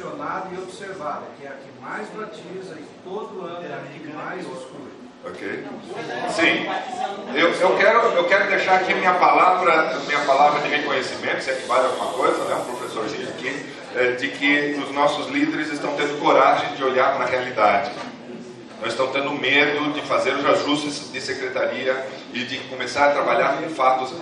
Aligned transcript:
e 0.00 0.58
observada, 0.58 1.22
que 1.38 1.46
é 1.46 1.48
a 1.48 1.52
que 1.52 1.80
mais 1.80 2.08
batiza 2.08 2.74
e 2.78 2.84
todo 3.04 3.44
ano 3.44 3.66
é 3.66 3.74
a 3.74 3.80
que 3.92 4.08
mais 4.08 4.40
exclui. 4.40 4.90
Ok? 5.22 5.64
Sim. 6.30 6.66
Eu, 7.34 7.52
eu, 7.52 7.76
quero, 7.76 7.98
eu 7.98 8.24
quero 8.24 8.48
deixar 8.48 8.76
aqui 8.76 8.94
minha 8.94 9.12
palavra, 9.14 9.98
minha 10.06 10.20
palavra 10.20 10.62
de 10.62 10.68
reconhecimento, 10.68 11.42
se 11.42 11.50
é 11.50 11.54
que 11.56 11.66
vale 11.66 11.86
alguma 11.86 12.12
coisa, 12.12 12.42
né? 12.44 12.54
um 12.54 12.64
professorzinho 12.64 13.28
aqui, 13.28 13.66
é, 13.94 14.12
de 14.12 14.28
que 14.28 14.82
os 14.82 14.94
nossos 14.94 15.28
líderes 15.28 15.70
estão 15.70 15.94
tendo 15.94 16.18
coragem 16.20 16.74
de 16.74 16.82
olhar 16.82 17.14
para 17.16 17.26
a 17.26 17.28
realidade. 17.28 17.90
Não 18.80 18.88
estão 18.88 19.08
tendo 19.08 19.30
medo 19.32 19.92
de 19.92 20.00
fazer 20.02 20.34
os 20.34 20.46
ajustes 20.46 21.12
de 21.12 21.20
secretaria 21.20 22.02
e 22.32 22.44
de 22.44 22.58
começar 22.60 23.08
a 23.08 23.12
trabalhar 23.12 23.58
com 23.58 23.68
fatos 23.68 24.14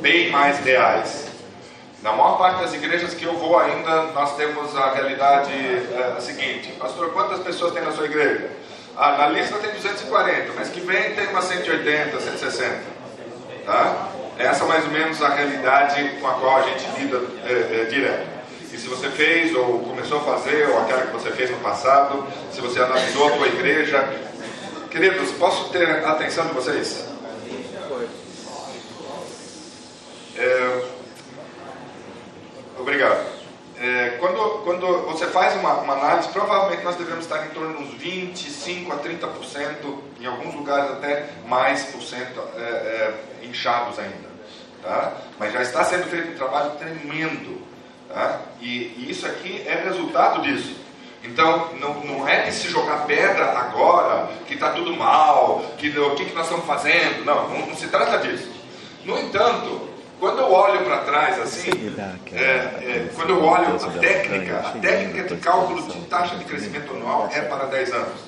bem 0.00 0.30
mais 0.30 0.58
reais. 0.60 1.35
Na 2.06 2.12
maior 2.12 2.38
parte 2.38 2.60
das 2.60 2.72
igrejas 2.72 3.14
que 3.14 3.24
eu 3.24 3.36
vou 3.36 3.58
ainda, 3.58 4.04
nós 4.12 4.36
temos 4.36 4.76
a 4.76 4.92
realidade 4.92 5.50
é, 5.52 6.20
seguinte: 6.20 6.70
Pastor, 6.78 7.10
quantas 7.10 7.40
pessoas 7.40 7.74
tem 7.74 7.82
na 7.82 7.90
sua 7.90 8.04
igreja? 8.04 8.48
Ah, 8.96 9.16
na 9.18 9.26
lista 9.26 9.58
tem 9.58 9.72
240, 9.72 10.52
mas 10.54 10.68
que 10.68 10.78
vem 10.82 11.16
tem 11.16 11.26
umas 11.26 11.46
180, 11.46 12.20
160. 12.20 12.76
Tá? 13.64 14.08
Essa 14.38 14.62
é 14.62 14.68
mais 14.68 14.84
ou 14.84 14.92
menos 14.92 15.20
a 15.20 15.30
realidade 15.30 16.20
com 16.20 16.28
a 16.28 16.34
qual 16.34 16.58
a 16.58 16.62
gente 16.62 16.86
lida 16.96 17.20
é, 17.44 17.80
é, 17.80 17.84
direto. 17.86 18.28
E 18.72 18.78
se 18.78 18.86
você 18.86 19.10
fez 19.10 19.52
ou 19.56 19.80
começou 19.80 20.18
a 20.18 20.36
fazer, 20.36 20.68
ou 20.68 20.82
aquela 20.82 21.06
que 21.06 21.12
você 21.12 21.32
fez 21.32 21.50
no 21.50 21.56
passado, 21.56 22.24
se 22.52 22.60
você 22.60 22.80
analisou 22.80 23.26
a 23.26 23.30
tua 23.32 23.48
igreja. 23.48 24.08
Queridos, 24.92 25.32
posso 25.32 25.70
ter 25.70 26.04
a 26.04 26.12
atenção 26.12 26.46
de 26.46 26.54
vocês? 26.54 27.04
É, 30.36 30.95
obrigado. 32.86 33.26
É, 33.80 34.16
quando, 34.20 34.62
quando 34.62 34.86
você 35.06 35.26
faz 35.26 35.54
uma, 35.56 35.74
uma, 35.80 35.94
análise, 35.94 36.28
provavelmente 36.28 36.84
nós 36.84 36.94
devemos 36.94 37.24
estar 37.24 37.44
em 37.44 37.50
torno 37.50 37.80
uns 37.80 37.92
25 37.94 38.92
a 38.92 38.96
30%, 38.98 39.28
em 40.20 40.24
alguns 40.24 40.54
lugares 40.54 40.92
até 40.92 41.28
mais 41.46 41.82
por 41.86 42.00
cento 42.00 42.40
é, 42.56 42.60
é, 42.60 43.14
inchados 43.42 43.98
ainda. 43.98 44.28
Tá? 44.82 45.14
Mas 45.38 45.52
já 45.52 45.62
está 45.62 45.84
sendo 45.84 46.04
feito 46.04 46.30
um 46.30 46.36
trabalho 46.36 46.70
tremendo. 46.78 47.60
Tá? 48.08 48.40
E, 48.60 48.94
e 48.96 49.10
isso 49.10 49.26
aqui 49.26 49.62
é 49.66 49.82
resultado 49.84 50.42
disso. 50.42 50.76
Então, 51.24 51.74
não, 51.80 51.94
não 52.04 52.28
é 52.28 52.42
de 52.42 52.52
se 52.52 52.68
jogar 52.68 53.04
pedra 53.04 53.46
agora, 53.46 54.28
que 54.46 54.54
está 54.54 54.70
tudo 54.70 54.96
mal, 54.96 55.64
que 55.76 55.88
o 55.98 56.14
que, 56.14 56.26
que 56.26 56.34
nós 56.34 56.44
estamos 56.44 56.64
fazendo. 56.64 57.24
Não, 57.24 57.48
não, 57.48 57.66
não 57.66 57.76
se 57.76 57.88
trata 57.88 58.18
disso. 58.18 58.48
No 59.04 59.18
entanto, 59.18 59.85
quando 60.18 60.38
eu 60.40 60.50
olho 60.52 60.84
para 60.84 60.98
trás 60.98 61.38
assim, 61.40 61.70
é, 62.32 62.38
é, 62.38 63.10
quando 63.14 63.30
eu 63.30 63.44
olho 63.44 63.76
a 63.76 63.98
técnica, 63.98 64.58
a 64.58 64.72
técnica 64.72 65.34
de 65.34 65.40
cálculo 65.40 65.82
de 65.82 66.00
taxa 66.06 66.36
de 66.36 66.44
crescimento 66.44 66.92
anual 66.92 67.28
é 67.32 67.42
para 67.42 67.66
10 67.66 67.92
anos. 67.92 68.20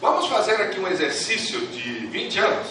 Vamos 0.00 0.26
fazer 0.26 0.54
aqui 0.54 0.78
um 0.78 0.86
exercício 0.88 1.58
de 1.68 2.06
20 2.06 2.38
anos, 2.38 2.68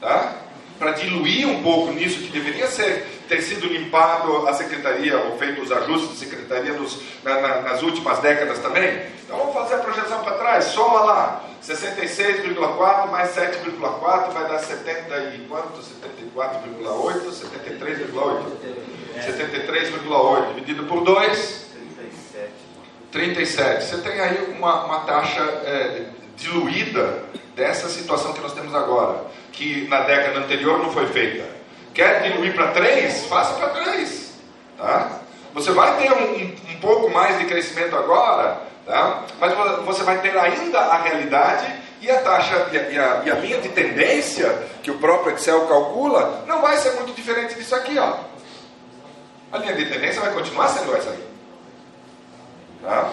tá? 0.00 0.34
Para 0.78 0.92
diluir 0.92 1.48
um 1.48 1.62
pouco 1.62 1.92
nisso 1.92 2.20
que 2.20 2.30
deveria 2.30 2.68
ser 2.68 3.18
ter 3.28 3.42
sido 3.42 3.66
limpado 3.66 4.48
a 4.48 4.54
secretaria 4.54 5.18
ou 5.18 5.36
feito 5.36 5.60
os 5.60 5.70
ajustes 5.70 6.12
de 6.12 6.16
secretaria 6.16 6.72
nos, 6.72 7.00
na, 7.22 7.40
na, 7.40 7.60
nas 7.60 7.82
últimas 7.82 8.18
décadas 8.20 8.58
também. 8.58 9.02
Então 9.24 9.36
vamos 9.36 9.54
fazer 9.54 9.74
a 9.74 9.78
projeção 9.78 10.24
para 10.24 10.38
trás, 10.38 10.64
soma 10.64 11.00
lá. 11.00 11.44
66,4 11.62 13.10
mais 13.10 13.36
7,4 13.36 14.30
vai 14.32 14.48
dar 14.48 14.58
70 14.58 15.18
e 15.34 15.46
quanto? 15.48 15.80
74,8, 16.34 17.30
73,8. 17.30 18.88
73,8 19.18 20.48
dividido 20.54 20.84
por 20.84 21.04
2. 21.04 21.66
37. 21.90 22.52
37. 23.12 23.84
Você 23.84 23.98
tem 23.98 24.20
aí 24.20 24.54
uma, 24.56 24.84
uma 24.84 25.00
taxa 25.00 25.42
é, 25.42 26.06
diluída 26.36 27.24
dessa 27.54 27.88
situação 27.88 28.32
que 28.32 28.40
nós 28.40 28.54
temos 28.54 28.72
agora, 28.74 29.26
que 29.58 29.88
na 29.88 30.02
década 30.02 30.38
anterior 30.38 30.78
não 30.78 30.92
foi 30.92 31.06
feita. 31.08 31.44
Quer 31.92 32.22
diluir 32.22 32.54
para 32.54 32.68
3? 32.68 33.26
Faça 33.26 33.54
para 33.54 33.70
3. 33.70 34.32
Tá? 34.78 35.18
Você 35.52 35.72
vai 35.72 35.96
ter 35.96 36.12
um, 36.12 36.34
um, 36.34 36.56
um 36.70 36.80
pouco 36.80 37.10
mais 37.10 37.36
de 37.38 37.46
crescimento 37.46 37.96
agora, 37.96 38.68
Tá? 38.86 39.24
Mas 39.38 39.52
você 39.84 40.02
vai 40.02 40.18
ter 40.22 40.34
ainda 40.38 40.80
a 40.80 41.02
realidade 41.02 41.70
e 42.00 42.10
a 42.10 42.22
taxa 42.22 42.70
e 42.72 42.78
a, 42.78 42.82
e, 42.90 42.98
a, 42.98 43.22
e 43.26 43.30
a, 43.30 43.34
linha 43.34 43.60
de 43.60 43.68
tendência 43.68 44.66
que 44.82 44.90
o 44.90 44.96
próprio 44.96 45.34
Excel 45.34 45.66
calcula 45.66 46.44
não 46.46 46.62
vai 46.62 46.78
ser 46.78 46.92
muito 46.92 47.12
diferente 47.12 47.54
disso 47.54 47.74
aqui. 47.74 47.98
Ó. 47.98 48.16
A 49.52 49.58
linha 49.58 49.74
de 49.74 49.84
tendência 49.90 50.22
vai 50.22 50.32
continuar 50.32 50.68
sendo 50.68 50.96
essa 50.96 51.10
aí. 51.10 51.22
Tá? 52.82 53.12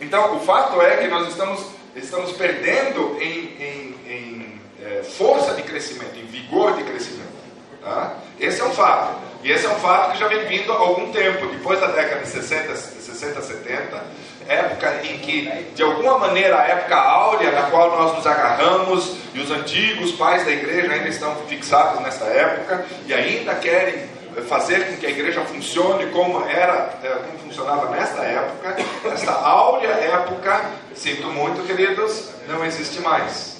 Então, 0.00 0.36
o 0.36 0.40
fato 0.40 0.82
é 0.82 0.96
que 0.96 1.06
nós 1.06 1.28
estamos, 1.28 1.64
estamos 1.94 2.32
perdendo 2.32 3.18
em, 3.20 3.56
em, 3.62 3.96
em 4.08 4.55
é, 4.86 5.02
força 5.02 5.54
de 5.54 5.62
crescimento, 5.62 6.16
em 6.16 6.26
vigor 6.26 6.76
de 6.76 6.84
crescimento. 6.84 7.36
Tá? 7.82 8.14
Esse 8.38 8.60
é 8.60 8.64
um 8.64 8.72
fato. 8.72 9.26
E 9.42 9.50
esse 9.50 9.66
é 9.66 9.68
um 9.68 9.76
fato 9.76 10.12
que 10.12 10.18
já 10.18 10.28
vem 10.28 10.44
vindo 10.46 10.72
há 10.72 10.76
algum 10.76 11.12
tempo. 11.12 11.46
Depois 11.46 11.80
da 11.80 11.88
década 11.88 12.22
de 12.22 12.28
60, 12.28 12.74
60 12.74 13.42
70, 13.42 14.04
época 14.48 15.00
em 15.04 15.18
que, 15.18 15.42
de 15.74 15.82
alguma 15.82 16.18
maneira, 16.18 16.60
a 16.60 16.66
época 16.66 16.96
áurea 16.96 17.50
na 17.52 17.62
qual 17.70 17.90
nós 17.96 18.16
nos 18.16 18.26
agarramos, 18.26 19.16
e 19.34 19.40
os 19.40 19.50
antigos 19.50 20.12
pais 20.12 20.44
da 20.44 20.50
igreja 20.50 20.92
ainda 20.92 21.08
estão 21.08 21.34
fixados 21.46 22.00
nessa 22.02 22.24
época, 22.24 22.86
e 23.06 23.14
ainda 23.14 23.54
querem 23.54 24.16
fazer 24.48 24.86
com 24.86 24.96
que 24.96 25.06
a 25.06 25.10
igreja 25.10 25.40
funcione 25.42 26.06
como 26.06 26.46
era, 26.48 26.90
é, 27.02 27.08
como 27.08 27.38
funcionava 27.38 27.90
nesta 27.90 28.22
época, 28.22 28.76
essa 29.12 29.32
áurea 29.32 29.88
época, 29.88 30.70
sinto 30.94 31.28
muito, 31.28 31.66
queridos, 31.66 32.30
não 32.48 32.64
existe 32.64 33.00
mais. 33.00 33.55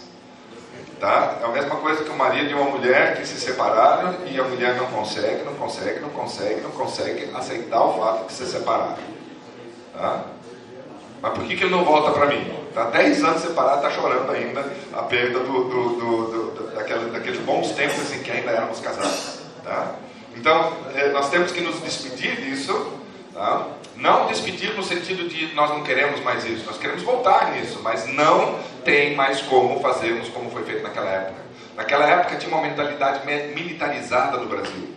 Tá? 1.00 1.38
É 1.42 1.44
a 1.44 1.48
mesma 1.48 1.76
coisa 1.76 2.02
que 2.02 2.10
o 2.10 2.16
marido 2.16 2.50
e 2.50 2.54
uma 2.54 2.70
mulher 2.70 3.16
que 3.16 3.26
se 3.26 3.38
separaram 3.38 4.14
e 4.26 4.40
a 4.40 4.44
mulher 4.44 4.76
não 4.76 4.86
consegue, 4.86 5.44
não 5.44 5.54
consegue, 5.54 6.00
não 6.00 6.08
consegue, 6.08 6.60
não 6.62 6.70
consegue 6.70 7.30
aceitar 7.34 7.84
o 7.84 7.98
fato 7.98 8.26
de 8.26 8.32
se 8.32 8.46
separaram. 8.46 8.96
Tá? 9.94 10.24
Mas 11.20 11.32
por 11.34 11.44
que, 11.44 11.56
que 11.56 11.64
ele 11.64 11.74
não 11.74 11.84
volta 11.84 12.12
para 12.12 12.26
mim? 12.26 12.50
Está 12.68 12.84
10 12.90 13.24
anos 13.24 13.42
separado, 13.42 13.86
está 13.86 13.90
chorando 13.90 14.30
ainda 14.30 14.64
a 14.94 15.02
perda 15.02 15.40
do, 15.40 15.64
do, 15.64 15.88
do, 15.96 16.26
do 16.50 16.74
daquele, 16.74 17.10
daqueles 17.10 17.40
bons 17.40 17.72
tempos 17.72 18.12
em 18.12 18.22
que 18.22 18.30
ainda 18.30 18.50
éramos 18.50 18.80
casados. 18.80 19.40
Tá? 19.64 19.94
Então, 20.34 20.72
é, 20.94 21.08
nós 21.10 21.30
temos 21.30 21.52
que 21.52 21.60
nos 21.60 21.80
despedir 21.82 22.36
disso. 22.36 22.92
Tá? 23.36 23.66
Não 23.96 24.28
despedir 24.28 24.72
no 24.74 24.82
sentido 24.82 25.28
de 25.28 25.54
nós 25.54 25.68
não 25.68 25.82
queremos 25.82 26.20
mais 26.22 26.42
isso, 26.46 26.64
nós 26.64 26.78
queremos 26.78 27.02
voltar 27.02 27.52
nisso, 27.52 27.80
mas 27.82 28.06
não 28.06 28.58
tem 28.82 29.14
mais 29.14 29.42
como 29.42 29.78
fazermos 29.80 30.30
como 30.30 30.50
foi 30.50 30.64
feito 30.64 30.82
naquela 30.82 31.10
época. 31.10 31.40
Naquela 31.76 32.06
época 32.06 32.36
tinha 32.36 32.50
uma 32.50 32.66
mentalidade 32.66 33.26
militarizada 33.26 34.38
no 34.38 34.46
Brasil. 34.46 34.88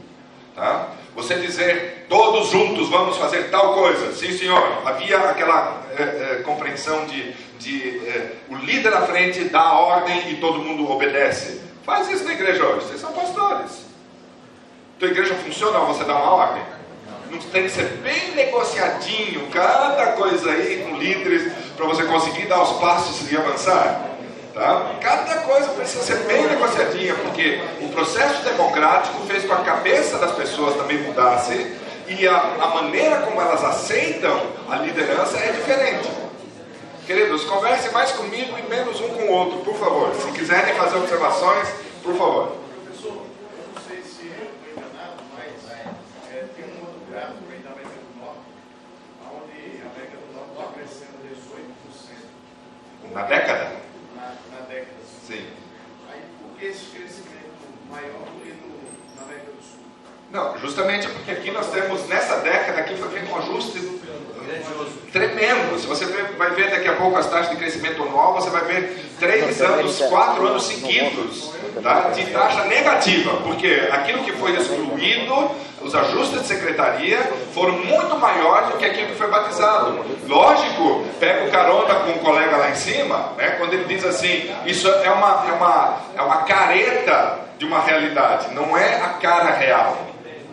Tá? 0.55 0.87
Você 1.15 1.35
dizer, 1.35 2.05
todos 2.07 2.49
juntos 2.49 2.87
vamos 2.87 3.17
fazer 3.17 3.49
tal 3.49 3.73
coisa. 3.73 4.13
Sim, 4.13 4.31
senhor. 4.37 4.83
Havia 4.85 5.17
aquela 5.17 5.83
é, 5.97 6.03
é, 6.03 6.41
compreensão 6.43 7.05
de, 7.07 7.33
de 7.59 8.07
é, 8.07 8.35
o 8.49 8.55
líder 8.55 8.93
à 8.93 9.01
frente 9.01 9.43
dá 9.45 9.59
a 9.59 9.79
ordem 9.79 10.31
e 10.31 10.37
todo 10.37 10.59
mundo 10.59 10.89
obedece. 10.89 11.61
Faz 11.83 12.09
isso 12.09 12.23
na 12.23 12.31
igreja 12.31 12.65
hoje. 12.65 12.85
Vocês 12.85 13.01
são 13.01 13.11
pastores. 13.11 13.85
Tua 14.97 15.09
igreja 15.09 15.35
funciona 15.35 15.79
ou 15.79 15.87
você 15.87 16.05
dá 16.05 16.15
uma 16.15 16.31
ordem? 16.31 16.78
Não 17.29 17.37
tem 17.37 17.63
que 17.63 17.69
ser 17.69 17.85
bem 18.03 18.31
negociadinho, 18.35 19.47
cada 19.51 20.13
coisa 20.13 20.51
aí 20.51 20.83
com 20.83 20.97
líderes, 20.97 21.51
para 21.75 21.85
você 21.85 22.03
conseguir 22.03 22.47
dar 22.47 22.61
os 22.61 22.79
passos 22.79 23.31
e 23.31 23.37
avançar. 23.37 24.09
Tá? 24.53 24.95
Cada 24.99 25.35
coisa 25.41 25.69
precisa 25.69 26.03
ser 26.03 26.17
bem 26.25 26.45
negociadinha, 26.47 27.15
porque 27.15 27.61
o 27.81 27.89
processo 27.89 28.43
democrático 28.43 29.25
fez 29.25 29.43
com 29.45 29.55
que 29.55 29.61
a 29.61 29.63
cabeça 29.63 30.17
das 30.17 30.33
pessoas 30.33 30.75
também 30.75 30.97
mudasse 30.97 31.77
e 32.07 32.27
a, 32.27 32.37
a 32.37 32.67
maneira 32.67 33.21
como 33.21 33.39
elas 33.39 33.63
aceitam 33.63 34.41
a 34.67 34.75
liderança 34.77 35.37
é 35.37 35.51
diferente. 35.51 36.09
Queridos, 37.05 37.45
converse 37.45 37.89
mais 37.91 38.11
comigo 38.11 38.57
e 38.57 38.69
menos 38.69 38.99
um 38.99 39.09
com 39.09 39.23
o 39.23 39.31
outro, 39.31 39.59
por 39.59 39.75
favor. 39.75 40.13
Se 40.15 40.31
quiserem 40.31 40.75
fazer 40.75 40.97
observações, 40.97 41.69
por 42.03 42.15
favor. 42.17 42.57
Professor, 42.83 43.13
eu 43.13 43.73
não 43.73 43.81
sei 43.87 44.01
se 44.03 44.27
estou 44.27 44.71
enganado, 44.75 45.23
mas 45.37 45.71
é, 45.71 46.45
tem 46.55 46.65
um 46.65 46.81
outro 46.81 47.01
gráfico 47.09 47.45
aí 47.49 47.59
da 47.59 47.69
América 47.71 47.95
do 47.95 48.19
Norte, 48.19 48.41
onde 49.23 49.81
a 49.81 49.89
América 49.89 50.17
do 50.17 50.33
Norte 50.35 50.51
está 50.51 50.73
crescendo 50.73 51.19
18%. 53.09 53.13
Na 53.13 53.21
década? 53.23 53.71
Sim. 55.25 55.45
Aí, 56.11 56.21
por 56.41 56.57
que 56.57 56.65
esse 56.65 56.85
crescimento 56.85 57.29
maior 57.89 58.25
do 58.25 58.41
que 58.41 58.51
no, 58.53 59.15
na 59.15 59.23
América 59.23 59.51
do 59.51 59.61
Sul? 59.61 59.79
Não, 60.31 60.57
justamente 60.59 61.07
porque 61.07 61.31
aqui 61.31 61.51
nós 61.51 61.71
temos, 61.71 62.07
nessa 62.07 62.37
década 62.37 62.79
aqui 62.79 62.95
foi 62.95 63.09
feito 63.09 63.31
um 63.31 63.37
ajuste 63.37 63.79
Tremendo. 65.11 65.79
Se 65.79 65.87
você 65.87 66.05
vai 66.37 66.51
ver 66.51 66.69
daqui 66.69 66.87
a 66.87 66.93
pouco 66.93 67.17
as 67.17 67.29
taxas 67.29 67.51
de 67.51 67.57
crescimento 67.57 68.03
anual, 68.03 68.33
você 68.33 68.49
vai 68.49 68.63
ver 68.65 68.99
três 69.19 69.61
anos, 69.61 69.99
quatro 69.99 70.47
anos 70.47 70.63
seguidos 70.67 71.51
tá? 71.81 72.09
de 72.13 72.25
taxa 72.27 72.65
negativa, 72.65 73.37
porque 73.43 73.87
aquilo 73.91 74.23
que 74.23 74.31
foi 74.33 74.55
excluído, 74.55 75.51
os 75.81 75.95
ajustes 75.95 76.41
de 76.41 76.47
secretaria, 76.47 77.19
foram 77.53 77.73
muito 77.73 78.17
maiores 78.19 78.69
do 78.69 78.77
que 78.77 78.85
aquilo 78.85 79.07
que 79.07 79.15
foi 79.15 79.27
batizado. 79.27 80.05
Lógico, 80.27 81.05
pega 81.19 81.45
o 81.45 81.51
carona 81.51 81.95
com 81.95 82.11
o 82.11 82.19
colega 82.19 82.57
lá 82.57 82.69
em 82.69 82.75
cima, 82.75 83.33
né, 83.37 83.51
quando 83.57 83.73
ele 83.73 83.85
diz 83.85 84.05
assim: 84.05 84.53
isso 84.65 84.87
é 84.87 85.09
uma, 85.09 85.45
é, 85.47 85.53
uma, 85.53 85.97
é 86.17 86.21
uma 86.21 86.37
careta 86.43 87.39
de 87.57 87.65
uma 87.65 87.79
realidade, 87.81 88.53
não 88.53 88.77
é 88.77 88.95
a 88.95 89.09
cara 89.19 89.51
real. 89.51 90.08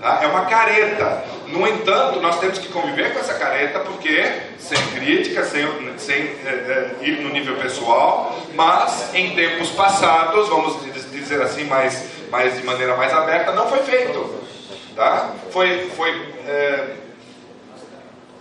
Tá? 0.06 0.20
É 0.22 0.28
uma 0.28 0.44
careta. 0.44 1.24
No 1.48 1.66
entanto, 1.66 2.20
nós 2.20 2.38
temos 2.38 2.60
que 2.60 2.68
conviver 2.68 3.12
com 3.12 3.18
essa 3.18 3.34
careta 3.34 3.80
porque, 3.80 4.24
sem 4.56 4.78
crítica, 4.94 5.42
sem, 5.42 5.66
sem 5.98 6.16
é, 6.44 6.48
é, 6.48 7.04
ir 7.04 7.22
no 7.22 7.30
nível 7.30 7.56
pessoal, 7.56 8.40
mas 8.54 9.12
em 9.12 9.34
tempos 9.34 9.70
passados, 9.70 10.48
vamos 10.48 10.76
dizer 11.10 11.42
assim, 11.42 11.64
mais, 11.64 12.04
mais 12.30 12.56
de 12.56 12.64
maneira 12.64 12.96
mais 12.96 13.12
aberta, 13.12 13.50
não 13.50 13.68
foi 13.68 13.80
feito. 13.80 14.46
Tá? 14.94 15.32
Foi, 15.50 15.90
foi 15.96 16.10
é, 16.46 16.86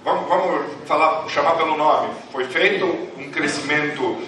vamos, 0.03 0.29
vamos 0.29 0.65
falar, 0.85 1.27
chamar 1.29 1.56
pelo 1.56 1.75
nome. 1.75 2.13
Foi 2.31 2.45
feito 2.45 2.85
um 3.17 3.31
crescimento, 3.31 4.21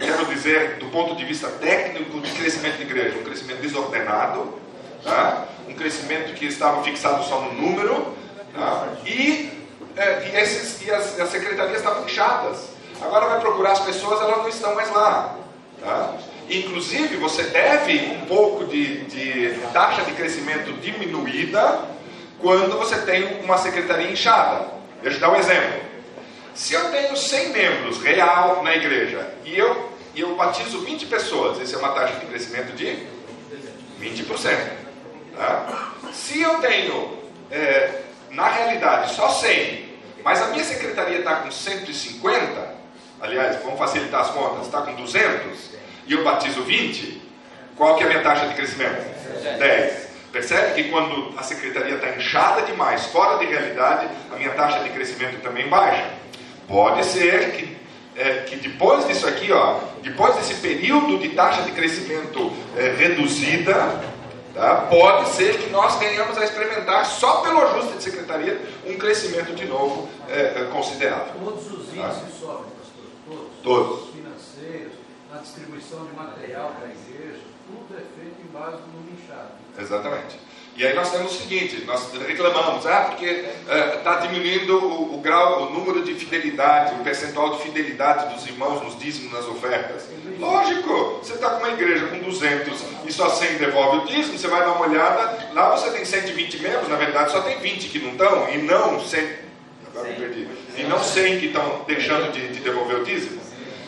quero 0.00 0.26
dizer, 0.26 0.78
do 0.80 0.86
ponto 0.86 1.14
de 1.14 1.24
vista 1.24 1.48
técnico, 1.50 2.18
de 2.18 2.32
crescimento 2.32 2.78
de 2.78 2.82
igreja, 2.82 3.16
um 3.20 3.22
crescimento 3.22 3.60
desordenado, 3.60 4.63
tá? 5.04 5.44
um 5.68 5.74
crescimento 5.74 6.34
que 6.34 6.46
estava 6.46 6.82
fixado 6.82 7.22
só 7.24 7.40
no 7.40 7.52
número, 7.54 8.14
tá? 8.54 8.88
e, 9.04 9.50
é, 9.96 10.28
e, 10.28 10.36
esses, 10.36 10.84
e 10.84 10.90
as, 10.90 11.18
as, 11.20 11.30
secretarias 11.30 11.78
estavam 11.78 12.04
inchadas. 12.04 12.70
Agora 13.00 13.26
vai 13.26 13.40
procurar 13.40 13.72
as 13.72 13.80
pessoas, 13.80 14.20
elas 14.20 14.38
não 14.38 14.48
estão 14.48 14.74
mais 14.74 14.90
lá. 14.90 15.36
Tá? 15.80 16.14
Inclusive, 16.48 17.16
você 17.16 17.44
deve 17.44 17.98
um 18.16 18.26
pouco 18.26 18.64
de, 18.66 19.04
de 19.04 19.58
taxa 19.72 20.02
de 20.02 20.12
crescimento 20.12 20.72
diminuída 20.80 21.82
quando 22.40 22.76
você 22.78 22.98
tem 22.98 23.42
uma 23.42 23.58
secretaria 23.58 24.10
inchada. 24.10 24.66
Deixa 25.02 25.16
eu 25.16 25.20
dar 25.20 25.30
um 25.30 25.36
exemplo. 25.36 25.80
Se 26.54 26.74
eu 26.74 26.90
tenho 26.90 27.16
100 27.16 27.48
membros 27.50 27.98
real 28.00 28.62
na 28.62 28.76
igreja 28.76 29.28
e 29.44 29.58
eu, 29.58 29.90
e 30.14 30.20
eu 30.20 30.36
batizo 30.36 30.80
20 30.80 31.06
pessoas, 31.06 31.60
isso 31.60 31.74
é 31.74 31.78
uma 31.78 31.92
taxa 31.92 32.20
de 32.20 32.26
crescimento 32.26 32.74
de 32.76 33.06
20%. 34.00 34.83
Tá? 35.36 35.92
Se 36.12 36.40
eu 36.40 36.58
tenho, 36.60 37.18
é, 37.50 38.02
na 38.30 38.48
realidade, 38.48 39.14
só 39.14 39.28
100, 39.28 39.84
mas 40.24 40.40
a 40.40 40.46
minha 40.48 40.64
secretaria 40.64 41.18
está 41.18 41.36
com 41.36 41.50
150, 41.50 42.74
aliás, 43.20 43.62
vamos 43.62 43.78
facilitar 43.78 44.22
as 44.22 44.30
contas, 44.30 44.66
está 44.66 44.82
com 44.82 44.94
200, 44.94 45.74
e 46.06 46.12
eu 46.12 46.24
batizo 46.24 46.62
20, 46.62 47.22
qual 47.76 47.96
que 47.96 48.04
é 48.04 48.06
a 48.06 48.08
minha 48.08 48.22
taxa 48.22 48.46
de 48.46 48.54
crescimento? 48.54 49.02
10. 49.58 50.04
Percebe 50.32 50.74
que 50.74 50.90
quando 50.90 51.32
a 51.38 51.42
secretaria 51.42 51.94
está 51.94 52.10
inchada 52.10 52.62
demais, 52.62 53.06
fora 53.06 53.38
de 53.38 53.46
realidade, 53.46 54.08
a 54.32 54.36
minha 54.36 54.50
taxa 54.50 54.80
de 54.80 54.90
crescimento 54.90 55.40
também 55.42 55.68
baixa. 55.68 56.10
Pode 56.66 57.04
ser 57.04 57.52
que, 57.52 57.76
é, 58.16 58.44
que 58.46 58.56
depois 58.56 59.06
disso 59.06 59.28
aqui, 59.28 59.52
ó, 59.52 59.78
depois 60.02 60.34
desse 60.36 60.54
período 60.54 61.18
de 61.18 61.30
taxa 61.30 61.62
de 61.62 61.72
crescimento 61.72 62.52
é, 62.76 62.94
reduzida, 62.96 64.02
Tá? 64.54 64.86
Pode 64.88 65.30
ser 65.30 65.58
que 65.58 65.68
nós 65.70 65.96
venhamos 65.96 66.38
a 66.38 66.44
experimentar, 66.44 67.04
só 67.04 67.40
pelo 67.40 67.60
ajuste 67.60 67.96
de 67.96 68.04
secretaria, 68.04 68.60
um 68.86 68.96
crescimento 68.96 69.52
de 69.52 69.66
novo 69.66 70.08
é, 70.28 70.60
é, 70.60 70.68
considerável. 70.72 71.34
Todos 71.44 71.66
os 71.66 71.88
índices 71.88 71.98
tá? 71.98 72.38
sobem, 72.40 72.70
pastor? 72.70 73.04
Todos. 73.26 73.50
Todos. 73.64 74.02
Os 74.04 74.14
financeiros, 74.14 74.92
a 75.34 75.38
distribuição 75.38 76.06
de 76.06 76.12
material 76.12 76.72
para 76.78 76.86
a 76.86 76.92
igreja, 76.92 77.40
tudo 77.66 77.98
é 77.98 78.02
feito 78.20 78.36
em 78.40 78.52
base 78.52 78.76
no 78.76 79.12
inchado. 79.12 79.50
Exatamente. 79.76 80.38
E 80.76 80.84
aí 80.84 80.92
nós 80.92 81.12
temos 81.12 81.32
o 81.32 81.38
seguinte, 81.38 81.84
nós 81.86 82.12
reclamamos, 82.26 82.84
ah, 82.84 83.06
porque 83.10 83.44
está 83.96 84.14
é, 84.14 84.26
diminuindo 84.26 84.76
o, 84.76 85.14
o, 85.14 85.18
grau, 85.18 85.68
o 85.68 85.70
número 85.70 86.02
de 86.02 86.14
fidelidade, 86.14 86.96
o 86.96 87.04
percentual 87.04 87.54
de 87.54 87.62
fidelidade 87.62 88.34
dos 88.34 88.44
irmãos 88.44 88.82
nos 88.82 88.98
dízimos, 88.98 89.32
nas 89.32 89.46
ofertas. 89.46 90.08
Lógico, 90.36 91.20
você 91.22 91.34
está 91.34 91.50
com 91.50 91.58
uma 91.58 91.70
igreja 91.70 92.08
com 92.08 92.18
200 92.18 92.82
e 93.04 93.12
só 93.12 93.28
100 93.28 93.58
devolve 93.58 93.98
o 93.98 94.06
dízimo, 94.06 94.36
você 94.36 94.48
vai 94.48 94.64
dar 94.64 94.72
uma 94.72 94.88
olhada, 94.88 95.48
lá 95.52 95.76
você 95.76 95.90
tem 95.92 96.04
120 96.04 96.58
membros, 96.58 96.88
na 96.88 96.96
verdade 96.96 97.30
só 97.30 97.40
tem 97.42 97.56
20 97.60 97.88
que 97.88 98.00
não 98.00 98.10
estão, 98.10 98.48
e 98.50 98.58
não 98.58 99.00
100, 99.00 99.28
agora 99.86 100.08
me 100.08 100.14
perdi, 100.16 100.48
e 100.76 100.82
não 100.82 100.98
100 100.98 101.38
que 101.38 101.46
estão 101.46 101.84
deixando 101.86 102.32
de, 102.32 102.48
de 102.48 102.60
devolver 102.60 102.96
o 102.96 103.04
dízimo. 103.04 103.40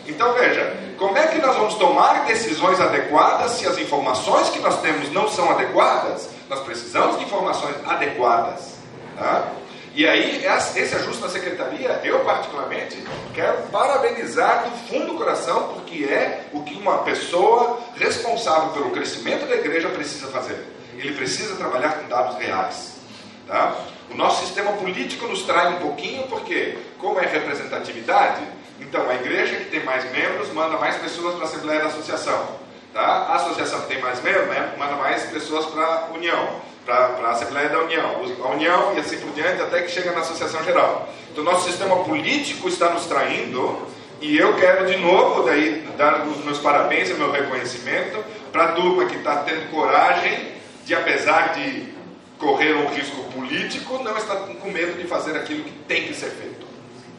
Então 0.07 0.35
veja, 0.35 0.73
como 0.97 1.19
é 1.19 1.27
que 1.27 1.39
nós 1.39 1.57
vamos 1.57 1.75
tomar 1.75 2.27
decisões 2.27 2.81
adequadas 2.81 3.53
se 3.53 3.67
as 3.67 3.77
informações 3.77 4.51
que 4.51 4.61
nós 4.61 4.81
temos 4.81 5.11
não 5.11 5.29
são 5.29 5.51
adequadas? 5.51 6.36
Nós 6.49 6.61
precisamos 6.61 7.19
de 7.19 7.25
informações 7.25 7.77
adequadas. 7.87 8.77
Tá? 9.17 9.53
E 9.95 10.07
aí, 10.07 10.45
esse 10.45 10.95
ajuste 10.95 11.23
na 11.23 11.29
secretaria, 11.31 12.01
eu 12.05 12.21
particularmente 12.21 13.03
quero 13.35 13.63
parabenizar 13.69 14.65
do 14.65 14.71
fundo 14.89 15.07
do 15.07 15.15
coração, 15.15 15.73
porque 15.73 16.05
é 16.05 16.49
o 16.53 16.63
que 16.63 16.75
uma 16.75 16.99
pessoa 16.99 17.81
responsável 17.97 18.71
pelo 18.75 18.91
crescimento 18.91 19.49
da 19.49 19.57
igreja 19.57 19.89
precisa 19.89 20.29
fazer. 20.29 20.63
Ele 20.99 21.15
precisa 21.15 21.57
trabalhar 21.57 21.93
com 21.93 22.09
dados 22.09 22.37
reais. 22.37 22.97
Tá? 23.47 23.75
O 24.11 24.15
nosso 24.15 24.45
sistema 24.45 24.73
político 24.73 25.27
nos 25.27 25.45
trai 25.45 25.75
um 25.75 25.79
pouquinho, 25.79 26.25
porque, 26.25 26.77
como 26.99 27.19
é 27.19 27.27
representatividade, 27.27 28.43
então 28.79 29.09
a 29.09 29.15
igreja 29.15 29.57
que 29.57 29.71
tem 29.71 29.83
mais 29.83 30.05
membros 30.13 30.53
manda 30.53 30.77
mais 30.77 30.97
pessoas 30.97 31.35
para 31.37 31.45
a 31.45 31.49
Assembleia 31.49 31.81
da 31.81 31.87
Associação. 31.87 32.66
Tá? 32.97 33.03
A 33.03 33.35
associação 33.35 33.83
que 33.83 33.89
tem 33.89 34.01
mais 34.01 34.23
membros 34.23 34.49
né, 34.49 34.73
manda 34.79 34.97
mais 34.97 35.25
pessoas 35.25 35.67
para 35.67 35.85
a 35.85 36.15
União, 36.15 36.49
para 36.87 37.11
a 37.25 37.31
Assembleia 37.33 37.69
da 37.69 37.81
União, 37.81 38.25
a 38.43 38.49
União 38.49 38.95
e 38.97 39.01
assim 39.01 39.19
por 39.19 39.33
diante, 39.35 39.61
até 39.61 39.83
que 39.83 39.91
chega 39.91 40.13
na 40.13 40.21
Associação 40.21 40.65
Geral. 40.65 41.07
Então, 41.31 41.45
nosso 41.45 41.69
sistema 41.69 41.95
político 42.05 42.67
está 42.69 42.89
nos 42.89 43.05
traindo 43.05 43.87
e 44.19 44.39
eu 44.39 44.57
quero 44.57 44.87
de 44.87 44.97
novo 44.97 45.43
daí 45.43 45.87
dar 45.99 46.27
os 46.27 46.43
meus 46.43 46.59
parabéns 46.59 47.11
e 47.11 47.13
meu 47.13 47.31
reconhecimento 47.31 48.25
para 48.51 48.65
a 48.65 48.73
turma 48.73 49.05
que 49.05 49.17
está 49.17 49.41
tendo 49.41 49.71
coragem 49.71 50.53
de, 50.87 50.95
apesar 50.95 51.53
de 51.53 51.93
correr 52.39 52.77
um 52.77 52.89
risco 52.89 53.25
político, 53.25 54.03
não 54.03 54.17
está 54.17 54.37
com 54.37 54.71
medo 54.71 54.97
de 54.97 55.07
fazer 55.07 55.37
aquilo 55.37 55.65
que 55.65 55.73
tem 55.87 56.07
que 56.07 56.15
ser 56.15 56.31
feito. 56.31 56.67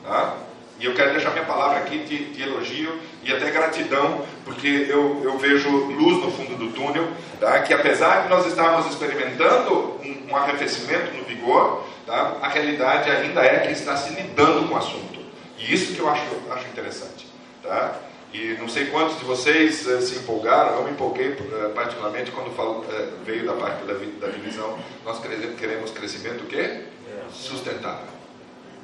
Tá? 0.03 0.37
E 0.79 0.85
eu 0.85 0.93
quero 0.93 1.11
deixar 1.11 1.31
minha 1.31 1.45
palavra 1.45 1.79
aqui 1.79 1.99
de, 1.99 2.25
de 2.25 2.43
elogio 2.43 2.99
e 3.23 3.33
até 3.33 3.49
gratidão, 3.49 4.23
porque 4.45 4.87
eu, 4.89 5.21
eu, 5.23 5.37
vejo 5.37 5.69
luz 5.69 6.23
no 6.23 6.31
fundo 6.31 6.55
do 6.55 6.71
túnel, 6.71 7.07
tá? 7.39 7.61
que 7.61 7.73
apesar 7.73 8.23
de 8.23 8.29
nós 8.29 8.45
estarmos 8.45 8.85
experimentando 8.85 9.99
um, 10.03 10.27
um 10.29 10.35
arrefecimento 10.35 11.17
no 11.17 11.23
vigor, 11.23 11.83
tá? 12.05 12.37
a 12.41 12.47
realidade 12.47 13.09
ainda 13.09 13.41
é 13.41 13.65
que 13.65 13.73
está 13.73 13.97
se 13.97 14.13
lidando 14.13 14.67
com 14.67 14.75
o 14.75 14.77
assunto. 14.77 15.19
E 15.57 15.73
isso 15.73 15.95
que 15.95 15.99
eu 15.99 16.07
acho, 16.09 16.23
acho 16.51 16.67
interessante. 16.67 17.27
Tá? 17.63 17.95
E 18.33 18.55
não 18.59 18.69
sei 18.69 18.85
quantos 18.87 19.17
de 19.17 19.25
vocês 19.25 19.87
eh, 19.87 20.01
se 20.01 20.17
empolgaram, 20.17 20.75
eu 20.75 20.83
me 20.83 20.91
empolguei 20.91 21.31
eh, 21.31 21.71
particularmente 21.73 22.29
quando 22.29 22.53
falo, 22.55 22.85
eh, 22.91 23.07
veio 23.25 23.45
da 23.45 23.53
parte 23.53 23.83
da, 23.85 23.93
da 23.93 24.31
divisão. 24.31 24.77
Nós 25.03 25.19
queremos 25.57 25.91
crescimento 25.91 26.43
o 26.43 26.47
quê? 26.47 26.83
Sustentável. 27.31 28.07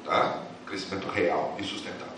Tá? 0.04 0.43
Crescimento 0.66 1.08
real 1.08 1.54
e 1.58 1.64
sustentável. 1.64 2.14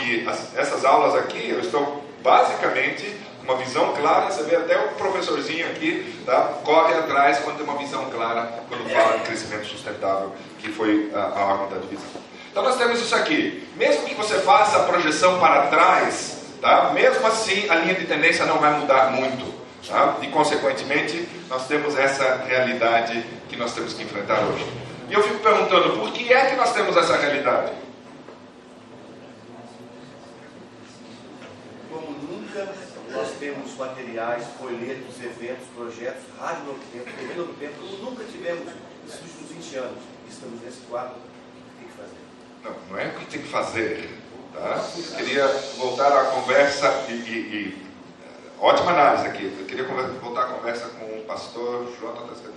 E 0.00 0.26
as, 0.28 0.56
essas 0.56 0.84
aulas 0.84 1.14
aqui, 1.14 1.48
eu 1.48 1.60
estou 1.60 2.04
basicamente 2.22 3.16
com 3.38 3.52
uma 3.52 3.56
visão 3.56 3.92
clara, 3.94 4.30
você 4.30 4.44
vê 4.44 4.56
até 4.56 4.78
o 4.78 4.88
professorzinho 4.90 5.66
aqui, 5.66 6.22
tá? 6.24 6.60
corre 6.64 6.94
atrás 6.94 7.40
quando 7.40 7.56
tem 7.56 7.64
uma 7.64 7.76
visão 7.76 8.08
clara, 8.10 8.62
quando 8.68 8.88
fala 8.90 9.18
de 9.18 9.24
crescimento 9.24 9.66
sustentável, 9.66 10.32
que 10.58 10.70
foi 10.70 11.10
a, 11.14 11.18
a 11.18 11.44
ordem 11.46 11.68
da 11.70 11.78
divisão. 11.78 12.22
Então 12.50 12.62
nós 12.62 12.76
temos 12.76 13.00
isso 13.00 13.14
aqui. 13.14 13.66
Mesmo 13.76 14.04
que 14.04 14.14
você 14.14 14.38
faça 14.40 14.76
a 14.76 14.84
projeção 14.84 15.40
para 15.40 15.66
trás, 15.68 16.36
tá? 16.60 16.90
mesmo 16.92 17.26
assim 17.26 17.68
a 17.68 17.76
linha 17.76 17.94
de 17.94 18.06
tendência 18.06 18.44
não 18.44 18.58
vai 18.58 18.78
mudar 18.78 19.10
muito. 19.10 19.52
Tá? 19.88 20.18
E 20.22 20.28
consequentemente 20.28 21.28
nós 21.48 21.66
temos 21.66 21.98
essa 21.98 22.44
realidade 22.46 23.24
que 23.48 23.56
nós 23.56 23.74
temos 23.74 23.94
que 23.94 24.02
enfrentar 24.04 24.40
hoje. 24.40 24.64
E 25.08 25.12
eu 25.12 25.22
fico 25.22 25.40
perguntando, 25.40 25.98
por 25.98 26.12
que 26.12 26.32
é 26.32 26.50
que 26.50 26.56
nós 26.56 26.72
temos 26.72 26.96
essa 26.96 27.16
realidade? 27.16 27.72
Como 31.90 32.10
nunca 32.12 32.72
nós 33.10 33.30
temos 33.38 33.76
materiais, 33.76 34.46
folhetos, 34.58 35.22
eventos, 35.22 35.66
projetos, 35.76 36.22
rádio 36.38 36.64
novo 36.64 36.80
tempo, 36.92 37.04
TV 37.04 37.34
novo 37.34 37.52
tempo, 37.54 37.74
como 37.78 38.10
nunca 38.10 38.24
tivemos 38.24 38.72
nos 39.04 39.14
últimos 39.14 39.50
20 39.50 39.76
anos. 39.76 39.98
Estamos 40.28 40.62
nesse 40.62 40.80
quadro, 40.88 41.16
o 41.16 41.20
que 41.20 41.78
tem 41.78 41.88
que 41.88 41.94
fazer? 41.94 42.22
Não, 42.64 42.90
não 42.90 42.98
é 42.98 43.06
o 43.08 43.18
que 43.18 43.26
tem 43.26 43.42
que 43.42 43.48
fazer. 43.48 44.18
Tá? 44.54 44.88
Eu 44.96 45.16
queria 45.16 45.46
voltar 45.76 46.12
à 46.12 46.24
conversa 46.26 47.06
e, 47.08 47.12
e, 47.12 47.36
e 47.36 47.86
ótima 48.60 48.92
análise 48.92 49.26
aqui. 49.26 49.56
Eu 49.58 49.66
queria 49.66 49.84
voltar 49.84 50.42
à 50.42 50.46
conversa 50.46 50.88
com 50.88 51.18
o 51.18 51.24
pastor 51.24 51.88
agora? 52.00 52.51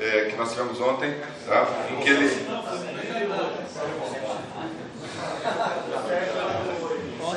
É, 0.00 0.30
que 0.30 0.36
nós 0.36 0.50
tivemos 0.50 0.80
ontem, 0.80 1.14
tá? 1.46 1.68
em 1.90 2.02
que 2.02 2.08
ele. 2.08 2.28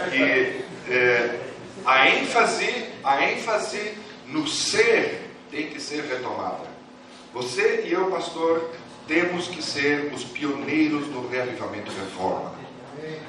Que 0.10 0.94
é, 0.94 1.40
a 1.86 2.10
ênfase, 2.10 2.86
a 3.04 3.26
ênfase 3.30 3.98
no 4.28 4.48
ser 4.48 5.30
tem 5.52 5.68
que 5.68 5.80
ser 5.80 6.04
retomada. 6.06 6.74
Você 7.34 7.84
e 7.86 7.94
eu, 7.94 8.10
pastor, 8.10 8.72
temos 9.08 9.48
que 9.48 9.62
ser 9.62 10.12
os 10.14 10.24
pioneiros 10.24 11.08
do 11.08 11.28
reavivamento 11.28 11.92
e 11.92 12.00
reforma. 12.00 12.54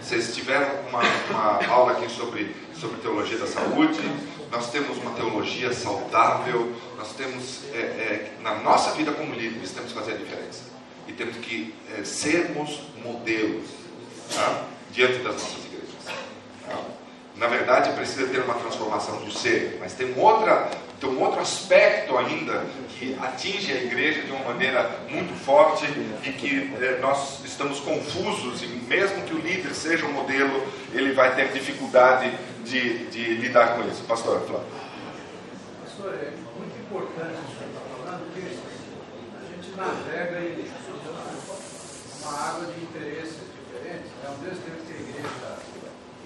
Vocês 0.01 0.35
tiveram 0.35 0.69
uma, 0.89 1.01
uma 1.31 1.67
aula 1.67 1.93
aqui 1.93 2.09
sobre, 2.11 2.55
sobre 2.79 3.01
teologia 3.01 3.39
da 3.39 3.47
saúde, 3.47 3.99
nós 4.55 4.71
temos 4.71 4.97
uma 4.99 5.11
teologia 5.13 5.73
saudável, 5.73 6.73
nós 6.97 7.13
temos, 7.15 7.65
é, 7.75 7.79
é, 7.79 8.33
na 8.41 8.55
nossa 8.61 8.93
vida 8.93 9.11
como 9.11 9.35
líderes, 9.35 9.73
temos 9.73 9.93
que 9.93 9.99
fazer 9.99 10.13
a 10.13 10.17
diferença. 10.17 10.63
E 11.09 11.13
temos 11.13 11.37
que 11.39 11.75
é, 11.93 12.05
sermos 12.05 12.81
modelos 13.05 13.65
tá? 14.33 14.65
diante 14.93 15.19
das 15.19 15.35
nossas 15.35 15.65
igrejas. 15.65 15.89
Tá? 16.65 16.79
Na 17.35 17.49
verdade, 17.49 17.93
precisa 17.95 18.29
ter 18.29 18.43
uma 18.43 18.55
transformação 18.55 19.17
do 19.25 19.33
ser, 19.33 19.77
mas 19.81 19.93
tem 19.95 20.15
outra 20.17 20.71
tem 21.01 21.11
um 21.11 21.21
outro 21.21 21.41
aspecto 21.41 22.17
ainda 22.17 22.65
que 22.89 23.17
atinge 23.21 23.73
a 23.73 23.83
igreja 23.83 24.23
de 24.23 24.31
uma 24.31 24.45
maneira 24.45 25.01
muito 25.11 25.35
forte 25.45 25.85
e 26.23 26.33
que 26.33 26.73
eh, 26.81 26.99
nós 27.01 27.45
estamos 27.45 27.81
confusos, 27.81 28.63
e 28.63 28.67
mesmo 28.67 29.23
que 29.23 29.35
o 29.35 29.39
líder 29.39 29.75
seja 29.75 30.07
um 30.07 30.13
modelo, 30.13 30.67
ele 30.95 31.13
vai 31.13 31.35
ter 31.35 31.49
dificuldade 31.49 32.33
de, 32.65 33.07
de 33.11 33.35
lidar 33.35 33.77
com 33.77 33.89
isso. 33.89 34.03
Pastor, 34.05 34.41
Flávio. 34.41 34.67
Pastor, 35.85 36.15
é 36.15 36.33
muito 36.57 36.77
importante 36.81 37.37
isso 37.45 37.53
que 37.53 37.61
você 37.61 37.69
está 37.69 37.81
falando, 37.93 38.25
porque 38.25 38.41
a 38.41 39.45
gente 39.53 39.77
navega 39.77 40.41
em 40.41 40.65
uma 42.23 42.33
água 42.33 42.67
de 42.73 42.81
interesses 42.83 43.45
diferentes. 43.53 44.11
É 44.25 44.29
um 44.33 44.39
desses 44.41 44.65
tempos 44.65 44.83
que 44.89 44.93
a 44.93 45.01
igreja 45.01 45.29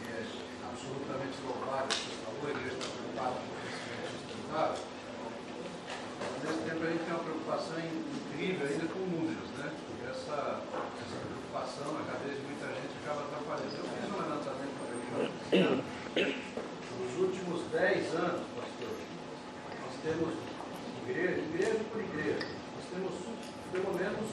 é 0.07 0.23
absolutamente 0.71 1.37
louvável, 1.43 1.91
você 1.91 2.47
a 2.47 2.51
igreja 2.51 2.75
está 2.79 2.87
preocupada 2.87 3.59
Claro. 4.49 4.75
Nesse 6.39 6.59
tempo 6.63 6.83
a 6.83 6.91
gente 6.91 7.03
tem 7.05 7.15
uma 7.15 7.25
preocupação 7.25 7.77
incrível 7.83 8.67
ainda 8.67 8.87
com 8.87 9.01
números, 9.01 9.51
né? 9.59 9.75
Essa, 10.09 10.63
essa 10.63 11.19
preocupação 11.19 11.93
na 11.99 12.07
cabeça 12.07 12.39
de 12.39 12.47
muita 12.47 12.67
gente 12.79 12.95
acaba 13.03 13.27
atrapalhando. 13.27 13.75
Eu 13.75 13.85
fiz 13.91 14.07
um 14.07 14.17
levantamento 14.23 14.75
para 14.79 15.98
Nos 16.17 17.21
últimos 17.21 17.71
10 17.71 18.15
anos, 18.15 18.43
pastor, 18.57 18.95
nós 19.85 19.95
temos 20.03 20.35
igreja, 21.07 21.41
igreja 21.41 21.85
por 21.93 22.01
igreja, 22.01 22.47
nós 22.49 22.85
temos 22.91 23.13
pelo 23.71 23.95
menos 23.95 24.25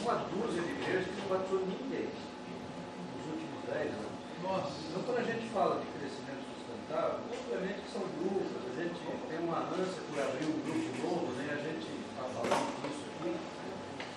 uma 0.00 0.14
dúzia 0.32 0.62
de 0.62 0.72
igrejas 0.72 1.06
que 1.06 1.20
não 1.20 1.28
batizou 1.28 1.60
ninguém 1.60 2.08
nos 2.08 3.24
últimos 3.36 3.60
10 3.68 3.92
anos. 3.92 4.14
Nossa. 4.42 4.72
Então 4.88 5.02
quando 5.04 5.18
a 5.18 5.28
gente 5.28 5.48
fala 5.52 5.80
de 5.80 5.86
crescimento 5.92 6.44
sustentável, 6.56 7.20
obviamente 7.28 7.80
que 7.84 7.92
são 7.92 8.02
grupos, 8.18 8.48
a 8.64 8.72
gente 8.80 9.00
tem 9.28 9.38
uma 9.44 9.60
ânsia 9.76 10.02
por 10.08 10.18
abrir 10.20 10.46
um 10.48 10.58
grupo 10.64 10.90
novo, 11.04 11.32
né? 11.36 11.52
a 11.52 11.60
gente 11.60 11.84
está 11.84 12.24
falando 12.32 12.68
disso 12.80 13.04
aqui. 13.20 13.36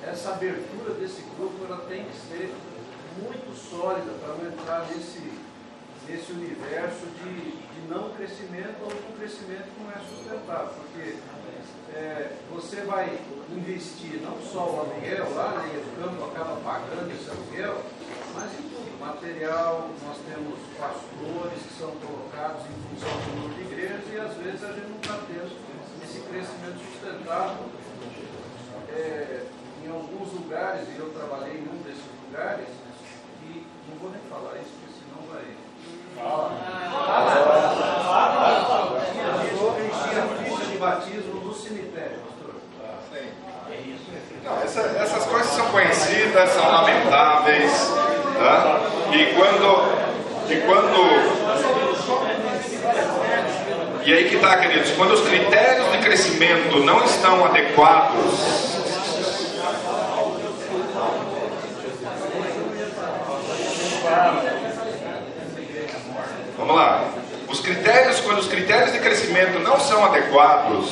Essa 0.08 0.30
abertura 0.40 0.94
desse 0.96 1.22
grupo 1.36 1.66
ela 1.66 1.84
tem 1.90 2.06
que 2.06 2.16
ser 2.16 2.56
muito 3.20 3.52
sólida 3.56 4.12
para 4.24 4.36
não 4.36 4.48
entrar 4.48 4.88
nesse, 4.88 5.47
nesse 6.10 6.32
universo 6.32 7.06
de, 7.24 7.52
de 7.52 7.88
não 7.90 8.10
crescimento 8.12 8.78
ou 8.82 8.90
de 8.90 9.14
um 9.14 9.18
crescimento 9.18 9.64
que 9.64 9.84
não 9.84 9.92
é 9.92 10.00
sustentável, 10.08 10.74
porque 10.76 11.18
é, 11.94 12.32
você 12.52 12.82
vai 12.82 13.20
investir 13.52 14.22
não 14.22 14.40
só 14.42 14.70
o 14.70 14.80
aluguel 14.82 15.34
lá, 15.36 15.52
né, 15.62 15.84
campo 16.00 16.26
acaba 16.26 16.56
pagando 16.62 17.12
esse 17.12 17.30
aluguel, 17.30 17.84
mas 18.36 18.54
em 18.54 18.70
tudo, 18.70 19.00
material, 19.00 19.90
nós 20.06 20.18
temos 20.30 20.60
pastores 20.78 21.64
que 21.64 21.74
são 21.80 21.92
colocados 21.98 22.62
em 22.66 22.96
função 22.96 23.10
do 23.10 23.42
número 23.42 23.56
de 23.56 23.74
igrejas 23.74 24.04
e 24.14 24.20
às 24.20 24.34
vezes 24.38 24.64
a 24.64 24.74
gente 24.74 24.90
não 24.90 24.98
está 24.98 25.20
tendo 25.28 25.52
esse 26.04 26.20
crescimento 26.22 26.80
sustentável. 26.92 27.66
É, 28.90 29.46
em 29.88 29.90
alguns 29.90 30.34
lugares, 30.34 30.88
e 30.90 31.00
eu 31.00 31.10
trabalhei 31.14 31.60
em 31.60 31.70
um 31.70 31.82
desses 31.84 32.04
lugares, 32.26 32.68
e 33.44 33.66
não 33.90 33.98
vou 34.00 34.12
nem 34.12 34.22
falar 34.30 34.58
isso, 34.58 34.72
porque 34.82 35.00
senão 35.00 35.22
vai. 35.32 35.67
Fala. 36.18 36.52
Enchia 39.80 40.24
a 40.24 40.66
de 40.66 40.78
batismo 40.78 41.40
do 41.42 41.54
cemitério, 41.54 42.20
pastor. 42.20 42.56
Essas 45.02 45.26
coisas 45.26 45.52
são 45.52 45.66
conhecidas, 45.68 46.50
são 46.52 46.72
lamentáveis. 46.72 47.94
Tá? 48.38 48.80
E 49.14 49.34
quando. 49.36 49.98
E 50.50 50.56
quando 50.62 51.48
e 54.08 54.14
aí 54.14 54.30
que 54.30 54.36
está, 54.36 54.56
queridos, 54.56 54.90
quando 54.92 55.12
os 55.12 55.20
critérios 55.28 55.92
de 55.92 55.98
crescimento 55.98 56.80
não 56.80 57.04
estão 57.04 57.44
adequados, 57.44 58.78
Vamos 66.58 66.76
lá. 66.76 67.08
Os 67.48 67.60
critérios, 67.60 68.20
quando 68.20 68.40
os 68.40 68.48
critérios 68.48 68.92
de 68.92 69.00
crescimento 69.00 69.60
não 69.60 69.80
são 69.80 70.04
adequados, 70.04 70.90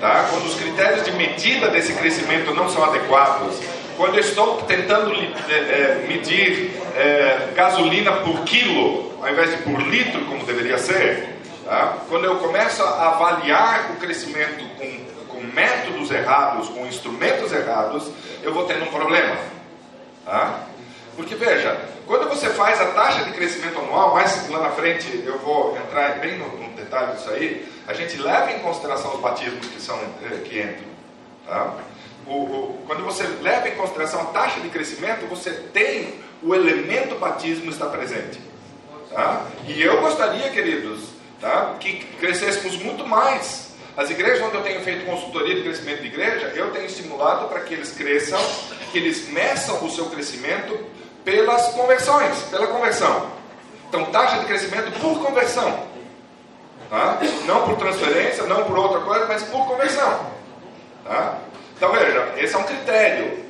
tá? 0.00 0.28
quando 0.30 0.46
os 0.46 0.54
critérios 0.54 1.04
de 1.04 1.10
medida 1.12 1.68
desse 1.68 1.92
crescimento 1.94 2.54
não 2.54 2.70
são 2.70 2.84
adequados, 2.84 3.58
quando 3.96 4.14
eu 4.14 4.20
estou 4.20 4.62
tentando 4.62 5.12
é, 5.12 6.06
medir 6.06 6.70
é, 6.96 7.48
gasolina 7.52 8.12
por 8.12 8.44
quilo, 8.44 9.12
ao 9.20 9.28
invés 9.28 9.50
de 9.50 9.56
por 9.64 9.80
litro, 9.80 10.24
como 10.26 10.44
deveria 10.44 10.78
ser, 10.78 11.36
tá? 11.64 11.96
quando 12.08 12.24
eu 12.24 12.36
começo 12.36 12.80
a 12.84 13.08
avaliar 13.08 13.90
o 13.90 13.96
crescimento 13.96 14.64
com, 14.78 15.34
com 15.34 15.42
métodos 15.52 16.12
errados, 16.12 16.68
com 16.68 16.86
instrumentos 16.86 17.52
errados, 17.52 18.08
eu 18.44 18.54
vou 18.54 18.66
tendo 18.66 18.84
um 18.84 18.92
problema. 18.92 19.36
Tá? 20.24 20.60
Porque 21.18 21.34
veja, 21.34 21.76
quando 22.06 22.28
você 22.28 22.48
faz 22.50 22.80
a 22.80 22.92
taxa 22.92 23.24
de 23.24 23.32
crescimento 23.32 23.76
anual, 23.76 24.14
mais 24.14 24.48
lá 24.48 24.60
na 24.60 24.70
frente 24.70 25.20
eu 25.26 25.36
vou 25.40 25.76
entrar 25.76 26.20
bem 26.20 26.38
no, 26.38 26.46
no 26.46 26.76
detalhe 26.76 27.16
disso 27.16 27.28
aí, 27.30 27.68
a 27.88 27.92
gente 27.92 28.16
leva 28.18 28.52
em 28.52 28.60
consideração 28.60 29.16
os 29.16 29.20
batismos 29.20 29.66
que, 29.66 29.82
são, 29.82 29.98
é, 29.98 30.36
que 30.44 30.60
entram. 30.60 30.86
Tá? 31.44 31.74
o, 32.24 32.34
o, 32.34 32.84
quando 32.86 33.02
você 33.02 33.24
leva 33.42 33.68
em 33.68 33.74
consideração 33.74 34.20
a 34.20 34.24
taxa 34.26 34.60
de 34.60 34.68
crescimento, 34.68 35.26
você 35.26 35.50
tem 35.50 36.14
o 36.40 36.54
elemento 36.54 37.16
batismo 37.16 37.68
está 37.68 37.86
presente. 37.86 38.38
Tá? 39.10 39.44
E 39.66 39.82
eu 39.82 40.00
gostaria, 40.00 40.48
queridos, 40.50 41.00
tá, 41.40 41.74
que 41.80 42.04
crescêssemos 42.20 42.76
muito 42.76 43.04
mais. 43.04 43.72
As 43.96 44.08
igrejas 44.08 44.40
onde 44.46 44.54
eu 44.54 44.62
tenho 44.62 44.80
feito 44.82 45.04
consultoria 45.04 45.56
de 45.56 45.62
crescimento 45.62 46.02
de 46.02 46.06
igreja, 46.06 46.52
eu 46.54 46.70
tenho 46.70 46.86
estimulado 46.86 47.48
para 47.48 47.58
que 47.62 47.74
eles 47.74 47.90
cresçam, 47.90 48.40
que 48.92 48.98
eles 48.98 49.28
meçam 49.30 49.84
o 49.84 49.90
seu 49.90 50.06
crescimento 50.06 50.78
pelas 51.24 51.68
conversões, 51.68 52.42
pela 52.50 52.66
conversão. 52.66 53.30
Então, 53.88 54.04
taxa 54.06 54.38
de 54.38 54.46
crescimento 54.46 54.92
por 55.00 55.18
conversão. 55.24 55.88
Tá? 56.90 57.18
Não 57.46 57.64
por 57.64 57.76
transferência, 57.76 58.44
não 58.44 58.64
por 58.64 58.78
outra 58.78 59.00
coisa, 59.00 59.26
mas 59.26 59.42
por 59.42 59.66
conversão. 59.66 60.20
Tá? 61.04 61.38
Então 61.76 61.92
veja, 61.92 62.34
esse 62.38 62.54
é 62.54 62.58
um 62.58 62.64
critério. 62.64 63.44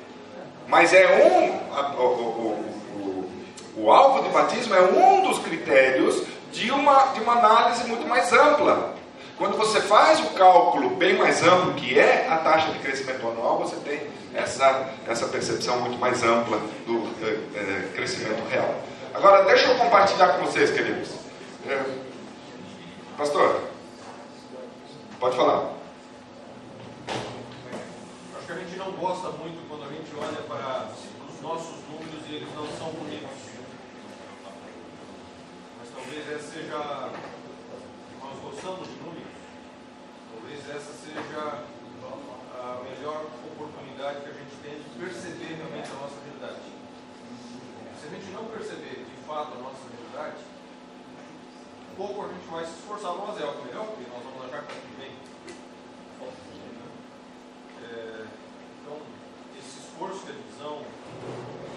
Mas 0.66 0.92
é 0.92 1.24
um. 1.24 1.74
A, 1.74 1.92
o, 1.92 2.04
o, 2.04 3.30
o, 3.76 3.82
o, 3.82 3.92
alvo 3.92 4.22
do 4.22 4.30
batismo 4.30 4.74
é 4.74 4.82
um 4.82 5.22
dos 5.22 5.38
critérios 5.38 6.24
de 6.52 6.70
uma, 6.70 7.06
de 7.14 7.20
uma 7.20 7.34
análise 7.34 7.84
muito 7.84 8.06
mais 8.06 8.32
ampla. 8.32 8.94
Quando 9.38 9.56
você 9.56 9.80
faz 9.80 10.20
o 10.20 10.30
cálculo 10.30 10.90
bem 10.90 11.16
mais 11.16 11.42
amplo, 11.42 11.74
que 11.74 11.98
é 11.98 12.26
a 12.28 12.38
taxa 12.38 12.72
de 12.72 12.80
crescimento 12.80 13.26
anual, 13.26 13.58
você 13.58 13.76
tem 13.76 14.00
essa, 14.34 14.90
essa 15.06 15.26
percepção 15.28 15.80
muito 15.80 15.98
mais 15.98 16.22
ampla 16.22 16.58
do 16.86 17.08
é, 17.22 17.58
é, 17.58 17.92
crescimento 17.94 18.48
real. 18.48 18.82
Agora, 19.14 19.44
deixa 19.44 19.66
eu 19.66 19.78
compartilhar 19.78 20.28
com 20.34 20.44
vocês, 20.44 20.70
queridos. 20.70 21.10
É, 21.66 21.82
pastor, 23.16 23.62
pode 25.18 25.36
falar 25.36 25.78
que 28.48 28.52
a 28.52 28.56
gente 28.56 28.78
não 28.78 28.92
gosta 28.92 29.28
muito 29.32 29.68
quando 29.68 29.84
a 29.84 29.92
gente 29.92 30.08
olha 30.16 30.40
para 30.48 30.88
os 31.28 31.38
nossos 31.42 31.84
números 31.84 32.24
e 32.26 32.36
eles 32.36 32.48
não 32.54 32.66
são 32.78 32.88
bonitos. 32.92 33.28
Mas 35.78 35.88
talvez 35.94 36.32
essa 36.32 36.50
seja. 36.50 37.10
Nós 38.22 38.38
gostamos 38.40 38.88
de 38.88 38.94
números. 39.04 39.28
Talvez 40.32 40.60
essa 40.70 40.92
seja 40.96 41.62
a 42.68 42.82
melhor 42.84 43.24
oportunidade 43.46 44.20
que 44.20 44.28
a 44.28 44.32
gente 44.32 44.54
tem 44.62 44.76
de 44.76 44.88
perceber 45.00 45.56
realmente 45.56 45.88
a 45.90 45.94
nossa 45.94 46.20
realidade. 46.20 46.68
Se 47.96 48.06
a 48.06 48.10
gente 48.10 48.30
não 48.30 48.44
perceber 48.44 49.04
de 49.08 49.16
fato 49.26 49.56
a 49.56 49.60
nossa 49.62 49.88
realidade, 49.88 50.44
pouco 51.96 52.26
a 52.26 52.28
gente 52.28 52.46
vai 52.46 52.64
se 52.64 52.72
esforçar 52.72 53.12
para 53.14 53.26
fazer 53.26 53.44
algo 53.44 53.64
melhor, 53.64 53.86
porque 53.86 54.04
nós 54.10 54.22
vamos 54.22 54.44
achar 54.44 54.66
que 54.66 54.72
está 54.72 54.88
bem. 55.00 55.12
É, 57.82 58.26
então, 58.82 58.96
esse 59.58 59.78
esforço 59.80 60.26
que 60.26 60.32
a 60.32 60.34
divisão 60.34 60.84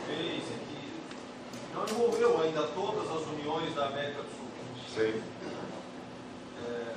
fez 0.06 0.44
e 0.44 0.58
que 0.68 1.74
não 1.74 1.86
envolveu 1.86 2.42
ainda 2.42 2.68
todas 2.68 3.10
as 3.10 3.28
uniões 3.28 3.74
da 3.74 3.88
América 3.88 4.24
do 4.24 4.30
Sul. 4.30 4.48
Sim. 4.94 5.24
É, 6.68 6.91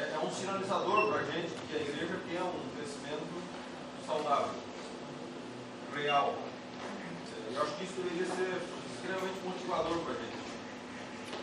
é, 0.00 0.14
é 0.14 0.18
um 0.24 0.30
sinalizador 0.30 1.08
para 1.08 1.20
a 1.20 1.24
gente 1.24 1.52
que 1.68 1.76
a 1.76 1.80
igreja 1.80 2.16
quer 2.30 2.42
um 2.42 2.76
crescimento 2.76 3.28
saudável, 4.06 4.54
real. 5.94 6.34
Eu 7.54 7.62
acho 7.62 7.72
que 7.72 7.84
isso 7.84 7.94
deveria 7.98 8.26
ser 8.26 8.62
extremamente 8.94 9.40
motivador 9.44 9.98
para 9.98 10.14
a 10.14 10.16
gente. 10.16 10.40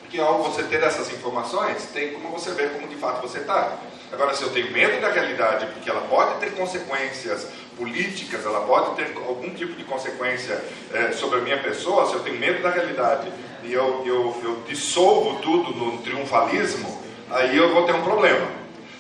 Porque 0.02 0.20
ao 0.20 0.42
você 0.42 0.64
ter 0.64 0.82
essas 0.82 1.12
informações, 1.12 1.86
tem 1.94 2.14
como 2.14 2.30
você 2.30 2.52
ver 2.52 2.74
como 2.74 2.88
de 2.88 2.96
fato 2.96 3.22
você 3.22 3.40
está. 3.40 3.78
Agora, 4.12 4.34
se 4.34 4.42
eu 4.42 4.50
tenho 4.52 4.72
medo 4.72 5.02
da 5.02 5.12
realidade, 5.12 5.66
porque 5.68 5.90
ela 5.90 6.02
pode 6.08 6.40
ter 6.40 6.56
consequências 6.56 7.50
políticas, 7.78 8.46
ela 8.46 8.62
pode 8.62 8.96
ter 8.96 9.16
algum 9.18 9.54
tipo 9.54 9.74
de 9.74 9.84
consequência 9.84 10.64
é, 10.94 11.12
sobre 11.12 11.40
a 11.40 11.42
minha 11.42 11.62
pessoa, 11.62 12.08
se 12.08 12.14
eu 12.14 12.22
tenho 12.22 12.40
medo 12.40 12.64
da 12.64 12.70
realidade 12.70 13.32
e 13.64 13.74
eu, 13.74 14.04
eu, 14.06 14.42
eu 14.44 14.64
dissolvo 14.66 15.42
tudo 15.42 15.76
no 15.76 15.98
triunfalismo, 16.02 17.07
aí 17.32 17.58
eu 17.58 17.74
vou 17.74 17.86
ter 17.86 17.94
um 17.94 18.02
problema. 18.02 18.48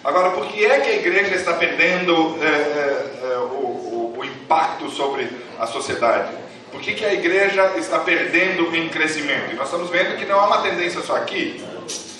Agora, 0.03 0.31
por 0.31 0.47
que 0.47 0.65
é 0.65 0.79
que 0.79 0.89
a 0.89 0.95
igreja 0.95 1.35
está 1.35 1.53
perdendo 1.53 2.37
é, 2.41 3.33
é, 3.33 3.37
o, 3.37 3.41
o, 3.41 4.15
o 4.17 4.25
impacto 4.25 4.89
sobre 4.89 5.29
a 5.59 5.65
sociedade? 5.65 6.31
Por 6.71 6.81
que, 6.81 6.93
que 6.93 7.05
a 7.05 7.13
igreja 7.13 7.73
está 7.77 7.99
perdendo 7.99 8.75
em 8.75 8.89
crescimento? 8.89 9.51
E 9.51 9.55
nós 9.55 9.65
estamos 9.67 9.89
vendo 9.89 10.17
que 10.17 10.25
não 10.25 10.39
é 10.39 10.45
uma 10.45 10.61
tendência 10.61 11.01
só 11.01 11.15
aqui, 11.15 11.63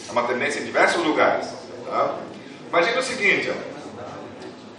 é 0.07 0.11
uma 0.11 0.23
tendência 0.23 0.59
em 0.59 0.65
diversos 0.65 1.03
lugares. 1.03 1.47
Tá? 1.85 2.15
Imagina 2.69 2.99
o 2.99 3.03
seguinte: 3.03 3.51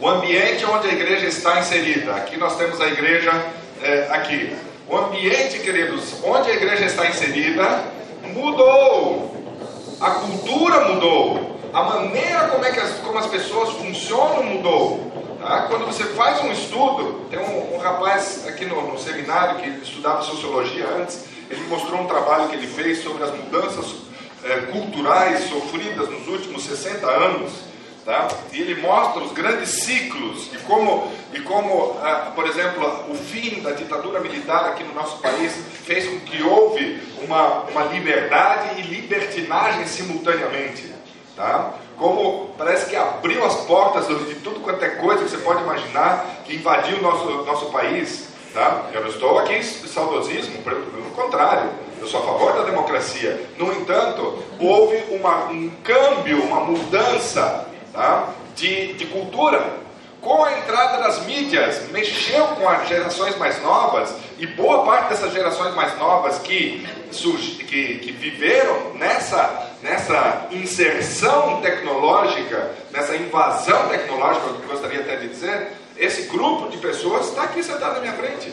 o 0.01 0.09
ambiente 0.09 0.65
onde 0.65 0.89
a 0.89 0.93
igreja 0.93 1.27
está 1.27 1.59
inserida. 1.61 2.15
Aqui 2.15 2.37
nós 2.37 2.57
temos 2.57 2.81
a 2.81 2.87
igreja 2.87 3.31
é, 3.83 4.09
aqui. 4.11 4.57
O 4.89 4.97
ambiente, 4.97 5.59
queridos, 5.59 6.15
onde 6.25 6.51
a 6.51 6.55
igreja 6.55 6.85
está 6.87 7.07
inserida 7.07 7.85
mudou. 8.33 9.38
A 10.01 10.11
cultura 10.11 10.89
mudou. 10.89 11.59
A 11.73 11.83
maneira 11.83 12.49
como, 12.49 12.65
é 12.65 12.71
que 12.71 12.79
as, 12.79 12.99
como 13.01 13.19
as 13.19 13.27
pessoas 13.27 13.71
funcionam 13.71 14.45
mudou. 14.45 15.13
Tá? 15.41 15.63
Quando 15.63 15.87
você 15.87 16.05
faz 16.05 16.43
um 16.43 16.53
estudo, 16.53 17.27
tem 17.31 17.39
um, 17.39 17.75
um 17.75 17.79
rapaz 17.79 18.47
aqui 18.47 18.65
no, 18.65 18.93
no, 18.93 18.99
seminário 18.99 19.61
que 19.61 19.69
estudava 19.83 20.23
sociologia 20.23 20.87
antes, 20.89 21.25
ele 21.51 21.67
mostrou 21.69 22.01
um 22.01 22.07
trabalho 22.07 22.49
que 22.49 22.57
ele 22.57 22.67
fez 22.67 23.03
sobre 23.03 23.25
as 23.25 23.31
mudanças 23.31 23.97
é, 24.45 24.57
culturais 24.73 25.49
sofridas 25.49 26.09
nos 26.09 26.29
últimos 26.29 26.65
60 26.65 27.07
anos. 27.07 27.68
Tá? 28.09 28.27
E 28.55 28.63
ele 28.63 28.81
mostra 28.81 29.23
os 29.23 29.33
grandes 29.33 29.69
ciclos 29.69 30.49
e 30.55 30.57
como, 30.61 31.13
e 31.31 31.41
como 31.41 31.95
ah, 32.03 32.33
por 32.35 32.47
exemplo, 32.47 33.05
o 33.11 33.15
fim 33.15 33.61
da 33.61 33.73
ditadura 33.73 34.19
militar 34.21 34.65
aqui 34.65 34.83
no 34.83 34.95
nosso 34.95 35.19
país 35.19 35.53
fez 35.85 36.09
com 36.09 36.21
que 36.21 36.43
houve 36.43 37.03
uma, 37.23 37.65
uma 37.65 37.85
liberdade 37.85 38.81
e 38.81 38.83
libertinagem 38.85 39.87
simultaneamente. 39.87 40.91
Tá? 41.37 41.75
Como 41.99 42.55
parece 42.57 42.89
que 42.89 42.97
abriu 42.97 43.45
as 43.45 43.57
portas 43.67 44.07
de 44.07 44.37
tudo 44.37 44.61
quanto 44.61 44.83
é 44.83 44.89
coisa 44.89 45.25
que 45.25 45.29
você 45.29 45.37
pode 45.37 45.63
imaginar 45.63 46.25
que 46.47 46.57
invadiu 46.57 46.97
o 46.97 47.03
nosso, 47.03 47.31
nosso 47.45 47.67
país. 47.67 48.31
Tá? 48.55 48.87
Eu 48.91 49.03
não 49.03 49.09
estou 49.11 49.39
aqui 49.39 49.63
saudosismo, 49.63 50.63
pelo 50.63 51.11
contrário, 51.15 51.69
eu 52.01 52.07
sou 52.07 52.21
a 52.21 52.25
favor 52.25 52.55
da 52.55 52.63
democracia. 52.63 53.39
No 53.59 53.71
entanto, 53.71 54.43
houve 54.59 54.97
uma, 55.11 55.51
um 55.51 55.69
câmbio, 55.85 56.43
uma 56.43 56.61
mudança 56.61 57.68
tá? 57.93 58.29
de, 58.55 58.95
de 58.95 59.07
cultura. 59.07 59.89
Com 60.21 60.45
a 60.45 60.59
entrada 60.59 60.99
das 60.99 61.25
mídias, 61.25 61.89
mexeu 61.91 62.45
com 62.49 62.69
as 62.69 62.89
gerações 62.89 63.37
mais 63.39 63.63
novas, 63.63 64.13
e 64.37 64.47
boa 64.47 64.85
parte 64.85 65.11
dessas 65.11 65.33
gerações 65.33 65.75
mais 65.75 65.97
novas 65.97 66.39
que, 66.41 66.87
que, 67.69 67.99
que 67.99 68.13
viveram 68.13 68.95
nessa, 68.95 69.71
nessa 69.81 70.49
inserção 70.51 71.61
tecnológica, 71.61 72.73
nessa 72.91 73.15
invasão 73.17 73.89
tecnológica, 73.89 74.47
eu 74.47 74.69
gostaria 74.69 75.01
até 75.01 75.17
de 75.17 75.29
dizer, 75.29 75.73
esse 75.97 76.23
grupo 76.23 76.69
de 76.69 76.79
pessoas 76.79 77.29
está 77.29 77.45
aqui 77.45 77.63
sentado 77.63 77.95
na 77.95 78.01
minha 78.01 78.13
frente. 78.15 78.53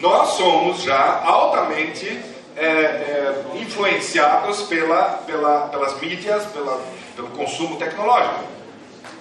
Nós 0.00 0.30
somos 0.30 0.82
já 0.82 1.22
altamente 1.24 2.20
é, 2.56 2.66
é, 2.66 3.44
influenciados 3.54 4.62
pela, 4.62 5.22
pela, 5.26 5.68
pelas 5.68 6.00
mídias, 6.00 6.44
pela, 6.46 6.80
pelo 7.14 7.28
consumo 7.28 7.76
tecnológico. 7.76 8.44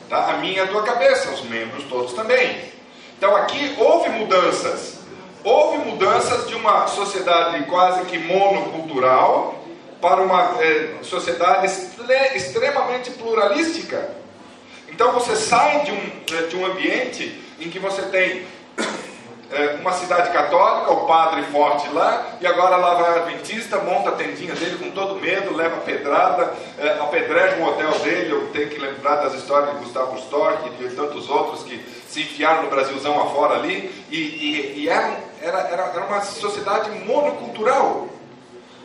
Tá? 0.10 0.32
A 0.32 0.38
minha 0.38 0.64
a 0.64 0.68
tua 0.68 0.84
cabeça, 0.84 1.30
os 1.32 1.42
membros 1.44 1.84
todos 1.86 2.14
também. 2.14 2.70
Então 3.18 3.36
aqui 3.36 3.76
houve 3.78 4.10
mudanças. 4.10 5.00
Houve 5.44 5.78
mudanças 5.90 6.48
de 6.48 6.56
uma 6.56 6.88
sociedade 6.88 7.64
quase 7.66 8.06
que 8.06 8.18
monocultural 8.18 9.64
para 10.02 10.22
uma 10.22 10.62
é, 10.62 10.98
sociedade 11.02 11.66
extremamente 12.36 13.12
pluralística. 13.12 14.10
Então 14.90 15.14
você 15.14 15.36
sai 15.36 15.84
de 15.84 15.92
um, 15.92 16.48
de 16.50 16.56
um 16.56 16.66
ambiente 16.66 17.42
em 17.60 17.70
que 17.70 17.80
você 17.80 18.02
tem 18.04 18.46
uma 19.80 19.92
cidade 19.94 20.32
católica, 20.32 20.92
o 20.92 21.08
padre 21.08 21.42
forte 21.44 21.90
lá, 21.90 22.38
e 22.40 22.46
agora 22.46 22.76
lá 22.76 22.94
vai 22.96 23.12
o 23.12 23.24
Adventista, 23.24 23.80
monta 23.80 24.10
a 24.10 24.12
tendinha 24.12 24.54
dele 24.54 24.78
com 24.78 24.92
todo 24.92 25.20
medo, 25.20 25.56
leva 25.56 25.78
pedrada, 25.78 26.54
é, 26.78 27.00
apedreja 27.00 27.58
o 27.58 27.66
hotel 27.66 27.92
dele. 28.00 28.32
Eu 28.32 28.48
tenho 28.52 28.70
que 28.70 28.80
lembrar 28.80 29.16
das 29.16 29.34
histórias 29.34 29.72
de 29.72 29.86
Gustavo 29.86 30.18
Stork 30.20 30.68
e 30.68 30.88
de 30.88 30.96
tantos 30.96 31.30
outros 31.30 31.64
que 31.64 31.84
se 32.08 32.22
enfiaram 32.22 32.64
no 32.64 32.70
Brasilzão 32.70 33.20
afora 33.20 33.56
ali, 33.56 33.92
e, 34.12 34.18
e, 34.18 34.84
e 34.84 34.90
era, 34.90 35.18
era, 35.42 35.60
era 35.96 36.06
uma 36.06 36.22
sociedade 36.22 36.92
monocultural. 37.06 38.08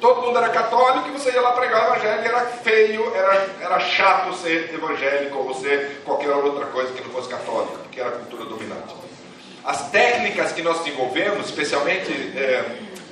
Todo 0.00 0.22
mundo 0.22 0.38
era 0.38 0.48
católico 0.48 1.08
e 1.08 1.12
você 1.12 1.30
ia 1.30 1.40
lá 1.40 1.52
pregar 1.52 1.90
o 1.90 1.94
evangelho, 1.94 2.24
era 2.24 2.40
feio, 2.40 3.14
era, 3.14 3.48
era 3.60 3.80
chato 3.80 4.34
ser 4.34 4.74
evangélico 4.74 5.38
ou 5.38 5.54
ser 5.54 6.02
qualquer 6.04 6.30
outra 6.30 6.66
coisa 6.66 6.92
que 6.92 7.02
não 7.02 7.10
fosse 7.10 7.28
católica, 7.28 7.78
porque 7.78 8.00
era 8.00 8.10
a 8.10 8.12
cultura 8.12 8.44
dominante. 8.44 8.94
As 9.64 9.90
técnicas 9.90 10.52
que 10.52 10.60
nós 10.60 10.80
desenvolvemos, 10.80 11.46
especialmente 11.46 12.12
é, 12.36 12.64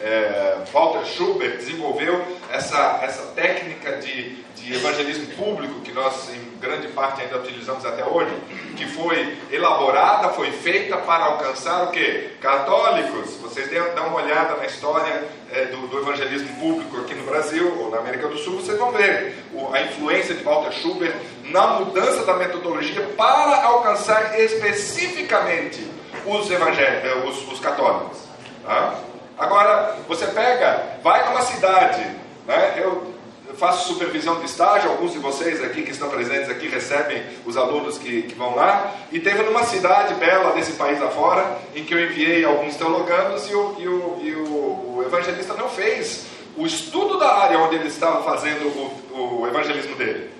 é, 0.02 0.58
Walter 0.70 1.06
Schubert 1.06 1.56
desenvolveu 1.56 2.22
essa, 2.50 3.00
essa 3.02 3.22
técnica 3.34 3.92
de, 3.96 4.34
de 4.56 4.74
evangelismo 4.74 5.28
público 5.34 5.80
que 5.80 5.92
nós, 5.92 6.28
em 6.28 6.58
grande 6.60 6.88
parte, 6.88 7.22
ainda 7.22 7.38
utilizamos 7.38 7.86
até 7.86 8.04
hoje, 8.04 8.32
que 8.76 8.84
foi 8.84 9.38
elaborada, 9.50 10.28
foi 10.30 10.50
feita 10.50 10.98
para 10.98 11.24
alcançar 11.24 11.84
o 11.84 11.90
que? 11.90 12.32
Católicos. 12.38 13.34
Vocês 13.36 13.70
dão 13.94 14.08
uma 14.08 14.22
olhada 14.22 14.56
na 14.56 14.66
história 14.66 15.24
é, 15.50 15.66
do, 15.66 15.86
do, 15.86 16.00
evangelismo 16.00 16.54
público 16.60 16.98
aqui 16.98 17.14
no 17.14 17.24
Brasil 17.24 17.80
ou 17.80 17.90
na 17.90 17.98
América 17.98 18.28
do 18.28 18.36
Sul, 18.36 18.60
vocês 18.60 18.76
vão 18.76 18.90
ver 18.92 19.36
o, 19.54 19.72
a 19.72 19.80
influência 19.80 20.34
de 20.34 20.42
Walter 20.42 20.72
Schubert 20.72 21.14
na 21.44 21.78
mudança 21.78 22.26
da 22.26 22.34
metodologia 22.34 23.02
para 23.16 23.64
alcançar 23.64 24.38
especificamente 24.38 26.01
os, 26.26 26.50
evangélicos, 26.50 27.38
os, 27.42 27.52
os 27.52 27.60
católicos. 27.60 28.18
Tá? 28.64 28.98
Agora, 29.38 29.96
você 30.06 30.26
pega, 30.26 30.98
vai 31.02 31.28
numa 31.28 31.42
cidade, 31.42 32.04
né? 32.46 32.74
eu 32.76 33.12
faço 33.54 33.88
supervisão 33.88 34.38
de 34.40 34.46
estágio, 34.46 34.90
alguns 34.90 35.12
de 35.12 35.18
vocês 35.18 35.62
aqui 35.62 35.82
que 35.82 35.90
estão 35.90 36.08
presentes 36.08 36.48
aqui 36.48 36.68
recebem 36.68 37.22
os 37.44 37.56
alunos 37.56 37.98
que, 37.98 38.22
que 38.22 38.34
vão 38.34 38.54
lá, 38.54 38.92
e 39.10 39.20
teve 39.20 39.42
numa 39.42 39.64
cidade 39.64 40.14
bela 40.14 40.52
desse 40.52 40.72
país 40.72 41.00
afora, 41.02 41.58
em 41.74 41.84
que 41.84 41.94
eu 41.94 42.04
enviei 42.04 42.44
alguns 42.44 42.76
teologanos 42.76 43.48
e 43.50 43.54
o, 43.54 43.76
e 43.78 43.88
o, 43.88 44.18
e 44.22 44.34
o 44.34 45.04
evangelista 45.06 45.54
não 45.54 45.68
fez 45.68 46.26
o 46.56 46.66
estudo 46.66 47.18
da 47.18 47.34
área 47.38 47.58
onde 47.58 47.76
ele 47.76 47.88
estava 47.88 48.22
fazendo 48.22 48.66
o, 48.66 49.40
o 49.40 49.46
evangelismo 49.46 49.96
dele. 49.96 50.30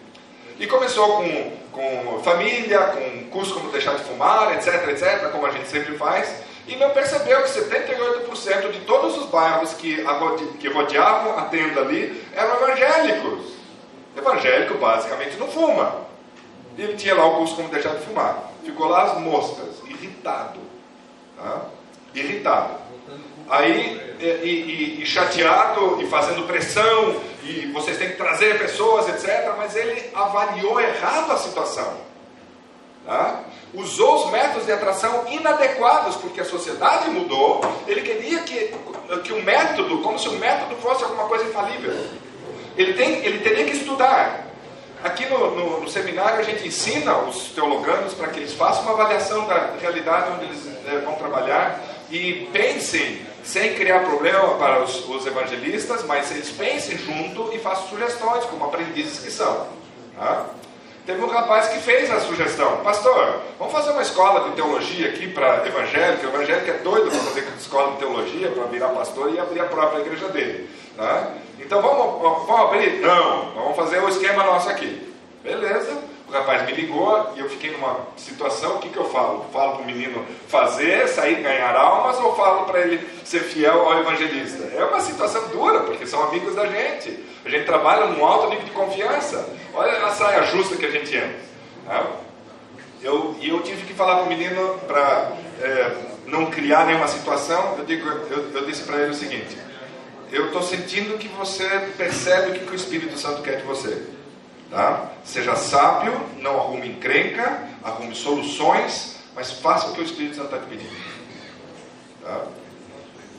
E 0.59 0.67
começou 0.67 1.17
com, 1.17 1.53
com 1.73 2.21
família, 2.23 2.79
com 2.79 3.31
curso 3.31 3.55
como 3.55 3.73
deixar 3.73 3.97
de 3.97 4.05
fumar, 4.05 4.55
etc, 4.55 4.89
etc, 4.89 5.31
como 5.31 5.47
a 5.47 5.51
gente 5.51 5.69
sempre 5.69 5.97
faz, 5.97 6.43
e 6.67 6.77
não 6.77 6.91
percebeu 6.91 7.43
que 7.43 7.49
78% 7.49 8.71
de 8.71 8.81
todos 8.81 9.17
os 9.17 9.27
bairros 9.27 9.73
que, 9.73 10.05
que 10.61 10.69
rodeavam 10.69 11.39
a 11.39 11.43
tenda 11.47 11.81
ali 11.81 12.25
eram 12.33 12.57
evangélicos. 12.57 13.53
Evangélico 14.17 14.79
basicamente 14.79 15.37
não 15.39 15.49
fuma. 15.49 16.03
Ele 16.79 16.95
tinha 16.95 17.15
lá 17.15 17.27
o 17.27 17.37
curso 17.37 17.57
como 17.57 17.69
deixar 17.69 17.95
de 17.95 18.05
fumar. 18.05 18.51
Ficou 18.65 18.89
lá 18.89 19.05
as 19.05 19.21
moscas, 19.21 19.83
irritado. 19.87 20.61
Tá? 21.37 21.63
Irritado. 22.15 22.75
Aí, 23.49 24.17
e, 24.21 24.25
e, 24.25 25.03
e, 25.03 25.07
chateado, 25.07 26.01
e 26.01 26.07
fazendo 26.07 26.47
pressão, 26.47 27.17
e 27.43 27.71
vocês 27.73 27.99
têm 27.99 28.11
que 28.11 28.17
trazer 28.17 28.59
pessoas, 28.59 29.09
etc. 29.09 29.53
Mas 29.59 29.75
ele 29.75 30.11
avaliou 30.15 30.81
errado 30.81 31.33
a 31.33 31.37
situação. 31.37 32.13
Tá? 33.05 33.41
Usou 33.75 34.25
os 34.27 34.31
métodos 34.31 34.67
de 34.67 34.73
atração 34.73 35.25
inadequados, 35.29 36.17
porque 36.17 36.41
a 36.41 36.45
sociedade 36.45 37.11
mudou. 37.11 37.61
Ele 37.87 38.01
queria 38.03 38.41
que, 38.43 38.75
que 39.25 39.33
o 39.33 39.43
método, 39.43 39.99
como 40.03 40.19
se 40.19 40.29
o 40.29 40.33
método 40.33 40.77
fosse 40.77 41.03
alguma 41.03 41.25
coisa 41.25 41.45
infalível. 41.45 41.93
Ele, 42.77 42.95
tem, 42.95 43.25
ele 43.25 43.41
teria 43.41 43.65
que 43.65 43.77
estudar. 43.77 44.47
Aqui 45.03 45.27
no, 45.27 45.51
no, 45.51 45.81
no, 45.81 45.89
seminário 45.89 46.39
a 46.39 46.43
gente 46.43 46.67
ensina 46.67 47.19
os 47.19 47.49
teologanos 47.49 48.15
para 48.15 48.29
que 48.29 48.39
eles 48.39 48.55
façam 48.55 48.85
uma 48.85 48.93
avaliação 48.93 49.47
da 49.49 49.75
realidade 49.81 50.31
onde 50.31 50.45
eles 50.45 50.69
é, 50.87 50.99
vão 50.99 51.17
trabalhar 51.17 51.83
e 52.09 52.49
pensem, 52.53 53.21
sem 53.43 53.75
criar 53.75 54.01
problema 54.01 54.55
para 54.55 54.83
os, 54.83 55.09
os, 55.09 55.27
evangelistas, 55.27 56.05
mas 56.05 56.31
eles 56.31 56.51
pensem 56.51 56.97
junto 56.97 57.53
e 57.53 57.59
façam 57.59 57.89
sugestões, 57.89 58.45
como 58.45 58.65
aprendizes 58.65 59.19
que 59.19 59.31
são. 59.31 59.67
Tá? 60.17 60.47
Teve 61.05 61.21
um 61.23 61.27
rapaz 61.27 61.69
que 61.69 61.79
fez 61.81 62.11
a 62.11 62.21
sugestão: 62.21 62.79
Pastor, 62.79 63.41
vamos 63.59 63.73
fazer 63.73 63.91
uma 63.91 64.03
escola 64.03 64.49
de 64.49 64.57
teologia 64.57 65.09
aqui 65.09 65.29
para 65.29 65.67
evangélico. 65.67 66.27
O 66.27 66.29
evangélico 66.29 66.71
é 66.71 66.75
doido 66.75 67.11
para 67.11 67.21
fazer 67.21 67.49
escola 67.59 67.93
de 67.93 67.99
teologia, 67.99 68.51
para 68.51 68.65
virar 68.65 68.89
pastor 68.91 69.33
e 69.35 69.41
abrir 69.41 69.61
a 69.61 69.65
própria 69.65 70.01
igreja 70.01 70.29
dele. 70.29 70.71
Tá? 70.97 71.33
Então 71.59 71.83
vamos, 71.83 72.47
vamos 72.47 72.61
abrir? 72.61 73.01
Não, 73.01 73.51
vamos 73.53 73.77
fazer 73.77 74.01
o 74.01 74.09
esquema 74.09 74.45
nosso 74.45 74.69
aqui. 74.69 75.13
Beleza. 75.43 76.12
O 76.33 76.35
rapaz 76.35 76.65
me 76.65 76.73
ligou 76.73 77.35
e 77.37 77.41
eu 77.41 77.51
fiquei 77.51 77.73
numa 77.73 77.95
situação: 78.17 78.77
o 78.77 78.79
que, 78.79 78.89
que 78.89 78.97
eu 78.97 79.05
falo? 79.11 79.45
Falo 79.53 79.75
para 79.75 79.83
o 79.83 79.85
menino 79.85 80.25
fazer, 80.49 81.07
sair, 81.07 81.43
ganhar 81.43 81.77
almas, 81.77 82.19
ou 82.21 82.35
falo 82.35 82.65
para 82.65 82.81
ele 82.81 83.07
ser 83.23 83.41
fiel 83.41 83.83
ao 83.83 84.01
evangelista? 84.01 84.65
É 84.75 84.83
uma 84.83 84.99
situação 85.01 85.47
dura, 85.49 85.81
porque 85.81 86.07
são 86.07 86.23
amigos 86.23 86.55
da 86.55 86.67
gente. 86.67 87.23
A 87.45 87.51
gente 87.51 87.67
trabalha 87.67 88.07
num 88.07 88.25
alto 88.25 88.49
nível 88.49 88.65
de 88.65 88.71
confiança. 88.71 89.47
Olha 89.75 90.07
a 90.07 90.09
saia 90.09 90.43
justa 90.45 90.75
que 90.75 90.87
a 90.87 90.91
gente 90.91 91.15
entra. 91.15 91.37
Tá? 91.87 92.07
Eu, 93.03 93.37
e 93.39 93.51
eu 93.51 93.61
tive 93.61 93.85
que 93.85 93.93
falar 93.93 94.17
para 94.17 94.25
o 94.25 94.29
menino 94.31 94.79
para 94.87 95.33
é, 95.61 95.97
não 96.25 96.47
criar 96.47 96.87
nenhuma 96.87 97.09
situação. 97.09 97.75
Eu, 97.77 97.85
digo, 97.85 98.09
eu, 98.09 98.53
eu 98.55 98.65
disse 98.65 98.85
para 98.85 99.03
ele 99.03 99.11
o 99.11 99.15
seguinte: 99.15 99.55
Eu 100.33 100.47
estou 100.47 100.63
sentindo 100.63 101.19
que 101.19 101.29
você 101.29 101.69
percebe 101.99 102.53
o 102.53 102.55
que, 102.55 102.61
que 102.61 102.73
o 102.73 102.75
Espírito 102.75 103.19
Santo 103.19 103.43
quer 103.43 103.59
de 103.59 103.65
você. 103.65 104.03
Tá? 104.73 105.11
Seja 105.23 105.55
sábio, 105.55 106.19
não 106.39 106.59
arrume 106.59 106.89
encrenca, 106.89 107.69
arrume 107.85 108.15
soluções, 108.15 109.19
mas 109.35 109.53
faça 109.53 109.89
o 109.89 109.93
que 109.93 110.01
o 110.01 110.05
Espírito 110.05 110.37
Santo 110.37 110.47
está 110.47 110.59
te 110.61 110.67
pedindo. 110.67 110.97
Tá? 112.23 112.47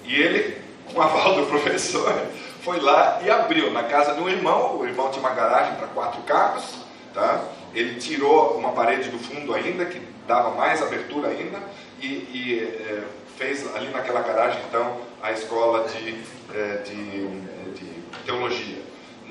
E 0.05 0.13
ele, 0.15 0.61
com 0.93 1.01
a 1.01 1.05
aval 1.05 1.33
do 1.37 1.47
professor, 1.47 2.13
foi 2.61 2.79
lá 2.79 3.19
e 3.23 3.31
abriu 3.31 3.71
na 3.71 3.81
casa 3.81 4.13
do 4.13 4.29
irmão. 4.29 4.77
O 4.77 4.85
irmão 4.85 5.09
tinha 5.09 5.21
uma 5.21 5.33
garagem 5.33 5.75
para 5.75 5.87
quatro 5.87 6.21
carros. 6.21 6.75
Tá? 7.15 7.43
Ele 7.73 7.99
tirou 7.99 8.55
uma 8.55 8.73
parede 8.73 9.09
do 9.09 9.17
fundo 9.17 9.55
ainda, 9.55 9.85
que 9.85 9.99
dava 10.27 10.51
mais 10.51 10.83
abertura 10.83 11.29
ainda, 11.29 11.59
e, 11.99 12.07
e 12.07 12.77
é, 12.79 13.03
fez 13.37 13.75
ali 13.75 13.89
naquela 13.89 14.21
garagem, 14.21 14.61
então, 14.69 15.01
a 15.21 15.31
escola 15.31 15.87
de, 15.87 16.23
é, 16.53 16.75
de, 16.83 17.27
de 17.71 17.85
teologia. 18.23 18.82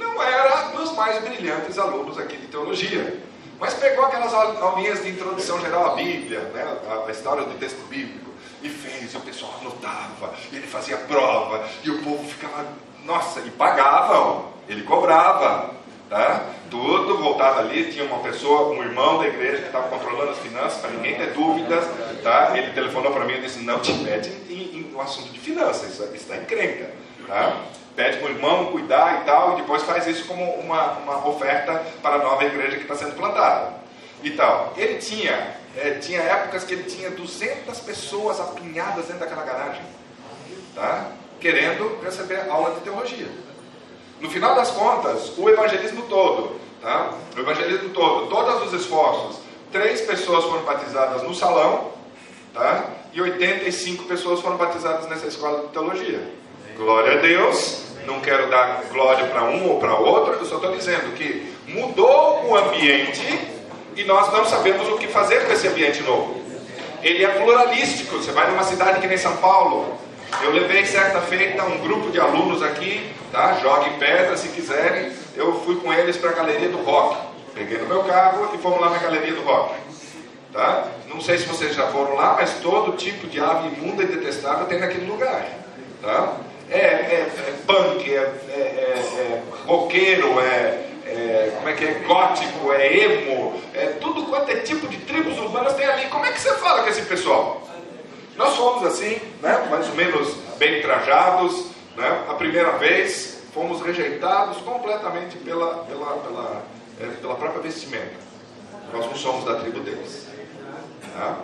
Não 0.02 0.22
era 0.22 0.68
dos 0.70 0.92
mais 0.92 1.22
brilhantes 1.22 1.78
alunos 1.78 2.18
aqui 2.18 2.36
de 2.36 2.48
teologia, 2.48 3.22
mas 3.58 3.74
pegou 3.74 4.04
aquelas 4.04 4.34
aulinhas 4.34 5.02
de 5.02 5.10
introdução 5.10 5.60
geral 5.60 5.92
à 5.92 5.94
Bíblia, 5.94 6.40
né, 6.52 6.76
a, 7.06 7.10
história 7.10 7.44
do 7.44 7.56
texto 7.58 7.86
bíblico, 7.88 8.30
e 8.60 8.68
fez, 8.68 9.14
e 9.14 9.16
o 9.16 9.20
pessoal 9.20 9.54
anotava, 9.60 10.34
e 10.50 10.56
ele 10.56 10.66
fazia 10.66 10.96
prova, 10.96 11.64
e 11.84 11.90
o 11.90 12.02
povo 12.02 12.28
ficava 12.28 12.66
nossa, 13.04 13.40
e 13.40 13.50
pagavam, 13.50 14.46
ele 14.68 14.82
cobrava, 14.82 15.70
tá? 16.10 16.46
Tudo 16.70 17.18
voltado 17.18 17.60
ali, 17.60 17.92
tinha 17.92 18.04
uma 18.04 18.18
pessoa, 18.18 18.70
um 18.70 18.82
irmão 18.82 19.18
da 19.18 19.28
igreja 19.28 19.58
que 19.58 19.66
estava 19.66 19.88
controlando 19.88 20.32
as 20.32 20.38
finanças, 20.38 20.80
para 20.80 20.90
ninguém 20.90 21.14
ter 21.14 21.32
dúvidas, 21.32 21.84
tá? 22.22 22.56
Ele 22.56 22.72
telefonou 22.72 23.12
para 23.12 23.24
mim 23.24 23.34
e 23.34 23.40
disse, 23.42 23.60
não 23.60 23.78
te 23.78 23.92
mete 23.92 24.28
em, 24.48 24.78
em, 24.78 24.92
um 24.94 25.00
assunto 25.00 25.32
de 25.32 25.38
finanças, 25.38 25.92
isso, 25.92 26.02
está 26.14 26.36
encrenca, 26.36 26.90
tá? 27.26 27.62
Pede 27.94 28.18
para 28.18 28.28
o 28.28 28.30
irmão 28.30 28.66
cuidar 28.72 29.22
e 29.22 29.24
tal, 29.24 29.54
e 29.54 29.56
depois 29.62 29.82
faz 29.82 30.06
isso 30.06 30.26
como 30.26 30.44
uma, 30.44 30.92
uma 30.98 31.28
oferta 31.28 31.84
para 32.02 32.16
a 32.16 32.18
nova 32.18 32.44
igreja 32.44 32.76
que 32.76 32.82
está 32.82 32.94
sendo 32.94 33.14
plantada. 33.16 33.74
E 34.22 34.30
tal. 34.30 34.72
Ele 34.76 34.98
tinha, 34.98 35.56
é, 35.76 35.90
tinha 36.00 36.20
épocas 36.20 36.64
que 36.64 36.74
ele 36.74 36.84
tinha 36.84 37.10
200 37.10 37.78
pessoas 37.80 38.40
apinhadas 38.40 39.06
dentro 39.06 39.20
daquela 39.20 39.44
garagem. 39.44 39.82
Tá? 40.74 41.12
querendo 41.42 41.98
receber 42.02 42.48
aula 42.48 42.76
de 42.76 42.80
teologia. 42.82 43.26
No 44.20 44.30
final 44.30 44.54
das 44.54 44.70
contas, 44.70 45.36
o 45.36 45.50
evangelismo 45.50 46.02
todo, 46.02 46.56
tá? 46.80 47.12
o 47.36 47.40
evangelismo 47.40 47.90
todo, 47.90 48.28
todos 48.28 48.68
os 48.68 48.80
esforços, 48.80 49.40
três 49.72 50.00
pessoas 50.02 50.44
foram 50.44 50.62
batizadas 50.62 51.24
no 51.24 51.34
salão, 51.34 51.90
tá? 52.54 52.88
e 53.12 53.20
85 53.20 54.04
pessoas 54.04 54.40
foram 54.40 54.56
batizadas 54.56 55.08
nessa 55.08 55.26
escola 55.26 55.66
de 55.66 55.72
teologia. 55.72 56.32
Glória 56.76 57.18
a 57.18 57.20
Deus, 57.20 57.82
não 58.06 58.20
quero 58.20 58.48
dar 58.50 58.84
glória 58.90 59.26
para 59.26 59.44
um 59.44 59.70
ou 59.70 59.78
para 59.78 59.94
outro, 59.94 60.34
eu 60.34 60.44
só 60.46 60.56
estou 60.56 60.74
dizendo 60.74 61.14
que 61.14 61.54
mudou 61.66 62.46
o 62.46 62.56
ambiente 62.56 63.22
e 63.94 64.04
nós 64.04 64.32
não 64.32 64.44
sabemos 64.44 64.88
o 64.88 64.96
que 64.96 65.06
fazer 65.06 65.46
com 65.46 65.52
esse 65.52 65.68
ambiente 65.68 66.02
novo. 66.02 66.40
Ele 67.02 67.24
é 67.24 67.28
pluralístico, 67.28 68.16
você 68.16 68.32
vai 68.32 68.50
numa 68.50 68.62
cidade 68.62 69.00
que 69.00 69.06
nem 69.06 69.18
São 69.18 69.36
Paulo, 69.36 69.98
eu 70.40 70.52
levei 70.52 70.84
certa 70.86 71.20
feita 71.20 71.62
um 71.64 71.78
grupo 71.78 72.10
de 72.10 72.18
alunos 72.18 72.62
aqui, 72.62 73.12
tá? 73.30 73.54
Joguem 73.60 73.98
pedra 73.98 74.36
se 74.36 74.48
quiserem. 74.48 75.12
Eu 75.36 75.60
fui 75.60 75.76
com 75.76 75.92
eles 75.92 76.16
para 76.16 76.30
a 76.30 76.32
galeria 76.32 76.68
do 76.68 76.78
rock. 76.78 77.16
Peguei 77.54 77.78
no 77.78 77.86
meu 77.86 78.02
carro 78.04 78.50
e 78.54 78.58
fomos 78.58 78.80
lá 78.80 78.90
na 78.90 78.98
galeria 78.98 79.34
do 79.34 79.42
rock. 79.42 79.74
Tá? 80.52 80.88
Não 81.06 81.20
sei 81.20 81.38
se 81.38 81.46
vocês 81.46 81.74
já 81.74 81.86
foram 81.88 82.14
lá, 82.14 82.34
mas 82.34 82.54
todo 82.62 82.96
tipo 82.96 83.26
de 83.26 83.40
ave 83.40 83.68
imunda 83.68 84.02
e 84.02 84.06
detestável 84.06 84.66
tem 84.66 84.80
naquele 84.80 85.06
lugar. 85.06 85.46
Tá? 86.00 86.36
É, 86.70 86.76
é, 86.76 87.32
é 87.36 87.54
punk, 87.66 88.10
é, 88.10 88.16
é, 88.16 88.52
é, 88.52 88.98
é 89.18 89.42
roqueiro, 89.66 90.40
é, 90.40 90.88
é, 91.04 91.52
como 91.56 91.68
é 91.68 91.72
que 91.74 91.84
é, 91.84 91.92
gótico, 92.06 92.72
é 92.72 92.96
emo, 92.96 93.60
é 93.74 93.86
tudo 94.00 94.24
quanto 94.24 94.50
é 94.50 94.56
tipo 94.56 94.86
de 94.88 94.96
tribos 94.98 95.38
urbanas 95.38 95.74
tem 95.74 95.86
ali. 95.86 96.06
Como 96.06 96.24
é 96.24 96.32
que 96.32 96.40
você 96.40 96.54
fala 96.54 96.82
com 96.82 96.88
esse 96.88 97.02
pessoal? 97.02 97.68
Nós 98.36 98.56
fomos 98.56 98.86
assim, 98.86 99.20
né, 99.42 99.66
mais 99.70 99.88
ou 99.88 99.94
menos 99.94 100.34
bem 100.58 100.80
trajados, 100.80 101.66
né, 101.96 102.24
a 102.28 102.34
primeira 102.34 102.72
vez 102.78 103.42
fomos 103.52 103.82
rejeitados 103.82 104.58
completamente 104.58 105.36
pela, 105.38 105.84
pela, 105.84 106.16
pela, 106.16 106.62
pela 107.20 107.34
própria 107.34 107.60
vestimenta. 107.60 108.22
Nós 108.92 109.06
não 109.06 109.16
somos 109.16 109.44
da 109.44 109.56
tribo 109.56 109.80
deles. 109.80 110.26
Tá? 111.14 111.38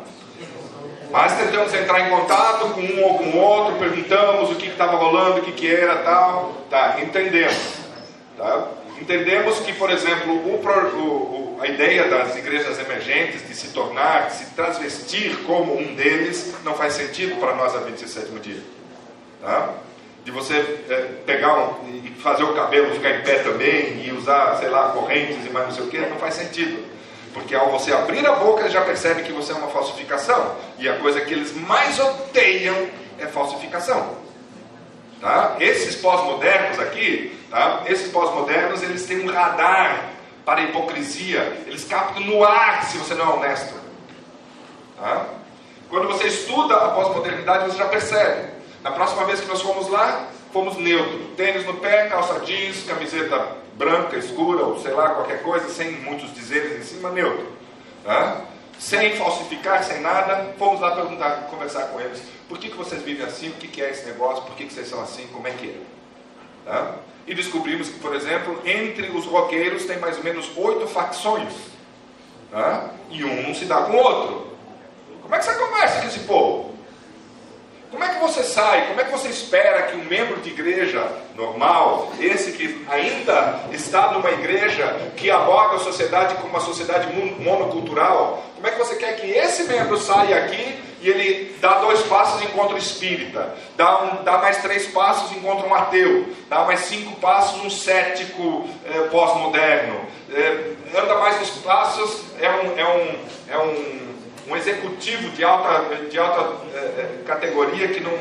Mas 1.10 1.38
tentamos 1.38 1.72
entrar 1.72 2.00
em 2.00 2.10
contato 2.10 2.68
com 2.74 2.80
um 2.80 3.02
ou 3.02 3.18
com 3.18 3.38
outro, 3.38 3.78
perguntamos 3.78 4.50
o 4.50 4.54
que 4.56 4.68
estava 4.68 4.96
rolando, 4.96 5.40
o 5.40 5.42
que, 5.42 5.52
que 5.52 5.74
era 5.74 5.96
tal. 5.96 6.52
Tá, 6.68 6.98
entendemos. 7.00 7.74
Tá? 8.36 8.68
Entendemos 9.00 9.60
que, 9.60 9.72
por 9.72 9.90
exemplo, 9.90 10.34
o, 10.34 10.56
o, 10.56 11.58
a 11.62 11.66
ideia 11.66 12.08
das 12.08 12.36
igrejas 12.36 12.78
emergentes 12.78 13.46
de 13.46 13.54
se 13.54 13.68
tornar, 13.68 14.26
de 14.26 14.34
se 14.34 14.46
transvestir 14.54 15.38
como 15.44 15.78
um 15.78 15.94
deles, 15.94 16.54
não 16.62 16.74
faz 16.74 16.94
sentido 16.94 17.40
para 17.40 17.54
nós 17.54 17.74
a 17.74 17.78
27 17.78 18.30
dia. 18.40 18.62
Tá? 19.40 19.74
De 20.24 20.30
você 20.30 20.54
é, 20.90 21.06
pegar 21.24 21.54
um, 21.56 22.02
e 22.04 22.10
fazer 22.20 22.42
o 22.42 22.54
cabelo 22.54 22.92
ficar 22.92 23.10
em 23.12 23.22
pé 23.22 23.38
também 23.38 24.04
e 24.04 24.12
usar, 24.12 24.56
sei 24.56 24.68
lá, 24.68 24.90
correntes 24.90 25.46
e 25.46 25.50
mais 25.50 25.68
não 25.68 25.74
sei 25.74 25.84
o 25.84 25.88
que, 25.88 25.98
não 25.98 26.18
faz 26.18 26.34
sentido. 26.34 26.97
Porque 27.32 27.54
ao 27.54 27.70
você 27.70 27.92
abrir 27.92 28.26
a 28.26 28.36
boca, 28.36 28.60
eles 28.60 28.72
já 28.72 28.82
percebem 28.82 29.24
que 29.24 29.32
você 29.32 29.52
é 29.52 29.54
uma 29.54 29.68
falsificação. 29.68 30.56
E 30.78 30.88
a 30.88 30.98
coisa 30.98 31.20
que 31.20 31.32
eles 31.32 31.54
mais 31.54 31.98
odeiam 31.98 32.88
é 33.18 33.26
falsificação. 33.26 34.16
Tá? 35.20 35.56
Esses 35.58 35.96
pós-modernos 35.96 36.78
aqui, 36.78 37.36
tá? 37.50 37.82
esses 37.86 38.10
pós-modernos, 38.10 38.82
eles 38.82 39.04
têm 39.04 39.20
um 39.20 39.32
radar 39.32 40.10
para 40.44 40.60
a 40.60 40.64
hipocrisia, 40.64 41.40
eles 41.66 41.84
captam 41.84 42.22
no 42.22 42.44
ar 42.44 42.84
se 42.84 42.96
você 42.96 43.14
não 43.14 43.30
é 43.30 43.34
honesto. 43.34 43.74
Tá? 44.96 45.26
Quando 45.90 46.06
você 46.06 46.28
estuda 46.28 46.74
a 46.76 46.88
pós-modernidade, 46.90 47.70
você 47.70 47.78
já 47.78 47.86
percebe. 47.86 48.48
Na 48.82 48.92
próxima 48.92 49.24
vez 49.24 49.40
que 49.40 49.46
nós 49.46 49.60
fomos 49.60 49.88
lá, 49.88 50.26
fomos 50.52 50.76
neutro. 50.76 51.18
Tênis 51.36 51.66
no 51.66 51.74
pé, 51.74 52.08
calça 52.08 52.40
jeans, 52.40 52.84
camiseta 52.84 53.56
branca, 53.78 54.16
escura, 54.18 54.64
ou 54.64 54.78
sei 54.80 54.92
lá, 54.92 55.10
qualquer 55.10 55.42
coisa, 55.42 55.68
sem 55.68 55.92
muitos 55.92 56.34
dizeres 56.34 56.78
em 56.78 56.82
cima, 56.82 57.10
neutro. 57.10 57.46
Tá? 58.04 58.42
Sem 58.78 59.16
falsificar, 59.16 59.82
sem 59.84 60.00
nada, 60.00 60.54
fomos 60.58 60.80
lá 60.80 60.90
perguntar, 60.90 61.46
conversar 61.48 61.86
com 61.86 62.00
eles. 62.00 62.20
Por 62.48 62.58
que, 62.58 62.68
que 62.68 62.76
vocês 62.76 63.02
vivem 63.02 63.24
assim? 63.24 63.48
O 63.48 63.54
que, 63.54 63.68
que 63.68 63.80
é 63.80 63.90
esse 63.90 64.04
negócio? 64.06 64.42
Por 64.42 64.56
que, 64.56 64.66
que 64.66 64.72
vocês 64.72 64.88
são 64.88 65.00
assim? 65.00 65.26
Como 65.28 65.46
é 65.46 65.52
que 65.52 65.68
é? 65.68 65.80
Tá? 66.64 66.96
E 67.26 67.34
descobrimos 67.34 67.88
que, 67.88 68.00
por 68.00 68.14
exemplo, 68.14 68.60
entre 68.64 69.08
os 69.10 69.24
roqueiros 69.26 69.84
tem 69.84 69.98
mais 69.98 70.16
ou 70.16 70.24
menos 70.24 70.50
oito 70.56 70.86
facções. 70.88 71.52
Tá? 72.50 72.90
E 73.10 73.24
um 73.24 73.42
não 73.42 73.54
se 73.54 73.64
dá 73.64 73.82
com 73.82 73.92
o 73.92 73.96
outro. 73.96 74.48
Como 75.22 75.34
é 75.34 75.38
que 75.38 75.44
você 75.44 75.54
conversa 75.54 76.00
com 76.00 76.08
esse 76.08 76.20
povo? 76.20 76.74
Como 77.90 78.04
é 78.04 78.08
que 78.08 78.20
você 78.20 78.42
sai? 78.42 78.86
Como 78.88 79.00
é 79.00 79.04
que 79.04 79.12
você 79.12 79.28
espera 79.28 79.84
que 79.84 79.96
um 79.96 80.04
membro 80.04 80.40
de 80.40 80.50
igreja 80.50 81.10
normal, 81.34 82.12
esse 82.20 82.52
que 82.52 82.84
ainda 82.88 83.60
está 83.72 84.12
numa 84.12 84.30
igreja 84.30 84.94
que 85.16 85.30
aboga 85.30 85.76
a 85.76 85.78
sociedade 85.78 86.34
como 86.34 86.48
uma 86.48 86.60
sociedade 86.60 87.08
monocultural, 87.38 88.42
como 88.54 88.66
é 88.66 88.70
que 88.70 88.78
você 88.78 88.96
quer 88.96 89.16
que 89.16 89.30
esse 89.30 89.64
membro 89.64 89.96
saia 89.96 90.44
aqui 90.44 90.78
e 91.00 91.08
ele 91.08 91.56
dá 91.60 91.78
dois 91.78 92.02
passos 92.02 92.42
e 92.42 92.46
encontra 92.46 92.76
espírita, 92.76 93.54
dá, 93.76 94.02
um, 94.02 94.24
dá 94.24 94.38
mais 94.38 94.58
três 94.58 94.86
passos 94.88 95.30
e 95.30 95.38
encontra 95.38 95.66
um 95.66 95.74
ateu, 95.74 96.26
dá 96.48 96.64
mais 96.64 96.80
cinco 96.80 97.18
passos 97.20 97.64
um 97.64 97.70
cético 97.70 98.68
é, 98.84 99.02
pós-moderno, 99.08 100.00
é, 100.30 100.72
anda 100.94 101.14
mais 101.18 101.38
nos 101.38 101.50
passos, 101.50 102.24
é 102.40 102.50
um, 102.50 102.78
é 102.78 102.84
um, 102.84 103.18
é 103.48 103.58
um, 103.58 104.08
um 104.48 104.56
executivo 104.56 105.30
de 105.30 105.44
alta, 105.44 105.96
de 106.06 106.18
alta 106.18 106.56
é, 106.74 106.78
é, 106.78 107.22
categoria 107.26 107.88
que 107.88 108.00
não, 108.00 108.12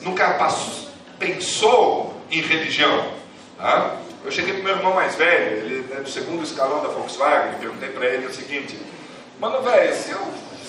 nunca 0.00 0.34
passou, 0.34 0.88
pensou 1.18 2.14
em 2.30 2.40
religião. 2.40 3.12
Tá? 3.58 3.96
Eu 4.24 4.30
cheguei 4.30 4.54
para 4.54 4.60
o 4.60 4.64
meu 4.64 4.76
irmão 4.76 4.94
mais 4.94 5.14
velho, 5.14 5.58
ele 5.58 5.92
é 5.92 6.00
do 6.00 6.08
segundo 6.08 6.42
escalão 6.42 6.82
da 6.82 6.88
Volkswagen, 6.88 7.52
e 7.52 7.60
perguntei 7.60 7.90
para 7.90 8.06
ele 8.06 8.26
o 8.26 8.32
seguinte: 8.32 8.78
Mano, 9.38 9.62
velho, 9.62 9.94
se, 9.94 10.14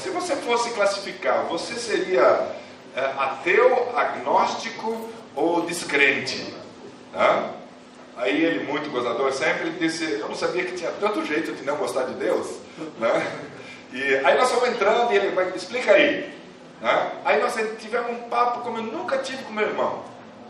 se 0.01 0.09
você 0.09 0.35
fosse 0.35 0.71
classificar, 0.71 1.45
você 1.45 1.75
seria 1.75 2.51
é, 2.95 2.99
ateu, 3.17 3.93
agnóstico 3.95 5.09
ou 5.33 5.61
descrente? 5.61 6.53
Tá? 7.13 7.51
Aí 8.17 8.43
ele, 8.43 8.65
muito 8.65 8.89
gozador, 8.89 9.31
sempre 9.31 9.69
disse: 9.71 10.03
Eu 10.03 10.27
não 10.27 10.35
sabia 10.35 10.65
que 10.65 10.73
tinha 10.73 10.91
tanto 10.91 11.25
jeito 11.25 11.53
de 11.53 11.63
não 11.63 11.77
gostar 11.77 12.03
de 12.03 12.15
Deus. 12.15 12.47
Né? 12.99 13.31
E 13.95 14.13
aí 14.25 14.37
nós 14.37 14.51
fomos 14.51 14.67
entrando 14.67 15.13
e 15.13 15.15
ele 15.15 15.29
vai, 15.29 15.49
explica 15.55 15.93
aí. 15.93 16.29
Né? 16.81 17.11
Aí 17.23 17.41
nós 17.41 17.55
tivemos 17.79 18.11
um 18.11 18.27
papo 18.27 18.59
como 18.59 18.77
eu 18.77 18.83
nunca 18.83 19.19
tive 19.19 19.41
com 19.43 19.53
meu 19.53 19.65
irmão. 19.65 20.03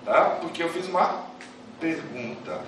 Tá? 0.03 0.38
Porque 0.41 0.63
eu 0.63 0.69
fiz 0.69 0.88
uma 0.88 1.25
pergunta. 1.79 2.60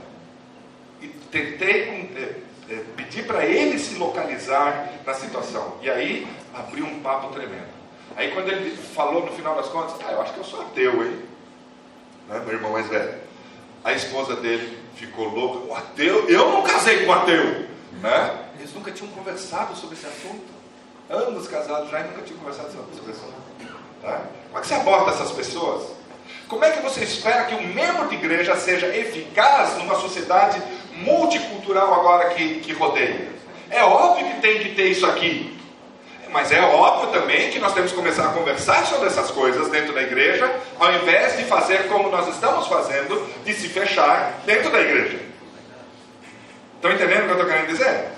E 1.02 1.08
tentei 1.08 1.82
é, 2.16 2.74
é, 2.74 2.84
pedir 2.96 3.26
para 3.26 3.44
ele 3.44 3.80
se 3.80 3.96
localizar 3.96 4.88
na 5.04 5.16
situação. 5.16 5.80
E 5.82 5.90
aí 5.90 6.28
abriu 6.54 6.86
um 6.86 7.00
papo 7.00 7.34
tremendo. 7.34 7.76
Aí 8.16 8.30
quando 8.32 8.50
ele 8.50 8.78
falou 8.78 9.26
no 9.26 9.32
final 9.32 9.56
das 9.56 9.70
contas, 9.70 9.96
ah, 10.08 10.12
eu 10.12 10.22
acho 10.22 10.34
que 10.34 10.40
eu 10.40 10.44
sou 10.44 10.62
ateu, 10.62 11.04
hein? 11.04 11.24
Né? 12.30 12.40
Meu 12.46 12.54
irmão 12.54 12.74
mais 12.74 12.86
velho. 12.88 13.16
A 13.84 13.94
esposa 13.94 14.36
dele 14.36 14.78
ficou 14.96 15.28
louca. 15.28 15.66
O 15.72 15.76
ateu, 15.76 16.30
eu 16.30 16.52
não 16.52 16.62
casei 16.62 17.04
com 17.04 17.14
ateu. 17.14 17.66
Né? 17.94 18.44
Eles 18.60 18.72
nunca 18.76 18.92
tinham 18.92 19.12
conversado 19.12 19.76
sobre 19.76 19.96
esse 19.96 20.06
assunto. 20.06 20.57
Anos 21.10 21.48
casados 21.48 21.90
já 21.90 22.02
e 22.02 22.04
nunca 22.04 22.22
tinham 22.22 22.40
conversado 22.40 22.72
sobre 22.72 23.12
esse 23.12 23.22
assunto. 23.22 23.48
Tá? 24.02 24.22
Como 24.48 24.58
é 24.58 24.62
que 24.62 24.68
você 24.68 24.74
aborda 24.74 25.12
essas 25.12 25.32
pessoas? 25.32 25.98
Como 26.48 26.64
é 26.64 26.72
que 26.72 26.82
você 26.82 27.04
espera 27.04 27.46
que 27.46 27.56
um 27.56 27.74
membro 27.74 28.08
de 28.08 28.16
igreja 28.16 28.56
seja 28.56 28.88
eficaz 28.88 29.78
numa 29.78 29.96
sociedade 29.96 30.62
multicultural 30.96 31.94
agora 31.94 32.30
que, 32.30 32.60
que 32.60 32.74
rodeia? 32.74 33.30
É 33.70 33.84
óbvio 33.84 34.28
que 34.28 34.42
tem 34.42 34.60
que 34.60 34.76
ter 34.76 34.88
isso 34.88 35.06
aqui. 35.06 35.58
Mas 36.30 36.52
é 36.52 36.62
óbvio 36.62 37.20
também 37.20 37.52
que 37.52 37.60
nós 37.60 37.74
temos 37.74 37.92
que 37.92 37.98
começar 37.98 38.26
a 38.26 38.34
conversar 38.34 38.86
sobre 38.86 39.08
essas 39.08 39.32
coisas 39.32 39.70
dentro 39.70 39.94
da 39.94 40.02
igreja, 40.02 40.54
ao 40.78 40.94
invés 40.94 41.38
de 41.38 41.46
fazer 41.46 41.88
como 41.88 42.10
nós 42.10 42.28
estamos 42.28 42.68
fazendo, 42.68 43.26
de 43.46 43.54
se 43.54 43.70
fechar 43.70 44.42
dentro 44.46 44.70
da 44.70 44.82
igreja. 44.82 45.20
Estão 46.76 46.92
entendendo 46.92 47.22
o 47.22 47.26
que 47.26 47.30
eu 47.30 47.38
estou 47.38 47.46
querendo 47.46 47.68
dizer? 47.68 48.17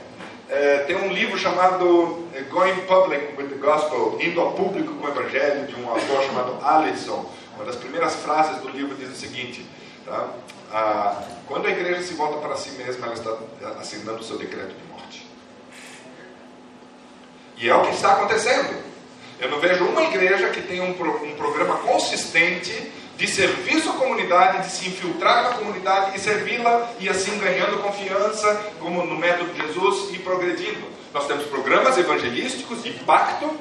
É, 0.49 0.79
tem 0.79 0.95
um 0.95 1.13
livro 1.13 1.37
chamado 1.37 2.27
é, 2.33 2.41
Going 2.41 2.81
Public 2.87 3.35
with 3.37 3.49
the 3.49 3.55
Gospel, 3.55 4.17
Indo 4.19 4.41
ao 4.41 4.53
Público 4.53 4.95
com 4.95 5.05
o 5.05 5.09
Evangelho, 5.09 5.67
de 5.67 5.75
um 5.79 5.87
autor 5.87 6.23
chamado 6.23 6.57
Allison. 6.63 7.29
Uma 7.55 7.65
das 7.65 7.75
primeiras 7.75 8.15
frases 8.15 8.59
do 8.59 8.69
livro 8.69 8.95
diz 8.95 9.09
o 9.09 9.15
seguinte: 9.15 9.63
tá? 10.03 10.27
ah, 10.71 11.23
quando 11.47 11.67
a 11.67 11.69
igreja 11.69 12.01
se 12.01 12.15
volta 12.15 12.39
para 12.39 12.55
si 12.55 12.71
mesma, 12.71 13.05
ela 13.05 13.15
está 13.15 13.37
assinando 13.79 14.21
o 14.21 14.23
seu 14.23 14.39
decreto 14.39 14.73
de 14.73 14.91
morte. 14.91 15.27
E 17.57 17.69
é 17.69 17.75
o 17.75 17.83
que 17.83 17.93
está 17.93 18.13
acontecendo. 18.13 18.75
Eu 19.39 19.51
não 19.51 19.59
vejo 19.59 19.85
uma 19.85 20.01
igreja 20.01 20.49
que 20.49 20.61
tenha 20.61 20.83
um, 20.83 20.93
pro, 20.93 21.23
um 21.23 21.35
programa 21.35 21.77
consistente 21.77 22.91
de 23.19 23.27
serviço 23.27 23.89
à 23.89 23.93
comunidade, 23.93 24.65
de 24.65 24.71
se 24.71 24.87
infiltrar 24.87 25.43
na 25.43 25.49
comunidade 25.49 26.15
e 26.15 26.19
servi-la 26.19 26.89
e 27.01 27.09
assim 27.09 27.37
ganhando 27.37 27.83
confiança, 27.83 28.71
como 28.79 29.03
no 29.03 29.17
método 29.17 29.51
de 29.51 29.61
Jesus 29.61 30.15
e 30.15 30.19
progredindo. 30.19 30.87
Nós 31.13 31.27
temos 31.27 31.45
programas 31.47 31.97
evangelísticos 31.97 32.81
de 32.81 32.91
impacto, 32.91 33.51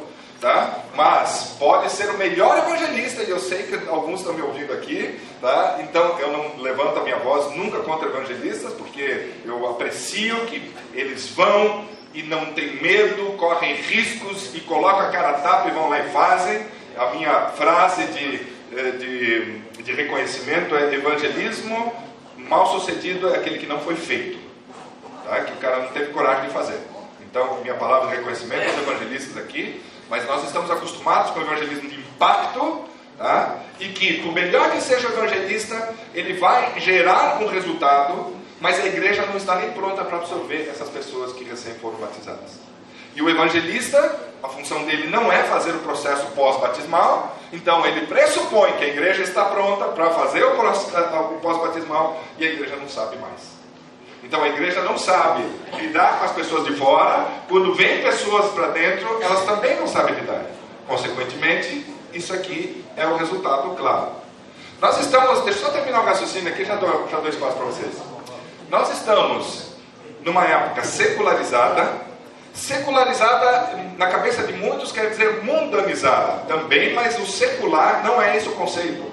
tá? 0.41 0.85
Mas 0.95 1.57
pode 1.59 1.91
ser 1.91 2.09
o 2.11 2.17
melhor 2.17 2.57
evangelista 2.57 3.25
e 3.25 3.31
eu 3.31 3.41
sei 3.41 3.65
que 3.65 3.89
alguns 3.89 4.21
estão 4.21 4.33
me 4.33 4.43
ouvindo 4.43 4.73
aqui, 4.73 5.19
tá? 5.41 5.79
Então 5.81 6.17
eu 6.21 6.31
não 6.31 6.63
levanto 6.63 7.01
a 7.01 7.03
minha 7.03 7.19
voz 7.19 7.57
nunca 7.57 7.81
contra 7.81 8.09
evangelistas 8.09 8.73
porque 8.75 9.33
eu 9.45 9.69
aprecio 9.69 10.37
que 10.47 10.73
eles 10.95 11.31
vão 11.31 11.85
e 12.15 12.23
não 12.23 12.53
tem 12.53 12.81
medo, 12.81 13.37
correm 13.37 13.75
riscos 13.75 14.55
e 14.55 14.61
colocam 14.61 15.01
a 15.01 15.11
cara 15.11 15.31
a 15.31 15.41
tapa 15.41 15.69
e 15.69 15.73
vão 15.73 15.89
lá 15.89 15.99
e 15.99 16.11
fazem. 16.11 16.65
A 16.97 17.15
minha 17.15 17.47
frase 17.51 18.05
de, 18.07 18.58
de, 18.93 19.59
de 19.83 19.93
reconhecimento 19.93 20.75
é 20.75 20.95
evangelismo 20.95 21.95
mal 22.37 22.67
sucedido 22.79 23.29
é 23.29 23.37
aquele 23.37 23.59
que 23.59 23.67
não 23.67 23.81
foi 23.81 23.97
feito, 23.97 24.39
tá? 25.25 25.41
que 25.41 25.53
o 25.53 25.57
cara 25.57 25.83
não 25.83 25.89
teve 25.89 26.13
coragem 26.13 26.47
de 26.47 26.53
fazer. 26.53 26.79
Então, 27.23 27.61
minha 27.61 27.75
palavra 27.75 28.09
de 28.09 28.17
reconhecimento 28.17 28.69
aos 28.69 28.79
evangelistas 28.79 29.37
aqui, 29.37 29.83
mas 30.09 30.27
nós 30.27 30.45
estamos 30.45 30.71
acostumados 30.71 31.33
com 31.33 31.41
o 31.41 31.43
evangelismo 31.43 31.89
de 31.89 31.97
impacto, 31.97 32.85
tá? 33.19 33.59
e 33.81 33.89
que, 33.89 34.23
por 34.23 34.33
melhor 34.33 34.71
que 34.71 34.81
seja 34.81 35.09
o 35.09 35.13
evangelista, 35.13 35.95
ele 36.15 36.35
vai 36.35 36.81
gerar 36.81 37.43
um 37.43 37.49
resultado 37.49 38.39
mas 38.61 38.81
a 38.81 38.87
igreja 38.87 39.25
não 39.27 39.37
está 39.37 39.57
nem 39.57 39.71
pronta 39.71 40.05
para 40.05 40.17
absorver 40.17 40.69
essas 40.69 40.89
pessoas 40.89 41.33
que 41.33 41.45
recém 41.45 41.75
foram 41.75 41.99
batizadas. 41.99 42.59
E 43.15 43.23
o 43.23 43.31
evangelista, 43.31 44.28
a 44.43 44.49
função 44.49 44.85
dele 44.85 45.09
não 45.09 45.33
é 45.33 45.43
fazer 45.45 45.71
o 45.71 45.79
processo 45.79 46.27
pós-batismal, 46.29 47.37
então 47.53 47.85
ele 47.87 48.07
pressupõe 48.07 48.73
que 48.73 48.85
a 48.85 48.89
igreja 48.89 49.23
está 49.23 49.45
pronta 49.47 49.87
para 49.87 50.11
fazer 50.11 50.45
o 50.45 51.39
pós-batismal 51.41 52.21
e 52.39 52.47
a 52.47 52.51
igreja 52.51 52.77
não 52.77 52.89
sabe 52.89 53.17
mais. 53.17 53.59
Então 54.23 54.43
a 54.43 54.49
igreja 54.49 54.83
não 54.83 54.99
sabe 54.99 55.45
lidar 55.75 56.19
com 56.19 56.25
as 56.25 56.33
pessoas 56.33 56.65
de 56.65 56.75
fora, 56.77 57.27
quando 57.49 57.75
vem 57.75 58.03
pessoas 58.03 58.53
para 58.53 58.69
dentro, 58.69 59.23
elas 59.23 59.45
também 59.45 59.77
não 59.77 59.87
sabem 59.87 60.15
lidar. 60.15 60.45
Consequentemente, 60.87 61.87
isso 62.13 62.33
aqui 62.33 62.85
é 62.97 63.07
o 63.07 63.17
resultado 63.17 63.75
claro. 63.77 64.13
Nós 64.81 64.99
estamos, 65.01 65.41
deixa 65.41 65.61
eu 65.61 65.67
só 65.67 65.71
terminar 65.73 66.01
o 66.01 66.05
raciocínio 66.05 66.53
aqui, 66.53 66.65
já 66.65 66.77
dou, 66.77 67.09
já 67.11 67.19
dou 67.19 67.29
espaço 67.29 67.57
para 67.57 67.67
vocês. 67.67 67.95
Nós 68.71 68.91
estamos 68.93 69.69
numa 70.23 70.45
época 70.45 70.85
secularizada. 70.85 72.09
Secularizada, 72.59 73.79
na 73.97 74.09
cabeça 74.09 74.43
de 74.43 74.53
muitos, 74.53 74.91
quer 74.91 75.11
dizer 75.11 75.45
mundanizada 75.45 76.43
também, 76.49 76.93
mas 76.93 77.17
o 77.17 77.25
secular 77.25 78.05
não 78.05 78.21
é 78.21 78.37
esse 78.37 78.49
o 78.49 78.53
conceito. 78.53 79.05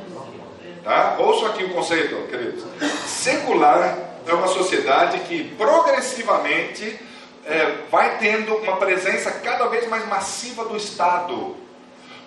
Tá? 0.84 1.16
Ouçam 1.20 1.50
aqui 1.50 1.64
o 1.64 1.70
conceito, 1.70 2.16
queridos. 2.28 2.66
Secular 3.06 3.98
é 4.28 4.34
uma 4.34 4.48
sociedade 4.48 5.20
que 5.20 5.44
progressivamente 5.56 7.00
é, 7.46 7.84
vai 7.92 8.18
tendo 8.18 8.56
uma 8.56 8.78
presença 8.78 9.30
cada 9.32 9.68
vez 9.68 9.88
mais 9.88 10.08
massiva 10.08 10.66
do 10.66 10.76
Estado. 10.76 11.56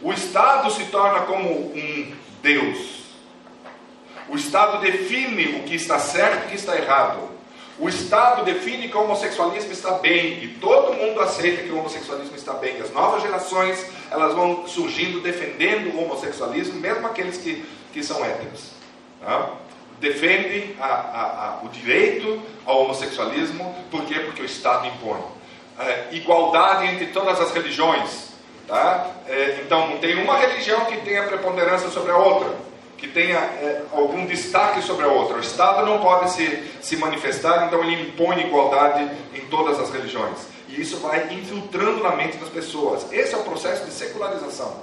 O 0.00 0.12
Estado 0.12 0.70
se 0.70 0.84
torna 0.84 1.22
como 1.22 1.50
um 1.50 2.14
Deus. 2.40 3.02
O 4.28 4.36
Estado 4.36 4.80
define 4.80 5.58
o 5.58 5.64
que 5.64 5.74
está 5.74 5.98
certo 5.98 6.44
e 6.44 6.46
o 6.46 6.48
que 6.50 6.56
está 6.56 6.76
errado. 6.76 7.37
O 7.78 7.88
Estado 7.88 8.44
define 8.44 8.88
que 8.88 8.96
o 8.96 9.04
homossexualismo 9.04 9.70
está 9.70 9.92
bem 9.92 10.42
e 10.42 10.48
todo 10.60 10.94
mundo 10.94 11.20
aceita 11.20 11.62
que 11.62 11.70
o 11.70 11.78
homossexualismo 11.78 12.34
está 12.34 12.54
bem. 12.54 12.80
As 12.80 12.92
novas 12.92 13.22
gerações 13.22 13.86
elas 14.10 14.34
vão 14.34 14.66
surgindo 14.66 15.20
defendendo 15.20 15.94
o 15.94 16.02
homossexualismo, 16.02 16.80
mesmo 16.80 17.06
aqueles 17.06 17.38
que, 17.38 17.64
que 17.92 18.02
são 18.02 18.24
héteros. 18.24 18.70
Tá? 19.20 19.50
Defendem 20.00 20.74
a, 20.80 20.86
a, 20.86 21.22
a, 21.22 21.60
o 21.64 21.68
direito 21.68 22.42
ao 22.66 22.82
homossexualismo, 22.82 23.72
por 23.92 24.04
quê? 24.06 24.20
Porque 24.20 24.42
o 24.42 24.46
Estado 24.46 24.88
impõe. 24.88 25.22
É, 25.78 26.08
igualdade 26.10 26.84
entre 26.86 27.06
todas 27.06 27.40
as 27.40 27.52
religiões. 27.52 28.30
Tá? 28.66 29.08
É, 29.28 29.60
então, 29.64 29.88
não 29.88 29.98
tem 29.98 30.20
uma 30.20 30.36
religião 30.36 30.84
que 30.86 30.96
tenha 30.98 31.22
preponderância 31.22 31.88
sobre 31.90 32.10
a 32.10 32.16
outra 32.16 32.67
que 32.98 33.06
tenha 33.06 33.38
é, 33.38 33.82
algum 33.92 34.26
destaque 34.26 34.82
sobre 34.82 35.04
a 35.04 35.08
outra. 35.08 35.36
O 35.36 35.40
Estado 35.40 35.86
não 35.86 36.00
pode 36.00 36.32
se, 36.32 36.64
se 36.82 36.96
manifestar, 36.96 37.66
então 37.66 37.82
ele 37.82 38.02
impõe 38.02 38.40
igualdade 38.40 39.08
em 39.32 39.40
todas 39.42 39.78
as 39.78 39.90
religiões. 39.90 40.36
E 40.68 40.80
isso 40.80 40.98
vai 40.98 41.32
infiltrando 41.32 42.02
na 42.02 42.14
mente 42.16 42.36
das 42.36 42.48
pessoas. 42.48 43.06
Esse 43.12 43.34
é 43.34 43.38
o 43.38 43.44
processo 43.44 43.84
de 43.84 43.92
secularização. 43.92 44.76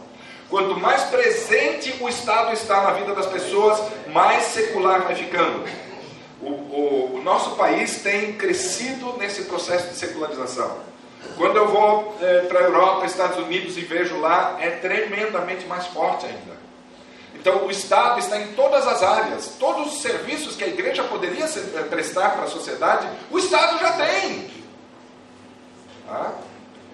Quanto 0.50 0.80
mais 0.80 1.04
presente 1.04 1.94
o 2.00 2.08
Estado 2.08 2.54
está 2.54 2.84
na 2.84 2.92
vida 2.92 3.14
das 3.14 3.26
pessoas, 3.26 3.82
mais 4.08 4.44
secular 4.44 5.02
vai 5.02 5.16
ficando. 5.16 5.68
O, 6.42 6.50
o, 6.50 7.16
o 7.16 7.22
nosso 7.22 7.52
país 7.56 8.02
tem 8.02 8.34
crescido 8.34 9.18
nesse 9.18 9.44
processo 9.44 9.90
de 9.90 9.96
secularização. 9.96 10.78
Quando 11.36 11.58
eu 11.58 11.68
vou 11.68 12.16
é, 12.22 12.42
para 12.42 12.60
a 12.60 12.64
Europa, 12.64 13.06
Estados 13.06 13.38
Unidos 13.40 13.78
e 13.78 13.82
vejo 13.82 14.20
lá, 14.22 14.58
é 14.62 14.70
tremendamente 14.70 15.66
mais 15.66 15.86
forte 15.88 16.26
ainda. 16.26 16.65
Então, 17.46 17.64
o 17.64 17.70
Estado 17.70 18.20
está 18.20 18.42
em 18.42 18.54
todas 18.54 18.88
as 18.88 19.04
áreas. 19.04 19.56
Todos 19.60 19.94
os 19.94 20.02
serviços 20.02 20.56
que 20.56 20.64
a 20.64 20.68
igreja 20.68 21.04
poderia 21.04 21.46
eh, 21.46 21.84
prestar 21.88 22.32
para 22.32 22.46
a 22.46 22.48
sociedade, 22.48 23.08
o 23.30 23.38
Estado 23.38 23.78
já 23.78 23.92
tem. 23.92 24.50
Tá? 26.08 26.34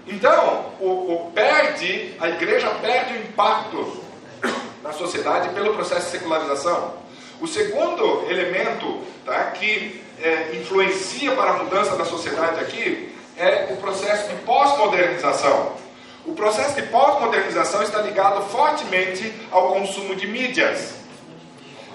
Então, 0.06 0.74
o, 0.82 1.14
o, 1.14 1.32
perde, 1.34 2.18
a 2.20 2.28
igreja 2.28 2.70
perde 2.82 3.14
o 3.14 3.22
impacto 3.22 4.04
na 4.84 4.92
sociedade 4.92 5.48
pelo 5.56 5.74
processo 5.74 6.08
de 6.08 6.18
secularização. 6.18 6.96
O 7.40 7.48
segundo 7.48 8.30
elemento 8.30 9.04
tá, 9.26 9.52
que 9.52 10.04
é, 10.22 10.54
influencia 10.58 11.32
para 11.32 11.52
a 11.52 11.64
mudança 11.64 11.96
da 11.96 12.04
sociedade 12.04 12.60
aqui 12.60 13.16
é 13.38 13.70
o 13.72 13.78
processo 13.78 14.28
de 14.28 14.36
pós-modernização. 14.42 15.78
O 16.26 16.34
processo 16.34 16.76
de 16.76 16.84
pós-modernização 16.84 17.82
está 17.82 18.02
ligado 18.02 18.42
fortemente 18.50 19.34
ao 19.50 19.74
consumo 19.74 20.16
de 20.16 20.28
mídias. 20.28 20.94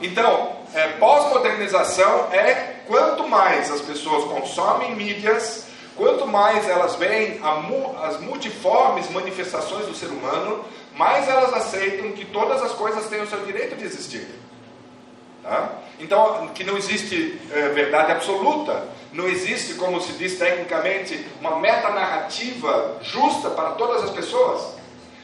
Então, 0.02 0.56
é, 0.74 0.88
pós-modernização 0.98 2.28
é 2.32 2.76
quanto 2.86 3.26
mais 3.28 3.70
as 3.70 3.80
pessoas 3.80 4.24
consomem 4.24 4.94
mídias, 4.94 5.66
quanto 5.96 6.26
mais 6.26 6.68
elas 6.68 6.96
veem 6.96 7.40
as 8.02 8.20
multiformes 8.20 9.10
manifestações 9.10 9.86
do 9.86 9.94
ser 9.94 10.08
humano, 10.08 10.64
mais 10.94 11.28
elas 11.28 11.52
aceitam 11.54 12.12
que 12.12 12.24
todas 12.24 12.62
as 12.62 12.72
coisas 12.72 13.06
têm 13.06 13.22
o 13.22 13.26
seu 13.26 13.44
direito 13.44 13.76
de 13.76 13.84
existir. 13.84 14.26
Tá? 15.42 15.70
Então, 16.00 16.48
que 16.48 16.64
não 16.64 16.76
existe 16.76 17.40
é, 17.52 17.68
verdade 17.68 18.12
absoluta, 18.12 18.86
não 19.16 19.26
existe, 19.26 19.74
como 19.74 20.00
se 20.00 20.12
diz 20.12 20.38
tecnicamente, 20.38 21.26
uma 21.40 21.58
metanarrativa 21.58 22.98
justa 23.00 23.48
para 23.48 23.70
todas 23.70 24.04
as 24.04 24.10
pessoas. 24.10 24.74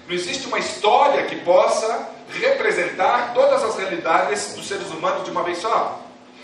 Não 0.09 0.15
existe 0.15 0.47
uma 0.47 0.59
história 0.59 1.27
que 1.27 1.37
possa 1.37 2.09
representar 2.31 3.35
todas 3.35 3.63
as 3.63 3.77
realidades 3.77 4.55
dos 4.55 4.67
seres 4.67 4.89
humanos 4.91 5.25
de 5.25 5.31
uma 5.31 5.43
vez 5.43 5.59
só. 5.59 6.01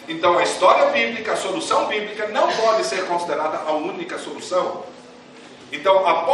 Então, 0.06 0.36
a 0.38 0.42
história 0.42 0.90
bíblica, 0.90 1.32
a 1.32 1.36
solução 1.36 1.86
bíblica, 1.86 2.28
não 2.28 2.52
pode 2.52 2.84
ser 2.84 3.06
considerada 3.06 3.62
a 3.66 3.72
única 3.72 4.18
solução. 4.18 4.84
Então, 5.72 6.06
a 6.06 6.24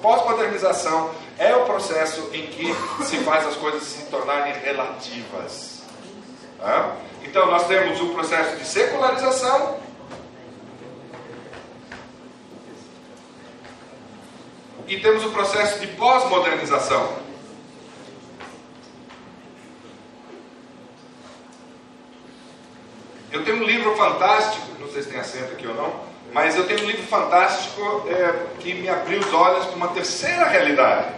pós-modernização 0.00 1.10
é 1.36 1.52
o 1.54 1.64
processo 1.64 2.30
em 2.32 2.46
que 2.46 2.72
se 3.04 3.18
faz 3.18 3.44
as 3.44 3.56
coisas 3.56 3.82
se 3.82 4.04
tornarem 4.04 4.52
relativas. 4.52 5.82
Então, 7.30 7.46
nós 7.46 7.64
temos 7.68 8.00
o 8.00 8.08
processo 8.08 8.56
de 8.56 8.66
secularização. 8.66 9.78
E 14.88 14.98
temos 14.98 15.24
o 15.24 15.30
processo 15.30 15.78
de 15.78 15.86
pós-modernização. 15.86 17.18
Eu 23.30 23.44
tenho 23.44 23.58
um 23.58 23.64
livro 23.64 23.94
fantástico, 23.94 24.66
não 24.80 24.90
sei 24.90 25.02
se 25.04 25.10
tem 25.10 25.20
assento 25.20 25.52
aqui 25.52 25.68
ou 25.68 25.74
não, 25.74 26.00
mas 26.32 26.56
eu 26.56 26.66
tenho 26.66 26.80
um 26.82 26.86
livro 26.86 27.06
fantástico 27.06 28.08
é, 28.08 28.46
que 28.58 28.74
me 28.74 28.88
abriu 28.88 29.20
os 29.20 29.32
olhos 29.32 29.66
para 29.66 29.76
uma 29.76 29.88
terceira 29.88 30.48
realidade. 30.48 31.14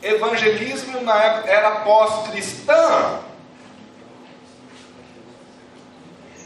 Evangelismo 0.00 1.00
na 1.00 1.42
era 1.44 1.80
pós-cristã. 1.80 3.28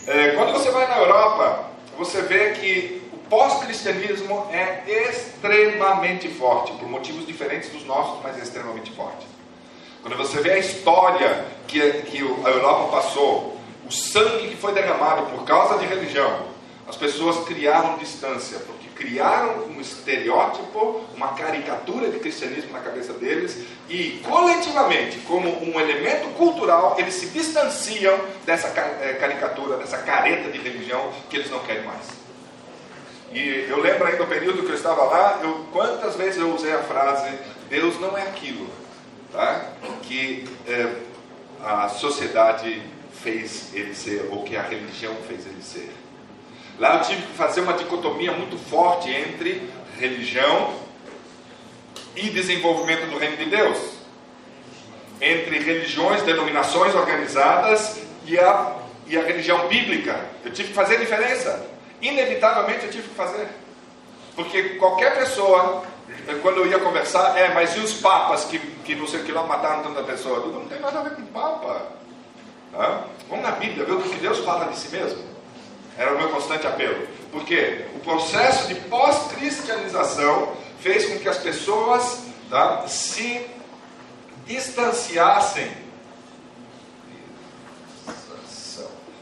É, 0.06 0.32
quando 0.32 0.52
você 0.52 0.70
vai 0.70 0.86
na 0.86 0.98
Europa, 0.98 1.64
você 1.96 2.20
vê 2.22 2.50
que 2.52 3.02
o 3.12 3.16
pós-cristianismo 3.28 4.48
é 4.52 4.84
extremamente 5.08 6.28
forte, 6.28 6.72
por 6.72 6.88
motivos 6.88 7.26
diferentes 7.26 7.70
dos 7.70 7.86
nossos, 7.86 8.22
mas 8.22 8.38
é 8.38 8.42
extremamente 8.42 8.90
forte. 8.92 9.26
Quando 10.02 10.16
você 10.18 10.40
vê 10.40 10.52
a 10.52 10.58
história 10.58 11.46
que, 11.66 11.80
que 12.02 12.18
a 12.18 12.50
Europa 12.50 12.96
passou, 12.96 13.58
o 13.86 13.90
sangue 13.90 14.48
que 14.48 14.56
foi 14.56 14.74
derramado 14.74 15.26
por 15.26 15.44
causa 15.44 15.78
de 15.78 15.86
religião, 15.86 16.48
as 16.86 16.96
pessoas 16.96 17.42
criaram 17.46 17.96
distância, 17.96 18.58
criaram 18.94 19.66
um 19.66 19.80
estereótipo, 19.80 21.04
uma 21.14 21.28
caricatura 21.34 22.10
de 22.10 22.18
cristianismo 22.18 22.72
na 22.72 22.80
cabeça 22.80 23.12
deles 23.14 23.64
e 23.88 24.22
coletivamente, 24.28 25.18
como 25.20 25.48
um 25.48 25.80
elemento 25.80 26.28
cultural, 26.36 26.96
eles 26.98 27.14
se 27.14 27.26
distanciam 27.26 28.18
dessa 28.46 28.68
eh, 28.68 29.16
caricatura, 29.20 29.76
dessa 29.76 29.98
careta 29.98 30.50
de 30.50 30.58
religião 30.58 31.10
que 31.28 31.36
eles 31.36 31.50
não 31.50 31.60
querem 31.60 31.84
mais. 31.84 32.06
E 33.32 33.66
eu 33.68 33.80
lembro 33.80 34.06
ainda 34.06 34.18
do 34.18 34.26
período 34.26 34.62
que 34.62 34.70
eu 34.70 34.76
estava 34.76 35.02
lá, 35.04 35.40
eu, 35.42 35.66
quantas 35.72 36.14
vezes 36.14 36.40
eu 36.40 36.54
usei 36.54 36.72
a 36.72 36.82
frase 36.82 37.36
Deus 37.68 37.98
não 38.00 38.16
é 38.16 38.22
aquilo 38.22 38.68
tá? 39.32 39.72
que 40.02 40.44
é, 40.66 40.94
a 41.60 41.88
sociedade 41.88 42.82
fez 43.22 43.74
ele 43.74 43.94
ser, 43.94 44.28
ou 44.30 44.44
que 44.44 44.56
a 44.56 44.62
religião 44.62 45.14
fez 45.26 45.46
ele 45.46 45.62
ser. 45.62 45.90
Lá 46.78 46.96
eu 46.96 47.02
tive 47.02 47.22
que 47.22 47.32
fazer 47.34 47.60
uma 47.60 47.74
dicotomia 47.74 48.32
muito 48.32 48.58
forte 48.58 49.10
entre 49.10 49.70
religião 49.98 50.74
e 52.16 52.30
desenvolvimento 52.30 53.08
do 53.10 53.18
reino 53.18 53.36
de 53.36 53.46
Deus. 53.46 53.78
Entre 55.20 55.58
religiões, 55.58 56.22
denominações 56.22 56.94
organizadas 56.94 58.00
e 58.26 58.38
a, 58.38 58.76
e 59.06 59.16
a 59.16 59.22
religião 59.22 59.68
bíblica. 59.68 60.18
Eu 60.44 60.52
tive 60.52 60.68
que 60.68 60.74
fazer 60.74 60.98
diferença. 60.98 61.64
Inevitavelmente 62.00 62.86
eu 62.86 62.90
tive 62.90 63.08
que 63.08 63.14
fazer. 63.14 63.48
Porque 64.34 64.70
qualquer 64.70 65.16
pessoa, 65.16 65.84
quando 66.42 66.58
eu 66.58 66.66
ia 66.66 66.80
conversar, 66.80 67.38
é, 67.38 67.54
mas 67.54 67.76
e 67.76 67.80
os 67.80 67.94
papas 67.94 68.44
que, 68.44 68.58
que 68.58 68.96
não 68.96 69.06
sei 69.06 69.20
o 69.20 69.24
que 69.24 69.30
lá 69.30 69.44
mataram 69.44 69.84
tanta 69.84 70.02
pessoa? 70.02 70.38
Eu 70.38 70.42
digo, 70.42 70.58
não 70.58 70.66
tem 70.66 70.80
nada 70.80 70.98
a 70.98 71.02
ver 71.04 71.14
com 71.14 71.22
papa. 71.26 71.86
Tá? 72.72 73.04
Vamos 73.28 73.44
na 73.44 73.52
Bíblia 73.52 73.84
ver 73.84 73.92
o 73.92 74.02
que 74.02 74.16
Deus 74.16 74.40
fala 74.40 74.66
de 74.66 74.76
si 74.76 74.88
mesmo. 74.88 75.33
Era 75.96 76.12
o 76.12 76.18
meu 76.18 76.28
constante 76.28 76.66
apelo. 76.66 77.06
Porque 77.30 77.86
o 77.94 78.00
processo 78.00 78.68
de 78.68 78.74
pós-cristianização 78.74 80.56
fez 80.80 81.06
com 81.06 81.18
que 81.18 81.28
as 81.28 81.38
pessoas 81.38 82.20
tá, 82.50 82.86
se 82.86 83.44
distanciassem. 84.46 85.70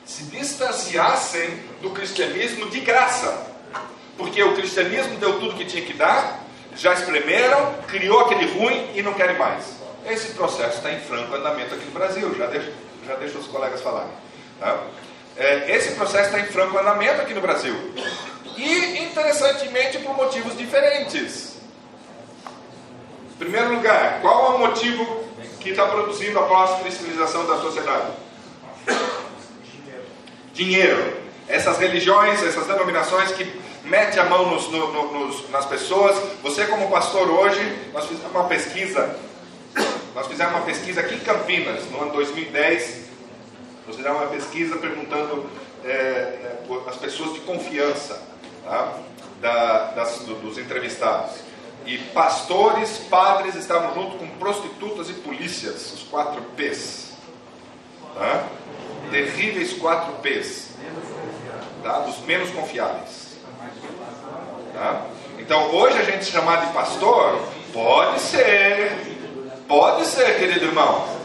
Se 0.05 0.25
distanciassem 0.25 1.63
do 1.81 1.91
cristianismo 1.91 2.69
de 2.69 2.81
graça. 2.81 3.47
Porque 4.17 4.43
o 4.43 4.55
cristianismo 4.55 5.17
deu 5.19 5.41
tudo 5.41 5.57
que 5.57 5.65
tinha 5.65 5.85
que 5.85 5.95
dar, 5.95 6.41
já 6.77 6.93
espremeram, 6.93 7.75
criou 7.89 8.21
aquele 8.21 8.47
ruim 8.53 8.91
e 8.95 9.03
não 9.03 9.15
querem 9.15 9.39
mais. 9.39 9.77
Esse 10.07 10.33
processo 10.33 10.77
está 10.77 10.93
em 10.93 11.01
franco 11.01 11.35
andamento 11.35 11.75
aqui 11.75 11.85
no 11.85 11.93
Brasil, 11.93 12.35
já 12.37 12.47
deixo, 12.47 12.73
já 13.07 13.15
deixo 13.17 13.39
os 13.39 13.47
colegas 13.47 13.81
falarem. 13.81 14.11
Tá? 14.59 14.83
É, 15.37 15.75
esse 15.77 15.93
processo 15.93 16.27
está 16.27 16.41
em 16.41 16.53
franco 16.53 16.79
andamento 16.79 17.23
aqui 17.23 17.33
no 17.33 17.41
Brasil. 17.41 17.75
E, 18.57 18.99
interessantemente, 18.99 19.99
por 19.99 20.15
motivos 20.15 20.57
diferentes. 20.57 21.57
Em 23.33 23.39
primeiro 23.39 23.75
lugar, 23.75 24.21
qual 24.21 24.53
é 24.53 24.57
o 24.57 24.59
motivo 24.59 25.25
que 25.59 25.71
está 25.71 25.87
produzindo 25.87 26.39
a 26.39 26.43
pós-cristianização 26.43 27.47
da 27.47 27.57
sociedade? 27.57 28.13
Dinheiro. 30.53 31.23
Essas 31.49 31.79
religiões, 31.79 32.43
essas 32.43 32.67
denominações 32.67 33.33
que 33.33 33.61
metem 33.85 34.21
a 34.21 34.27
mão 34.27 34.51
nos, 34.51 34.69
no, 34.71 34.93
no, 34.93 35.27
nos, 35.27 35.51
nas 35.51 35.65
pessoas. 35.65 36.17
Você, 36.43 36.67
como 36.67 36.91
pastor, 36.91 37.29
hoje, 37.29 37.91
nós 37.93 38.07
fizemos 38.07 38.31
uma 38.31 38.45
pesquisa. 38.45 39.19
Nós 40.15 40.27
fizemos 40.27 40.55
uma 40.55 40.63
pesquisa 40.63 41.01
aqui 41.01 41.15
em 41.15 41.21
Campinas, 41.21 41.91
no 41.91 42.03
ano 42.03 42.13
2010 42.13 43.02
nós 43.87 43.97
fizemos 43.97 44.21
uma 44.21 44.29
pesquisa 44.29 44.77
perguntando 44.77 45.51
é, 45.85 45.89
é, 45.89 46.65
as 46.87 46.97
pessoas 46.97 47.35
de 47.35 47.41
confiança 47.41 48.23
tá? 48.65 48.99
da, 49.41 49.91
das, 49.93 50.21
do, 50.21 50.37
dos 50.37 50.59
entrevistados. 50.59 51.33
E 51.85 51.99
pastores, 51.99 52.99
padres 53.11 53.57
estavam 53.57 53.93
junto 53.95 54.17
com 54.17 54.29
prostitutas 54.39 55.11
e 55.11 55.15
polícias, 55.15 55.93
os 55.93 56.03
quatro 56.05 56.41
P's. 56.57 57.13
Tá? 58.15 58.47
Terríveis 59.11 59.73
quatro 59.73 60.13
P's. 60.23 60.69
Tá? 61.83 62.01
Dos 62.01 62.21
menos 62.21 62.51
confiáveis. 62.51 63.37
Tá? 64.73 65.07
Então, 65.41 65.75
hoje 65.75 65.99
a 65.99 66.05
gente 66.05 66.27
chamar 66.27 66.67
de 66.67 66.73
pastor, 66.73 67.41
pode 67.73 68.21
ser, 68.21 68.93
pode 69.67 70.07
ser, 70.07 70.39
querido 70.39 70.67
irmão 70.67 71.22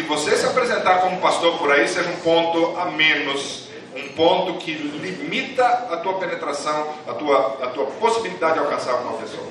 que 0.00 0.08
você 0.08 0.36
se 0.36 0.46
apresentar 0.46 1.02
como 1.02 1.20
pastor 1.20 1.58
por 1.58 1.70
aí 1.70 1.86
seja 1.86 2.08
um 2.08 2.16
ponto 2.16 2.78
a 2.78 2.86
menos, 2.86 3.68
um 3.94 4.08
ponto 4.14 4.54
que 4.54 4.72
limita 4.72 5.64
a 5.66 5.98
tua 5.98 6.14
penetração, 6.14 6.88
a 7.06 7.12
tua, 7.12 7.58
a 7.62 7.66
tua 7.68 7.86
possibilidade 7.86 8.54
de 8.54 8.60
alcançar 8.60 8.94
uma 8.94 9.12
pessoa. 9.18 9.46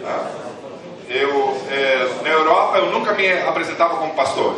Tá? 0.00 0.30
Eu, 1.08 1.60
é, 1.70 2.22
na 2.22 2.28
Europa, 2.28 2.78
eu 2.78 2.90
nunca 2.92 3.12
me 3.14 3.32
apresentava 3.32 3.96
como 3.96 4.14
pastor. 4.14 4.54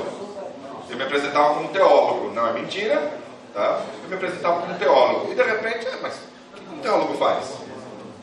Eu 0.90 0.96
me 0.96 1.04
apresentava 1.04 1.54
como 1.54 1.68
teólogo. 1.68 2.32
Não 2.34 2.48
é 2.48 2.52
mentira, 2.52 3.12
tá? 3.54 3.82
Eu 4.02 4.08
me 4.08 4.16
apresentava 4.16 4.60
como 4.60 4.74
teólogo. 4.74 5.32
E 5.32 5.34
de 5.36 5.42
repente, 5.42 5.86
é, 5.86 5.96
mas 6.02 6.20
o 6.52 6.60
que 6.60 6.74
um 6.74 6.78
teólogo 6.80 7.14
faz? 7.14 7.54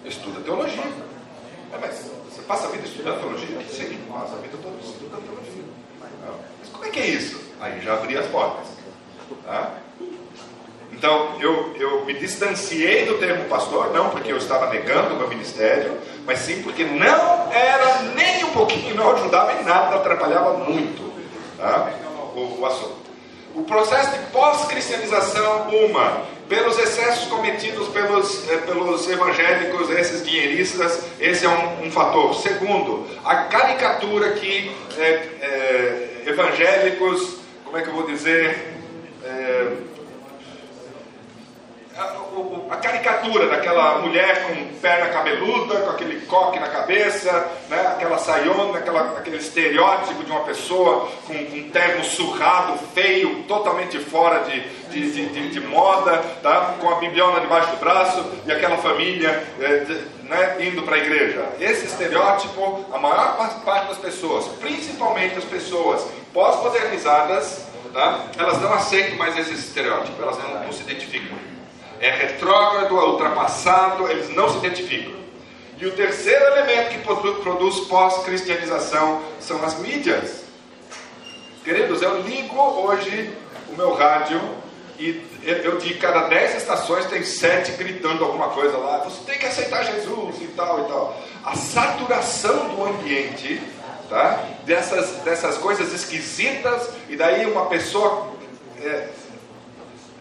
Estuda 0.06 0.42
teologia. 0.42 0.84
É, 1.74 1.78
mas 1.80 2.12
você 2.30 2.42
passa 2.42 2.68
a 2.68 2.72
vida 2.72 2.86
estudando 2.86 3.20
teologia? 3.22 3.62
Sim, 3.70 3.98
passa 4.12 4.36
a 4.36 4.40
vida 4.40 4.58
toda 4.62 4.76
estudando 4.84 5.24
teologia. 5.24 5.67
Como 6.78 6.86
é 6.86 6.90
que 6.92 7.00
é 7.00 7.08
isso? 7.08 7.42
Aí 7.60 7.82
já 7.82 7.96
abri 7.96 8.16
as 8.16 8.28
portas. 8.28 8.68
Tá? 9.44 9.72
Então, 10.94 11.36
eu, 11.40 11.76
eu 11.80 12.06
me 12.06 12.14
distanciei 12.14 13.06
do 13.06 13.18
termo 13.18 13.46
pastor, 13.46 13.92
não 13.92 14.12
porque 14.12 14.32
eu 14.32 14.38
estava 14.38 14.70
negando 14.70 15.16
o 15.16 15.18
meu 15.18 15.28
ministério, 15.28 15.98
mas 16.26 16.40
sim 16.40 16.62
porque 16.62 16.84
não 16.84 17.52
era 17.52 18.02
nem 18.16 18.44
um 18.46 18.52
pouquinho, 18.52 18.96
não 18.96 19.12
ajudava 19.12 19.54
em 19.60 19.64
nada, 19.64 19.96
atrapalhava 19.96 20.54
muito 20.54 21.12
tá? 21.58 21.92
o, 22.36 22.60
o 22.60 22.66
assunto. 22.66 23.08
O 23.56 23.64
processo 23.64 24.12
de 24.12 24.20
pós-cristianização, 24.28 25.70
uma, 25.70 26.26
pelos 26.48 26.78
excessos 26.78 27.28
cometidos 27.28 27.88
pelos, 27.88 28.48
eh, 28.50 28.58
pelos 28.58 29.10
evangélicos, 29.10 29.90
esses 29.90 30.24
dinheiristas, 30.24 31.04
esse 31.20 31.44
é 31.44 31.50
um, 31.50 31.88
um 31.88 31.92
fator. 31.92 32.36
Segundo, 32.36 33.08
a 33.26 33.36
caricatura 33.46 34.32
que 34.34 34.72
eh, 34.96 36.17
evangélicos, 36.28 37.38
como 37.64 37.78
é 37.78 37.82
que 37.82 37.88
eu 37.88 37.94
vou 37.94 38.06
dizer, 38.06 38.56
eh, 39.24 39.72
a, 42.70 42.76
caricatura 42.78 43.48
daquela 43.48 43.98
mulher 44.00 44.46
com 44.46 44.80
perna 44.80 45.08
cabeluda, 45.08 45.82
com 45.82 45.90
aquele 45.90 46.26
coque 46.28 46.60
na 46.60 46.68
cabeça, 46.68 47.32
né? 47.70 47.88
aquela 47.88 48.20
saiona, 48.20 48.78
aquela, 48.78 49.18
aquele 49.18 49.38
estereótipo 49.38 50.24
de 50.24 50.32
uma 50.32 50.42
pessoa 50.42 51.10
com, 51.26 51.34
com 51.34 51.56
um 51.56 51.70
terno 51.70 52.04
surrado, 52.04 52.78
feio, 52.94 53.44
totalmente 53.48 53.98
fora 53.98 54.44
de, 54.44 54.60
de, 54.92 55.12
de, 55.12 55.30
de, 55.30 55.50
de 55.50 55.60
moda, 55.60 56.18
tá? 56.44 56.76
com 56.80 56.90
a 56.90 56.96
bibliona 57.00 57.40
debaixo 57.40 57.72
do 57.72 57.78
braço 57.78 58.24
e 58.46 58.52
aquela 58.52 58.78
família 58.78 59.44
é, 59.60 59.86
né? 60.24 60.58
indo 60.60 60.84
para 60.84 60.98
a 60.98 61.00
igreja. 61.00 61.48
Esse 61.60 61.88
estereótipo, 61.88 62.86
a 62.94 63.00
maior 63.00 63.38
parte 63.66 63.88
das 63.88 63.98
pessoas, 63.98 64.48
principalmente 64.60 65.38
as 65.38 65.46
pessoas 65.46 66.06
pós-modernizadas, 66.32 67.66
tá? 67.92 68.26
elas 68.38 68.62
não 68.62 68.72
aceitam 68.74 69.18
mais 69.18 69.36
esse 69.36 69.54
estereótipo, 69.54 70.22
elas 70.22 70.38
não, 70.38 70.64
não 70.64 70.72
se 70.72 70.84
identificam 70.84 71.57
é 72.00 72.10
retrógrado, 72.12 72.98
é 72.98 73.04
ultrapassado, 73.04 74.08
eles 74.10 74.30
não 74.30 74.50
se 74.50 74.58
identificam. 74.58 75.18
E 75.80 75.86
o 75.86 75.92
terceiro 75.92 76.44
elemento 76.46 76.90
que 76.90 77.44
produz 77.44 77.82
pós-cristianização 77.82 79.22
são 79.40 79.64
as 79.64 79.78
mídias. 79.80 80.44
Queridos, 81.64 82.02
eu 82.02 82.22
ligo 82.22 82.60
hoje 82.60 83.32
o 83.70 83.76
meu 83.76 83.94
rádio 83.94 84.42
e 84.98 85.24
eu 85.44 85.78
de 85.78 85.94
cada 85.96 86.28
dez 86.28 86.56
estações 86.56 87.06
tem 87.06 87.24
sete 87.24 87.74
gritando 87.74 88.24
alguma 88.24 88.50
coisa 88.50 88.76
lá. 88.78 88.98
Você 89.00 89.24
tem 89.26 89.38
que 89.38 89.46
aceitar 89.46 89.84
Jesus 89.84 90.42
e 90.42 90.48
tal 90.48 90.80
e 90.80 90.84
tal. 90.88 91.22
A 91.46 91.56
saturação 91.56 92.70
do 92.70 92.84
ambiente, 92.84 93.62
tá? 94.10 94.46
Dessas, 94.64 95.12
dessas 95.24 95.58
coisas 95.58 95.94
esquisitas 95.94 96.90
e 97.08 97.16
daí 97.16 97.46
uma 97.46 97.68
pessoa 97.68 98.32
é, 98.82 99.10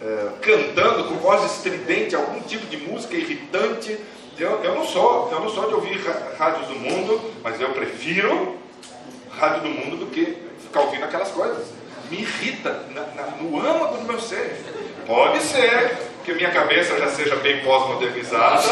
é, 0.01 0.29
cantando 0.41 1.05
com 1.05 1.15
voz 1.17 1.45
estridente 1.45 2.15
algum 2.15 2.41
tipo 2.41 2.67
de 2.67 2.77
música 2.77 3.15
irritante. 3.15 3.99
Eu, 4.39 4.63
eu, 4.63 4.75
não 4.75 4.85
sou, 4.85 5.31
eu 5.33 5.41
não 5.41 5.49
sou 5.49 5.67
de 5.69 5.75
ouvir 5.75 5.99
rádios 6.39 6.69
do 6.69 6.75
mundo, 6.75 7.33
mas 7.43 7.61
eu 7.61 7.71
prefiro 7.71 8.57
rádio 9.31 9.63
do 9.63 9.69
mundo 9.69 9.97
do 9.97 10.07
que 10.07 10.37
ficar 10.61 10.81
ouvindo 10.81 11.05
aquelas 11.05 11.31
coisas. 11.31 11.69
Me 12.11 12.19
irrita 12.19 12.85
na, 12.95 13.03
na, 13.15 13.27
no 13.41 13.59
âmago 13.59 13.99
do 13.99 14.05
meu 14.05 14.21
ser. 14.21 14.57
Pode 15.07 15.41
ser 15.43 15.97
que 16.25 16.35
minha 16.35 16.51
cabeça 16.51 16.99
já 16.99 17.09
seja 17.09 17.37
bem 17.37 17.63
pós-modernizada, 17.65 18.63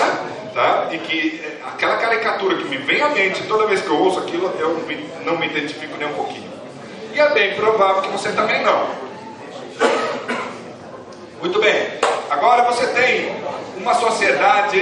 tá? 0.53 0.89
E 0.93 0.99
que 0.99 1.41
é, 1.43 1.61
aquela 1.67 1.97
caricatura 1.97 2.57
que 2.57 2.65
me 2.65 2.77
vem 2.79 3.01
à 3.01 3.09
mente 3.11 3.45
toda 3.45 3.67
vez 3.67 3.81
que 3.81 3.89
eu 3.89 3.99
ouço 3.99 4.19
aquilo, 4.19 4.53
eu 4.59 4.85
não 5.25 5.39
me 5.39 5.47
identifico 5.47 5.97
nem 5.97 6.09
um 6.09 6.15
pouquinho. 6.15 6.53
E 7.15 7.21
é 7.21 7.33
bem 7.33 7.55
provável 7.55 8.03
que 8.03 8.09
você 8.09 8.33
também 8.33 8.63
não. 8.63 9.05
Muito 11.45 11.61
bem. 11.61 11.89
Agora 12.31 12.63
você 12.63 12.87
tem 12.87 13.37
uma 13.77 13.93
sociedade 13.93 14.81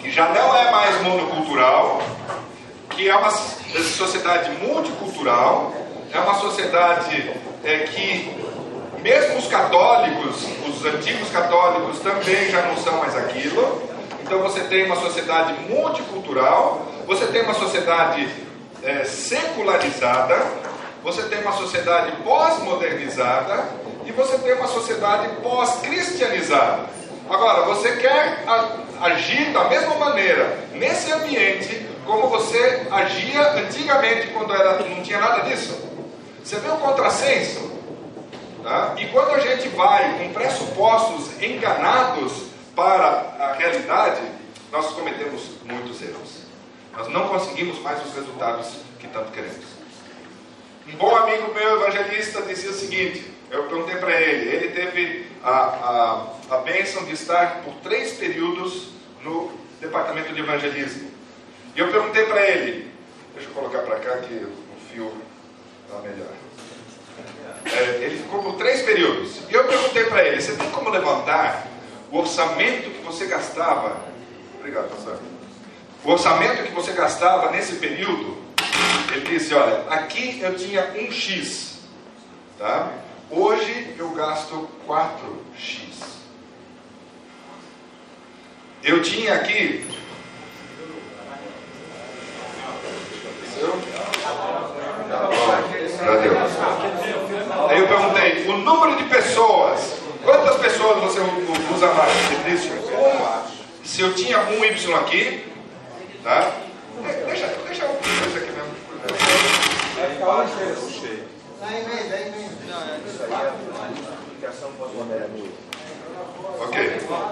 que 0.00 0.10
já 0.10 0.28
não 0.30 0.56
é 0.56 0.72
mais 0.72 1.02
monocultural, 1.02 2.02
que 2.90 3.08
é 3.08 3.14
uma 3.14 3.30
sociedade 3.30 4.50
multicultural, 4.58 5.72
é 6.12 6.18
uma 6.18 6.34
sociedade 6.40 7.30
é, 7.62 7.78
que, 7.84 8.28
mesmo 8.98 9.38
os 9.38 9.46
católicos, 9.46 10.48
os 10.66 10.84
antigos 10.84 11.30
católicos 11.30 12.00
também 12.00 12.50
já 12.50 12.62
não 12.62 12.76
são 12.76 12.98
mais 12.98 13.16
aquilo. 13.16 13.88
Então 14.20 14.40
você 14.40 14.62
tem 14.62 14.84
uma 14.84 14.96
sociedade 14.96 15.54
multicultural, 15.68 16.88
você 17.06 17.28
tem 17.28 17.42
uma 17.42 17.54
sociedade 17.54 18.28
é, 18.82 19.04
secularizada, 19.04 20.44
você 21.04 21.22
tem 21.22 21.40
uma 21.40 21.52
sociedade 21.52 22.10
pós-modernizada 22.24 23.84
e 24.04 24.12
você 24.12 24.38
tem 24.38 24.54
uma 24.54 24.68
sociedade 24.68 25.28
pós-cristianizada. 25.42 26.86
Agora, 27.28 27.62
você 27.62 27.96
quer 27.96 28.44
agir 29.00 29.52
da 29.52 29.64
mesma 29.64 29.94
maneira 29.96 30.58
nesse 30.72 31.10
ambiente 31.12 31.88
como 32.04 32.28
você 32.28 32.86
agia 32.90 33.52
antigamente 33.52 34.28
quando 34.28 34.52
era, 34.54 34.78
não 34.80 35.02
tinha 35.02 35.18
nada 35.18 35.48
disso? 35.48 35.78
Você 36.42 36.56
vê 36.56 36.68
o 36.68 36.76
contrassenso? 36.76 37.72
Tá? 38.62 38.94
E 38.98 39.06
quando 39.06 39.30
a 39.30 39.38
gente 39.38 39.68
vai 39.68 40.18
com 40.18 40.32
pressupostos 40.32 41.42
enganados 41.42 42.44
para 42.76 43.36
a 43.38 43.54
realidade, 43.54 44.20
nós 44.70 44.88
cometemos 44.92 45.42
muitos 45.64 46.02
erros. 46.02 46.44
Nós 46.96 47.08
não 47.08 47.28
conseguimos 47.28 47.78
mais 47.80 48.04
os 48.04 48.14
resultados 48.14 48.68
que 48.98 49.08
tanto 49.08 49.32
queremos. 49.32 49.64
Um 50.86 50.96
bom 50.96 51.16
amigo 51.16 51.52
meu 51.54 51.80
evangelista 51.80 52.42
dizia 52.42 52.70
o 52.70 52.74
seguinte: 52.74 53.33
eu 53.54 53.64
perguntei 53.64 53.96
para 53.96 54.20
ele, 54.20 54.48
ele 54.48 54.68
teve 54.72 55.26
a, 55.42 55.50
a, 55.50 56.56
a 56.56 56.58
bênção 56.58 57.04
de 57.04 57.12
estar 57.12 57.62
por 57.62 57.74
três 57.76 58.14
períodos 58.14 58.88
no 59.22 59.52
departamento 59.80 60.32
de 60.32 60.40
evangelismo. 60.40 61.10
E 61.74 61.78
eu 61.78 61.88
perguntei 61.88 62.24
para 62.26 62.42
ele, 62.42 62.90
deixa 63.34 63.48
eu 63.48 63.54
colocar 63.54 63.80
para 63.80 64.00
cá 64.00 64.18
que 64.18 64.34
o 64.34 64.90
fio 64.90 65.12
está 65.86 66.00
melhor. 66.00 66.32
É, 67.64 68.04
ele 68.04 68.18
ficou 68.18 68.42
por 68.42 68.56
três 68.56 68.82
períodos. 68.82 69.38
E 69.48 69.54
eu 69.54 69.64
perguntei 69.64 70.04
para 70.04 70.24
ele, 70.24 70.40
você 70.40 70.54
tem 70.56 70.70
como 70.70 70.90
levantar 70.90 71.66
o 72.10 72.18
orçamento 72.18 72.90
que 72.90 73.02
você 73.02 73.26
gastava? 73.26 74.00
Obrigado, 74.58 74.90
pastor. 74.90 75.18
O 76.04 76.10
orçamento 76.10 76.64
que 76.64 76.72
você 76.72 76.92
gastava 76.92 77.50
nesse 77.50 77.76
período? 77.76 78.36
Ele 79.12 79.38
disse, 79.38 79.54
olha, 79.54 79.84
aqui 79.88 80.40
eu 80.40 80.56
tinha 80.56 80.92
um 80.96 81.10
X, 81.10 81.78
tá? 82.58 82.92
Hoje 83.36 83.96
eu 83.98 84.10
gasto 84.10 84.68
4x. 84.86 86.04
Eu 88.84 89.02
tinha 89.02 89.34
aqui. 89.34 89.84
Cadê? 95.98 96.28
Aí 97.70 97.80
eu 97.80 97.88
perguntei, 97.88 98.46
o 98.46 98.58
número 98.58 98.96
de 98.98 99.04
pessoas, 99.08 99.98
quantas 100.22 100.56
pessoas 100.58 101.02
você 101.02 101.18
usa 101.74 101.92
mais? 101.92 102.12
Um. 102.46 103.84
Se 103.84 104.00
eu 104.00 104.14
tinha 104.14 104.38
um 104.42 104.64
Y 104.64 104.94
aqui, 104.94 105.44
tá? 106.22 106.52
Deixa, 107.26 107.48
deixa, 107.66 107.88
deixa 107.88 108.38
aqui 108.38 108.52
mesmo. 108.52 108.74
Ficar 114.34 114.52
cheio. 114.52 114.74
Ok. 116.60 116.76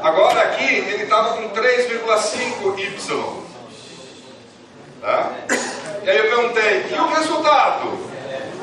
Agora 0.03 0.43
aqui 0.43 0.65
ele 0.65 1.03
estava 1.05 1.37
com 1.37 1.51
3,5Y. 1.51 3.43
Tá? 5.01 5.33
E 6.03 6.11
aí 6.11 6.19
eu 6.19 6.25
perguntei, 6.25 6.87
e 6.91 6.95
o 6.95 7.09
resultado? 7.09 7.99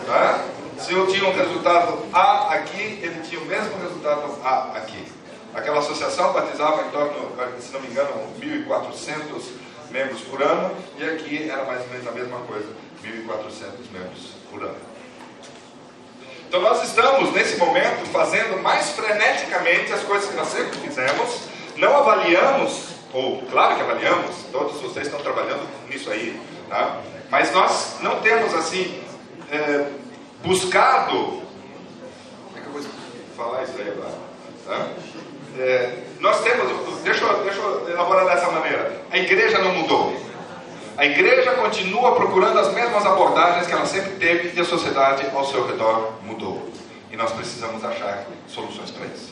Tá? 0.05 0.45
Se 0.79 0.93
eu 0.93 1.07
tinha 1.07 1.27
um 1.29 1.33
resultado 1.33 2.05
A 2.13 2.53
aqui, 2.53 2.99
ele 3.01 3.21
tinha 3.21 3.41
o 3.41 3.45
mesmo 3.45 3.77
resultado 3.81 4.37
A 4.43 4.71
aqui. 4.77 5.05
Aquela 5.53 5.79
associação 5.79 6.31
batizava 6.31 6.83
em 6.83 6.89
torno, 6.91 7.31
se 7.59 7.73
não 7.73 7.81
me 7.81 7.87
engano, 7.87 8.11
1.400 8.39 9.43
membros 9.91 10.21
por 10.21 10.41
ano, 10.41 10.75
e 10.97 11.03
aqui 11.03 11.49
era 11.49 11.65
mais 11.65 11.81
ou 11.81 11.87
menos 11.89 12.07
a 12.07 12.11
mesma 12.11 12.39
coisa, 12.39 12.67
1.400 13.03 13.91
membros 13.91 14.33
por 14.51 14.63
ano. 14.63 14.88
Então 16.49 16.61
nós 16.61 16.81
estamos, 16.83 17.31
nesse 17.31 17.57
momento, 17.57 18.07
fazendo 18.07 18.59
mais 18.63 18.89
freneticamente 18.89 19.93
as 19.93 20.01
coisas 20.01 20.27
que 20.31 20.35
nós 20.35 20.47
sempre 20.47 20.79
fizemos, 20.79 21.41
não 21.77 21.95
avaliamos, 21.95 22.87
ou 23.13 23.43
claro 23.51 23.75
que 23.75 23.81
avaliamos, 23.83 24.35
todos 24.51 24.81
vocês 24.81 25.05
estão 25.05 25.21
trabalhando 25.21 25.61
nisso 25.87 26.09
aí, 26.09 26.41
tá? 26.67 27.01
mas 27.29 27.51
nós 27.51 27.97
não 28.01 28.19
temos 28.21 28.51
assim 28.55 28.99
é, 29.51 29.85
buscado. 30.43 31.13
Como 31.13 32.57
é 32.57 32.61
que 32.61 32.65
eu 32.65 32.73
vou 32.73 32.81
falar 33.37 33.61
isso 33.61 33.75
aí 33.77 33.89
agora? 33.89 34.17
Tá? 34.65 34.87
É, 35.59 35.97
nós 36.19 36.41
temos, 36.41 37.03
deixa, 37.03 37.31
deixa 37.43 37.59
eu 37.59 37.89
elaborar 37.91 38.25
dessa 38.25 38.49
maneira: 38.51 39.03
a 39.11 39.17
igreja 39.19 39.59
não 39.59 39.75
mudou. 39.75 40.28
A 40.99 41.05
igreja 41.05 41.53
continua 41.53 42.13
procurando 42.13 42.59
as 42.59 42.73
mesmas 42.73 43.05
abordagens 43.05 43.67
que 43.67 43.71
ela 43.71 43.85
sempre 43.85 44.17
teve 44.17 44.51
e 44.53 44.59
a 44.59 44.65
sociedade 44.65 45.25
ao 45.33 45.45
seu 45.45 45.65
redor 45.65 46.15
mudou. 46.23 46.69
E 47.09 47.15
nós 47.15 47.31
precisamos 47.31 47.85
achar 47.85 48.25
soluções 48.49 48.91
para 48.91 49.05
isso. 49.05 49.31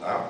Tá? 0.00 0.24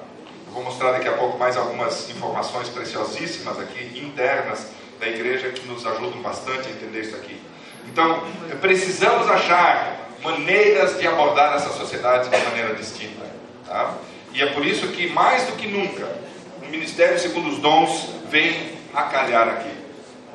Eu 0.46 0.52
vou 0.52 0.62
mostrar 0.62 0.92
daqui 0.92 1.08
a 1.08 1.12
pouco 1.12 1.38
mais 1.38 1.56
algumas 1.56 2.10
informações 2.10 2.68
preciosíssimas 2.68 3.58
aqui, 3.58 3.98
internas 3.98 4.66
da 5.00 5.08
igreja, 5.08 5.48
que 5.48 5.66
nos 5.66 5.86
ajudam 5.86 6.20
bastante 6.20 6.68
a 6.68 6.70
entender 6.70 7.00
isso 7.00 7.16
aqui. 7.16 7.40
Então, 7.86 8.22
precisamos 8.60 9.30
achar 9.30 10.10
maneiras 10.22 10.98
de 10.98 11.08
abordar 11.08 11.56
essa 11.56 11.70
sociedade 11.70 12.28
de 12.28 12.44
maneira 12.44 12.74
distinta. 12.74 13.24
Tá? 13.66 13.94
E 14.34 14.42
é 14.42 14.46
por 14.48 14.66
isso 14.66 14.88
que, 14.88 15.08
mais 15.08 15.44
do 15.44 15.52
que 15.52 15.68
nunca, 15.68 16.06
o 16.62 16.66
Ministério 16.70 17.18
segundo 17.18 17.48
os 17.48 17.60
dons 17.60 18.10
vem 18.28 18.76
a 18.92 19.04
calhar 19.04 19.48
aqui. 19.48 19.75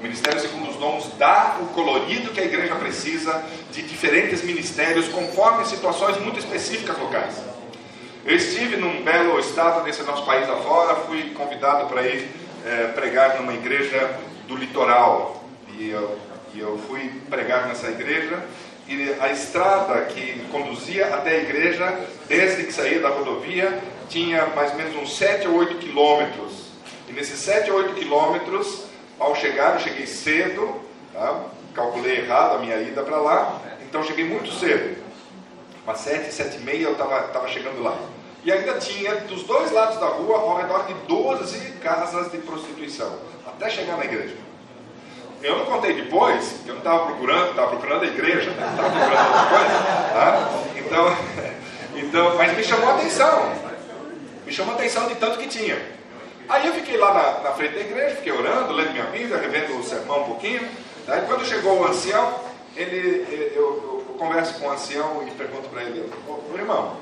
O 0.01 0.03
Ministério 0.03 0.41
segundo 0.41 0.67
os 0.67 0.77
dons 0.77 1.11
dá 1.19 1.57
o 1.61 1.67
colorido 1.75 2.31
que 2.31 2.39
a 2.39 2.43
igreja 2.43 2.73
precisa 2.73 3.45
de 3.71 3.83
diferentes 3.83 4.41
ministérios 4.41 5.07
conforme 5.09 5.63
situações 5.63 6.17
muito 6.17 6.39
específicas 6.39 6.97
locais. 6.97 7.35
Eu 8.25 8.35
estive 8.35 8.77
num 8.77 9.03
belo 9.03 9.39
estado 9.39 9.83
desse 9.83 10.01
nosso 10.01 10.25
país 10.25 10.49
afora, 10.49 10.95
fui 11.01 11.29
convidado 11.35 11.87
para 11.87 12.01
ir 12.01 12.27
é, 12.65 12.87
pregar 12.87 13.39
numa 13.39 13.53
igreja 13.53 14.19
do 14.47 14.55
litoral. 14.55 15.43
E 15.77 15.91
eu, 15.91 16.17
e 16.55 16.59
eu 16.59 16.79
fui 16.87 17.07
pregar 17.29 17.67
nessa 17.67 17.87
igreja 17.87 18.43
e 18.87 19.15
a 19.19 19.31
estrada 19.31 20.01
que 20.05 20.43
conduzia 20.51 21.13
até 21.13 21.29
a 21.29 21.43
igreja, 21.43 22.07
desde 22.27 22.63
que 22.63 22.73
saía 22.73 22.99
da 22.99 23.09
rodovia, 23.09 23.79
tinha 24.09 24.47
mais 24.47 24.71
ou 24.71 24.77
menos 24.77 24.95
uns 24.95 25.15
7 25.15 25.47
ou 25.47 25.57
8 25.57 25.75
quilômetros. 25.75 26.71
E 27.07 27.13
nesses 27.13 27.37
7 27.37 27.69
ou 27.69 27.77
8 27.77 27.93
quilômetros, 27.93 28.89
ao 29.21 29.35
chegar, 29.35 29.75
eu 29.75 29.79
cheguei 29.79 30.07
cedo, 30.07 30.81
tá? 31.13 31.45
calculei 31.73 32.19
errado 32.19 32.55
a 32.55 32.59
minha 32.59 32.81
ida 32.81 33.03
para 33.03 33.17
lá, 33.17 33.61
então 33.87 34.03
cheguei 34.03 34.25
muito 34.25 34.51
cedo. 34.51 34.99
Umas 35.83 35.99
7, 35.99 36.33
7 36.33 36.57
e 36.57 36.59
meia 36.61 36.85
eu 36.85 36.93
estava 36.93 37.47
chegando 37.47 37.81
lá. 37.81 37.97
E 38.43 38.51
ainda 38.51 38.79
tinha 38.79 39.15
dos 39.21 39.43
dois 39.43 39.71
lados 39.71 39.99
da 39.99 40.07
rua 40.07 40.39
ao 40.39 40.57
redor 40.57 40.87
de 40.87 40.93
12 41.05 41.73
casas 41.73 42.31
de 42.31 42.39
prostituição, 42.39 43.19
até 43.45 43.69
chegar 43.69 43.97
na 43.97 44.05
igreja. 44.05 44.35
Eu 45.43 45.57
não 45.59 45.65
contei 45.65 45.93
depois, 45.93 46.55
eu 46.65 46.73
não 46.73 46.79
estava 46.79 47.05
procurando, 47.05 47.51
estava 47.51 47.67
procurando 47.69 48.03
a 48.03 48.07
igreja, 48.07 48.49
estava 48.51 48.89
procurando 48.89 49.27
outra 49.27 49.45
coisa. 49.49 49.83
Tá? 50.13 50.49
Então, 50.75 51.17
então, 51.95 52.37
mas 52.37 52.57
me 52.57 52.63
chamou 52.63 52.89
a 52.89 52.95
atenção. 52.95 53.53
Me 54.45 54.51
chamou 54.51 54.73
a 54.73 54.77
atenção 54.77 55.07
de 55.07 55.15
tanto 55.15 55.37
que 55.37 55.47
tinha. 55.47 56.00
Aí 56.51 56.67
eu 56.67 56.73
fiquei 56.73 56.97
lá 56.97 57.13
na, 57.13 57.49
na 57.49 57.51
frente 57.53 57.75
da 57.75 57.79
igreja, 57.79 58.17
fiquei 58.17 58.33
orando, 58.33 58.73
lendo 58.73 58.91
minha 58.91 59.05
Bíblia, 59.05 59.37
revendo 59.37 59.79
o 59.79 59.83
sermão 59.85 60.23
um 60.23 60.25
pouquinho. 60.25 60.67
Daí 61.07 61.25
quando 61.25 61.45
chegou 61.45 61.79
o 61.79 61.87
ancião, 61.87 62.41
ele, 62.75 63.25
eu, 63.31 63.63
eu, 63.63 64.05
eu 64.09 64.15
converso 64.19 64.59
com 64.59 64.67
o 64.67 64.71
ancião 64.71 65.25
e 65.25 65.31
pergunto 65.31 65.69
para 65.69 65.83
ele, 65.83 66.11
ô 66.27 66.57
irmão, 66.57 66.97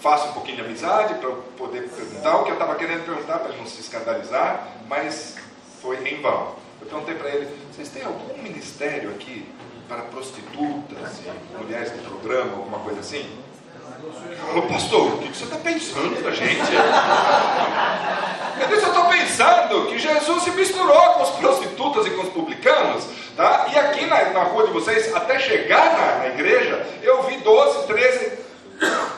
faço 0.00 0.28
um 0.28 0.32
pouquinho 0.32 0.56
de 0.56 0.62
amizade 0.62 1.14
para 1.16 1.30
poder 1.58 1.82
perguntar 1.90 2.38
o 2.38 2.44
que 2.44 2.50
eu 2.50 2.54
estava 2.54 2.74
querendo 2.76 3.04
perguntar 3.04 3.40
para 3.40 3.50
ele 3.50 3.58
não 3.58 3.66
se 3.66 3.78
escandalizar, 3.78 4.66
mas 4.88 5.36
foi 5.82 5.96
em 6.08 6.22
vão. 6.22 6.54
Eu 6.80 6.86
perguntei 6.86 7.14
para 7.14 7.28
ele: 7.28 7.46
vocês 7.70 7.90
têm 7.90 8.04
algum 8.04 8.42
ministério 8.42 9.10
aqui 9.10 9.46
para 9.86 10.00
prostitutas 10.04 11.20
e 11.26 11.56
mulheres 11.58 11.92
de 11.92 11.98
programa, 11.98 12.52
alguma 12.52 12.78
coisa 12.78 13.00
assim? 13.00 13.28
Falou, 14.46 14.62
pastor, 14.68 15.14
o 15.14 15.18
que 15.18 15.28
você 15.28 15.44
está 15.44 15.56
pensando 15.56 16.22
da 16.22 16.30
gente? 16.30 16.72
Eu 18.60 18.68
eu 18.70 18.76
estou 18.76 19.04
pensando 19.04 19.86
que 19.86 19.98
Jesus 19.98 20.42
se 20.42 20.50
misturou 20.50 21.14
com 21.14 21.22
os 21.22 21.30
prostitutas 21.30 22.06
e 22.06 22.10
com 22.10 22.22
os 22.22 22.28
publicanos, 22.30 23.04
tá? 23.36 23.68
E 23.72 23.78
aqui 23.78 24.06
na, 24.06 24.30
na 24.30 24.42
rua 24.44 24.66
de 24.66 24.72
vocês, 24.72 25.14
até 25.14 25.38
chegar 25.38 25.92
na, 25.92 26.18
na 26.18 26.26
igreja, 26.28 26.86
eu 27.02 27.22
vi 27.24 27.36
12, 27.38 27.86
13 27.86 28.32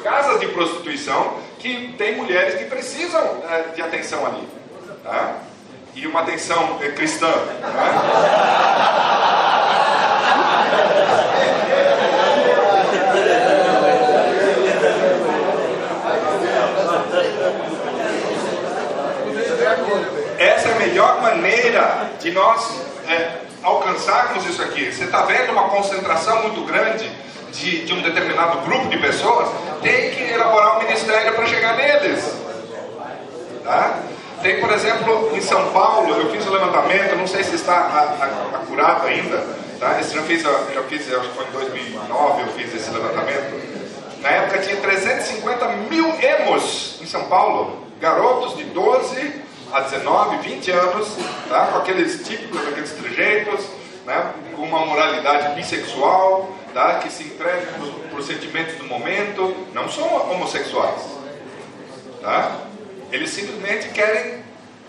casas 0.03 0.41
de 0.41 0.49
prostituição 0.49 1.39
que 1.59 1.95
tem 1.97 2.17
mulheres 2.17 2.55
que 2.55 2.65
precisam 2.65 3.43
é, 3.49 3.75
de 3.75 3.83
atenção 3.83 4.27
ali, 4.27 4.49
tá? 5.03 5.37
e 5.95 6.07
uma 6.07 6.21
atenção 6.21 6.79
é, 6.81 6.91
cristã. 6.91 7.29
Né? 7.29 7.71
Essa 20.39 20.69
é 20.69 20.73
a 20.73 20.79
melhor 20.79 21.21
maneira 21.81 22.11
de 22.21 22.31
nós 22.33 22.81
é, 23.09 23.31
alcançarmos 23.63 24.47
isso 24.47 24.63
aqui. 24.63 24.93
Você 24.93 25.05
está 25.05 25.23
vendo 25.23 25.53
uma 25.53 25.69
concentração 25.69 26.43
muito 26.43 26.65
grande 26.67 27.11
de, 27.53 27.85
de 27.85 27.93
um 27.93 28.03
determinado 28.03 28.59
grupo 28.61 28.89
de 28.89 28.99
pessoas? 28.99 29.49
Tem 29.83 30.11
que 30.11 30.23
elaborar 30.23 30.79
um 30.79 30.83
ministério 30.83 31.35
para 31.35 31.47
chegar 31.47 31.77
neles. 31.77 32.35
Tá? 33.65 33.99
Tem, 34.43 34.61
por 34.61 34.71
exemplo, 34.73 35.37
em 35.37 35.41
São 35.41 35.71
Paulo, 35.71 36.15
eu 36.15 36.31
fiz 36.31 36.47
o 36.47 36.51
levantamento, 36.51 37.17
não 37.17 37.27
sei 37.27 37.45
se 37.45 37.57
está 37.57 38.17
acurado 38.55 39.07
ainda, 39.07 39.45
tá? 39.79 40.01
Esse 40.01 40.15
já 40.15 40.23
fiz, 40.23 40.43
já 40.43 40.83
fiz, 40.89 41.13
acho 41.13 41.29
que 41.29 41.37
foi 41.37 41.45
em 41.45 41.51
2009 41.51 42.43
eu 42.43 42.49
fiz 42.49 42.75
esse 42.75 42.91
levantamento. 42.91 43.61
Na 44.23 44.31
época 44.31 44.61
tinha 44.61 44.77
350 44.77 45.67
mil 45.91 46.07
emos 46.23 46.99
em 47.03 47.07
São 47.07 47.25
Paulo, 47.25 47.85
garotos 48.01 48.57
de 48.57 48.65
12 48.65 49.50
a 49.73 49.81
19, 49.81 50.49
20 50.49 50.71
anos, 50.71 51.09
tá? 51.49 51.67
com 51.67 51.79
aqueles 51.79 52.27
típicos, 52.27 52.61
aqueles 52.67 52.91
trejeitos, 52.93 53.67
né? 54.05 54.33
com 54.55 54.63
uma 54.63 54.85
moralidade 54.85 55.55
bissexual, 55.55 56.55
tá? 56.75 56.99
que 56.99 57.11
se 57.11 57.25
entregam 57.25 57.93
para 58.11 58.19
os 58.19 58.27
sentimentos 58.27 58.77
do 58.77 58.85
momento, 58.85 59.55
não 59.73 59.89
são 59.89 60.07
homossexuais. 60.31 61.03
Tá? 62.21 62.59
Eles 63.13 63.31
simplesmente 63.31 63.89
querem 63.89 64.43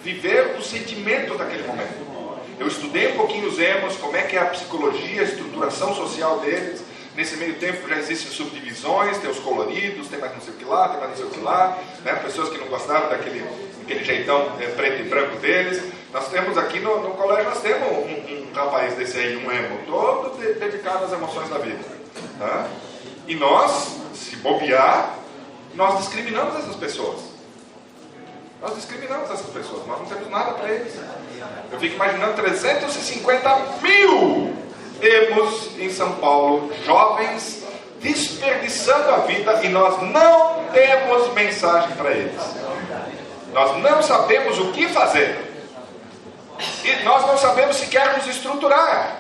viver 0.04 0.56
o 0.58 0.62
sentimento 0.62 1.38
daquele 1.38 1.64
momento. 1.64 2.12
Eu 2.60 2.68
estudei 2.68 3.14
um 3.14 3.18
pouquinho 3.18 3.48
os 3.48 3.60
emos, 3.60 3.98
como 3.98 4.16
é 4.16 4.24
que 4.24 4.36
é 4.36 4.40
a 4.40 4.46
psicologia, 4.46 5.22
a 5.22 5.26
estruturação 5.26 5.96
social 5.96 6.40
deles. 6.40 6.84
Nesse 7.16 7.36
meio 7.36 7.56
tempo 7.56 7.88
já 7.90 7.98
existem 7.98 8.32
subdivisões, 8.32 9.18
tem 9.18 9.30
os 9.30 9.40
coloridos, 9.40 10.08
tem 10.08 10.18
mais 10.18 10.34
não 10.34 10.42
sei 10.42 10.54
o 10.54 10.58
que 10.58 10.64
lá, 10.64 10.90
tem 10.90 10.98
mais 10.98 11.10
não 11.10 11.18
sei 11.18 11.26
o 11.26 11.30
que 11.30 11.40
lá, 11.42 11.78
né? 12.06 12.16
pessoas 12.16 12.50
que 12.50 12.58
não 12.58 12.68
gostavam 12.68 13.10
daquele, 13.10 13.44
daquele 13.80 14.04
jeitão 14.04 14.56
é, 14.62 14.68
preto 14.68 15.02
e 15.02 15.10
branco 15.10 15.36
deles. 15.38 15.84
Nós 16.14 16.30
temos 16.30 16.58
aqui 16.58 16.80
no, 16.80 17.02
no 17.02 17.12
colégio, 17.12 17.50
nós 17.50 17.62
temos 17.62 17.88
um, 17.90 18.50
um, 18.50 18.54
rapaz 18.54 18.96
desse 18.96 19.18
aí, 19.18 19.36
um 19.36 19.52
emo, 19.52 19.80
todo 19.86 20.38
de, 20.38 20.54
dedicado 20.54 21.04
às 21.04 21.12
emoções 21.12 21.50
da 21.50 21.58
vida. 21.58 21.84
Tá? 22.40 22.68
E 23.28 23.36
nós, 23.36 23.98
se 24.14 24.38
bobear, 24.38 25.18
nós 25.76 26.00
discriminamos 26.00 26.56
essas 26.56 26.76
pessoas. 26.78 27.20
Nós 28.62 28.76
discriminamos 28.76 29.30
essas 29.30 29.48
pessoas, 29.48 29.86
nós 29.86 30.00
não 30.00 30.06
temos 30.06 30.30
nada 30.30 30.54
para 30.54 30.70
eles. 30.70 30.94
Eu 31.72 31.80
fico 31.80 31.96
imaginando 31.96 32.36
350 32.36 33.58
mil 33.82 34.51
emos 35.02 35.78
em 35.80 35.90
São 35.90 36.14
Paulo, 36.14 36.72
jovens 36.86 37.62
desperdiçando 38.02 39.10
a 39.12 39.18
vida 39.18 39.60
e 39.64 39.70
nós 39.70 40.02
não 40.02 40.66
temos 40.74 41.34
mensagem 41.34 41.92
para 41.92 42.12
eles. 42.12 42.42
Nós 43.54 43.78
não 43.82 44.02
sabemos 44.02 44.60
o 44.60 44.72
que 44.72 44.88
fazer. 44.88 45.52
E 46.84 47.04
nós 47.04 47.26
não 47.26 47.38
sabemos 47.38 47.76
se 47.76 47.88
queremos 47.88 48.26
estruturar. 48.28 49.18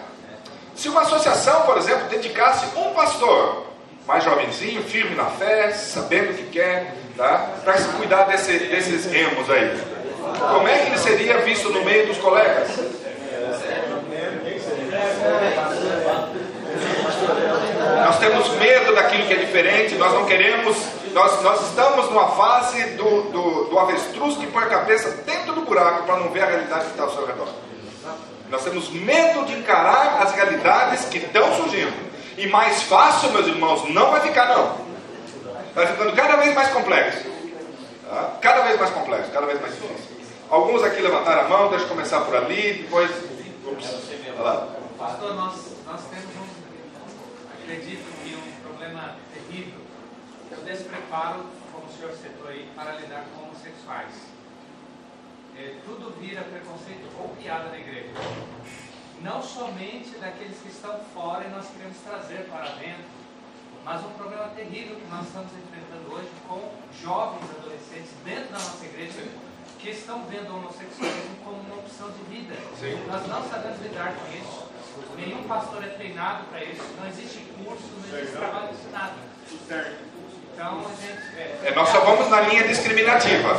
Se 0.75 0.89
uma 0.89 1.01
associação, 1.01 1.61
por 1.63 1.77
exemplo, 1.77 2.07
dedicasse 2.07 2.65
um 2.75 2.93
pastor, 2.93 3.67
mais 4.07 4.23
jovenzinho, 4.23 4.82
firme 4.84 5.15
na 5.15 5.25
fé, 5.25 5.71
sabendo 5.71 6.32
o 6.32 6.36
que 6.36 6.43
quer, 6.45 6.95
tá? 7.15 7.49
para 7.63 7.77
se 7.77 7.88
cuidar 7.89 8.23
desse, 8.23 8.57
desses 8.57 9.11
emos 9.13 9.49
aí. 9.49 9.79
Como 10.39 10.67
é 10.67 10.77
que 10.79 10.86
ele 10.88 10.97
seria 10.97 11.38
visto 11.39 11.69
no 11.69 11.84
meio 11.84 12.07
dos 12.07 12.17
colegas? 12.17 12.69
Nós 18.06 18.20
temos 18.20 18.49
medo 18.56 18.95
daquilo 18.95 19.28
que 19.28 19.34
é 19.34 19.38
diferente, 19.38 19.95
nós 19.95 20.14
não 20.14 20.26
queremos, 20.26 20.78
nós, 21.14 21.41
nós 21.43 21.70
estamos 21.70 22.10
numa 22.10 22.30
fase 22.30 22.84
do, 22.91 23.24
do, 23.24 23.64
do 23.66 23.80
avestruz 23.80 24.38
que 24.38 24.47
põe 24.47 24.64
a 24.64 24.68
cabeça 24.68 25.10
dentro 25.26 25.54
do 25.54 25.62
buraco 25.62 26.04
para 26.04 26.18
não 26.18 26.30
ver 26.30 26.43
a 26.43 26.47
realidade 26.47 26.86
que 26.86 26.91
está 26.91 27.04
ao 27.04 27.12
seu 27.12 27.26
redor. 27.26 27.47
Nós 28.49 28.64
temos 28.64 28.89
medo 28.89 29.45
de 29.45 29.54
encarar 29.54 30.22
as 30.22 30.34
realidades 30.34 31.06
que 31.06 31.20
estão 31.20 31.56
surgindo. 31.56 31.93
E 32.38 32.47
mais 32.47 32.84
fácil, 32.84 33.32
meus 33.32 33.47
irmãos, 33.47 33.88
não 33.89 34.12
vai 34.12 34.22
ficar 34.22 34.47
não 34.47 34.91
vai 35.74 35.88
ficando 35.88 36.14
cada 36.14 36.36
vez 36.38 36.54
mais 36.54 36.70
complexo. 36.70 37.26
Tá? 38.10 38.32
Cada 38.41 38.62
vez 38.64 38.80
mais 38.80 38.91
complexo, 38.91 39.32
cada 39.32 39.45
vez 39.45 39.62
mais 39.62 39.74
difícil. 39.74 40.18
Alguns 40.49 40.84
aqui 40.84 41.02
levantaram 41.02 41.41
a 41.41 41.47
mão, 41.47 41.70
deixa 41.70 41.86
eu 41.86 41.89
começar 41.89 42.22
por 42.22 42.36
ali, 42.36 42.84
depois. 42.84 43.10
Ups, 43.66 43.89
lá. 44.38 44.68
Pastor, 45.02 45.34
nós, 45.34 45.56
nós 45.88 46.02
temos 46.12 46.30
um, 46.36 47.54
acredito 47.58 48.06
que 48.22 48.36
um 48.36 48.62
problema 48.62 49.16
terrível, 49.34 49.80
que 50.47 50.54
é 50.54 50.58
o 50.60 50.62
despreparo, 50.62 51.43
como 51.72 51.88
o 51.88 51.91
senhor 51.91 52.12
citou 52.12 52.47
aí, 52.47 52.70
para 52.76 52.97
lidar 52.97 53.26
com 53.34 53.45
homossexuais. 53.45 54.14
É, 55.58 55.78
tudo 55.84 56.16
vira 56.22 56.43
preconceito 56.43 57.10
ou 57.18 57.30
piada 57.30 57.70
na 57.70 57.80
igreja. 57.80 58.12
Não 59.24 59.41
somente 59.41 60.20
daqueles 60.20 60.60
que 60.60 60.70
estão 60.70 60.99
fora 61.16 61.45
e 61.45 61.49
nós 61.49 61.66
queremos 61.72 61.97
trazer 62.06 62.47
para 62.47 62.70
dentro, 62.76 63.10
mas 63.84 64.06
um 64.06 64.12
problema 64.12 64.49
terrível 64.49 64.97
que 64.97 65.08
nós 65.08 65.26
estamos 65.26 65.49
enfrentando 65.52 66.14
hoje 66.14 66.30
com 66.47 66.62
jovens 67.02 67.49
adolescentes 67.58 68.12
dentro 68.24 68.54
da 68.54 68.60
nossa 68.60 68.86
igreja 68.86 69.28
que 69.80 69.89
estão 69.89 70.24
vendo 70.26 70.52
o 70.52 70.58
homossexualismo 70.58 71.38
como 71.43 71.58
uma 71.58 71.78
opção 71.78 72.12
de 72.12 72.24
vida. 72.36 72.54
Sim. 72.80 73.04
Nós 73.08 73.28
não 73.28 73.49
sabemos 73.49 73.82
lidar 73.82 74.14
com 74.14 74.32
isso. 74.32 74.70
Nenhum 75.17 75.43
pastor 75.43 75.83
é 75.83 75.87
treinado 75.87 76.43
para 76.45 76.63
isso. 76.63 76.83
Não 76.99 77.07
existe 77.07 77.39
curso, 77.63 77.83
não 78.09 78.17
existe 78.17 78.37
trabalho 78.37 78.69
ensinado. 78.71 79.13
Então, 80.53 80.85
a 80.85 80.89
gente. 81.01 81.37
É, 81.37 81.59
É, 81.65 81.75
nós 81.75 81.89
só 81.89 82.01
vamos 82.01 82.29
na 82.29 82.41
linha 82.41 82.67
discriminativa. 82.67 83.57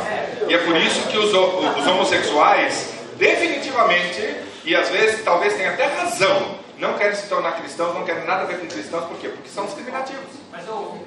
E 0.48 0.54
é 0.54 0.58
por 0.58 0.76
isso 0.76 1.08
que 1.08 1.18
os, 1.18 1.30
os 1.30 1.86
homossexuais, 1.86 2.92
definitivamente, 3.16 4.36
e 4.64 4.74
às 4.74 4.88
vezes 4.88 5.24
talvez 5.24 5.54
tenha 5.54 5.70
até 5.70 5.86
razão, 5.86 6.58
não 6.78 6.94
querem 6.98 7.14
se 7.14 7.28
tornar 7.28 7.52
cristãos, 7.52 7.94
não 7.94 8.04
querem 8.04 8.24
nada 8.24 8.42
a 8.42 8.46
ver 8.46 8.60
com 8.60 8.66
cristãos, 8.66 9.04
por 9.06 9.18
quê? 9.18 9.28
Porque 9.28 9.48
são 9.48 9.64
discriminativos. 9.66 10.30
Mas 10.50 10.68
um 10.68 10.98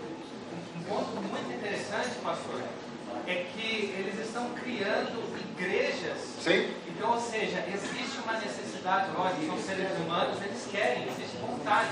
um 0.78 0.84
ponto 0.88 1.16
muito 1.16 1.52
interessante, 1.52 2.16
pastor, 2.24 2.62
é 3.28 3.46
que 3.56 3.94
eles 3.98 4.20
estão 4.26 4.50
criando 4.50 5.24
igrejas. 5.58 6.18
Sim? 6.42 6.70
Então, 6.88 7.12
ou 7.14 7.20
seja, 7.20 7.64
existe 7.68 8.20
uma 8.24 8.34
necessidade, 8.34 8.75
lógico, 8.86 9.46
são 9.48 9.58
seres 9.58 9.98
humanos, 9.98 10.38
eles 10.44 10.68
querem, 10.72 11.08
existe 11.08 11.38
vontade. 11.38 11.90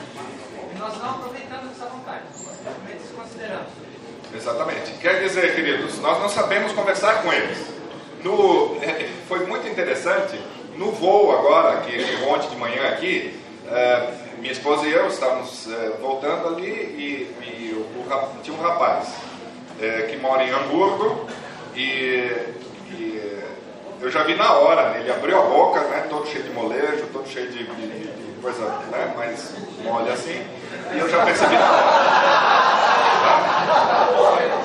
E 0.74 0.78
nós 0.78 0.98
não 1.00 1.10
aproveitamos 1.10 1.72
essa 1.72 1.89
vontade, 1.89 2.22
simplesmente 2.34 3.02
desconsideramos. 3.02 3.68
Exatamente. 4.34 4.91
Quer 5.00 5.24
dizer, 5.24 5.56
queridos, 5.56 6.00
nós 6.00 6.20
não 6.20 6.30
sabemos 6.30 6.72
conversar 6.74 7.24
com 7.24 7.34
eles. 7.34 7.58
No, 8.24 8.78
foi 9.28 9.46
muito 9.46 9.68
interessante, 9.68 10.39
no 10.78 10.91
voo 10.91 11.32
agora, 11.32 11.82
que 11.82 12.24
ontem 12.26 12.50
de 12.50 12.56
manhã 12.58 12.88
aqui, 12.89 13.39
é, 13.68 14.14
minha 14.38 14.52
esposa 14.52 14.86
e 14.86 14.91
eu 14.91 15.08
estávamos 15.08 15.68
é, 15.72 15.98
voltando 16.00 16.48
ali 16.48 16.70
e, 16.70 17.36
e 17.41 17.74
o, 17.74 17.82
o 17.82 18.41
tinha 18.44 18.56
um 18.56 18.62
rapaz 18.62 19.14
é, 19.82 20.04
que 20.04 20.18
mora 20.18 20.44
em 20.44 20.52
Hamburgo 20.52 21.28
e, 21.76 22.32
e 22.91 23.22
eu 24.02 24.12
já 24.12 24.24
vi 24.24 24.36
na 24.36 24.54
hora, 24.54 24.89
né, 24.89 25.00
ele 25.02 25.12
abriu 25.12 25.38
a 25.39 25.41
boca, 25.44 25.80
né, 25.82 26.06
todo 26.10 26.28
cheio 26.28 26.44
de 26.44 26.50
molejo, 26.52 27.08
todo 27.14 27.28
cheio 27.28 27.48
de, 27.50 27.64
de- 27.64 27.88
de 27.88 28.41
coisa 28.41 28.64
né, 28.91 29.14
mais 29.16 29.54
mole 29.84 30.10
assim, 30.12 30.46
e 30.94 31.00
eu 31.00 31.10
já 31.10 31.24
percebi 31.26 31.56
na 31.56 31.72
hora. 31.72 32.14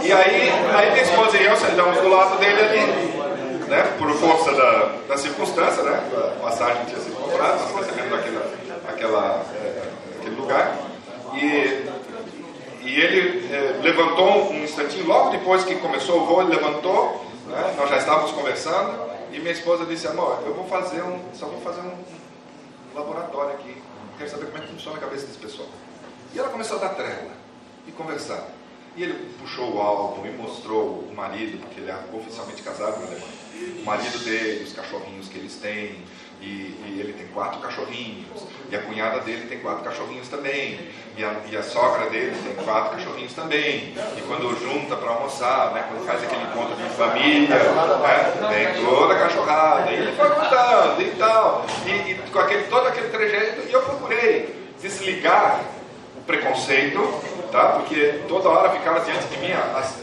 E 0.02 0.12
aí, 0.12 0.50
aí 0.76 0.90
minha 0.92 1.02
esposa 1.02 1.36
e 1.36 1.44
eu 1.44 1.56
sentamos 1.56 1.98
do 1.98 2.08
lado 2.08 2.38
dele 2.38 2.60
ali, 2.60 2.80
né? 3.68 3.82
Por 3.98 4.10
força 4.14 4.52
da, 4.52 4.92
da 5.08 5.16
circunstância, 5.18 5.82
né? 5.82 6.00
A 6.38 6.40
passagem 6.42 6.84
tinha 6.86 6.98
sido 7.00 7.16
comprada, 7.16 7.56
nós 7.56 7.76
recebemos 7.86 8.18
aquela, 8.18 8.46
aquela, 8.88 9.42
eh, 9.54 9.82
aquele 10.18 10.36
lugar. 10.36 10.72
E, 11.34 11.86
e 12.82 13.00
ele 13.00 13.48
eh, 13.52 13.74
levantou 13.82 14.50
um 14.50 14.64
instantinho, 14.64 15.06
logo 15.06 15.30
depois 15.30 15.64
que 15.64 15.74
começou 15.76 16.22
o 16.22 16.26
voo, 16.26 16.40
ele 16.42 16.54
levantou, 16.56 17.24
né? 17.46 17.74
nós 17.76 17.90
já 17.90 17.96
estávamos 17.98 18.30
conversando, 18.32 18.92
e 19.32 19.38
minha 19.38 19.52
esposa 19.52 19.84
disse, 19.84 20.06
amor, 20.06 20.42
eu 20.46 20.54
vou 20.54 20.66
fazer 20.66 21.02
um, 21.02 21.20
só 21.34 21.46
vou 21.46 21.60
fazer 21.60 21.80
um, 21.80 21.92
laboratório 22.94 23.54
aqui, 23.54 23.76
quero 24.16 24.30
saber 24.30 24.46
como 24.46 24.58
é 24.58 24.60
que 24.62 24.72
funciona 24.72 24.96
a 24.96 25.00
cabeça 25.00 25.26
desse 25.26 25.38
pessoal. 25.38 25.68
E 26.34 26.38
ela 26.38 26.48
começou 26.48 26.78
a 26.78 26.80
dar 26.80 26.90
trela 26.90 27.30
e 27.86 27.92
conversar. 27.92 28.48
E 28.96 29.02
ele 29.02 29.32
puxou 29.38 29.74
o 29.74 29.80
álbum 29.80 30.26
e 30.26 30.30
mostrou 30.30 31.00
o 31.00 31.12
marido, 31.14 31.58
porque 31.58 31.80
ele 31.80 31.90
é 31.90 31.98
oficialmente 32.12 32.62
casado 32.62 32.98
na 32.98 33.06
Alemanha. 33.06 33.37
O 33.80 33.84
marido 33.84 34.18
dele, 34.24 34.64
os 34.64 34.72
cachorrinhos 34.72 35.28
que 35.28 35.38
eles 35.38 35.54
têm, 35.56 36.04
e, 36.40 36.46
e 36.86 37.00
ele 37.00 37.12
tem 37.14 37.26
quatro 37.28 37.60
cachorrinhos, 37.60 38.44
e 38.70 38.76
a 38.76 38.82
cunhada 38.82 39.20
dele 39.20 39.48
tem 39.48 39.58
quatro 39.58 39.82
cachorrinhos 39.82 40.28
também, 40.28 40.78
e 41.16 41.24
a, 41.24 41.34
e 41.50 41.56
a 41.56 41.62
sogra 41.62 42.08
dele 42.10 42.36
tem 42.44 42.64
quatro 42.64 42.96
cachorrinhos 42.96 43.32
também. 43.34 43.94
E 44.16 44.20
quando 44.26 44.56
junta 44.60 44.94
para 44.96 45.10
almoçar, 45.10 45.72
né, 45.72 45.84
quando 45.88 46.06
faz 46.06 46.22
aquele 46.22 46.42
encontro 46.42 46.76
de 46.76 46.88
família, 46.90 47.56
né, 47.56 48.74
tem 48.74 48.84
toda 48.84 49.14
a 49.14 49.18
cachorrada, 49.18 49.90
e 49.90 49.94
ele 49.94 50.12
foi 50.12 50.30
contando 50.30 51.02
e 51.02 51.10
tal, 51.18 51.66
e, 51.86 51.90
e 51.90 52.14
com 52.30 52.38
aquele, 52.38 52.64
todo 52.64 52.86
aquele 52.86 53.08
trejeito, 53.08 53.68
e 53.68 53.72
eu 53.72 53.82
procurei 53.82 54.70
desligar 54.80 55.64
o 56.16 56.20
preconceito, 56.20 57.00
tá? 57.50 57.70
Porque 57.70 58.22
toda 58.28 58.48
hora 58.48 58.70
ficava 58.70 59.00
diante 59.00 59.26
de 59.26 59.38
mim 59.38 59.50
as, 59.52 59.96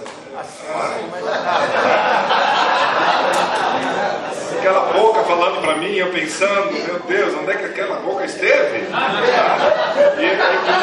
aquela 4.66 4.92
boca 4.92 5.24
falando 5.24 5.62
para 5.62 5.76
mim, 5.76 5.94
eu 5.94 6.08
pensando, 6.08 6.72
meu 6.72 7.00
Deus, 7.02 7.36
onde 7.40 7.52
é 7.52 7.56
que 7.56 7.66
aquela 7.66 7.98
boca 7.98 8.26
esteve? 8.26 8.80
E, 8.80 10.26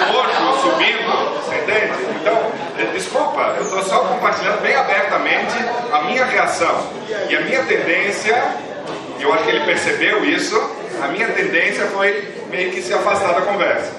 o 0.08 0.12
nojo 0.12 0.60
subindo, 0.60 1.42
você 1.42 1.56
entende? 1.56 1.92
Então, 2.20 2.52
eh, 2.78 2.84
desculpa, 2.92 3.54
eu 3.56 3.62
estou 3.62 3.82
só 3.82 4.04
compartilhando 4.04 4.62
bem 4.62 4.76
abertamente 4.76 5.56
a 5.92 6.02
minha 6.02 6.24
reação 6.24 6.86
e 7.28 7.34
a 7.34 7.40
minha 7.40 7.64
tendência, 7.64 8.40
e 9.18 9.22
eu 9.24 9.34
acho 9.34 9.44
que 9.44 9.50
ele 9.50 9.64
percebeu 9.64 10.24
isso, 10.24 10.56
a 11.02 11.08
minha 11.08 11.26
tendência 11.28 11.84
foi 11.86 12.28
meio 12.50 12.70
que 12.70 12.82
se 12.82 12.94
afastar 12.94 13.34
da 13.34 13.40
conversa. 13.40 13.90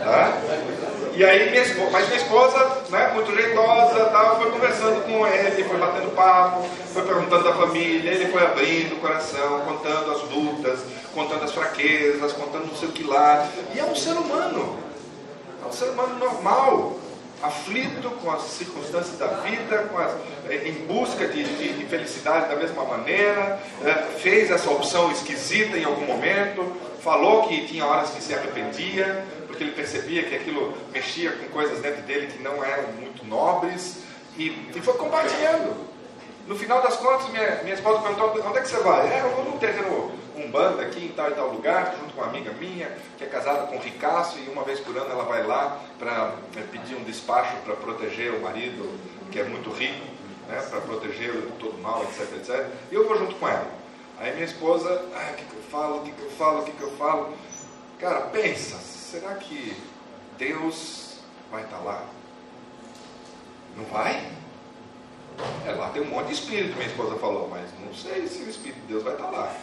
Tá? 0.00 0.36
E 1.20 1.22
aí 1.22 1.50
minha 1.50 1.62
esposa, 1.62 1.90
mas 1.90 2.06
minha 2.08 2.16
esposa, 2.16 2.82
né, 2.88 3.10
muito 3.12 3.30
jeitosa, 3.36 4.06
tal, 4.06 4.40
foi 4.40 4.50
conversando 4.52 5.04
com 5.04 5.26
ele, 5.26 5.64
foi 5.64 5.76
batendo 5.76 6.14
papo, 6.16 6.66
foi 6.94 7.02
perguntando 7.02 7.44
da 7.44 7.52
família, 7.52 8.10
ele 8.10 8.32
foi 8.32 8.42
abrindo 8.42 8.94
o 8.94 9.00
coração, 9.00 9.60
contando 9.66 10.12
as 10.12 10.22
lutas, 10.30 10.80
contando 11.14 11.44
as 11.44 11.52
fraquezas, 11.52 12.32
contando 12.32 12.68
não 12.68 12.74
sei 12.74 12.88
o 12.88 12.92
que 12.92 13.04
lá. 13.04 13.46
E 13.74 13.78
é 13.78 13.84
um 13.84 13.94
ser 13.94 14.12
humano, 14.12 14.78
é 15.62 15.68
um 15.68 15.72
ser 15.72 15.90
humano 15.90 16.18
normal, 16.18 16.96
aflito 17.42 18.08
com 18.22 18.30
as 18.30 18.40
circunstâncias 18.44 19.18
da 19.18 19.26
vida, 19.26 19.90
as, 19.98 20.50
eh, 20.50 20.68
em 20.68 20.72
busca 20.86 21.26
de, 21.28 21.44
de- 21.44 21.72
de 21.74 21.84
felicidade 21.84 22.48
da 22.48 22.56
mesma 22.56 22.82
maneira, 22.84 23.60
eh, 23.84 24.04
fez 24.20 24.50
essa 24.50 24.70
opção 24.70 25.12
esquisita 25.12 25.76
em 25.76 25.84
algum 25.84 26.06
momento, 26.06 26.64
falou 27.02 27.48
que 27.48 27.66
tinha 27.66 27.84
horas 27.84 28.10
que 28.10 28.22
se 28.22 28.34
arrependia, 28.34 29.24
porque 29.46 29.64
ele 29.64 29.72
percebia 29.72 30.22
que 30.24 30.34
aquilo 30.34 30.74
mexia 30.92 31.32
com 31.32 31.46
coisas 31.48 31.80
dentro 31.80 32.02
dele 32.02 32.28
que 32.28 32.42
não 32.42 32.64
eram 32.64 32.92
muito 32.92 33.26
nobres, 33.26 34.02
e, 34.36 34.70
e 34.74 34.80
foi 34.80 34.94
compartilhando. 34.94 35.88
No 36.46 36.56
final 36.56 36.82
das 36.82 36.96
contas, 36.96 37.28
minha, 37.28 37.62
minha 37.62 37.74
esposa 37.74 38.00
perguntou: 38.00 38.32
onde 38.46 38.58
é 38.58 38.60
que 38.62 38.68
você 38.68 38.80
vai? 38.80 39.12
É, 39.12 39.20
eu 39.20 39.30
vou 39.30 39.44
num 39.44 39.58
terreno 39.58 40.12
Umbanda 40.36 40.82
aqui 40.82 41.04
em 41.04 41.08
tal 41.08 41.30
e 41.30 41.34
tal 41.34 41.48
lugar, 41.48 41.94
junto 42.00 42.14
com 42.14 42.22
uma 42.22 42.30
amiga 42.30 42.50
minha, 42.52 42.90
que 43.18 43.24
é 43.24 43.26
casada 43.26 43.66
com 43.66 43.76
um 43.76 43.80
ricaço, 43.80 44.38
e 44.38 44.48
uma 44.48 44.64
vez 44.64 44.80
por 44.80 44.96
ano 44.96 45.10
ela 45.10 45.24
vai 45.24 45.46
lá 45.46 45.80
para 45.98 46.34
pedir 46.72 46.94
um 46.94 47.04
despacho 47.04 47.54
para 47.64 47.76
proteger 47.76 48.32
o 48.32 48.40
marido, 48.40 48.98
que 49.30 49.38
é 49.38 49.44
muito 49.44 49.70
rico, 49.70 50.06
né, 50.48 50.60
para 50.70 50.80
protegê-lo 50.80 51.42
de 51.42 51.52
todo 51.58 51.78
mal, 51.82 52.02
etc, 52.04 52.36
etc. 52.36 52.66
E 52.90 52.94
eu 52.94 53.06
vou 53.06 53.18
junto 53.18 53.34
com 53.36 53.48
ela. 53.48 53.66
Aí 54.18 54.32
minha 54.32 54.44
esposa, 54.44 55.04
ah, 55.14 55.32
que, 55.36 55.44
falo, 55.70 55.98
o 55.98 56.02
que, 56.02 56.12
que 56.12 56.22
eu 56.22 56.30
falo, 56.30 56.60
o 56.60 56.64
que, 56.64 56.72
que 56.72 56.82
eu 56.82 56.90
falo? 56.96 57.34
Cara, 57.98 58.22
pensa, 58.22 58.76
será 58.76 59.34
que 59.36 59.76
Deus 60.36 61.18
vai 61.50 61.62
estar 61.62 61.78
lá? 61.78 62.04
Não 63.76 63.84
vai? 63.84 64.32
É, 65.66 65.72
lá 65.72 65.90
tem 65.90 66.02
um 66.02 66.06
monte 66.06 66.28
de 66.28 66.32
espírito, 66.34 66.76
minha 66.76 66.88
esposa 66.88 67.16
falou, 67.16 67.48
mas 67.48 67.68
não 67.84 67.94
sei 67.94 68.26
se 68.26 68.42
o 68.42 68.50
Espírito 68.50 68.80
de 68.80 68.86
Deus 68.88 69.02
vai 69.02 69.14
estar 69.14 69.30
lá. 69.30 69.54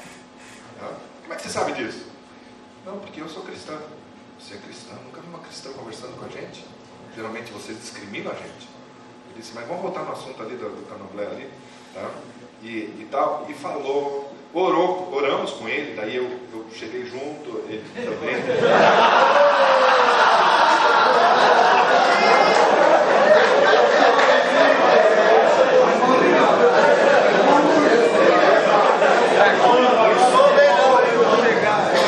Ah, 0.81 0.93
Como 1.21 1.33
é 1.33 1.35
que 1.35 1.43
você 1.43 1.49
sabe 1.49 1.73
disso? 1.73 2.05
Não, 2.85 2.99
porque 2.99 3.21
eu 3.21 3.29
sou 3.29 3.43
cristã. 3.43 3.77
Você 4.39 4.55
é 4.55 4.57
cristã? 4.57 4.95
Nunca 5.03 5.21
vi 5.21 5.27
uma 5.27 5.39
cristã 5.39 5.71
conversando 5.73 6.17
com 6.17 6.25
a 6.25 6.29
gente. 6.29 6.65
Geralmente 7.15 7.51
vocês 7.51 7.77
discriminam 7.79 8.31
a 8.31 8.35
gente. 8.35 8.69
Ele 9.29 9.35
disse, 9.41 9.51
mas 9.53 9.67
vamos 9.67 9.81
voltar 9.81 10.03
no 10.03 10.11
assunto 10.11 10.41
ali 10.41 10.55
do, 10.55 10.69
do 10.69 11.21
ali, 11.21 11.49
tá? 11.93 12.09
E, 12.63 12.67
e 12.67 13.07
tal, 13.11 13.45
e 13.49 13.53
falou, 13.53 14.31
orou, 14.53 15.09
oramos 15.13 15.51
com 15.51 15.67
ele, 15.67 15.93
daí 15.95 16.15
eu, 16.15 16.29
eu 16.53 16.65
cheguei 16.73 17.05
junto, 17.05 17.63
ele 17.69 17.83
também. 17.95 18.35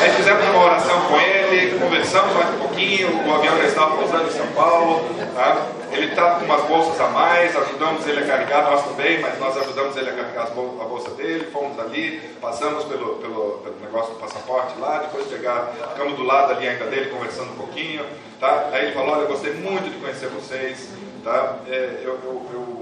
Aí 0.02 0.10
fizemos 0.12 0.44
uma 0.44 0.64
oração 0.64 1.00
com 1.02 1.16
ele, 1.20 1.78
conversamos 1.78 2.34
mais 2.34 2.54
um 2.54 2.58
pouquinho, 2.58 3.26
o 3.26 3.34
avião 3.34 3.56
já 3.58 3.64
estava 3.64 3.96
pousando 3.96 4.28
em 4.28 4.30
São 4.30 4.46
Paulo, 4.48 5.04
tá? 5.34 5.79
Ele 5.92 6.06
está 6.06 6.36
com 6.36 6.44
umas 6.44 6.62
bolsas 6.64 7.00
a 7.00 7.08
mais, 7.08 7.56
ajudamos 7.56 8.06
ele 8.06 8.20
a 8.20 8.26
carregar, 8.26 8.70
nós 8.70 8.84
também, 8.84 9.20
mas 9.20 9.38
nós 9.38 9.56
ajudamos 9.56 9.96
ele 9.96 10.10
a 10.10 10.12
carregar 10.12 10.46
a 10.46 10.84
bolsa 10.84 11.10
dele, 11.10 11.46
fomos 11.52 11.78
ali, 11.78 12.20
passamos 12.40 12.84
pelo, 12.84 13.16
pelo, 13.16 13.58
pelo 13.58 13.76
negócio 13.80 14.14
do 14.14 14.20
passaporte 14.20 14.78
lá, 14.78 14.98
depois 14.98 15.26
pegar, 15.26 15.72
ficamos 15.92 16.16
do 16.16 16.24
lado 16.24 16.52
ali 16.52 16.68
ainda 16.68 16.86
dele, 16.86 17.10
conversando 17.10 17.52
um 17.52 17.56
pouquinho, 17.56 18.04
tá? 18.38 18.68
aí 18.72 18.86
ele 18.86 18.92
falou, 18.92 19.14
olha, 19.14 19.22
eu 19.22 19.28
gostei 19.28 19.54
muito 19.54 19.90
de 19.90 19.98
conhecer 19.98 20.28
vocês, 20.28 20.88
tá? 21.24 21.58
É, 21.68 22.00
eu, 22.02 22.18
eu, 22.24 22.46
eu 22.52 22.79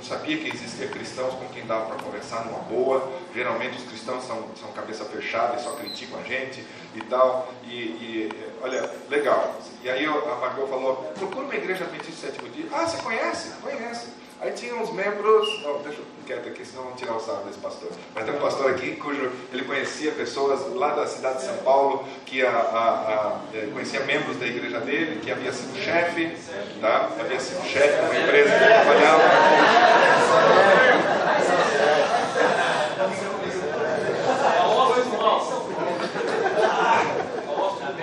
não 0.00 0.06
sabia 0.06 0.38
que 0.38 0.48
existia 0.48 0.88
cristãos 0.88 1.34
com 1.34 1.46
quem 1.48 1.66
dava 1.66 1.84
para 1.84 2.02
conversar 2.02 2.46
numa 2.46 2.60
boa. 2.60 3.12
Geralmente 3.34 3.76
os 3.76 3.84
cristãos 3.84 4.24
são, 4.24 4.48
são 4.58 4.72
cabeça 4.72 5.04
fechada 5.04 5.60
e 5.60 5.62
só 5.62 5.72
criticam 5.72 6.18
a 6.18 6.22
gente 6.22 6.64
e 6.94 7.00
tal. 7.02 7.52
E, 7.64 7.74
e 7.74 8.30
olha, 8.62 8.90
legal. 9.10 9.60
E 9.82 9.90
aí 9.90 10.06
a 10.06 10.36
Margot 10.36 10.66
falou, 10.68 11.12
procura 11.18 11.44
uma 11.44 11.54
igreja 11.54 11.84
adventista 11.84 12.28
sétimo 12.28 12.48
dia. 12.48 12.66
Ah, 12.72 12.86
você 12.86 13.02
conhece? 13.02 13.50
Conhece. 13.60 14.08
Aí 14.42 14.52
tinha 14.52 14.74
uns 14.74 14.90
membros, 14.90 15.62
não, 15.62 15.82
deixa 15.82 15.98
eu 15.98 16.04
quieto 16.26 16.48
aqui, 16.48 16.64
senão 16.64 16.84
vão 16.84 16.92
tirar 16.94 17.14
o 17.14 17.20
sarro 17.20 17.44
desse 17.44 17.58
pastor. 17.58 17.90
Mas 18.14 18.24
tem 18.24 18.34
um 18.34 18.38
pastor 18.38 18.70
aqui 18.70 18.96
cujo 18.96 19.30
ele 19.52 19.64
conhecia 19.64 20.12
pessoas 20.12 20.74
lá 20.76 20.94
da 20.94 21.06
cidade 21.06 21.40
de 21.40 21.44
São 21.44 21.58
Paulo, 21.58 22.08
que 22.24 22.42
a, 22.42 22.48
a, 22.48 22.54
a, 22.54 23.40
é, 23.52 23.66
conhecia 23.66 24.00
membros 24.00 24.38
da 24.38 24.46
igreja 24.46 24.80
dele, 24.80 25.20
que 25.20 25.30
havia 25.30 25.52
sido 25.52 25.76
chefe, 25.76 26.34
tá? 26.80 27.10
havia 27.20 27.38
sido 27.38 27.62
chefe 27.66 28.00
de 28.00 28.06
uma 28.06 28.16
empresa 28.18 28.50
que 28.50 28.64
trabalhava. 28.64 29.22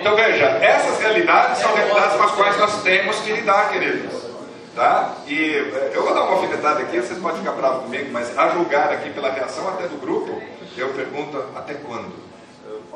Então 0.00 0.14
veja, 0.14 0.46
essas 0.46 1.00
realidades 1.00 1.58
são 1.58 1.74
realidades 1.74 2.16
com 2.16 2.22
as 2.22 2.30
quais 2.30 2.58
nós 2.58 2.82
temos 2.84 3.16
que 3.22 3.32
lidar, 3.32 3.72
queridos. 3.72 4.27
Tá? 4.78 5.16
E 5.26 5.56
eh, 5.56 5.90
eu 5.92 6.04
vou 6.04 6.14
dar 6.14 6.22
uma 6.22 6.36
alfinetada 6.36 6.78
aqui, 6.78 7.00
vocês 7.00 7.18
podem 7.18 7.40
ficar 7.40 7.50
bravos 7.50 7.82
comigo, 7.82 8.10
mas 8.12 8.38
a 8.38 8.50
julgar 8.50 8.92
aqui 8.92 9.10
pela 9.10 9.28
reação 9.28 9.68
até 9.70 9.88
do 9.88 10.00
grupo, 10.00 10.40
eu 10.76 10.90
pergunto 10.90 11.36
até 11.56 11.74
quando? 11.74 12.14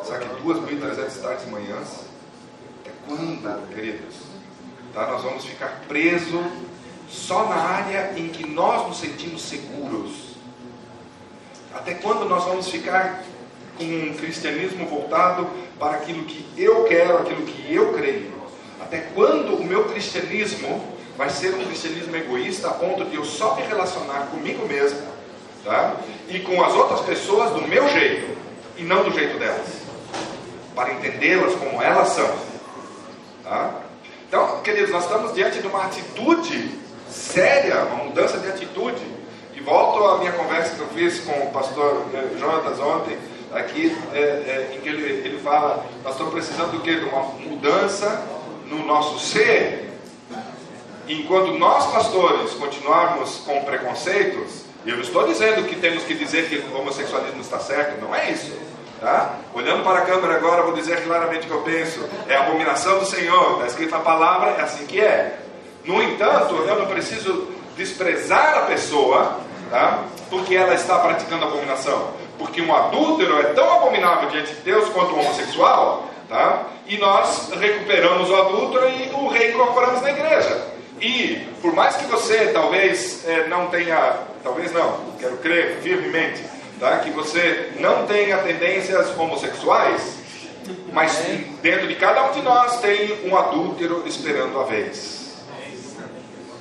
Será 0.04 0.20
que 0.20 0.28
2.300 0.44 1.20
tardes 1.20 1.44
e 1.44 1.50
manhãs? 1.50 2.04
Até 2.80 2.92
quando, 3.04 3.74
queridos? 3.74 4.14
Tá? 4.94 5.08
Nós 5.08 5.22
vamos 5.24 5.44
ficar 5.44 5.80
presos 5.88 6.46
só 7.10 7.48
na 7.48 7.56
área 7.56 8.12
em 8.16 8.28
que 8.28 8.48
nós 8.48 8.86
nos 8.86 9.00
sentimos 9.00 9.42
seguros. 9.42 10.36
Até 11.74 11.94
quando 11.94 12.28
nós 12.28 12.44
vamos 12.44 12.68
ficar 12.68 13.24
com 13.76 13.82
um 13.82 14.14
cristianismo 14.14 14.86
voltado 14.86 15.50
para 15.80 15.96
aquilo 15.96 16.26
que 16.26 16.46
eu 16.56 16.84
quero, 16.84 17.18
aquilo 17.18 17.42
que 17.42 17.74
eu 17.74 17.92
creio? 17.92 18.30
Até 18.80 18.98
quando 18.98 19.56
o 19.56 19.64
meu 19.64 19.86
cristianismo 19.86 21.01
vai 21.16 21.30
ser 21.30 21.54
um 21.54 21.64
cristianismo 21.64 22.16
egoísta 22.16 22.68
a 22.68 22.72
ponto 22.72 23.04
de 23.04 23.16
eu 23.16 23.24
só 23.24 23.54
me 23.54 23.62
relacionar 23.62 24.28
comigo 24.30 24.66
mesmo 24.66 25.00
tá? 25.64 25.96
e 26.28 26.40
com 26.40 26.62
as 26.62 26.74
outras 26.74 27.00
pessoas 27.00 27.50
do 27.50 27.66
meu 27.66 27.88
jeito 27.88 28.36
e 28.76 28.82
não 28.84 29.04
do 29.04 29.12
jeito 29.12 29.38
delas, 29.38 29.68
para 30.74 30.92
entendê-las 30.92 31.54
como 31.54 31.82
elas 31.82 32.08
são. 32.08 32.30
Tá? 33.44 33.74
Então, 34.26 34.62
queridos, 34.62 34.90
nós 34.90 35.04
estamos 35.04 35.34
diante 35.34 35.60
de 35.60 35.66
uma 35.66 35.84
atitude 35.84 36.70
séria, 37.10 37.84
uma 37.84 38.04
mudança 38.04 38.38
de 38.38 38.48
atitude. 38.48 39.02
E 39.54 39.60
volto 39.60 40.04
à 40.04 40.18
minha 40.18 40.32
conversa 40.32 40.74
que 40.74 40.80
eu 40.80 40.88
fiz 40.88 41.20
com 41.20 41.32
o 41.32 41.52
pastor 41.52 42.06
eh, 42.14 42.38
Jonatas 42.38 42.80
ontem, 42.80 43.18
aqui, 43.52 43.94
é, 44.14 44.18
é, 44.18 44.74
em 44.74 44.80
que 44.80 44.88
ele, 44.88 45.04
ele 45.26 45.38
fala: 45.40 45.84
nós 46.02 46.12
estamos 46.12 46.32
precisando 46.32 46.72
do 46.72 46.80
quê? 46.80 46.96
De 46.96 47.04
uma 47.04 47.22
mudança 47.22 48.26
no 48.66 48.84
nosso 48.86 49.18
ser, 49.20 49.91
enquanto 51.20 51.52
nós 51.58 51.86
pastores 51.92 52.52
continuarmos 52.52 53.38
com 53.44 53.62
preconceitos, 53.64 54.64
eu 54.84 54.96
não 54.96 55.02
estou 55.02 55.26
dizendo 55.26 55.66
que 55.68 55.76
temos 55.76 56.02
que 56.04 56.14
dizer 56.14 56.48
que 56.48 56.56
o 56.56 56.80
homossexualismo 56.80 57.40
está 57.40 57.58
certo, 57.58 58.00
não 58.00 58.14
é 58.14 58.30
isso. 58.30 58.52
Tá? 59.00 59.36
Olhando 59.52 59.82
para 59.82 59.98
a 59.98 60.02
câmera 60.02 60.36
agora, 60.36 60.62
vou 60.62 60.74
dizer 60.74 61.02
claramente 61.02 61.46
o 61.46 61.48
que 61.48 61.54
eu 61.54 61.62
penso: 61.62 62.08
é 62.28 62.36
abominação 62.36 63.00
do 63.00 63.04
Senhor, 63.04 63.54
está 63.54 63.66
escrito 63.66 63.90
na 63.90 63.98
palavra, 63.98 64.50
é 64.50 64.60
assim 64.60 64.86
que 64.86 65.00
é. 65.00 65.40
No 65.84 66.00
entanto, 66.00 66.54
eu 66.54 66.78
não 66.78 66.86
preciso 66.86 67.48
desprezar 67.76 68.58
a 68.58 68.60
pessoa, 68.62 69.40
tá? 69.70 70.04
porque 70.30 70.54
ela 70.54 70.74
está 70.74 70.98
praticando 71.00 71.44
abominação. 71.44 72.10
Porque 72.38 72.62
um 72.62 72.74
adúltero 72.74 73.40
é 73.40 73.44
tão 73.54 73.72
abominável 73.74 74.28
diante 74.30 74.54
de 74.54 74.60
Deus 74.60 74.88
quanto 74.90 75.14
um 75.14 75.20
homossexual, 75.20 76.08
tá? 76.28 76.66
e 76.86 76.96
nós 76.98 77.50
recuperamos 77.58 78.30
o 78.30 78.36
adúltero 78.36 78.88
e 78.88 79.10
o 79.14 79.28
reincorporamos 79.28 80.00
na 80.02 80.10
igreja. 80.10 80.72
E 81.02 81.48
por 81.60 81.74
mais 81.74 81.96
que 81.96 82.04
você 82.04 82.52
talvez 82.52 83.26
é, 83.26 83.48
não 83.48 83.66
tenha, 83.66 84.18
talvez 84.44 84.70
não, 84.70 85.00
quero 85.18 85.36
crer 85.38 85.78
firmemente, 85.82 86.44
tá? 86.78 87.00
que 87.00 87.10
você 87.10 87.72
não 87.80 88.06
tenha 88.06 88.38
tendências 88.38 89.18
homossexuais, 89.18 90.18
mas 90.92 91.20
dentro 91.60 91.88
de 91.88 91.96
cada 91.96 92.30
um 92.30 92.32
de 92.32 92.42
nós 92.42 92.80
tem 92.80 93.28
um 93.28 93.36
adúltero 93.36 94.04
esperando 94.06 94.60
a 94.60 94.62
vez. 94.62 95.42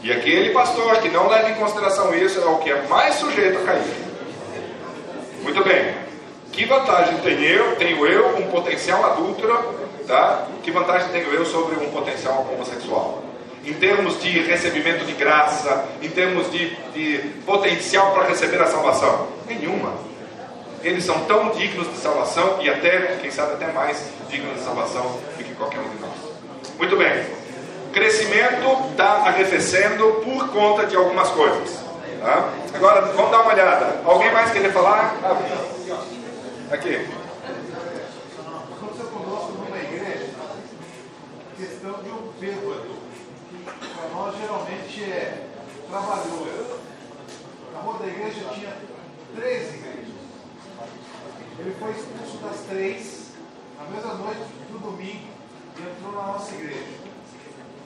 E 0.01 0.11
aquele 0.11 0.49
pastor 0.49 0.97
que 0.97 1.09
não 1.09 1.29
leva 1.29 1.51
em 1.51 1.55
consideração 1.55 2.11
isso 2.15 2.41
é 2.41 2.45
o 2.45 2.57
que 2.57 2.71
é 2.71 2.81
mais 2.87 3.13
sujeito 3.15 3.59
a 3.59 3.61
cair. 3.61 3.93
Muito 5.43 5.63
bem. 5.63 5.93
Que 6.51 6.65
vantagem 6.65 7.19
tenho 7.19 7.43
eu, 7.43 7.75
tenho 7.75 8.07
eu, 8.07 8.37
um 8.37 8.49
potencial 8.49 9.05
adúltero, 9.05 9.55
tá? 10.07 10.47
Que 10.63 10.71
vantagem 10.71 11.09
tenho 11.09 11.31
eu 11.31 11.45
sobre 11.45 11.75
um 11.75 11.91
potencial 11.91 12.47
homossexual? 12.51 13.30
Em 13.63 13.73
termos 13.73 14.19
de 14.21 14.39
recebimento 14.39 15.05
de 15.05 15.13
graça, 15.13 15.85
em 16.01 16.09
termos 16.09 16.51
de, 16.51 16.75
de 16.93 17.17
potencial 17.45 18.13
para 18.13 18.27
receber 18.27 18.61
a 18.61 18.67
salvação? 18.67 19.27
Nenhuma. 19.47 19.93
Eles 20.83 21.03
são 21.03 21.19
tão 21.25 21.51
dignos 21.51 21.87
de 21.89 21.97
salvação 21.97 22.57
e 22.61 22.69
até, 22.69 23.17
quem 23.21 23.29
sabe, 23.29 23.53
até 23.53 23.71
mais 23.71 24.03
dignos 24.29 24.55
de 24.55 24.63
salvação 24.63 25.03
do 25.37 25.43
que 25.43 25.53
qualquer 25.53 25.79
um 25.79 25.89
de 25.89 25.99
nós. 26.01 26.11
Muito 26.77 26.97
bem. 26.97 27.23
Crescimento 27.93 28.89
está 28.89 29.27
arrefecendo 29.27 30.21
por 30.23 30.49
conta 30.49 30.87
de 30.87 30.95
algumas 30.95 31.29
coisas. 31.29 31.81
Tá? 32.19 32.49
Agora, 32.73 33.01
vamos 33.01 33.31
dar 33.31 33.41
uma 33.41 33.53
olhada. 33.53 34.01
Alguém 34.05 34.31
mais 34.31 34.51
querer 34.51 34.71
falar? 34.71 35.15
Aqui. 36.71 37.07
Aconteceu 38.75 39.05
conosco 39.07 39.51
numa 39.51 39.77
igreja 39.77 40.29
questão 41.57 41.93
de 42.01 42.09
um 42.09 42.31
bêbado 42.39 42.90
nós 44.11 44.37
geralmente 44.37 45.03
é 45.03 45.47
trabalhou. 45.89 46.79
Na 47.73 47.79
rua 47.79 47.99
da 47.99 48.07
igreja 48.07 48.49
tinha 48.53 48.77
três 49.35 49.73
igrejas. 49.73 50.11
Ele 51.59 51.75
foi 51.79 51.91
expulso 51.91 52.37
das 52.37 52.61
três, 52.61 53.31
na 53.77 53.85
mesma 53.85 54.13
noite 54.15 54.41
do 54.71 54.79
domingo, 54.79 55.27
e 55.77 55.81
entrou 55.81 56.13
na 56.13 56.33
nossa 56.33 56.55
igreja. 56.55 57.01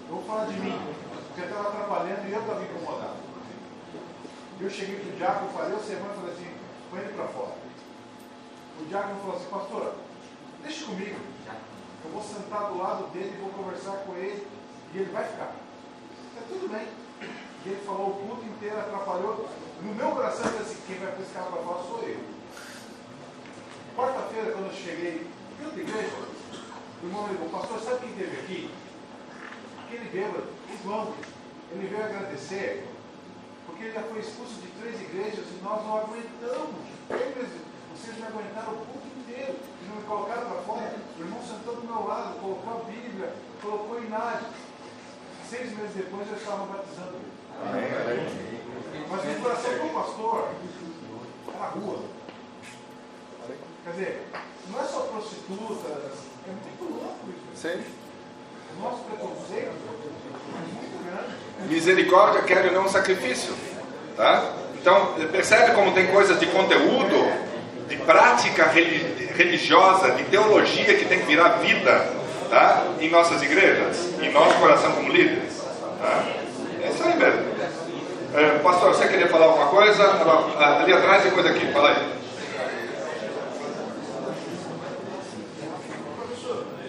Eu 0.07 0.15
vou 0.15 0.23
falar 0.23 0.45
de 0.45 0.59
mim, 0.59 0.79
porque 1.27 1.41
eu 1.41 1.45
estava 1.45 1.69
atrapalhando 1.69 2.27
e 2.27 2.31
eu 2.31 2.39
estava 2.39 2.63
incomodado. 2.63 3.17
Eu 4.59 4.69
cheguei 4.69 4.95
para 4.95 5.09
o 5.09 5.17
diácono, 5.17 5.51
falei, 5.51 5.75
o 5.75 5.83
sermão 5.83 6.15
falei 6.15 6.33
assim, 6.33 6.55
põe 6.89 6.99
ele 7.01 7.13
para 7.13 7.27
fora. 7.27 7.55
O 8.79 8.85
diácono 8.85 9.19
falou 9.19 9.35
assim, 9.35 9.49
pastor, 9.49 9.95
deixa 10.63 10.85
comigo. 10.85 11.19
Eu 12.05 12.11
vou 12.11 12.23
sentar 12.23 12.69
do 12.71 12.77
lado 12.77 13.11
dele 13.11 13.37
vou 13.41 13.49
conversar 13.49 13.97
com 14.05 14.15
ele 14.15 14.47
e 14.93 14.97
ele 14.97 15.11
vai 15.11 15.25
ficar. 15.25 15.64
Tudo 16.47 16.71
bem. 16.71 16.87
E 17.65 17.69
ele 17.69 17.81
falou 17.85 18.09
o 18.09 18.27
culto 18.27 18.45
inteiro, 18.45 18.79
atrapalhou. 18.79 19.49
No 19.81 19.95
meu 19.95 20.11
coração, 20.11 20.51
eu 20.51 20.63
disse, 20.63 20.81
quem 20.87 20.97
vai 20.99 21.11
cara 21.33 21.45
para 21.47 21.63
fora 21.63 21.83
sou 21.83 22.03
eu. 22.03 22.19
Quarta-feira, 23.95 24.51
quando 24.51 24.67
eu 24.67 24.73
cheguei 24.73 25.27
na 25.59 25.67
igreja, 25.69 26.15
o 27.01 27.05
irmão 27.05 27.23
me 27.23 27.33
ligou, 27.33 27.49
pastor, 27.49 27.79
sabe 27.79 27.99
quem 27.99 28.09
esteve 28.11 28.37
aqui? 28.41 28.71
Aquele 29.83 30.09
bêbado, 30.09 30.47
o 30.69 30.83
João. 30.83 31.13
Ele 31.71 31.87
veio 31.87 32.05
agradecer, 32.05 32.87
porque 33.65 33.83
ele 33.83 33.93
já 33.93 34.03
foi 34.03 34.19
expulso 34.19 34.61
de 34.61 34.67
três 34.79 35.01
igrejas 35.01 35.45
e 35.49 35.63
nós 35.63 35.83
não 35.83 35.97
aguentamos. 35.97 36.75
Vocês 37.09 38.17
me 38.17 38.23
aguentaram 38.23 38.73
o 38.73 38.85
culto 38.85 39.07
inteiro 39.19 39.55
e 39.81 39.87
não 39.87 39.95
me 39.95 40.03
colocaram 40.03 40.49
para 40.49 40.61
fora. 40.61 40.95
O 41.17 41.21
irmão 41.21 41.41
sentou 41.41 41.75
do 41.75 41.87
meu 41.87 42.05
lado, 42.05 42.39
colocou 42.39 42.81
a 42.81 42.91
Bíblia, 42.91 43.33
colocou 43.61 44.03
Inário. 44.03 44.45
Seis 45.49 45.77
meses 45.77 45.95
depois 45.95 46.27
eu 46.27 46.37
estava 46.37 46.65
batizando 46.65 47.17
ele. 47.17 47.35
Mas 49.09 49.21
o 49.21 49.41
coração 49.41 49.71
do 49.73 49.93
pastor 49.93 50.49
é 51.47 51.59
na 51.59 51.65
rua. 51.67 51.99
Quer 53.83 53.91
dizer, 53.91 54.27
não 54.71 54.81
é 54.81 54.83
só 54.83 55.01
prostitutas, 55.01 56.17
é 56.47 56.51
muito 56.51 56.93
louco 56.93 57.29
isso. 57.29 57.61
Sim. 57.61 57.83
O 58.75 58.83
nosso 58.83 59.03
preconceito 59.03 59.67
é 59.67 59.99
muito 60.57 61.05
grande. 61.05 61.73
Misericórdia 61.73 62.41
quer 62.41 62.71
não 62.71 62.85
um 62.85 62.89
sacrifício. 62.89 63.53
Tá? 64.17 64.51
Então, 64.81 65.13
percebe 65.31 65.75
como 65.75 65.93
tem 65.93 66.07
coisas 66.07 66.39
de 66.39 66.47
conteúdo, 66.47 67.31
de 67.87 67.97
prática 67.97 68.65
religiosa, 68.65 70.11
de 70.11 70.23
teologia 70.25 70.97
que 70.97 71.05
tem 71.05 71.19
que 71.19 71.25
virar 71.27 71.49
vida 71.59 72.24
tá? 72.55 72.85
em 73.01 73.09
nossas 73.09 73.41
igrejas, 73.43 74.13
em 74.21 74.31
nosso 74.31 74.57
coração 74.59 74.93
como 74.93 75.11
líderes. 75.11 75.61
Tá? 75.99 76.23
É 76.81 76.89
isso 76.89 77.03
aí 77.03 77.17
mesmo. 77.17 77.55
É, 78.33 78.59
pastor, 78.59 78.93
você 78.93 79.07
queria 79.07 79.27
falar 79.27 79.45
alguma 79.45 79.67
coisa? 79.67 80.03
Ali 80.81 80.93
atrás, 80.93 81.23
depois 81.23 81.45
aqui, 81.45 81.71
fala 81.73 81.89
aí. 81.89 82.15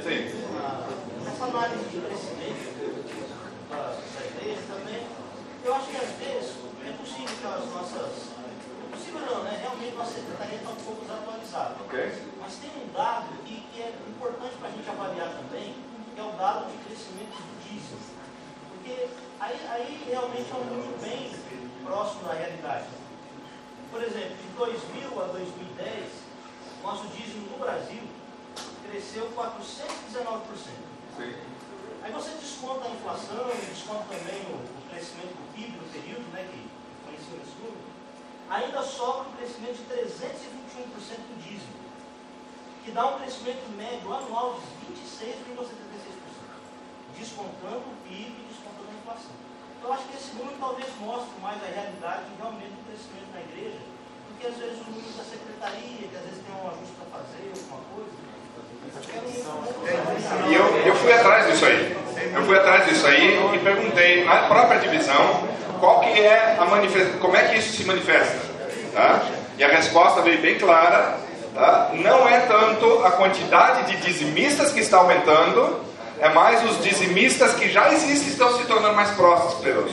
Sim. 0.03 0.45
Essa 1.27 1.45
análise 1.45 1.85
de 1.91 2.01
crescimento 2.01 2.67
da 3.71 4.25
igreja 4.25 4.61
também, 4.73 5.07
eu 5.65 5.75
acho 5.75 5.87
que 5.87 5.97
às 5.97 6.11
vezes 6.19 6.53
é 6.87 6.93
possível 6.93 7.37
que 7.41 7.47
as 7.47 7.75
nossas. 7.75 8.37
É 8.87 8.97
possível 8.97 9.21
não, 9.21 9.43
né? 9.43 9.59
Realmente 9.61 9.97
nossa 9.97 10.15
secretaria 10.15 10.59
está 10.59 10.71
um 10.71 10.77
pouco 10.77 11.05
desatualizada. 11.05 11.75
Ok. 11.85 12.13
Mas 12.41 12.55
tem 12.57 12.71
um 12.71 12.93
dado 12.93 13.27
que, 13.45 13.61
que 13.73 13.83
é 13.83 13.93
importante 14.09 14.55
para 14.61 14.69
a 14.69 14.73
gente 14.73 14.89
avaliar 14.89 15.31
também, 15.31 15.75
que 16.15 16.21
é 16.21 16.23
o 16.23 16.31
dado 16.39 16.71
de 16.71 16.79
crescimento 16.85 17.35
do 17.35 17.55
dízimo. 17.67 17.99
Porque 18.87 19.09
aí, 19.41 19.67
aí 19.69 20.05
realmente 20.09 20.49
é 20.49 20.55
um 20.55 20.65
número 20.65 20.97
bem 21.03 21.33
próximo 21.85 22.23
da 22.23 22.35
realidade. 22.35 22.87
Por 23.91 24.01
exemplo, 24.01 24.37
de 24.37 24.49
2000 24.57 25.23
a 25.23 25.27
2010, 25.27 26.13
nosso 26.85 27.09
dízimo 27.09 27.51
no 27.51 27.59
Brasil 27.59 28.03
cresceu 28.89 29.29
419%. 29.35 30.41
Sim. 31.17 31.35
Aí 32.05 32.13
você 32.13 32.31
desconta 32.39 32.87
a 32.87 32.91
inflação, 32.93 33.51
desconta 33.69 34.05
também 34.05 34.41
o, 34.47 34.55
o 34.55 34.89
crescimento 34.89 35.35
do 35.35 35.53
PIB 35.53 35.77
no 35.79 35.89
período, 35.91 36.33
né, 36.33 36.47
que 36.47 36.71
foi 37.05 37.15
em 37.15 37.19
cima 37.19 37.39
desse 37.43 37.59
número, 37.59 37.83
ainda 38.49 38.83
sobra 38.83 39.29
um 39.29 39.33
crescimento 39.33 39.79
de 39.79 39.95
321% 39.95 41.27
do 41.27 41.43
dízimo, 41.43 41.75
que 42.85 42.93
dá 42.93 43.07
um 43.09 43.19
crescimento 43.19 43.69
médio 43.77 44.15
anual 44.15 44.55
de 44.55 44.95
26,76%, 44.95 46.27
descontando 47.19 47.79
o 47.79 47.97
PIB 48.05 48.31
e 48.31 48.47
descontando 48.49 48.91
a 48.91 48.95
inflação. 48.95 49.35
Eu 49.83 49.93
acho 49.93 50.05
que 50.05 50.17
esse 50.17 50.35
número 50.35 50.57
talvez 50.59 50.89
mostre 51.01 51.35
mais 51.43 51.59
a 51.63 51.67
realidade 51.67 52.25
realmente 52.39 52.75
do 52.75 52.83
crescimento 52.87 53.31
na 53.35 53.41
igreja, 53.41 53.79
do 53.79 54.33
que 54.39 54.47
às 54.47 54.57
vezes 54.57 54.79
o 54.81 54.91
número 54.91 55.13
da 55.17 55.25
secretaria, 55.25 56.09
que 56.09 56.17
às 56.17 56.25
vezes 56.27 56.41
tem 56.43 56.55
um 56.55 56.67
ajuste 56.69 56.95
para 56.99 57.09
fazer, 57.19 57.47
alguma 57.55 57.81
coisa. 57.95 58.27
E 60.49 60.55
eu, 60.55 60.65
eu 60.87 60.95
fui 60.97 61.13
atrás 61.13 61.47
disso 61.47 61.67
aí. 61.67 61.97
Eu 62.35 62.43
fui 62.45 62.57
atrás 62.57 62.87
disso 62.87 63.07
aí 63.07 63.39
e 63.55 63.59
perguntei 63.59 64.25
na 64.25 64.49
própria 64.49 64.81
divisão 64.81 65.49
qual 65.79 66.01
que 66.01 66.21
é 66.21 66.57
a 66.59 66.65
manifestação, 66.65 67.19
como 67.21 67.37
é 67.37 67.45
que 67.45 67.59
isso 67.59 67.77
se 67.77 67.85
manifesta. 67.85 68.39
Tá? 68.93 69.23
E 69.59 69.65
a 69.65 69.69
resposta 69.69 70.23
veio 70.23 70.41
bem 70.41 70.59
clara. 70.59 71.19
Tá? 71.55 71.91
Não 71.95 72.29
é 72.29 72.41
tanto 72.41 73.05
a 73.05 73.13
quantidade 73.13 73.91
de 73.91 73.97
dizimistas 74.03 74.73
que 74.73 74.81
está 74.81 74.99
aumentando, 74.99 75.81
é 76.21 76.29
mais 76.31 76.65
os 76.65 76.83
dizimistas 76.83 77.55
que 77.55 77.69
já 77.69 77.93
existem 77.93 78.29
estão 78.29 78.57
se 78.57 78.65
tornando 78.65 78.95
mais 78.95 79.11
prósperos. 79.11 79.93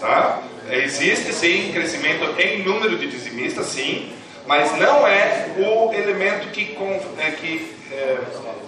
Tá? 0.00 0.42
Existe 0.70 1.32
sim 1.32 1.72
crescimento 1.72 2.40
em 2.40 2.62
número 2.62 2.98
de 2.98 3.08
dizimistas, 3.08 3.66
sim, 3.66 4.12
mas 4.46 4.72
não 4.78 5.06
é 5.06 5.48
o 5.56 5.92
elemento 5.92 6.48
que, 6.50 6.76
é, 7.18 7.30
que, 7.30 7.76
é, 7.90 8.18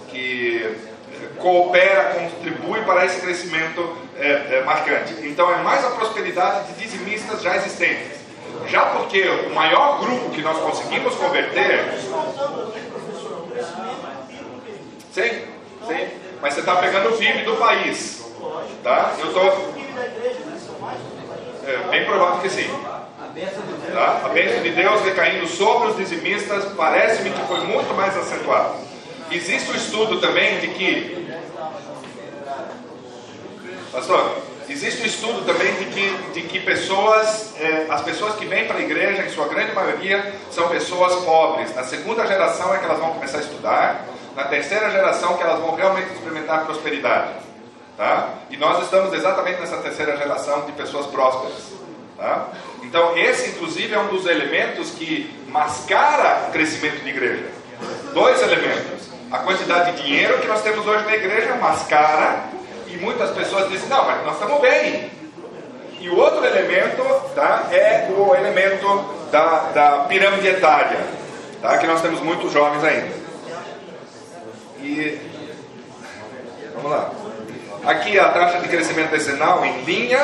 que 0.09 0.63
é, 0.65 1.39
coopera, 1.39 2.15
contribui 2.15 2.81
para 2.81 3.05
esse 3.05 3.21
crescimento 3.21 3.97
é, 4.17 4.57
é, 4.57 4.63
marcante. 4.65 5.13
Então 5.23 5.51
é 5.53 5.57
mais 5.61 5.85
a 5.85 5.91
prosperidade 5.91 6.73
de 6.73 6.83
dizimistas 6.83 7.41
já 7.41 7.55
existentes. 7.55 8.19
Já 8.67 8.85
porque 8.87 9.21
o 9.21 9.53
maior 9.53 9.99
grupo 9.99 10.29
que 10.31 10.41
nós 10.41 10.57
conseguimos 10.57 11.15
converter. 11.15 11.85
Sim, 15.11 15.43
sim. 15.87 16.28
Mas 16.41 16.53
você 16.53 16.61
está 16.61 16.75
pegando 16.77 17.09
o 17.09 17.17
PIB 17.17 17.43
do 17.43 17.55
país. 17.57 18.25
Tá? 18.83 19.13
Eu 19.19 19.33
tô, 19.33 19.39
O 19.39 19.43
o 19.43 19.79
é 21.69 21.77
bem 21.91 22.05
provável 22.05 22.41
que 22.41 22.49
sim. 22.49 22.69
Tá? 23.93 24.21
A 24.23 24.29
bênção 24.29 24.61
de 24.63 24.71
Deus 24.71 25.01
recaindo 25.01 25.47
sobre 25.47 25.89
os 25.89 25.97
dizimistas 25.97 26.65
parece-me 26.75 27.31
que 27.31 27.41
foi 27.41 27.59
muito 27.61 27.93
mais 27.93 28.17
acentuado. 28.17 28.75
Existe 29.31 29.69
um 29.71 29.75
estudo 29.75 30.19
também 30.19 30.59
de 30.59 30.67
que. 30.69 31.29
Pastor, 33.91 34.37
existe 34.69 35.03
um 35.03 35.05
estudo 35.05 35.45
também 35.45 35.73
de 35.73 35.85
que, 35.85 36.17
de 36.33 36.41
que 36.43 36.59
pessoas, 36.59 37.53
eh, 37.59 37.85
as 37.89 38.01
pessoas 38.01 38.35
que 38.35 38.45
vêm 38.45 38.65
para 38.65 38.77
a 38.77 38.81
igreja, 38.81 39.23
em 39.23 39.29
sua 39.29 39.47
grande 39.47 39.73
maioria, 39.73 40.33
são 40.49 40.69
pessoas 40.69 41.23
pobres. 41.25 41.75
Na 41.75 41.83
segunda 41.83 42.25
geração 42.25 42.73
é 42.73 42.77
que 42.77 42.85
elas 42.85 42.99
vão 42.99 43.13
começar 43.13 43.39
a 43.39 43.41
estudar, 43.41 44.05
na 44.35 44.43
terceira 44.45 44.89
geração 44.89 45.37
que 45.37 45.43
elas 45.43 45.59
vão 45.59 45.75
realmente 45.75 46.13
experimentar 46.13 46.65
prosperidade. 46.65 47.33
Tá? 47.97 48.29
E 48.49 48.57
nós 48.57 48.83
estamos 48.83 49.13
exatamente 49.13 49.59
nessa 49.59 49.77
terceira 49.77 50.15
geração 50.15 50.61
de 50.61 50.71
pessoas 50.71 51.05
prósperas. 51.07 51.73
Tá? 52.17 52.47
Então, 52.83 53.17
esse, 53.17 53.49
inclusive, 53.49 53.93
é 53.93 53.99
um 53.99 54.07
dos 54.07 54.25
elementos 54.25 54.91
que 54.91 55.37
mascara 55.49 56.47
o 56.47 56.51
crescimento 56.51 57.03
de 57.03 57.09
igreja. 57.09 57.45
Dois 58.13 58.41
elementos. 58.41 59.09
A 59.31 59.39
quantidade 59.39 59.91
de 59.91 60.03
dinheiro 60.03 60.39
que 60.39 60.47
nós 60.47 60.61
temos 60.61 60.87
hoje 60.87 61.05
na 61.05 61.15
igreja 61.15 61.55
mascara, 61.55 62.45
e 62.87 62.97
muitas 62.97 63.29
pessoas 63.31 63.69
dizem: 63.69 63.87
não, 63.89 64.05
mas 64.05 64.25
nós 64.25 64.33
estamos 64.33 64.59
bem. 64.61 65.11
E 65.99 66.09
o 66.09 66.17
outro 66.17 66.43
elemento 66.45 67.03
tá, 67.35 67.67
é 67.71 68.07
o 68.09 68.33
elemento 68.33 68.87
da, 69.31 69.43
da 69.73 69.91
pirâmide 70.05 70.47
etária, 70.47 70.99
tá, 71.61 71.77
que 71.77 71.85
nós 71.85 72.01
temos 72.01 72.21
muitos 72.21 72.51
jovens 72.51 72.83
ainda. 72.83 73.18
E 74.81 75.19
vamos 76.75 76.91
lá. 76.91 77.11
Aqui 77.85 78.17
a 78.19 78.29
taxa 78.29 78.59
de 78.59 78.67
crescimento 78.67 79.11
decenal 79.11 79.65
em 79.65 79.81
linha. 79.83 80.19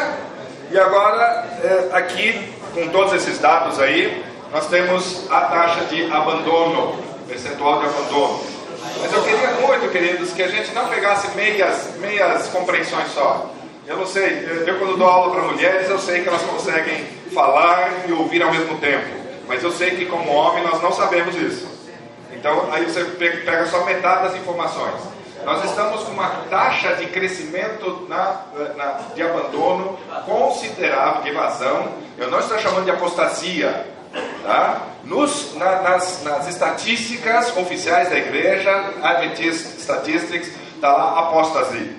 E 0.72 0.78
agora, 0.78 1.46
é, 1.64 1.90
aqui, 1.94 2.54
com 2.74 2.88
todos 2.90 3.14
esses 3.14 3.40
dados 3.40 3.80
aí, 3.80 4.24
nós 4.52 4.68
temos 4.68 5.30
a 5.30 5.42
taxa 5.42 5.86
de 5.86 6.12
abandono, 6.12 6.98
percentual 7.28 7.80
de 7.80 7.86
abandono. 7.86 8.42
Mas 9.02 9.14
eu 9.14 9.24
queria 9.24 9.52
muito, 9.52 9.92
queridos, 9.92 10.32
que 10.32 10.42
a 10.42 10.48
gente 10.48 10.74
não 10.74 10.88
pegasse 10.88 11.36
meias, 11.36 11.96
meias 11.98 12.48
compreensões 12.48 13.10
só. 13.14 13.52
Eu 13.86 13.98
não 13.98 14.08
sei, 14.08 14.48
eu 14.66 14.80
quando 14.80 14.98
dou 14.98 15.08
aula 15.08 15.32
para 15.32 15.44
mulheres, 15.44 15.90
eu 15.90 16.00
sei 16.00 16.22
que 16.22 16.28
elas 16.28 16.42
conseguem 16.42 17.06
falar 17.34 18.06
e 18.08 18.12
ouvir 18.14 18.42
ao 18.42 18.52
mesmo 18.52 18.78
tempo. 18.80 19.06
Mas 19.48 19.64
eu 19.64 19.72
sei 19.72 19.92
que 19.92 20.06
como 20.06 20.32
homem 20.32 20.64
nós 20.64 20.82
não 20.82 20.92
sabemos 20.92 21.36
isso. 21.36 21.75
Então 22.46 22.72
aí 22.72 22.86
você 22.86 23.04
pega 23.44 23.66
só 23.66 23.84
metade 23.86 24.28
das 24.28 24.36
informações. 24.36 25.02
Nós 25.44 25.66
estamos 25.66 26.04
com 26.04 26.12
uma 26.12 26.30
taxa 26.48 26.94
de 26.94 27.08
crescimento 27.08 28.06
na, 28.08 28.44
na, 28.78 29.00
de 29.16 29.24
abandono 29.24 29.98
considerável, 30.28 31.24
de 31.24 31.30
evasão. 31.30 31.94
Eu 32.16 32.30
não 32.30 32.38
estou 32.40 32.60
chamando 32.60 32.86
de 32.86 32.92
apostasia. 32.92 33.88
Tá? 34.44 34.80
Nos, 35.04 35.56
na, 35.56 35.82
nas, 35.82 36.22
nas 36.22 36.48
estatísticas 36.48 37.58
oficiais 37.58 38.10
da 38.10 38.18
igreja, 38.20 38.94
Adventist 39.02 39.80
Statistics, 39.80 40.52
está 40.76 40.94
lá 40.94 41.22
apostasia. 41.22 41.96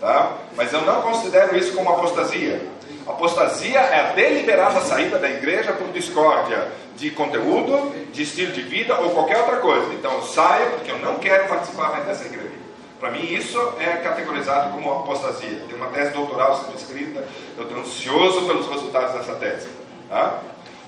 Tá? 0.00 0.32
Mas 0.56 0.72
eu 0.72 0.80
não 0.86 1.02
considero 1.02 1.54
isso 1.54 1.74
como 1.74 1.90
apostasia. 1.90 2.66
Apostasia 3.06 3.78
é 3.78 4.00
a 4.00 4.12
deliberada 4.12 4.80
saída 4.80 5.18
da 5.18 5.28
igreja 5.28 5.74
por 5.74 5.88
discórdia 5.88 6.66
de 7.02 7.10
conteúdo, 7.10 7.92
de 8.12 8.22
estilo 8.22 8.52
de 8.52 8.62
vida 8.62 8.96
ou 9.00 9.10
qualquer 9.10 9.38
outra 9.38 9.56
coisa. 9.56 9.92
Então 9.92 10.12
eu 10.12 10.22
saio 10.22 10.70
porque 10.70 10.92
eu 10.92 11.00
não 11.00 11.16
quero 11.16 11.48
participar 11.48 11.90
mais 11.90 12.06
dessa 12.06 12.26
igreja. 12.26 12.62
Para 13.00 13.10
mim, 13.10 13.24
isso 13.24 13.58
é 13.80 13.96
categorizado 13.96 14.70
como 14.70 15.00
apostasia. 15.00 15.64
Tem 15.66 15.76
uma 15.76 15.88
tese 15.88 16.12
doutoral 16.12 16.56
sendo 16.64 16.76
escrita, 16.76 17.26
eu 17.56 17.64
estou 17.64 17.80
ansioso 17.80 18.46
pelos 18.46 18.68
resultados 18.68 19.14
dessa 19.14 19.34
tese. 19.34 19.66
Tá? 20.08 20.38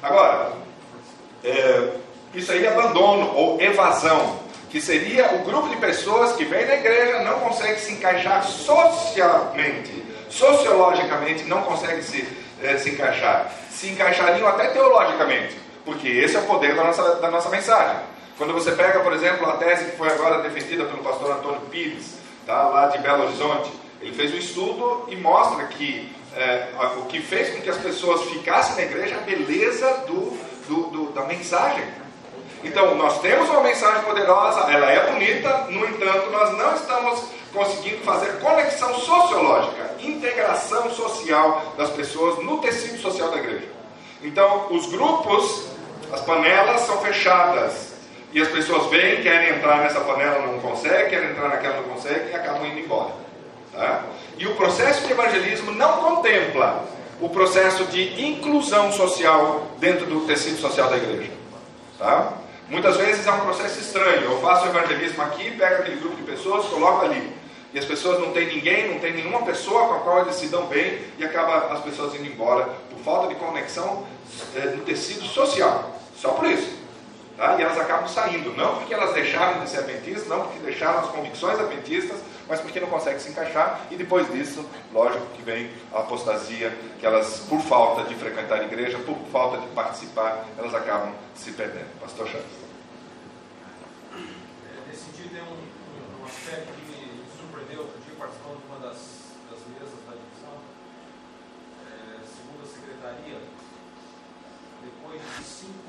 Agora, 0.01 0.53
é, 1.43 1.89
isso 2.33 2.53
aí 2.53 2.65
é 2.65 2.69
abandono 2.69 3.35
ou 3.35 3.61
evasão, 3.61 4.39
que 4.71 4.81
seria 4.81 5.35
o 5.35 5.39
grupo 5.45 5.69
de 5.69 5.77
pessoas 5.79 6.37
que 6.37 6.45
vem 6.45 6.65
na 6.65 6.77
igreja, 6.77 7.25
não 7.25 7.41
consegue 7.41 7.81
se 7.81 7.93
encaixar 7.93 8.45
socialmente, 8.45 10.05
sociologicamente, 10.29 11.43
não 11.43 11.63
consegue 11.63 12.05
se, 12.05 12.29
é, 12.63 12.79
se 12.79 12.91
encaixar. 12.91 13.51
Se 13.69 13.89
encaixariam 13.89 14.47
até 14.47 14.69
teologicamente, 14.69 15.64
porque 15.85 16.09
esse 16.09 16.37
é 16.37 16.41
o 16.41 16.47
poder 16.47 16.75
da 16.75 16.85
nossa, 16.85 17.15
da 17.17 17.31
nossa 17.31 17.49
mensagem. 17.49 18.03
Quando 18.37 18.53
você 18.53 18.73
pega, 18.73 19.01
por 19.01 19.13
exemplo, 19.13 19.49
a 19.49 19.57
tese 19.57 19.85
que 19.85 19.97
foi 19.97 20.09
agora 20.09 20.43
defendida 20.43 20.85
pelo 20.85 21.03
pastor 21.03 21.31
Antônio 21.31 21.61
Pires, 21.71 22.17
tá, 22.47 22.69
lá 22.69 22.87
de 22.89 22.99
Belo 22.99 23.25
Horizonte, 23.25 23.71
ele 24.01 24.13
fez 24.13 24.33
um 24.33 24.39
estudo 24.39 25.07
e 25.09 25.17
mostra 25.17 25.67
que 25.67 26.13
é, 26.37 26.69
o 26.99 27.03
que 27.03 27.21
fez 27.21 27.55
com 27.55 27.63
que 27.63 27.71
as 27.71 27.79
pessoas 27.79 28.23
ficassem 28.25 28.77
na 28.77 28.83
igreja 28.83 29.15
é 29.15 29.19
a 29.19 29.21
beleza 29.21 30.05
do, 30.07 30.37
do, 30.69 30.83
do, 30.91 31.13
da 31.13 31.25
mensagem. 31.25 31.85
Então, 32.65 32.95
nós 32.97 33.21
temos 33.21 33.49
uma 33.51 33.61
mensagem 33.61 34.03
poderosa, 34.03 34.61
ela 34.73 34.91
é 34.91 35.13
bonita, 35.13 35.67
no 35.69 35.87
entanto, 35.87 36.31
nós 36.31 36.57
não 36.57 36.75
estamos 36.75 37.25
conseguindo 37.53 37.99
fazer 37.99 38.41
conexão 38.41 38.93
sociológica, 38.95 39.95
integração 40.01 40.91
social 40.91 41.75
das 41.77 41.91
pessoas 41.91 42.43
no 42.43 42.59
tecido 42.59 42.99
social 43.01 43.31
da 43.31 43.37
igreja. 43.37 43.69
Então, 44.23 44.69
os 44.71 44.87
grupos, 44.87 45.67
as 46.15 46.21
panelas 46.21 46.83
são 46.83 46.99
fechadas. 46.99 47.93
E 48.33 48.41
as 48.41 48.49
pessoas 48.49 48.91
vêm, 48.91 49.23
querem 49.23 49.57
entrar 49.57 49.79
nessa 49.79 50.01
panela, 50.01 50.47
não 50.47 50.59
conseguem, 50.59 51.09
querem 51.09 51.31
entrar 51.31 51.49
naquela, 51.49 51.77
não 51.77 51.85
conseguem 51.85 52.31
e 52.31 52.35
acabam 52.35 52.67
indo 52.67 52.81
embora. 52.81 53.13
Tá? 53.73 54.03
E 54.37 54.47
o 54.47 54.55
processo 54.55 55.07
de 55.07 55.13
evangelismo 55.13 55.71
não 55.73 55.99
contempla 55.99 56.85
o 57.21 57.29
processo 57.29 57.85
de 57.85 58.21
inclusão 58.21 58.91
social 58.93 59.69
dentro 59.79 60.07
do 60.07 60.27
tecido 60.27 60.61
social 60.61 60.89
da 60.89 60.97
igreja. 60.97 61.31
Tá? 61.99 62.33
Muitas 62.69 62.97
vezes 62.97 63.27
é 63.27 63.31
um 63.31 63.41
processo 63.41 63.79
estranho. 63.79 64.23
Eu 64.23 64.41
faço 64.41 64.67
o 64.67 64.69
evangelismo 64.69 65.23
aqui, 65.23 65.51
pego 65.53 65.83
aquele 65.83 65.97
grupo 65.97 66.17
de 66.17 66.23
pessoas, 66.23 66.67
coloco 66.67 67.05
ali. 67.05 67.33
E 67.73 67.79
as 67.79 67.85
pessoas 67.85 68.21
não 68.21 68.33
têm 68.33 68.47
ninguém, 68.47 68.93
não 68.93 69.01
tem 69.01 69.13
nenhuma 69.13 69.43
pessoa 69.43 69.89
com 69.89 69.95
a 69.95 69.99
qual 70.01 70.21
eles 70.23 70.37
se 70.37 70.47
dão 70.47 70.67
bem 70.67 71.01
e 71.19 71.25
acaba 71.25 71.73
as 71.73 71.81
pessoas 71.81 72.15
indo 72.15 72.27
embora 72.27 72.69
por 72.91 72.99
falta 73.05 73.29
de 73.29 73.35
conexão 73.37 74.07
é, 74.57 74.61
no 74.71 74.83
tecido 74.83 75.25
social. 75.25 75.95
Só 76.25 76.31
por 76.31 76.47
isso. 76.47 76.73
Tá? 77.37 77.57
E 77.59 77.63
elas 77.63 77.77
acabam 77.77 78.09
saindo, 78.09 78.57
não 78.57 78.77
porque 78.79 78.95
elas 78.95 79.13
deixaram 79.13 79.63
de 79.63 79.69
ser 79.69 79.81
adventistas, 79.81 80.27
não 80.27 80.47
porque 80.47 80.61
deixaram 80.61 81.01
as 81.01 81.09
convicções 81.09 81.61
adventistas, 81.61 82.19
mas 82.49 82.61
porque 82.63 82.81
não 82.81 82.89
consegue 82.89 83.21
se 83.21 83.29
encaixar, 83.29 83.83
e 83.91 83.97
depois 83.97 84.33
disso, 84.33 84.65
lógico 84.91 85.27
que 85.37 85.43
vem 85.43 85.71
a 85.93 85.99
apostasia, 85.99 86.75
que 86.99 87.05
elas, 87.05 87.41
por 87.41 87.61
falta 87.61 88.05
de 88.05 88.15
frequentar 88.15 88.61
a 88.61 88.65
igreja, 88.65 88.99
por 89.01 89.19
falta 89.31 89.59
de 89.59 89.67
participar, 89.75 90.47
elas 90.57 90.75
acabam 90.75 91.13
se 91.35 91.53
perdendo. 91.53 91.89
Pastor 92.01 92.27
Chaves. 92.27 92.47
É, 94.15 94.89
nesse 94.89 95.05
sentido, 95.05 95.31
tem 95.31 95.43
um, 95.43 96.23
um 96.23 96.25
aspecto 96.25 96.73
que 96.73 96.91
me 96.91 97.25
surpreendeu 97.37 97.81
outro 97.81 98.01
dia, 98.01 98.15
participando 98.19 98.61
de 98.61 98.67
uma 98.67 98.79
das, 98.79 98.97
das 99.51 99.61
mesas 99.77 100.01
da 100.09 100.17
divisão. 100.17 100.57
É, 101.85 102.25
segundo 102.25 102.65
a 102.65 102.67
secretaria, 102.67 103.37
depois 104.81 105.21
de 105.21 105.45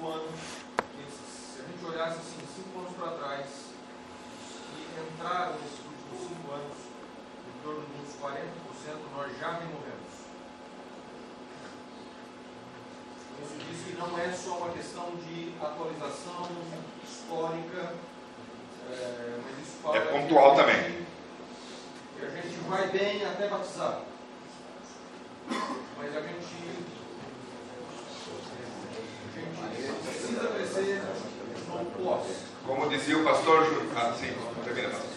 cinco 0.06 0.12
anos, 0.12 0.30
se 1.10 1.62
a 1.62 1.66
gente 1.66 1.86
olhasse 1.86 2.20
assim, 2.20 2.47
cinco 2.56 2.80
anos 2.80 2.93
para 2.95 3.12
trás, 3.18 3.47
e 4.78 4.99
entraram 5.01 5.53
nesses 5.53 5.80
últimos 5.80 6.30
cinco 6.30 6.53
anos, 6.53 6.78
em 7.47 7.64
torno 7.64 7.82
de 7.82 8.01
uns 8.01 8.16
40%, 8.22 8.38
nós 9.16 9.39
já 9.39 9.51
removemos. 9.53 10.06
Isso 13.41 13.56
diz 13.68 13.84
que 13.84 13.97
não 13.97 14.20
é 14.20 14.32
só 14.32 14.58
uma 14.58 14.74
questão 14.74 15.16
de 15.16 15.53
atualização 15.60 16.49
histórica, 17.03 17.93
é, 18.91 19.39
mas 19.43 19.68
isso 19.68 19.78
fala 19.82 19.97
É 19.97 20.01
pontual 20.01 20.51
que 20.51 20.62
também. 20.62 21.06
Que 22.18 22.26
a 22.26 22.30
gente 22.30 22.58
vai 22.70 22.88
bem 22.89 23.26
até 23.26 23.47
batizar. 23.47 24.01
Mas 25.97 26.16
a 26.16 26.22
gente 26.22 26.85
precisa 30.03 30.47
crescer 30.47 31.01
no 31.67 31.86
pós. 32.03 32.28
Como 32.65 32.89
dizia 32.89 33.17
o 33.17 33.23
pastor 33.23 33.65
Ju... 33.65 33.91
Ah, 33.95 34.13
sim, 34.17 34.34
termina, 34.63 34.89
pastor. 34.89 35.09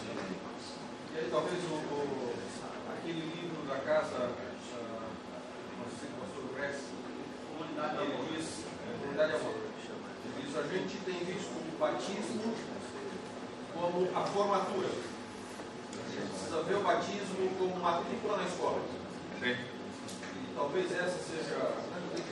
E 1.14 1.18
aí 1.18 1.28
talvez 1.30 1.64
o, 1.64 1.74
o- 1.74 2.34
aquele 2.98 3.20
livro 3.20 3.62
da 3.66 3.76
casa, 3.76 4.16
ah, 4.16 5.08
não 5.78 5.86
sei 5.98 6.08
se 6.08 6.14
o 6.14 6.20
pastor 6.20 6.44
Gress, 6.54 6.78
ele 8.00 8.36
diz, 8.36 8.46
é, 8.84 8.98
Comunidade 9.00 9.32
Amor, 9.34 9.54
ele 9.54 10.46
diz, 10.46 10.56
a 10.56 10.62
gente 10.62 10.96
tem 11.04 11.24
visto 11.24 11.50
o 11.56 11.78
batismo 11.78 12.54
como 13.74 14.08
a 14.16 14.20
formatura. 14.26 14.88
A 14.88 16.10
gente 16.10 16.30
precisa 16.30 16.62
ver 16.62 16.74
o 16.76 16.80
batismo 16.82 17.50
como 17.58 17.76
matrícula 17.80 18.36
na 18.38 18.44
escola. 18.44 18.80
Sim. 19.40 19.56
Talvez 20.58 20.90
essa 20.90 21.18
seja, 21.30 21.70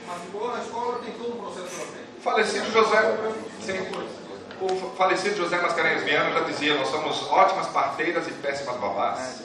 matricular 0.05 0.57
na 0.57 0.63
escola, 0.63 0.99
tem 0.99 1.13
todo 1.13 1.33
um 1.33 1.37
processo 1.37 1.75
pela 1.75 1.87
frente. 1.87 2.07
Falecido 2.21 2.71
José, 2.71 3.17
sim, 3.61 3.87
o 4.59 4.95
falecido 4.97 5.37
José 5.37 5.61
Mascarenhas 5.61 6.03
Viana 6.03 6.31
já 6.31 6.41
dizia: 6.41 6.75
nós 6.75 6.89
somos 6.89 7.23
ótimas 7.31 7.67
parteiras 7.67 8.27
e 8.27 8.31
péssimas 8.31 8.75
babás. 8.75 9.43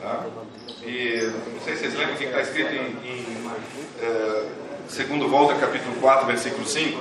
Tá? 0.00 0.24
E 0.82 1.30
não 1.52 1.60
sei 1.60 1.76
se 1.76 1.80
vocês 1.80 1.94
lembram 1.94 2.14
o 2.14 2.18
que 2.18 2.24
está 2.24 2.40
escrito 2.40 2.72
em, 2.72 2.90
em 3.06 3.50
eh, 4.00 4.48
segundo 4.88 5.28
Volta, 5.28 5.54
capítulo 5.54 5.94
4, 6.00 6.26
versículo 6.26 6.66
5. 6.66 6.98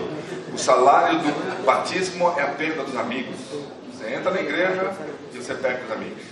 O 0.53 0.57
salário 0.57 1.19
do 1.19 1.65
batismo 1.65 2.33
é 2.37 2.41
a 2.43 2.47
perda 2.47 2.83
dos 2.83 2.95
amigos. 2.97 3.35
Você 3.93 4.15
entra 4.15 4.31
na 4.31 4.41
igreja 4.41 4.93
e 5.33 5.37
você 5.37 5.53
perde 5.53 5.85
os 5.85 5.91
amigos. 5.91 6.23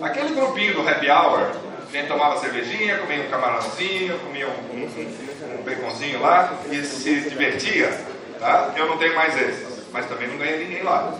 Aquele 0.00 0.34
grupinho 0.34 0.74
do 0.74 0.88
happy 0.88 1.10
hour, 1.10 1.50
a 1.94 2.06
tomava 2.06 2.40
cervejinha, 2.40 2.98
comia 2.98 3.22
um 3.22 3.30
camarãozinho, 3.30 4.18
comia 4.18 4.48
um, 4.48 4.50
um, 4.50 5.58
um 5.58 5.62
baconzinho 5.62 6.20
lá 6.20 6.58
e 6.70 6.84
se 6.84 7.20
divertia. 7.20 7.90
Tá? 8.38 8.74
Eu 8.76 8.86
não 8.86 8.98
tenho 8.98 9.14
mais 9.14 9.36
esses, 9.40 9.84
mas 9.92 10.06
também 10.06 10.28
não 10.28 10.36
ganhei 10.36 10.58
ninguém 10.58 10.82
lá. 10.82 11.16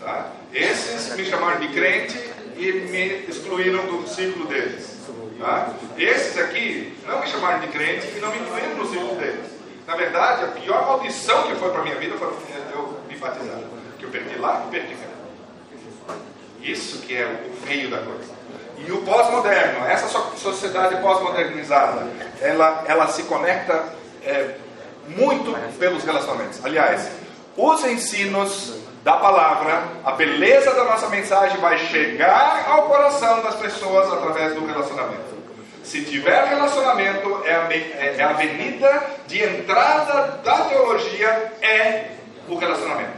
Tá? 0.00 0.30
Esses 0.52 1.14
me 1.16 1.24
chamaram 1.24 1.60
de 1.60 1.68
crente 1.68 2.18
e 2.56 2.72
me 2.72 3.24
excluíram 3.28 3.86
do 3.86 4.06
círculo 4.08 4.46
deles. 4.46 4.98
Tá? 5.38 5.74
Esses 5.98 6.38
aqui 6.38 6.96
não 7.06 7.20
me 7.20 7.26
chamaram 7.26 7.60
de 7.60 7.68
crente 7.68 8.06
e 8.16 8.20
não 8.20 8.30
me 8.30 8.38
incluíram 8.38 8.76
no 8.76 8.88
círculo 8.88 9.16
deles. 9.16 9.50
Na 9.86 9.96
verdade, 9.96 10.44
a 10.44 10.48
pior 10.48 10.86
maldição 10.86 11.42
que 11.48 11.56
foi 11.56 11.70
para 11.70 11.82
minha 11.82 11.96
vida 11.96 12.16
foi 12.16 12.28
eu 12.72 13.00
me 13.08 13.16
batizar. 13.16 13.58
Que 13.98 14.04
eu 14.04 14.10
perdi 14.10 14.36
lá 14.36 14.64
e 14.66 14.70
perdi 14.70 14.94
cá. 14.94 15.14
Isso 16.62 17.02
que 17.02 17.14
é 17.14 17.26
o 17.26 17.66
feio 17.66 17.90
da 17.90 17.98
coisa. 17.98 18.43
E 18.78 18.90
o 18.92 18.98
pós-moderno, 19.02 19.86
essa 19.86 20.08
so- 20.08 20.32
sociedade 20.36 20.96
pós-modernizada, 20.96 22.06
ela, 22.40 22.84
ela 22.86 23.06
se 23.08 23.22
conecta 23.24 23.84
é, 24.24 24.54
muito 25.08 25.52
pelos 25.78 26.02
relacionamentos. 26.04 26.64
Aliás, 26.64 27.08
os 27.56 27.84
ensinos 27.84 28.74
da 29.04 29.16
palavra, 29.18 29.82
a 30.04 30.12
beleza 30.12 30.72
da 30.74 30.84
nossa 30.84 31.08
mensagem 31.08 31.58
vai 31.58 31.78
chegar 31.78 32.64
ao 32.68 32.82
coração 32.84 33.42
das 33.42 33.54
pessoas 33.56 34.12
através 34.12 34.54
do 34.54 34.66
relacionamento. 34.66 35.34
Se 35.84 36.02
tiver 36.04 36.44
relacionamento, 36.46 37.42
é 37.44 37.54
a, 37.54 37.68
é- 37.70 38.14
é 38.18 38.22
avenida 38.22 39.02
de 39.26 39.42
entrada 39.42 40.40
da 40.42 40.64
teologia, 40.64 41.52
é 41.60 42.06
o 42.48 42.56
relacionamento. 42.56 43.12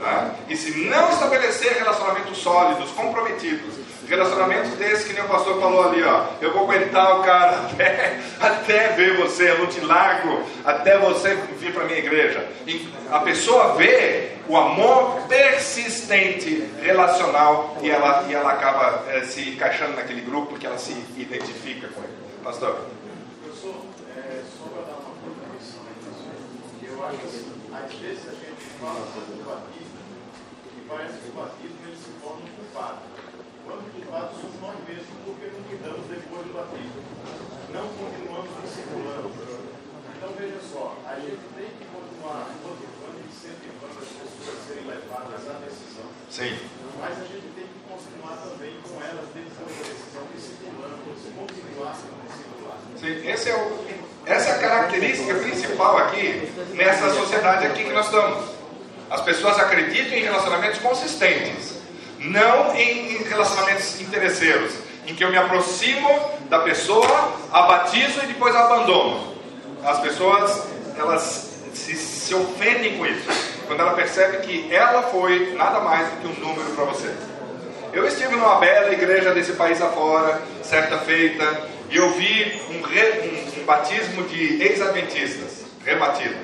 Tá? 0.00 0.30
E 0.48 0.56
se 0.56 0.72
não 0.86 1.08
estabelecer 1.10 1.72
relacionamentos 1.78 2.36
sólidos, 2.38 2.90
comprometidos, 2.90 3.74
relacionamentos 4.06 4.70
desses 4.72 5.06
que 5.06 5.12
nem 5.12 5.22
o 5.22 5.28
pastor 5.28 5.60
falou 5.60 5.88
ali, 5.88 6.02
ó, 6.02 6.26
eu 6.40 6.52
vou 6.52 6.64
aguentar 6.64 7.20
o 7.20 7.22
cara 7.22 7.66
até, 7.66 8.20
até 8.40 8.88
ver 8.92 9.16
você, 9.16 9.50
eu 9.50 9.58
não 9.58 9.66
te 9.66 9.80
largo, 9.80 10.42
até 10.64 10.98
você 10.98 11.34
vir 11.58 11.72
para 11.72 11.84
minha 11.84 11.98
igreja. 11.98 12.46
E 12.66 12.88
a 13.10 13.20
pessoa 13.20 13.74
vê 13.74 14.32
o 14.48 14.56
amor 14.56 15.22
persistente, 15.28 16.68
relacional, 16.80 17.76
e 17.82 17.90
ela, 17.90 18.24
e 18.28 18.34
ela 18.34 18.52
acaba 18.52 19.04
eh, 19.08 19.22
se 19.22 19.50
encaixando 19.50 19.96
naquele 19.96 20.20
grupo 20.20 20.48
porque 20.50 20.66
ela 20.66 20.78
se 20.78 20.92
identifica 21.16 21.88
com 21.88 22.02
ele. 22.02 22.12
Pastor. 22.44 22.78
Professor, 23.42 23.74
é, 24.16 24.42
só 24.56 24.68
para 24.68 24.82
dar 24.82 24.98
uma 24.98 25.14
contribuição 25.18 25.80
aí, 25.82 26.78
que 26.78 26.86
eu 26.86 27.04
acho 27.04 27.16
assim, 27.26 27.46
às 27.74 27.92
vezes 28.00 28.28
a 28.28 28.32
gente 28.32 28.66
fala 28.80 29.02
sobre 29.12 29.40
o 29.40 29.44
batismo 29.44 29.98
e 30.76 30.88
parece 30.88 31.18
que 31.18 31.28
o 31.28 31.32
batismo 31.32 31.76
ele 31.86 31.96
se 31.96 32.10
torna 32.22 32.42
um 32.44 32.54
culpado. 32.54 33.05
Culpados 34.06 34.38
somos 34.38 34.60
nós 34.62 34.78
mesmos 34.86 35.18
porque 35.26 35.50
não 35.50 35.62
cuidamos 35.66 36.06
depois 36.06 36.46
do 36.46 36.54
batismo. 36.54 37.02
Não 37.74 37.90
continuamos 37.90 38.54
discipulando. 38.62 39.34
Então 40.14 40.30
veja 40.38 40.60
só, 40.62 40.94
a 41.10 41.18
gente 41.18 41.42
tem 41.58 41.66
que 41.74 41.84
continuar 41.90 42.46
motivando 42.62 43.18
e 43.18 43.26
incentivando 43.26 43.98
as 43.98 44.06
pessoas 44.06 44.46
a 44.46 44.62
serem 44.62 44.86
levadas 44.86 45.42
à 45.50 45.58
decisão. 45.58 46.06
Sim. 46.30 46.54
Mas 47.02 47.18
a 47.18 47.26
gente 47.26 47.50
tem 47.50 47.66
que 47.66 47.78
continuar 47.82 48.38
também 48.46 48.78
com 48.86 48.94
elas 49.02 49.26
depois 49.34 49.74
da 49.74 49.82
decisão, 49.90 50.22
discipulando, 50.30 51.02
continuar 51.02 51.92
sendo 51.98 52.22
discipulado. 52.30 52.82
Sim, 52.94 53.26
esse 53.26 53.50
é 53.50 53.56
o, 53.58 53.66
essa 54.24 54.48
é 54.50 54.52
a 54.54 54.58
característica 54.58 55.34
principal 55.34 55.98
aqui, 55.98 56.46
nessa 56.78 57.10
sociedade 57.10 57.66
aqui 57.66 57.82
que 57.82 57.92
nós 57.92 58.06
estamos. 58.06 58.54
As 59.10 59.20
pessoas 59.22 59.58
acreditam 59.58 60.16
em 60.16 60.22
relacionamentos 60.22 60.78
consistentes, 60.78 61.75
não 62.18 62.74
em, 62.74 63.18
relacionamentos 63.24 64.00
interesseiros, 64.00 64.72
em 65.06 65.14
que 65.14 65.22
eu 65.24 65.30
me 65.30 65.36
aproximo 65.36 66.08
da 66.48 66.60
pessoa, 66.60 67.32
a 67.52 67.62
batizo 67.62 68.20
e 68.24 68.26
depois 68.26 68.54
a 68.54 68.64
abandono. 68.64 69.34
As 69.84 70.00
pessoas, 70.00 70.62
elas 70.98 71.50
se, 71.74 71.94
se 71.94 72.34
ofendem 72.34 72.96
com 72.98 73.06
isso, 73.06 73.28
quando 73.66 73.80
ela 73.80 73.92
percebe 73.94 74.38
que 74.38 74.72
ela 74.74 75.02
foi 75.04 75.54
nada 75.54 75.80
mais 75.80 76.08
do 76.08 76.16
que 76.16 76.26
um 76.26 76.46
número 76.46 76.70
para 76.70 76.84
você. 76.86 77.12
Eu 77.92 78.06
estive 78.06 78.34
numa 78.34 78.56
bela 78.56 78.92
igreja 78.92 79.32
desse 79.32 79.52
país 79.52 79.80
afora, 79.80 80.42
certa 80.62 80.98
feita, 80.98 81.68
e 81.88 81.96
eu 81.96 82.10
vi 82.12 82.60
um, 82.70 82.82
re- 82.82 83.20
um- 83.56 83.60
um 83.60 83.64
batismo 83.64 84.24
de 84.24 84.60
ex-adventistas, 84.62 85.64
rebatido. 85.84 86.34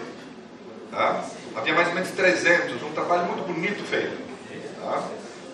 Tá? 0.91 1.25
Havia 1.57 1.75
mais 1.75 1.89
ou 1.89 1.95
menos 1.95 2.11
300, 2.11 2.83
um 2.83 2.93
trabalho 2.93 3.25
muito 3.25 3.43
bonito 3.47 3.85
feito. 3.89 4.17
Tá? 4.81 5.03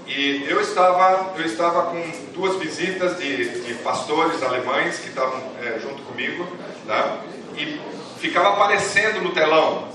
E 0.09 0.47
eu 0.49 0.59
estava, 0.59 1.35
eu 1.37 1.45
estava 1.45 1.83
com 1.91 2.03
duas 2.33 2.57
visitas 2.57 3.19
de, 3.19 3.61
de 3.61 3.75
pastores 3.75 4.43
alemães 4.43 4.99
que 4.99 5.11
estavam 5.11 5.39
eh, 5.63 5.79
junto 5.83 6.03
comigo, 6.03 6.49
tá? 6.87 7.19
e 7.55 7.79
ficava 8.19 8.55
aparecendo 8.55 9.21
no 9.21 9.35
telão. 9.35 9.87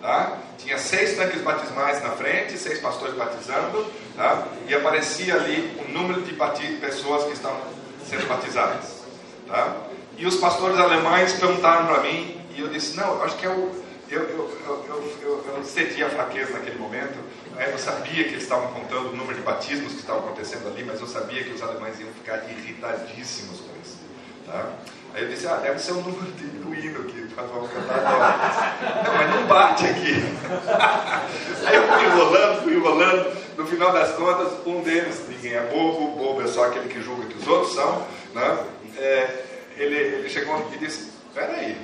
Tá? 0.00 0.36
Tinha 0.58 0.76
seis 0.78 1.16
tanques 1.16 1.40
batismais 1.42 2.02
na 2.02 2.10
frente, 2.10 2.58
seis 2.58 2.80
pastores 2.80 3.14
batizando, 3.14 3.86
tá? 4.16 4.48
e 4.66 4.74
aparecia 4.74 5.36
ali 5.36 5.80
o 5.86 5.92
número 5.92 6.22
de 6.22 6.32
pessoas 6.80 7.24
que 7.24 7.32
estavam 7.32 7.60
sendo 8.04 8.26
batizadas. 8.26 9.04
Tá? 9.46 9.76
E 10.18 10.26
os 10.26 10.36
pastores 10.38 10.78
alemães 10.78 11.34
perguntaram 11.34 11.86
para 11.86 12.00
mim, 12.00 12.36
e 12.54 12.60
eu 12.60 12.68
disse: 12.68 12.96
Não, 12.96 13.22
acho 13.22 13.36
que 13.36 13.46
é 13.46 13.48
eu, 13.48 13.72
eu, 14.10 14.20
eu, 14.28 14.84
eu, 15.22 15.44
eu, 15.56 15.64
senti 15.64 16.02
a 16.02 16.10
fraqueza 16.10 16.52
naquele 16.52 16.78
momento. 16.78 17.16
Né? 17.54 17.70
Eu 17.72 17.78
sabia 17.78 18.24
que 18.24 18.30
eles 18.30 18.42
estavam 18.42 18.68
contando 18.72 19.10
o 19.10 19.16
número 19.16 19.34
de 19.34 19.42
batismos 19.42 19.92
que 19.92 20.00
estavam 20.00 20.24
acontecendo 20.24 20.68
ali, 20.68 20.84
mas 20.84 21.00
eu 21.00 21.06
sabia 21.06 21.42
que 21.44 21.50
os 21.50 21.62
alemães 21.62 21.98
iam 22.00 22.10
ficar 22.12 22.38
irritadíssimos 22.48 23.60
com 23.60 23.80
isso. 23.82 23.98
Tá? 24.46 24.70
Aí 25.14 25.24
eu 25.24 25.28
disse, 25.28 25.46
ah, 25.46 25.56
deve 25.56 25.78
ser 25.78 25.92
o 25.92 25.96
número 25.96 26.32
de 26.32 26.44
hino 26.44 27.04
que 27.04 27.34
nós 27.36 27.50
vamos 27.50 27.70
cantar 27.70 27.98
agora. 27.98 29.04
Não, 29.04 29.14
mas 29.14 29.30
não 29.34 29.46
bate 29.46 29.84
aqui. 29.84 30.14
Aí 31.66 31.76
eu 31.76 31.86
fui 31.86 32.04
enrolando, 32.06 32.62
fui 32.62 32.74
enrolando, 32.74 33.36
no 33.56 33.66
final 33.66 33.92
das 33.92 34.12
contas, 34.12 34.52
um 34.66 34.82
deles, 34.82 35.22
ninguém 35.28 35.52
é 35.52 35.60
bobo, 35.66 36.16
bobo 36.16 36.42
é 36.42 36.46
só 36.46 36.64
aquele 36.64 36.88
que 36.88 37.02
julga 37.02 37.26
que 37.26 37.38
os 37.38 37.46
outros 37.46 37.74
são, 37.74 38.06
né? 38.34 38.64
É, 38.96 39.44
ele, 39.76 39.96
ele 39.96 40.28
chegou 40.30 40.66
e 40.72 40.78
disse, 40.78 41.10
peraí, 41.34 41.76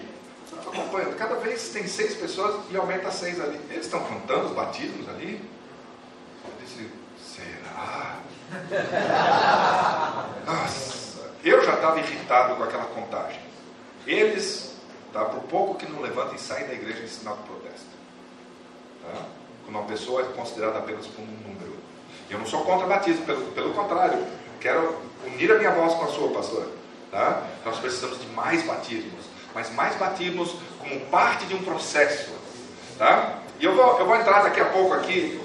acompanhando, 0.67 1.17
cada 1.17 1.37
vez 1.37 1.69
tem 1.69 1.87
seis 1.87 2.15
pessoas 2.15 2.57
e 2.71 2.77
aumenta 2.77 3.11
seis 3.11 3.41
ali. 3.41 3.61
Eles 3.71 3.85
estão 3.85 4.01
contando 4.01 4.47
os 4.47 4.53
batismos 4.53 5.09
ali? 5.09 5.41
Disse, 6.69 6.91
será? 7.19 8.21
Nossa, 10.45 11.31
eu 11.43 11.65
já 11.65 11.75
estava 11.75 11.99
irritado 11.99 12.57
com 12.57 12.63
aquela 12.63 12.85
contagem. 12.85 13.41
Eles, 14.07 14.77
tá, 15.13 15.25
por 15.25 15.43
pouco 15.45 15.75
que 15.77 15.91
não 15.91 16.01
levantem 16.01 16.37
e 16.37 16.39
saem 16.39 16.67
da 16.67 16.75
igreja 16.75 17.03
de 17.03 17.09
protesto. 17.19 17.87
Tá? 19.03 19.25
Quando 19.65 19.77
uma 19.77 19.85
pessoa 19.85 20.23
é 20.23 20.25
considerada 20.25 20.79
apenas 20.79 21.07
como 21.07 21.27
um 21.27 21.49
número. 21.49 21.77
Eu 22.29 22.39
não 22.39 22.47
sou 22.47 22.65
contra 22.65 22.87
batismo, 22.87 23.25
pelo, 23.25 23.53
pelo 23.53 23.73
contrário, 23.73 24.27
quero 24.61 24.99
unir 25.27 25.51
a 25.53 25.59
minha 25.59 25.71
voz 25.71 25.95
com 25.95 26.05
a 26.05 26.09
sua, 26.09 26.31
pastor. 26.31 26.71
Tá? 27.11 27.43
Nós 27.65 27.79
precisamos 27.79 28.21
de 28.21 28.27
mais 28.29 28.63
batismos, 28.65 29.25
mas 29.55 29.71
mais 29.73 29.97
batismos 29.97 30.55
como 30.79 31.01
parte 31.07 31.47
de 31.47 31.55
um 31.55 31.63
processo. 31.63 32.31
Tá? 32.99 33.39
E 33.59 33.65
eu 33.65 33.75
vou, 33.75 33.99
eu 33.99 34.07
vou 34.07 34.17
entrar 34.17 34.43
daqui 34.43 34.61
a 34.61 34.67
pouco 34.67 34.95
aqui, 34.95 35.41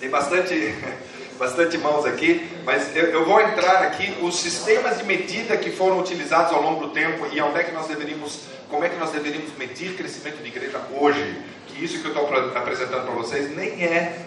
tem 0.00 0.08
bastante, 0.08 0.74
bastante 1.38 1.78
mãos 1.78 2.06
aqui, 2.06 2.50
mas 2.64 2.96
eu, 2.96 3.04
eu, 3.06 3.24
vou 3.26 3.40
entrar 3.40 3.82
aqui 3.82 4.16
os 4.22 4.40
sistemas 4.40 4.98
de 4.98 5.04
medida 5.04 5.56
que 5.58 5.70
foram 5.70 6.00
utilizados 6.00 6.52
ao 6.52 6.62
longo 6.62 6.86
do 6.86 6.92
tempo 6.92 7.26
e 7.30 7.40
onde 7.40 7.58
é 7.58 7.64
que 7.64 7.72
nós 7.72 7.86
deveríamos, 7.86 8.46
como 8.68 8.82
é 8.82 8.88
que 8.88 8.96
nós 8.96 9.10
deveríamos 9.10 9.54
medir 9.58 9.94
crescimento 9.94 10.42
de 10.42 10.48
igreja 10.48 10.80
hoje. 10.98 11.38
Que 11.66 11.84
isso 11.84 12.00
que 12.00 12.06
eu 12.06 12.12
estou 12.12 12.56
apresentando 12.56 13.04
para 13.04 13.14
vocês 13.14 13.54
nem 13.54 13.84
é 13.84 14.26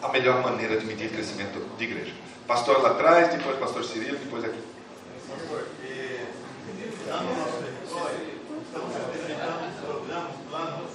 a 0.00 0.08
melhor 0.08 0.42
maneira 0.42 0.78
de 0.78 0.86
medir 0.86 1.10
crescimento 1.10 1.60
de 1.76 1.84
igreja. 1.84 2.12
Pastor 2.46 2.80
lá 2.80 2.92
atrás, 2.92 3.28
depois 3.34 3.58
pastor 3.58 3.84
Cirilo, 3.84 4.16
depois 4.16 4.44
aqui. 4.44 4.58
Pastor, 5.28 5.66
estamos 8.64 8.96
apresentando 8.96 9.66
um 9.66 9.84
programa, 9.84 10.30
plano, 10.48 10.86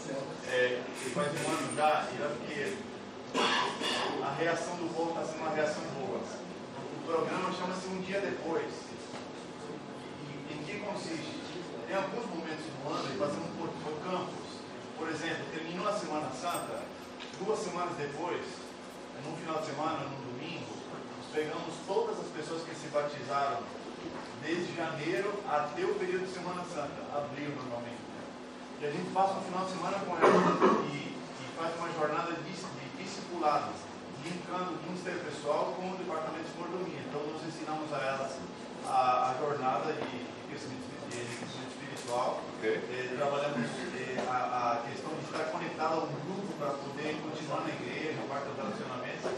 é, 0.50 0.80
que 1.04 1.10
faz 1.12 1.28
um 1.28 1.52
ano 1.52 1.76
já, 1.76 2.08
e 2.12 2.24
é 2.24 2.28
porque 2.28 2.74
a 4.36 4.38
reação 4.38 4.76
do 4.76 4.92
povo 4.92 5.16
está 5.16 5.24
sendo 5.24 5.48
uma 5.48 5.56
reação 5.56 5.82
boa. 5.96 6.20
O 6.20 7.08
programa 7.08 7.56
chama-se 7.56 7.88
Um 7.88 8.02
Dia 8.04 8.20
Depois. 8.20 8.68
Em 10.52 10.60
que 10.60 10.84
consiste? 10.84 11.40
Tem 11.88 11.96
alguns 11.96 12.28
momentos 12.28 12.68
do 12.68 12.84
ano, 12.84 13.08
e 13.08 13.18
fazemos 13.18 13.48
por, 13.56 13.72
por 13.80 13.96
campos. 14.04 14.60
Por 15.00 15.08
exemplo, 15.08 15.40
terminou 15.56 15.88
a 15.88 15.96
Semana 15.96 16.28
Santa, 16.36 16.84
duas 17.40 17.60
semanas 17.60 17.96
depois, 17.96 18.44
num 19.24 19.38
final 19.40 19.64
de 19.64 19.68
semana, 19.72 20.04
num 20.04 20.20
domingo, 20.36 20.68
nós 20.92 21.32
pegamos 21.32 21.72
todas 21.88 22.20
as 22.20 22.28
pessoas 22.36 22.64
que 22.68 22.76
se 22.76 22.92
batizaram 22.92 23.64
desde 24.44 24.76
janeiro 24.76 25.32
até 25.48 25.86
o 25.86 25.96
período 25.96 26.28
de 26.28 26.34
Semana 26.36 26.64
Santa, 26.68 27.08
abril 27.16 27.56
normalmente. 27.56 28.04
E 28.82 28.86
a 28.86 28.92
gente 28.92 29.16
passa 29.16 29.40
um 29.40 29.48
final 29.48 29.64
de 29.64 29.72
semana 29.72 29.98
com 30.04 30.12
elas 30.20 30.92
e, 30.92 31.16
e 31.16 31.46
faz 31.56 31.72
uma 31.80 31.88
jornada 31.94 32.34
de, 32.36 32.52
de 32.52 32.86
discipulados, 33.00 33.85
linkando 34.26 34.74
o 34.74 34.84
ministério 34.90 35.22
pessoal 35.22 35.78
com 35.78 35.94
o 35.94 35.98
departamento 36.02 36.50
de 36.50 36.58
mordomia. 36.58 37.02
Então 37.06 37.22
nós 37.30 37.46
ensinamos 37.46 37.94
a 37.94 38.00
elas 38.02 38.34
a, 38.86 39.30
a 39.30 39.36
jornada 39.38 39.94
de, 39.94 40.02
de, 40.02 40.42
crescimento, 40.50 40.90
de, 41.10 41.22
crescimento 41.22 41.72
espiritual. 41.78 42.42
Okay. 42.58 42.82
Eh, 42.90 43.14
trabalhamos 43.16 43.70
eh, 43.94 44.18
a, 44.26 44.82
a, 44.82 44.90
questão 44.90 45.14
de 45.14 45.26
estar 45.30 45.46
conectado 45.54 45.94
a 45.94 46.04
um 46.10 46.14
grupo 46.26 46.50
para 46.58 46.74
poder 46.74 47.22
continuar 47.22 47.62
na 47.62 47.70
igreja, 47.70 48.18
parte 48.28 48.50
do 48.50 48.58
relacionamento. 48.58 49.30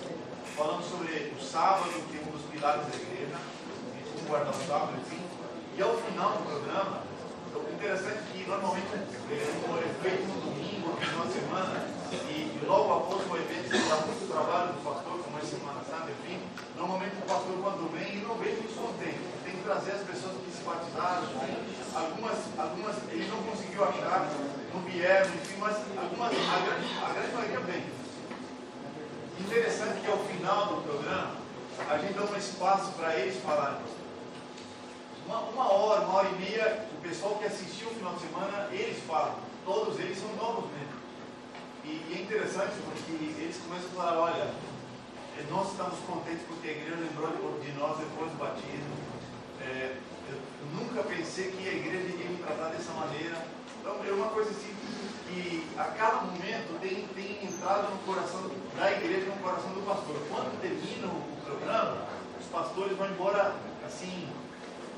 Falamos 0.55 0.85
sobre 0.87 1.35
o 1.35 1.39
sábado, 1.43 1.91
que 2.09 2.17
é 2.17 2.21
um 2.23 2.31
dos 2.31 2.49
pilares 2.49 2.87
da 2.87 2.95
igreja 2.95 3.37
guardar 4.27 4.53
o 4.53 4.67
sábado, 4.67 4.93
enfim. 4.99 5.23
E 5.77 5.81
ao 5.81 5.95
final 5.97 6.31
do 6.31 6.43
programa, 6.43 7.01
o 7.55 7.73
interessante 7.73 8.17
é 8.17 8.23
que 8.33 8.49
normalmente 8.49 8.87
é, 8.91 8.99
é 8.99 9.93
feito 10.03 10.27
no 10.27 10.41
domingo, 10.41 10.89
no 10.89 10.97
final 10.97 11.25
de 11.25 11.33
semana, 11.33 11.87
e, 12.27 12.46
e 12.61 12.65
logo 12.65 12.93
após 12.93 13.21
o 13.29 13.37
evento, 13.37 13.69
muito 13.69 14.31
trabalho 14.31 14.73
do 14.73 14.83
pastor, 14.83 15.19
como 15.23 15.37
é 15.37 15.41
Semana 15.41 15.81
Santa, 15.85 16.09
enfim, 16.09 16.41
normalmente 16.75 17.15
o 17.21 17.25
pastor 17.29 17.53
quando 17.61 17.91
vem, 17.93 18.17
ele 18.17 18.25
não 18.25 18.35
vem 18.35 18.53
muito 18.55 18.73
contente. 18.73 19.21
Tem 19.45 19.53
que 19.55 19.63
trazer 19.63 19.91
as 19.91 20.03
pessoas 20.03 20.33
que 20.41 20.51
se 20.51 20.63
batizaram, 20.65 21.29
algumas, 21.93 22.37
algumas 22.57 22.95
ele 23.09 23.27
não 23.29 23.43
conseguiu 23.43 23.83
achar, 23.83 24.25
não 24.73 24.81
vieram, 24.81 25.29
enfim, 25.35 25.57
mas 25.59 25.77
algumas, 25.97 26.33
a 26.33 26.57
grande, 26.65 26.87
a 26.97 27.13
grande 27.13 27.33
maioria 27.33 27.59
vem. 27.59 27.83
Interessante 29.39 30.01
que 30.01 30.09
ao 30.09 30.17
final 30.17 30.65
do 30.65 30.81
programa, 30.81 31.37
a 31.89 31.97
gente 31.99 32.13
dá 32.13 32.23
um 32.23 32.37
espaço 32.37 32.91
para 32.93 33.15
eles 33.15 33.37
falarem, 33.43 33.77
uma, 35.27 35.39
uma 35.41 35.71
hora, 35.71 36.01
uma 36.01 36.15
hora 36.15 36.29
e 36.29 36.39
meia, 36.39 36.85
o 36.97 37.01
pessoal 37.01 37.35
que 37.35 37.45
assistiu 37.45 37.87
o 37.89 37.95
final 37.95 38.15
de 38.15 38.21
semana, 38.21 38.67
eles 38.71 38.97
falam, 39.05 39.35
todos 39.63 39.99
eles 39.99 40.17
são 40.17 40.33
novos 40.35 40.71
mesmo. 40.71 40.86
E, 41.87 42.19
é 42.19 42.21
interessante 42.21 42.75
porque 42.83 43.11
eles 43.39 43.55
começam 43.63 43.87
a 43.87 43.95
falar, 43.95 44.19
olha, 44.19 44.51
eh, 45.39 45.45
nós 45.49 45.71
estamos 45.71 45.97
contentes 45.99 46.43
porque 46.45 46.67
a 46.67 46.71
igreja 46.71 46.97
lembrou 46.99 47.31
de 47.63 47.71
nós 47.79 47.97
depois 47.97 48.29
do 48.29 48.37
batismo. 48.37 48.91
É, 49.61 49.95
eu 50.29 50.37
nunca 50.75 51.01
pensei 51.03 51.49
que 51.51 51.63
a 51.63 51.71
igreja 51.71 52.11
iria 52.11 52.29
me 52.29 52.43
tratar 52.43 52.69
dessa 52.75 52.91
maneira. 52.91 53.39
Então 53.79 54.03
é 54.05 54.11
uma 54.11 54.27
coisa 54.27 54.51
assim 54.51 54.75
que 55.29 55.65
a 55.77 55.85
cada 55.85 56.23
momento 56.23 56.77
tem, 56.81 57.07
tem 57.15 57.45
entrado 57.45 57.89
no 57.89 57.99
coração 57.99 58.51
da 58.75 58.91
igreja, 58.91 59.27
no 59.27 59.41
coração 59.41 59.71
do 59.71 59.85
pastor. 59.85 60.15
Quando 60.27 60.59
termina 60.59 61.07
o 61.07 61.21
programa, 61.45 62.03
os 62.37 62.47
pastores 62.47 62.97
vão 62.97 63.07
embora 63.07 63.55
assim, 63.85 64.27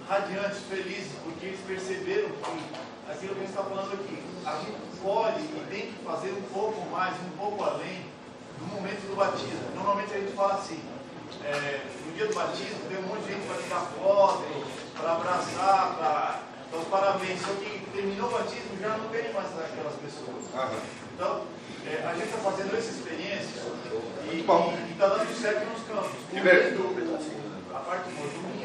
radiantes, 0.09 0.57
felizes, 0.67 1.11
porque 1.23 1.45
eles 1.45 1.59
perceberam 1.67 2.29
que 2.29 3.11
aquilo 3.11 3.35
que 3.35 3.41
a 3.41 3.45
gente 3.45 3.49
está 3.49 3.63
falando 3.63 3.93
aqui, 3.93 4.17
a 4.43 4.55
gente 4.57 4.81
pode 5.03 5.39
e 5.39 5.65
tem 5.69 5.93
que 5.93 6.03
fazer 6.03 6.31
um 6.31 6.41
pouco 6.51 6.89
mais, 6.89 7.13
um 7.21 7.37
pouco 7.37 7.63
além 7.63 8.05
do 8.57 8.65
momento 8.73 9.07
do 9.07 9.15
batismo. 9.15 9.69
Normalmente 9.75 10.11
a 10.13 10.17
gente 10.17 10.33
fala 10.33 10.55
assim, 10.55 10.81
é, 11.45 11.85
no 12.05 12.11
dia 12.13 12.25
do 12.25 12.33
batismo 12.33 12.79
tem 12.89 12.97
um 12.97 13.07
monte 13.07 13.21
de 13.21 13.33
gente 13.33 13.47
para 13.47 13.61
tirar 13.61 13.81
foto, 14.01 14.43
para 14.97 15.11
abraçar, 15.13 15.95
para 15.95 16.41
dar 16.71 16.77
os 16.77 16.87
parabéns. 16.87 17.39
Só 17.41 17.53
que 17.53 17.85
terminou 17.93 18.27
o 18.29 18.31
batismo 18.31 18.77
já 18.81 18.97
não 18.97 19.09
tem 19.09 19.31
mais 19.31 19.47
aquelas 19.47 19.95
pessoas. 20.01 20.43
Então, 21.13 21.45
é, 21.85 22.03
a 22.05 22.13
gente 22.15 22.25
está 22.25 22.37
fazendo 22.39 22.75
essa 22.75 22.89
experiência 22.91 23.61
e 24.33 24.43
está 24.91 25.07
dando 25.07 25.39
certo 25.39 25.69
nos 25.69 25.83
campos. 25.87 26.17
Com 27.69 27.77
a 27.77 27.79
parte 27.79 28.09
mordomia, 28.11 28.58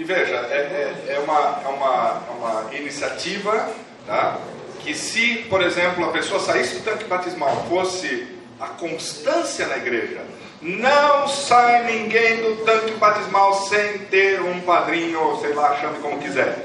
e 0.00 0.04
veja, 0.04 0.34
é, 0.50 0.56
é, 0.56 1.14
é, 1.14 1.18
uma, 1.18 1.60
é 1.62 1.68
uma, 1.68 2.22
é 2.26 2.30
uma 2.30 2.74
iniciativa 2.74 3.68
tá? 4.06 4.38
que 4.78 4.94
se, 4.94 5.44
por 5.50 5.60
exemplo, 5.60 6.02
a 6.06 6.08
pessoa 6.08 6.40
saísse 6.40 6.76
do 6.76 6.84
tanque 6.84 7.04
batismal, 7.04 7.66
fosse 7.68 8.26
a 8.58 8.68
constância 8.68 9.66
na 9.66 9.76
igreja, 9.76 10.22
não 10.62 11.28
sai 11.28 11.84
ninguém 11.84 12.38
do 12.38 12.64
tanque 12.64 12.92
batismal 12.92 13.52
sem 13.68 13.98
ter 14.06 14.40
um 14.40 14.62
padrinho, 14.62 15.38
sei 15.42 15.52
lá, 15.52 15.76
chame 15.76 15.98
como 15.98 16.18
quiser. 16.18 16.56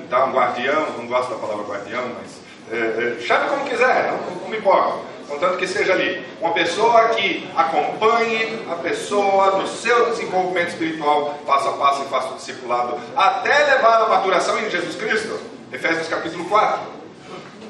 Então, 0.00 0.30
guardião, 0.30 0.90
não 0.98 1.06
gosto 1.06 1.30
da 1.30 1.36
palavra 1.36 1.64
guardião, 1.64 2.04
mas 2.20 2.38
é, 2.70 3.16
é, 3.16 3.20
chame 3.22 3.48
como 3.48 3.64
quiser, 3.64 4.12
não, 4.12 4.40
não 4.42 4.48
me 4.50 4.58
importa 4.58 5.13
contanto 5.34 5.58
que 5.58 5.66
seja 5.66 5.92
ali 5.92 6.24
uma 6.40 6.52
pessoa 6.52 7.08
que 7.10 7.48
acompanhe 7.56 8.64
a 8.70 8.76
pessoa 8.76 9.58
no 9.58 9.66
seu 9.66 10.10
desenvolvimento 10.10 10.68
espiritual, 10.68 11.38
passo 11.46 11.68
a 11.68 11.72
passo 11.72 12.02
e 12.02 12.06
faça 12.06 12.28
o 12.32 12.36
discipulado, 12.36 12.98
até 13.16 13.74
levar 13.74 14.02
a 14.02 14.08
maturação 14.08 14.58
em 14.58 14.70
Jesus 14.70 14.94
Cristo. 14.96 15.38
Efésios 15.72 16.08
capítulo 16.08 16.44
4. 16.44 16.94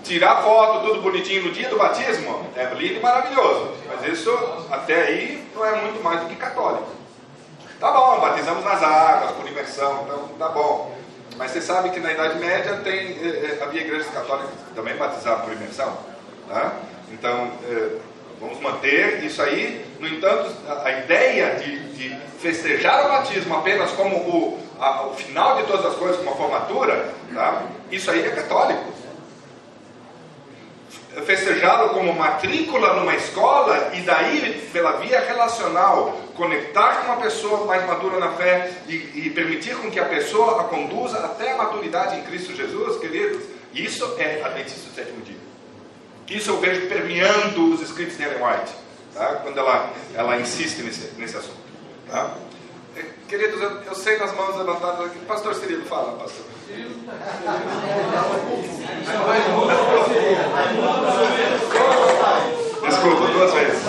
Tirar 0.02 0.42
foto, 0.42 0.86
tudo 0.86 1.00
bonitinho 1.00 1.44
no 1.44 1.52
dia 1.52 1.68
do 1.70 1.78
batismo, 1.78 2.46
é 2.54 2.66
lindo 2.74 2.98
e 2.98 3.00
maravilhoso, 3.00 3.72
mas 3.88 4.12
isso 4.12 4.30
até 4.70 5.02
aí 5.02 5.48
não 5.54 5.64
é 5.64 5.76
muito 5.76 6.02
mais 6.04 6.20
do 6.20 6.26
que 6.26 6.36
católico. 6.36 6.88
Tá 7.80 7.90
bom, 7.90 8.20
batizamos 8.20 8.62
nas 8.62 8.82
águas, 8.82 9.32
por 9.32 9.48
imersão, 9.48 10.04
então 10.04 10.28
tá 10.38 10.48
bom. 10.50 10.94
Mas 11.38 11.50
você 11.50 11.62
sabe 11.62 11.88
que 11.90 12.00
na 12.00 12.12
Idade 12.12 12.38
Média 12.38 12.76
tem, 12.84 12.98
eh, 12.98 13.58
eh, 13.58 13.62
havia 13.62 13.80
igrejas 13.80 14.08
católicas 14.08 14.50
que 14.68 14.74
também 14.74 14.94
batizavam 14.96 15.46
por 15.46 15.52
imersão. 15.54 15.96
Tá? 16.48 16.76
Então, 17.12 17.50
é, 17.68 17.96
vamos 18.40 18.60
manter 18.60 19.24
isso 19.24 19.40
aí. 19.42 19.84
No 20.00 20.08
entanto, 20.08 20.50
a, 20.84 20.90
ideia 20.90 21.56
de, 21.56 21.78
de, 21.90 22.24
festejar 22.40 23.06
o 23.06 23.08
batismo 23.08 23.56
apenas 23.56 23.90
como 23.92 24.16
o, 24.16 24.58
a, 24.78 25.06
o 25.06 25.14
final 25.14 25.56
de 25.56 25.66
todas 25.66 25.86
as 25.86 25.94
coisas, 25.94 26.18
como 26.18 26.30
a 26.30 26.36
formatura, 26.36 27.14
tá? 27.32 27.62
isso 27.90 28.10
aí 28.10 28.26
é 28.26 28.30
católico. 28.30 28.92
Festejá-lo 31.24 31.90
como 31.90 32.12
matrícula 32.12 32.94
numa 32.94 33.14
escola 33.14 33.92
e 33.94 34.00
daí, 34.00 34.68
pela 34.72 34.98
via 34.98 35.20
relacional, 35.20 36.18
conectar 36.34 36.96
com 36.96 37.12
uma 37.12 37.22
pessoa 37.22 37.64
mais 37.66 37.86
madura 37.86 38.18
na 38.18 38.32
fé 38.32 38.70
e, 38.88 38.94
e 39.14 39.30
permitir 39.30 39.76
com 39.76 39.90
que 39.90 40.00
a 40.00 40.06
pessoa 40.06 40.62
a 40.62 40.64
conduza 40.64 41.18
até 41.18 41.52
a 41.52 41.56
maturidade 41.56 42.18
em 42.18 42.22
Cristo 42.24 42.54
Jesus, 42.54 42.98
queridos, 42.98 43.44
isso 43.72 44.16
é 44.18 44.42
Adventista 44.42 44.88
do 44.90 44.94
sétimo 44.94 45.22
dia. 45.22 45.43
Isso 46.28 46.50
eu 46.50 46.60
vejo 46.60 46.88
permeando 46.88 47.74
os 47.74 47.80
escritos 47.82 48.16
de 48.16 48.22
Ellen 48.22 48.42
White. 48.42 48.72
tá? 49.14 49.26
quando 49.42 49.58
ela, 49.58 49.92
ela 50.14 50.36
insiste 50.40 50.82
nesse, 50.82 51.12
nesse 51.18 51.36
assunto. 51.36 51.58
Tá? 52.10 52.34
Eh, 52.96 53.04
Queridos, 53.28 53.60
eu, 53.60 53.70
eu 53.82 53.94
sei 53.94 54.18
das 54.18 54.34
mãos 54.34 54.56
levantadas 54.56 55.06
aqui. 55.06 55.18
Pastor 55.20 55.54
Cirilo, 55.54 55.84
fala, 55.86 56.12
pastor. 56.18 56.44
Desculpa, 62.82 63.26
duas 63.28 63.52
vezes. 63.54 63.82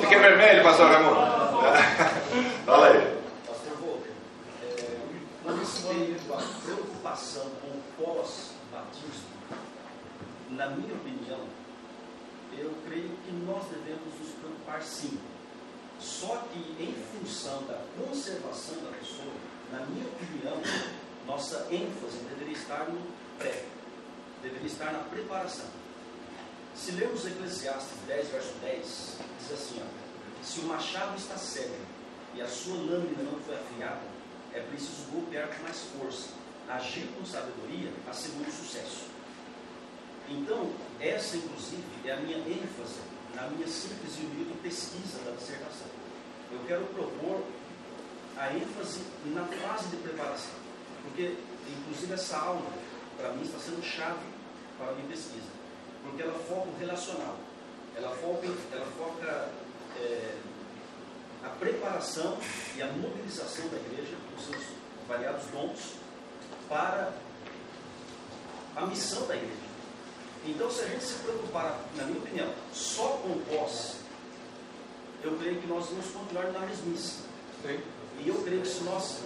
Fiquei 0.00 0.18
vermelho, 0.18 0.62
pastor 0.62 0.90
Raimundo. 0.90 1.16
Fala 2.66 2.86
aí. 2.88 3.16
Pastor 3.46 3.72
Volker, 3.80 4.10
é, 4.62 4.96
com 5.44 5.52
respeito 5.58 6.34
à 6.34 6.42
preocupação 6.64 7.44
com 7.60 7.68
o 7.68 7.82
pós-batismo, 7.98 8.51
na 10.56 10.68
minha 10.68 10.94
opinião, 10.94 11.40
eu 12.58 12.74
creio 12.86 13.10
que 13.24 13.32
nós 13.46 13.64
devemos 13.68 14.18
nos 14.20 14.34
preocupar 14.38 14.82
sim. 14.82 15.18
Só 15.98 16.44
que 16.52 16.58
em 16.82 16.94
função 17.12 17.62
da 17.64 17.80
conservação 17.96 18.76
da 18.82 18.90
pessoa, 18.98 19.32
na 19.70 19.86
minha 19.86 20.06
opinião, 20.06 20.60
nossa 21.26 21.66
ênfase 21.70 22.18
deveria 22.28 22.54
estar 22.54 22.88
no 22.90 23.00
pré, 23.38 23.64
deveria 24.42 24.66
estar 24.66 24.92
na 24.92 24.98
preparação. 25.00 25.66
Se 26.74 26.92
lermos 26.92 27.26
Eclesiastes 27.26 27.98
10, 28.06 28.28
verso 28.28 28.52
10, 28.60 29.16
diz 29.38 29.52
assim: 29.52 29.80
ó, 29.80 30.44
Se 30.44 30.60
o 30.60 30.64
machado 30.64 31.16
está 31.16 31.36
cego 31.36 31.76
e 32.34 32.42
a 32.42 32.48
sua 32.48 32.74
lâmina 32.74 33.22
não 33.22 33.38
foi 33.40 33.54
afiada, 33.54 34.02
é 34.52 34.60
preciso 34.60 35.10
golpear 35.12 35.48
com 35.48 35.62
mais 35.62 35.80
força. 35.98 36.28
Agir 36.68 37.06
com 37.16 37.24
sabedoria 37.24 37.92
assegura 38.08 38.48
o 38.48 38.52
sucesso. 38.52 39.11
Então, 40.28 40.70
essa 41.00 41.36
inclusive 41.36 41.82
é 42.04 42.12
a 42.12 42.16
minha 42.16 42.38
ênfase 42.38 43.00
na 43.34 43.48
minha 43.48 43.66
simples 43.66 44.18
e 44.18 44.24
humilde 44.24 44.52
pesquisa 44.62 45.18
da 45.24 45.32
dissertação. 45.32 45.86
Eu 46.50 46.60
quero 46.66 46.84
propor 46.86 47.44
a 48.36 48.52
ênfase 48.52 49.00
na 49.26 49.44
fase 49.44 49.88
de 49.88 49.96
preparação, 49.96 50.54
porque 51.02 51.36
inclusive 51.68 52.12
essa 52.12 52.38
aula 52.38 52.70
para 53.16 53.32
mim 53.32 53.42
está 53.42 53.58
sendo 53.58 53.82
chave 53.82 54.20
para 54.78 54.90
a 54.90 54.92
minha 54.92 55.08
pesquisa, 55.08 55.50
porque 56.02 56.22
ela 56.22 56.38
foca 56.48 56.68
o 56.68 56.78
relacional, 56.78 57.36
ela 57.96 58.10
foca, 58.16 58.46
ela 58.72 58.86
foca 58.98 59.50
é, 59.98 60.36
a 61.44 61.48
preparação 61.50 62.38
e 62.76 62.82
a 62.82 62.86
mobilização 62.86 63.68
da 63.68 63.76
igreja, 63.76 64.16
com 64.30 64.42
seus 64.42 64.64
variados 65.08 65.44
dons, 65.46 65.94
para 66.68 67.12
a 68.76 68.86
missão 68.86 69.26
da 69.26 69.36
igreja. 69.36 69.71
Então, 70.44 70.70
se 70.70 70.82
a 70.82 70.86
gente 70.86 71.04
se 71.04 71.14
preocupar, 71.14 71.78
na 71.96 72.04
minha 72.04 72.18
opinião, 72.18 72.48
só 72.72 73.20
com 73.22 73.28
o 73.28 73.42
pós, 73.48 73.96
eu 75.22 75.36
creio 75.36 75.60
que 75.60 75.66
nós 75.68 75.86
vamos 75.86 76.06
continuar 76.10 76.46
na 76.52 76.60
mesmice. 76.60 77.18
Sim. 77.62 77.78
E 78.18 78.28
eu 78.28 78.34
creio 78.42 78.62
que 78.62 78.68
se 78.68 78.82
nós 78.82 79.20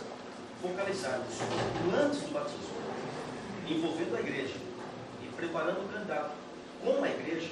focalizarmos 0.61 1.35
antes 1.99 2.21
do 2.21 2.33
batismo, 2.33 2.77
envolvendo 3.67 4.17
a 4.17 4.21
igreja 4.21 4.55
e 5.23 5.27
preparando 5.37 5.85
o 5.85 5.89
candidato 5.89 6.33
com 6.85 7.03
a 7.03 7.09
igreja, 7.09 7.51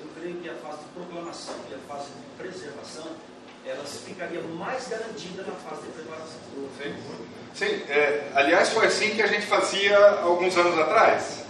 eu 0.00 0.08
creio 0.18 0.36
que 0.36 0.48
a 0.48 0.54
fase 0.54 0.78
de 0.78 0.88
proclamação 0.94 1.54
e 1.70 1.74
a 1.74 1.78
fase 1.88 2.06
de 2.06 2.42
preservação, 2.42 3.06
elas 3.64 4.00
ficaria 4.04 4.40
mais 4.42 4.88
garantida 4.88 5.42
na 5.42 5.52
fase 5.54 5.82
de 5.82 5.92
preparação. 5.92 6.40
Sim, 6.76 6.94
Sim 7.54 7.82
é, 7.88 8.30
aliás, 8.34 8.70
foi 8.70 8.86
assim 8.86 9.14
que 9.14 9.22
a 9.22 9.26
gente 9.26 9.46
fazia 9.46 9.98
alguns 10.20 10.56
anos 10.56 10.78
atrás. 10.78 11.47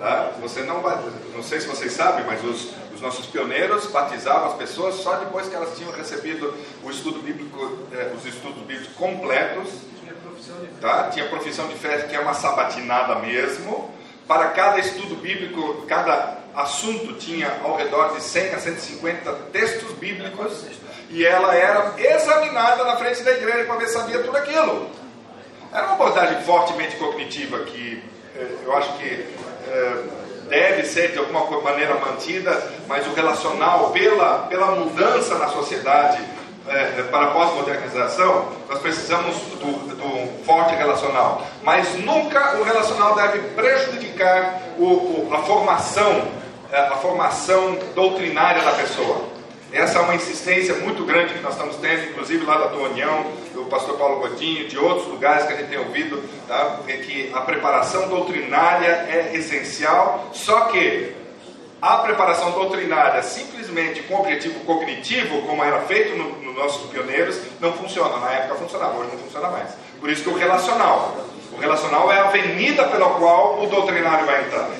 Tá? 0.00 0.32
Você 0.40 0.62
não, 0.62 0.80
não 0.80 1.42
sei 1.42 1.60
se 1.60 1.66
vocês 1.66 1.92
sabem, 1.92 2.24
mas 2.24 2.42
os, 2.42 2.70
os 2.94 3.02
nossos 3.02 3.26
pioneiros 3.26 3.84
batizavam 3.88 4.48
as 4.48 4.54
pessoas 4.54 4.94
só 4.94 5.16
depois 5.16 5.46
que 5.46 5.54
elas 5.54 5.76
tinham 5.76 5.92
recebido 5.92 6.54
o 6.82 6.90
estudo 6.90 7.20
bíblico, 7.20 7.78
eh, 7.92 8.10
os 8.16 8.24
estudos 8.24 8.62
bíblicos 8.62 8.96
completos. 8.96 9.68
Tá? 10.80 11.10
Tinha 11.10 11.28
profissão 11.28 11.68
de 11.68 11.74
fé 11.74 11.98
que 12.08 12.16
é 12.16 12.20
uma 12.20 12.32
sabatinada 12.32 13.16
mesmo. 13.16 13.94
Para 14.26 14.48
cada 14.48 14.78
estudo 14.78 15.16
bíblico, 15.16 15.84
cada 15.86 16.38
assunto 16.54 17.12
tinha 17.18 17.60
ao 17.62 17.76
redor 17.76 18.14
de 18.14 18.22
100 18.22 18.54
a 18.54 18.58
150 18.58 19.32
textos 19.52 19.92
bíblicos 19.98 20.64
e 21.10 21.26
ela 21.26 21.54
era 21.54 21.92
examinada 21.98 22.84
na 22.84 22.96
frente 22.96 23.22
da 23.22 23.32
igreja 23.32 23.64
para 23.64 23.76
ver 23.76 23.86
se 23.88 23.92
sabia 23.92 24.22
tudo 24.22 24.38
aquilo. 24.38 24.88
Era 25.70 25.84
uma 25.84 25.94
abordagem 25.94 26.42
fortemente 26.42 26.96
cognitiva 26.96 27.58
que 27.64 28.02
eh, 28.34 28.56
eu 28.64 28.74
acho 28.74 28.96
que 28.96 29.49
deve 30.48 30.84
ser 30.84 31.12
de 31.12 31.18
alguma 31.18 31.44
maneira 31.62 31.94
mantida, 31.94 32.60
mas 32.88 33.06
o 33.06 33.14
relacional, 33.14 33.90
pela, 33.90 34.46
pela 34.48 34.72
mudança 34.72 35.38
na 35.38 35.48
sociedade 35.48 36.20
eh, 36.68 37.04
para 37.10 37.26
a 37.26 37.30
pós-modernização, 37.30 38.48
nós 38.68 38.80
precisamos 38.80 39.36
do, 39.60 39.94
do 39.94 40.44
forte 40.44 40.74
relacional. 40.74 41.46
Mas 41.62 41.94
nunca 41.94 42.56
o 42.58 42.64
relacional 42.64 43.14
deve 43.14 43.38
prejudicar 43.54 44.60
o, 44.76 44.84
o, 44.84 45.30
a 45.32 45.38
formação, 45.38 46.28
a 46.72 46.96
formação 46.96 47.78
doutrinária 47.94 48.62
da 48.62 48.72
pessoa. 48.72 49.29
Essa 49.72 49.98
é 49.98 50.02
uma 50.02 50.16
insistência 50.16 50.74
muito 50.76 51.04
grande 51.04 51.34
que 51.34 51.40
nós 51.40 51.52
estamos 51.52 51.76
tendo, 51.76 52.10
inclusive 52.10 52.44
lá 52.44 52.58
da 52.58 52.68
tua 52.68 52.88
União, 52.88 53.24
do 53.54 53.66
pastor 53.66 53.96
Paulo 53.96 54.20
Godinho, 54.20 54.66
de 54.68 54.76
outros 54.76 55.06
lugares 55.06 55.46
que 55.46 55.52
a 55.52 55.56
gente 55.56 55.68
tem 55.68 55.78
ouvido, 55.78 56.22
tá? 56.48 56.80
é 56.88 56.96
que 56.96 57.30
a 57.32 57.40
preparação 57.42 58.08
doutrinária 58.08 59.06
é 59.08 59.30
essencial, 59.34 60.28
só 60.32 60.62
que 60.62 61.14
a 61.80 61.98
preparação 61.98 62.50
doutrinária 62.50 63.22
simplesmente 63.22 64.02
com 64.02 64.16
objetivo 64.16 64.60
cognitivo, 64.60 65.42
como 65.42 65.62
era 65.62 65.80
feito 65.82 66.16
nos 66.16 66.42
no 66.42 66.52
nossos 66.52 66.90
pioneiros, 66.90 67.40
não 67.60 67.72
funciona. 67.72 68.18
Na 68.18 68.30
época 68.32 68.56
funcionava, 68.56 68.98
hoje 68.98 69.12
não 69.12 69.18
funciona 69.18 69.48
mais. 69.48 69.70
Por 69.98 70.10
isso 70.10 70.22
que 70.22 70.28
o 70.28 70.36
relacional. 70.36 71.16
O 71.52 71.56
relacional 71.56 72.12
é 72.12 72.18
a 72.18 72.24
avenida 72.24 72.84
pela 72.84 73.10
qual 73.10 73.62
o 73.62 73.66
doutrinário 73.66 74.26
vai 74.26 74.44
entrar. 74.44 74.70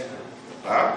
Tá? 0.63 0.97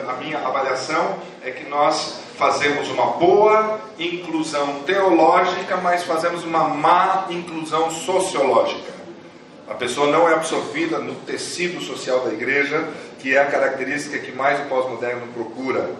a 0.09 0.13
minha 0.21 0.37
avaliação 0.39 1.17
é 1.43 1.51
que 1.51 1.69
nós 1.69 2.19
fazemos 2.37 2.89
uma 2.89 3.05
boa 3.11 3.79
inclusão 3.97 4.79
teológica, 4.85 5.77
mas 5.77 6.03
fazemos 6.03 6.43
uma 6.43 6.65
má 6.67 7.27
inclusão 7.29 7.89
sociológica. 7.89 8.91
A 9.69 9.73
pessoa 9.73 10.11
não 10.11 10.27
é 10.27 10.33
absorvida 10.33 10.99
no 10.99 11.15
tecido 11.15 11.81
social 11.81 12.19
da 12.21 12.33
igreja, 12.33 12.89
que 13.19 13.35
é 13.35 13.39
a 13.41 13.45
característica 13.45 14.19
que 14.19 14.31
mais 14.31 14.59
o 14.59 14.63
pós-moderno 14.63 15.27
procura. 15.27 15.91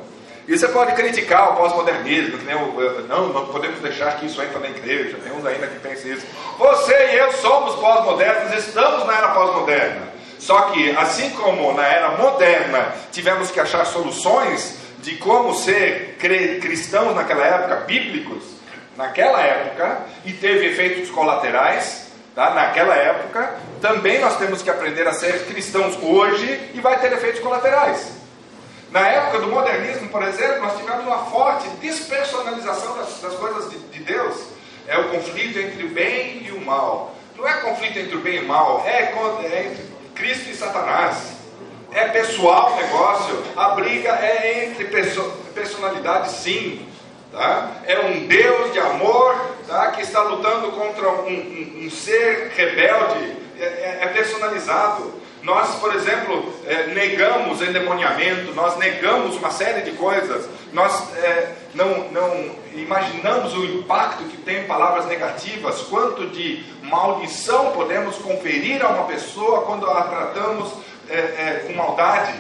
E 0.48 0.58
você 0.58 0.68
pode 0.68 0.94
criticar 0.94 1.54
o 1.54 1.56
pós-modernismo, 1.58 2.38
que 2.38 2.46
nem 2.46 2.56
o, 2.56 3.02
não, 3.08 3.28
não 3.30 3.46
podemos 3.48 3.80
deixar 3.80 4.18
que 4.18 4.26
isso 4.26 4.42
entra 4.42 4.60
na 4.60 4.70
igreja, 4.70 5.18
tem 5.24 5.32
uns 5.32 5.46
ainda 5.46 5.68
que 5.68 5.80
pensam 5.80 6.12
isso. 6.12 6.26
Você 6.58 6.94
e 6.94 7.18
eu 7.18 7.32
somos 7.34 7.76
pós-modernos, 7.76 8.54
estamos 8.66 9.06
na 9.06 9.18
era 9.18 9.28
pós-moderna. 9.30 10.12
Só 10.40 10.60
que, 10.72 10.90
assim 10.98 11.30
como 11.32 11.72
na 11.74 11.86
era 11.86 12.18
moderna 12.18 12.94
tivemos 13.12 13.52
que 13.52 13.60
achar 13.60 13.86
soluções 13.86 14.78
de 15.02 15.16
como 15.18 15.54
ser 15.54 16.18
cristãos 16.60 17.16
naquela 17.16 17.46
época, 17.46 17.76
bíblicos, 17.88 18.44
naquela 18.98 19.40
época, 19.42 20.00
e 20.26 20.34
teve 20.34 20.68
efeitos 20.68 21.10
colaterais, 21.12 22.12
tá? 22.36 22.52
naquela 22.52 22.96
época, 22.96 23.56
também 23.80 24.20
nós 24.20 24.38
temos 24.38 24.62
que 24.62 24.70
aprender 24.70 25.08
a 25.08 25.14
ser 25.14 25.46
cristãos 25.46 25.98
hoje 26.02 26.72
e 26.74 26.80
vai 26.80 27.00
ter 27.00 27.12
efeitos 27.14 27.40
colaterais. 27.40 28.21
Na 28.92 29.08
época 29.08 29.40
do 29.40 29.48
modernismo, 29.48 30.10
por 30.10 30.22
exemplo, 30.22 30.60
nós 30.60 30.78
tivemos 30.78 31.06
uma 31.06 31.20
forte 31.26 31.66
despersonalização 31.80 32.98
das, 32.98 33.22
das 33.22 33.34
coisas 33.36 33.70
de, 33.70 33.80
de, 33.80 34.04
Deus. 34.04 34.48
É 34.86 34.98
o 34.98 35.10
conflito 35.10 35.58
entre 35.58 35.86
o 35.86 35.90
bem 35.90 36.44
e 36.46 36.52
o 36.52 36.60
mal. 36.60 37.16
Não 37.38 37.48
é 37.48 37.54
conflito 37.62 37.98
entre 37.98 38.18
o 38.18 38.20
bem 38.20 38.36
e 38.36 38.40
o 38.40 38.48
mal, 38.48 38.84
é, 38.86 39.14
é 39.46 39.66
entre 39.68 39.86
Cristo 40.14 40.50
e 40.50 40.56
Satanás. 40.56 41.38
É 41.94 42.10
pessoal 42.10 42.74
o 42.74 42.76
negócio. 42.76 43.44
A 43.56 43.70
briga 43.70 44.10
é 44.10 44.66
entre 44.66 44.86
perso 44.86 45.24
personalidades, 45.54 46.32
sim. 46.32 46.86
Tá? 47.32 47.72
É 47.86 47.98
um 48.00 48.28
Deus 48.28 48.74
de 48.74 48.80
amor 48.80 49.56
tá? 49.68 49.92
que 49.92 50.02
está 50.02 50.22
lutando 50.22 50.70
contra 50.74 51.10
um, 51.10 51.28
um, 51.28 51.86
um 51.86 51.90
ser 51.90 52.52
rebelde, 52.58 53.38
é, 53.58 53.64
é, 53.64 54.00
é 54.02 54.08
personalizado. 54.08 55.14
Nós, 55.44 55.76
por 55.80 55.96
exemplo, 55.96 56.54
é, 56.68 56.88
negamos 56.88 57.62
endemoniamento, 57.62 58.54
nós 58.54 58.78
negamos 58.78 59.36
uma 59.38 59.50
série 59.50 59.82
de 59.82 59.92
coisas, 59.98 60.48
nós 60.72 61.16
é, 61.18 61.56
não, 61.74 62.12
não 62.12 62.56
imaginamos 62.74 63.54
o 63.56 63.66
impacto 63.66 64.24
que 64.26 64.38
tem 64.38 64.66
palavras 64.66 65.08
negativas, 65.08 65.82
quanto 65.84 66.28
de 66.28 66.64
maldição 66.84 67.72
podemos 67.72 68.18
conferir 68.18 68.86
a 68.86 68.90
uma 68.90 69.06
pessoa 69.06 69.62
quando 69.64 69.90
a 69.90 70.04
tratamos 70.04 70.74
é, 71.10 71.64
com 71.66 71.74
maldade. 71.74 72.34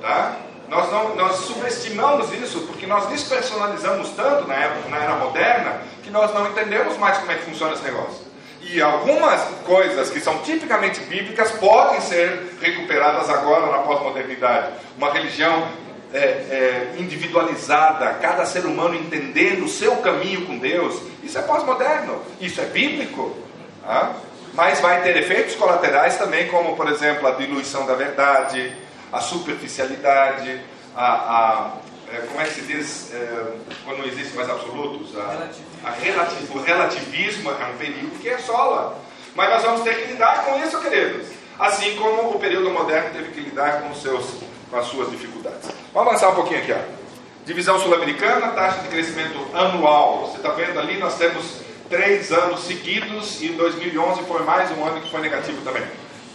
Tá? 0.00 0.36
Nós, 0.68 0.92
não, 0.92 1.16
nós 1.16 1.36
subestimamos 1.36 2.30
isso 2.34 2.60
porque 2.66 2.86
nós 2.86 3.06
despersonalizamos 3.06 4.10
tanto 4.10 4.46
na, 4.46 4.54
época, 4.54 4.88
na 4.90 4.98
era 4.98 5.14
moderna 5.14 5.80
que 6.02 6.10
nós 6.10 6.32
não 6.34 6.46
entendemos 6.46 6.98
mais 6.98 7.16
como 7.18 7.32
é 7.32 7.36
que 7.36 7.44
funciona 7.44 7.72
esse 7.72 7.84
negócio. 7.84 8.27
E 8.60 8.82
algumas 8.82 9.40
coisas 9.64 10.10
que 10.10 10.20
são 10.20 10.38
tipicamente 10.38 11.00
bíblicas 11.00 11.50
podem 11.52 12.00
ser 12.00 12.56
recuperadas 12.60 13.30
agora 13.30 13.66
na 13.70 13.78
pós-modernidade. 13.78 14.72
Uma 14.96 15.12
religião 15.12 15.68
é, 16.12 16.18
é, 16.18 16.94
individualizada, 16.98 18.14
cada 18.14 18.44
ser 18.44 18.66
humano 18.66 18.94
entendendo 18.94 19.64
o 19.64 19.68
seu 19.68 19.96
caminho 19.96 20.46
com 20.46 20.58
Deus. 20.58 21.00
Isso 21.22 21.38
é 21.38 21.42
pós-moderno, 21.42 22.20
isso 22.40 22.60
é 22.60 22.64
bíblico. 22.64 23.36
Tá? 23.82 24.14
Mas 24.54 24.80
vai 24.80 25.02
ter 25.02 25.16
efeitos 25.16 25.54
colaterais 25.54 26.16
também, 26.16 26.48
como, 26.48 26.74
por 26.74 26.88
exemplo, 26.88 27.28
a 27.28 27.32
diluição 27.32 27.86
da 27.86 27.94
verdade, 27.94 28.72
a 29.12 29.20
superficialidade, 29.20 30.60
a, 30.96 31.06
a 31.06 31.72
é, 32.12 32.26
como 32.26 32.40
é 32.40 32.44
que 32.44 32.54
se 32.54 32.60
diz 32.62 33.12
é, 33.12 33.56
quando 33.84 33.98
não 33.98 34.06
existe 34.06 34.34
mais 34.34 34.48
absolutos? 34.48 35.16
A, 35.16 35.48
a 35.84 36.54
o 36.54 36.62
relativismo 36.62 37.50
é 37.50 37.66
um 37.66 37.76
período 37.76 38.18
que 38.20 38.30
assola. 38.30 38.98
Mas 39.34 39.50
nós 39.50 39.62
vamos 39.62 39.82
ter 39.82 39.94
que 39.94 40.12
lidar 40.12 40.44
com 40.44 40.58
isso, 40.58 40.80
queridos. 40.80 41.28
Assim 41.58 41.96
como 41.96 42.30
o 42.30 42.38
período 42.38 42.70
moderno 42.70 43.10
teve 43.12 43.32
que 43.32 43.40
lidar 43.40 43.82
com, 43.82 43.94
seus, 43.94 44.24
com 44.70 44.76
as 44.76 44.86
suas 44.86 45.10
dificuldades. 45.10 45.68
Vamos 45.92 46.08
avançar 46.08 46.30
um 46.30 46.34
pouquinho 46.34 46.60
aqui. 46.60 46.72
Ó. 46.72 46.98
Divisão 47.44 47.80
sul-americana, 47.80 48.48
taxa 48.48 48.82
de 48.82 48.88
crescimento 48.88 49.38
anual. 49.54 50.28
Você 50.28 50.36
está 50.38 50.50
vendo 50.50 50.78
ali, 50.78 50.98
nós 50.98 51.16
temos 51.16 51.62
três 51.88 52.30
anos 52.32 52.60
seguidos 52.64 53.40
e 53.42 53.48
2011 53.48 54.22
foi 54.24 54.42
mais 54.42 54.70
um 54.76 54.84
ano 54.84 55.00
que 55.00 55.10
foi 55.10 55.20
negativo 55.20 55.60
também, 55.62 55.82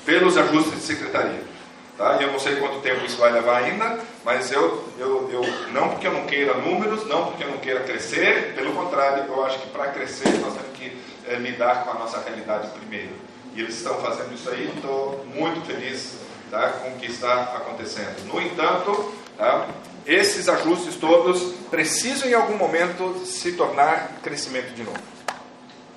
pelos 0.06 0.38
ajustes 0.38 0.74
de 0.74 0.82
secretaria. 0.82 1.53
Tá? 1.98 2.18
E 2.20 2.24
eu 2.24 2.32
não 2.32 2.40
sei 2.40 2.56
quanto 2.56 2.80
tempo 2.82 3.06
isso 3.06 3.18
vai 3.18 3.32
levar 3.32 3.64
ainda, 3.64 4.00
mas 4.26 4.52
eu, 4.52 4.84
eu, 4.98 5.30
eu 5.32 5.42
não 5.72 5.90
porque 5.90 6.08
eu 6.08 6.14
não 6.14 6.26
queira 6.26 6.56
números, 6.56 7.08
não 7.08 7.28
porque 7.28 7.44
eu 7.44 7.50
não 7.50 7.60
queira 7.60 7.82
crescer, 7.82 8.54
pelo 8.56 8.74
contrário, 8.74 9.26
eu 9.26 9.46
acho 9.46 9.60
que 9.60 9.68
para 9.68 9.88
crescer 9.92 10.30
nós 10.40 10.54
temos 10.54 10.74
que 10.74 10.98
é, 11.28 11.36
lidar 11.36 11.84
com 11.84 11.92
a 11.92 11.94
nossa 11.96 12.20
realidade 12.20 12.70
primeiro. 12.70 13.12
E 13.54 13.62
eles 13.62 13.76
estão 13.76 14.00
fazendo 14.02 14.34
isso 14.34 14.50
aí, 14.50 14.74
estou 14.76 15.24
muito 15.36 15.64
feliz 15.68 16.16
tá, 16.50 16.70
com 16.70 16.90
o 16.90 16.98
que 16.98 17.06
está 17.06 17.44
acontecendo. 17.44 18.26
No 18.26 18.42
entanto, 18.42 19.14
tá, 19.38 19.68
esses 20.08 20.50
ajustes 20.50 20.96
todos 20.96 21.54
precisam 21.70 22.28
em 22.28 22.34
algum 22.34 22.58
momento 22.58 23.24
se 23.24 23.52
tornar 23.52 24.20
crescimento 24.24 24.74
de 24.74 24.82
novo. 24.82 24.98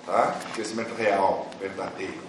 Tá? 0.05 0.37
Crescimento 0.55 0.95
real, 0.95 1.49
verdadeiro 1.59 2.26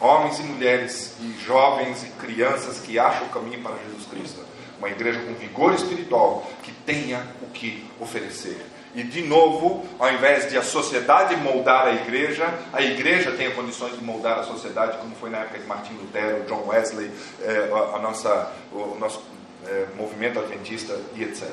homens 0.00 0.38
e 0.38 0.42
mulheres, 0.42 1.14
e 1.20 1.38
jovens 1.44 2.04
e 2.04 2.06
crianças 2.10 2.78
que 2.78 2.98
acham 2.98 3.26
o 3.26 3.30
caminho 3.30 3.62
para 3.62 3.76
Jesus 3.84 4.06
Cristo. 4.10 4.40
Uma 4.78 4.88
igreja 4.88 5.20
com 5.20 5.34
vigor 5.34 5.74
espiritual 5.74 6.48
que 6.62 6.70
tenha 6.70 7.26
o 7.42 7.46
que 7.46 7.84
oferecer. 7.98 8.64
E 8.94 9.02
de 9.02 9.22
novo, 9.22 9.84
ao 9.98 10.12
invés 10.12 10.48
de 10.48 10.56
a 10.56 10.62
sociedade 10.62 11.36
moldar 11.36 11.86
a 11.86 11.92
igreja, 11.92 12.48
a 12.72 12.80
igreja 12.80 13.32
tenha 13.32 13.50
condições 13.50 13.96
de 13.98 14.04
moldar 14.04 14.38
a 14.38 14.44
sociedade, 14.44 14.98
como 14.98 15.14
foi 15.16 15.30
na 15.30 15.38
época 15.38 15.58
de 15.58 15.66
Martin 15.66 15.92
Lutero, 15.94 16.44
John 16.48 16.66
Wesley, 16.66 17.10
eh, 17.42 17.68
a 17.94 17.98
nossa, 17.98 18.52
o 18.72 18.96
nosso 18.98 19.22
eh, 19.66 19.86
movimento 19.96 20.38
adventista 20.38 20.98
e 21.14 21.22
etc. 21.22 21.48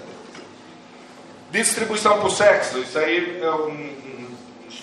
Distribuição 1.52 2.20
por 2.20 2.32
sexo, 2.32 2.80
isso 2.80 2.98
aí 2.98 3.40
é 3.42 3.52
um, 3.52 3.94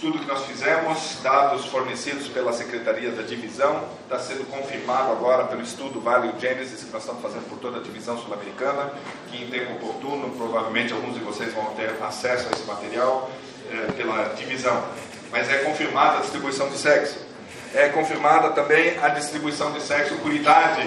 estudo 0.03 0.19
que 0.19 0.27
nós 0.27 0.45
fizemos, 0.47 1.19
dados 1.23 1.67
fornecidos 1.67 2.27
pela 2.27 2.53
Secretaria 2.53 3.13
da 3.13 3.23
Divisão, 3.23 3.85
está 4.03 4.19
sendo 4.19 4.45
confirmado 4.51 5.13
agora 5.13 5.45
pelo 5.45 5.63
estudo 5.63 6.01
Vale 6.01 6.33
Genesis, 6.41 6.83
que 6.83 6.91
nós 6.91 7.03
estamos 7.03 7.23
fazendo 7.23 7.49
por 7.49 7.61
toda 7.61 7.79
a 7.79 7.81
divisão 7.81 8.19
sul-americana, 8.19 8.91
que 9.31 9.45
em 9.45 9.47
tempo 9.47 9.75
oportuno, 9.75 10.31
provavelmente 10.31 10.93
alguns 10.93 11.15
de 11.15 11.21
vocês 11.21 11.55
vão 11.55 11.67
ter 11.77 11.95
acesso 12.03 12.49
a 12.49 12.51
esse 12.51 12.65
material 12.65 13.31
é, 13.71 13.93
pela 13.93 14.35
divisão. 14.35 14.85
Mas 15.31 15.49
é 15.49 15.59
confirmada 15.59 16.19
a 16.19 16.21
distribuição 16.23 16.69
de 16.69 16.79
sexo. 16.79 17.25
É 17.73 17.89
confirmada 17.91 18.51
também 18.51 18.99
a 19.01 19.09
distribuição 19.09 19.71
de 19.71 19.81
sexo 19.81 20.17
por 20.17 20.35
idade. 20.35 20.83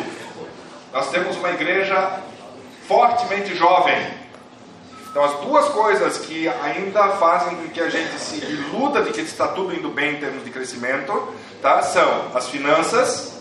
Nós 0.91 1.09
temos 1.09 1.37
uma 1.37 1.51
igreja 1.51 2.19
fortemente 2.85 3.55
jovem, 3.55 3.95
então, 5.15 5.23
as 5.23 5.39
duas 5.39 5.69
coisas 5.69 6.17
que 6.17 6.45
ainda 6.45 7.07
fazem 7.11 7.55
com 7.55 7.69
que 7.69 7.79
a 7.79 7.87
gente 7.87 8.19
se 8.19 8.35
iluda 8.35 9.01
de 9.01 9.13
que 9.13 9.21
está 9.21 9.47
tudo 9.47 9.73
indo 9.73 9.87
bem 9.87 10.15
em 10.15 10.19
termos 10.19 10.43
de 10.43 10.49
crescimento, 10.49 11.33
tá? 11.61 11.81
são 11.83 12.31
as 12.33 12.49
finanças 12.49 13.31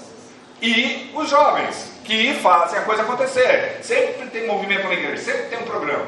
e 0.62 1.10
os 1.12 1.28
jovens, 1.28 1.90
que 2.04 2.34
fazem 2.34 2.78
a 2.78 2.82
coisa 2.82 3.02
acontecer. 3.02 3.80
Sempre 3.82 4.28
tem 4.28 4.46
movimento 4.46 4.86
na 4.86 4.92
igreja, 4.92 5.20
sempre 5.20 5.46
tem 5.46 5.58
um 5.58 5.64
programa, 5.64 6.06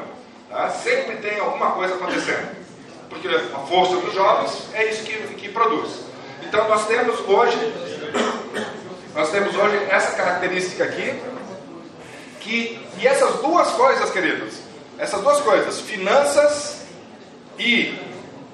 tá? 0.49 0.69
sempre 0.69 1.17
tem 1.17 1.37
alguma 1.37 1.71
coisa 1.71 1.95
acontecendo. 1.95 2.47
Porque 3.09 3.27
a 3.27 3.59
força 3.67 3.97
dos 3.97 4.13
jovens 4.13 4.69
é 4.73 4.85
isso 4.85 5.03
que, 5.03 5.17
que 5.35 5.49
produz. 5.49 5.99
Então, 6.43 6.65
nós 6.69 6.87
temos 6.87 7.19
hoje, 7.27 7.57
nós 9.13 9.29
temos 9.31 9.53
hoje 9.53 9.85
essa 9.89 10.15
característica 10.15 10.85
aqui, 10.85 11.21
que, 12.39 12.87
e 12.97 13.05
essas 13.05 13.41
duas 13.41 13.67
coisas, 13.71 14.09
queridos, 14.11 14.66
essas 14.97 15.21
duas 15.21 15.39
coisas, 15.41 15.79
finanças 15.79 16.85
e 17.59 17.97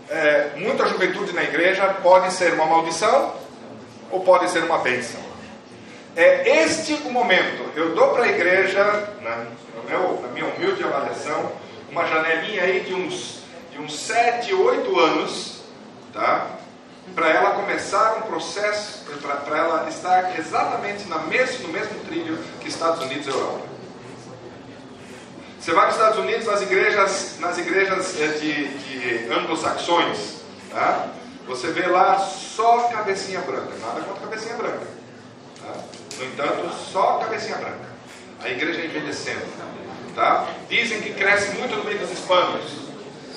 é, 0.09 0.51
muita 0.57 0.85
juventude 0.87 1.33
na 1.33 1.43
igreja, 1.43 1.87
podem 2.01 2.29
ser 2.29 2.53
uma 2.53 2.65
maldição 2.65 3.33
ou 4.11 4.21
podem 4.21 4.47
ser 4.47 4.63
uma 4.63 4.77
bênção. 4.79 5.21
É 6.15 6.61
este 6.63 6.93
o 7.05 7.11
momento. 7.11 7.71
Eu 7.75 7.95
dou 7.95 8.09
para 8.09 8.25
a 8.25 8.27
igreja, 8.27 8.83
na, 9.21 9.45
meu, 9.89 10.21
na, 10.21 10.27
minha 10.29 10.45
humilde 10.45 10.83
avaliação, 10.83 11.51
uma 11.89 12.05
janelinha 12.05 12.63
aí 12.63 12.81
de 12.81 12.93
uns, 12.93 13.39
de 13.71 13.79
uns 13.79 13.97
7, 13.99 14.53
8 14.53 14.99
anos, 14.99 15.61
tá? 16.13 16.47
para 17.15 17.29
ela 17.29 17.51
começar 17.51 18.17
um 18.17 18.21
processo, 18.21 19.03
para 19.45 19.57
ela 19.57 19.89
estar 19.89 20.37
exatamente 20.39 21.07
na 21.07 21.19
mesmo, 21.19 21.67
no 21.67 21.73
mesmo 21.73 21.99
trilho 22.05 22.37
que 22.61 22.69
Estados 22.69 23.03
Unidos 23.03 23.27
e 23.27 23.29
Europa. 23.29 23.72
Você 25.63 25.71
vai 25.71 25.85
nos 25.85 25.95
Estados 25.95 26.19
Unidos, 26.19 26.45
nas 26.45 26.61
igrejas, 26.61 27.37
nas 27.39 27.57
igrejas 27.57 28.19
eh, 28.19 28.27
de, 28.37 28.67
de 28.67 29.33
anglo-saxões, 29.33 30.41
tá? 30.69 31.07
você 31.47 31.67
vê 31.71 31.87
lá 31.87 32.19
só 32.19 32.89
cabecinha 32.89 33.39
branca, 33.39 33.71
nada 33.79 34.01
contra 34.01 34.27
cabecinha 34.27 34.57
branca. 34.57 34.85
Tá? 35.61 35.73
No 36.17 36.25
entanto, 36.25 36.69
só 36.91 37.19
cabecinha 37.19 37.55
branca. 37.55 37.79
A 38.43 38.49
igreja 38.49 38.83
envelhecendo. 38.83 39.45
Tá? 40.13 40.45
Dizem 40.67 40.99
que 40.99 41.13
cresce 41.13 41.51
muito 41.51 41.77
no 41.77 41.85
meio 41.85 41.99
dos 41.99 42.11
hispanos. 42.11 42.69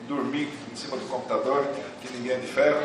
dormi 0.09 0.49
em 0.73 0.77
cima 0.77 0.97
do 0.97 1.07
computador, 1.07 1.67
que 2.01 2.11
ninguém 2.15 2.33
é 2.33 2.39
de 2.39 2.47
ferro. 2.47 2.81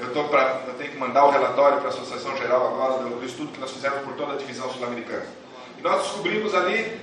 Eu, 0.00 0.12
tô 0.12 0.24
pra, 0.24 0.62
eu 0.66 0.74
tenho 0.74 0.90
que 0.90 0.96
mandar 0.96 1.24
o 1.26 1.30
relatório 1.30 1.78
para 1.78 1.88
a 1.88 1.90
Associação 1.90 2.36
Geral 2.36 2.66
agora 2.66 3.04
do, 3.04 3.20
do 3.20 3.26
estudo 3.26 3.52
que 3.52 3.60
nós 3.60 3.70
fizemos 3.70 4.00
por 4.02 4.14
toda 4.14 4.34
a 4.34 4.36
divisão 4.36 4.68
sul-americana. 4.72 5.26
E 5.78 5.82
nós 5.82 6.02
descobrimos 6.02 6.54
ali 6.54 7.00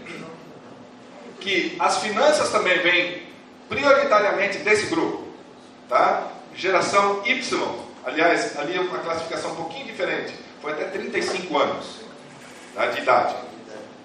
que 1.39 1.75
as 1.79 1.99
finanças 1.99 2.49
também 2.49 2.79
vêm 2.79 3.23
prioritariamente 3.69 4.59
desse 4.59 4.87
grupo. 4.87 5.25
Tá? 5.87 6.27
Geração 6.55 7.21
Y, 7.25 7.41
aliás, 8.05 8.57
ali 8.57 8.77
é 8.77 8.79
uma 8.79 8.99
classificação 8.99 9.51
um 9.51 9.55
pouquinho 9.55 9.85
diferente, 9.85 10.33
foi 10.61 10.71
até 10.73 10.85
35 10.85 11.57
anos 11.57 11.85
tá, 12.73 12.87
de 12.87 13.01
idade. 13.01 13.35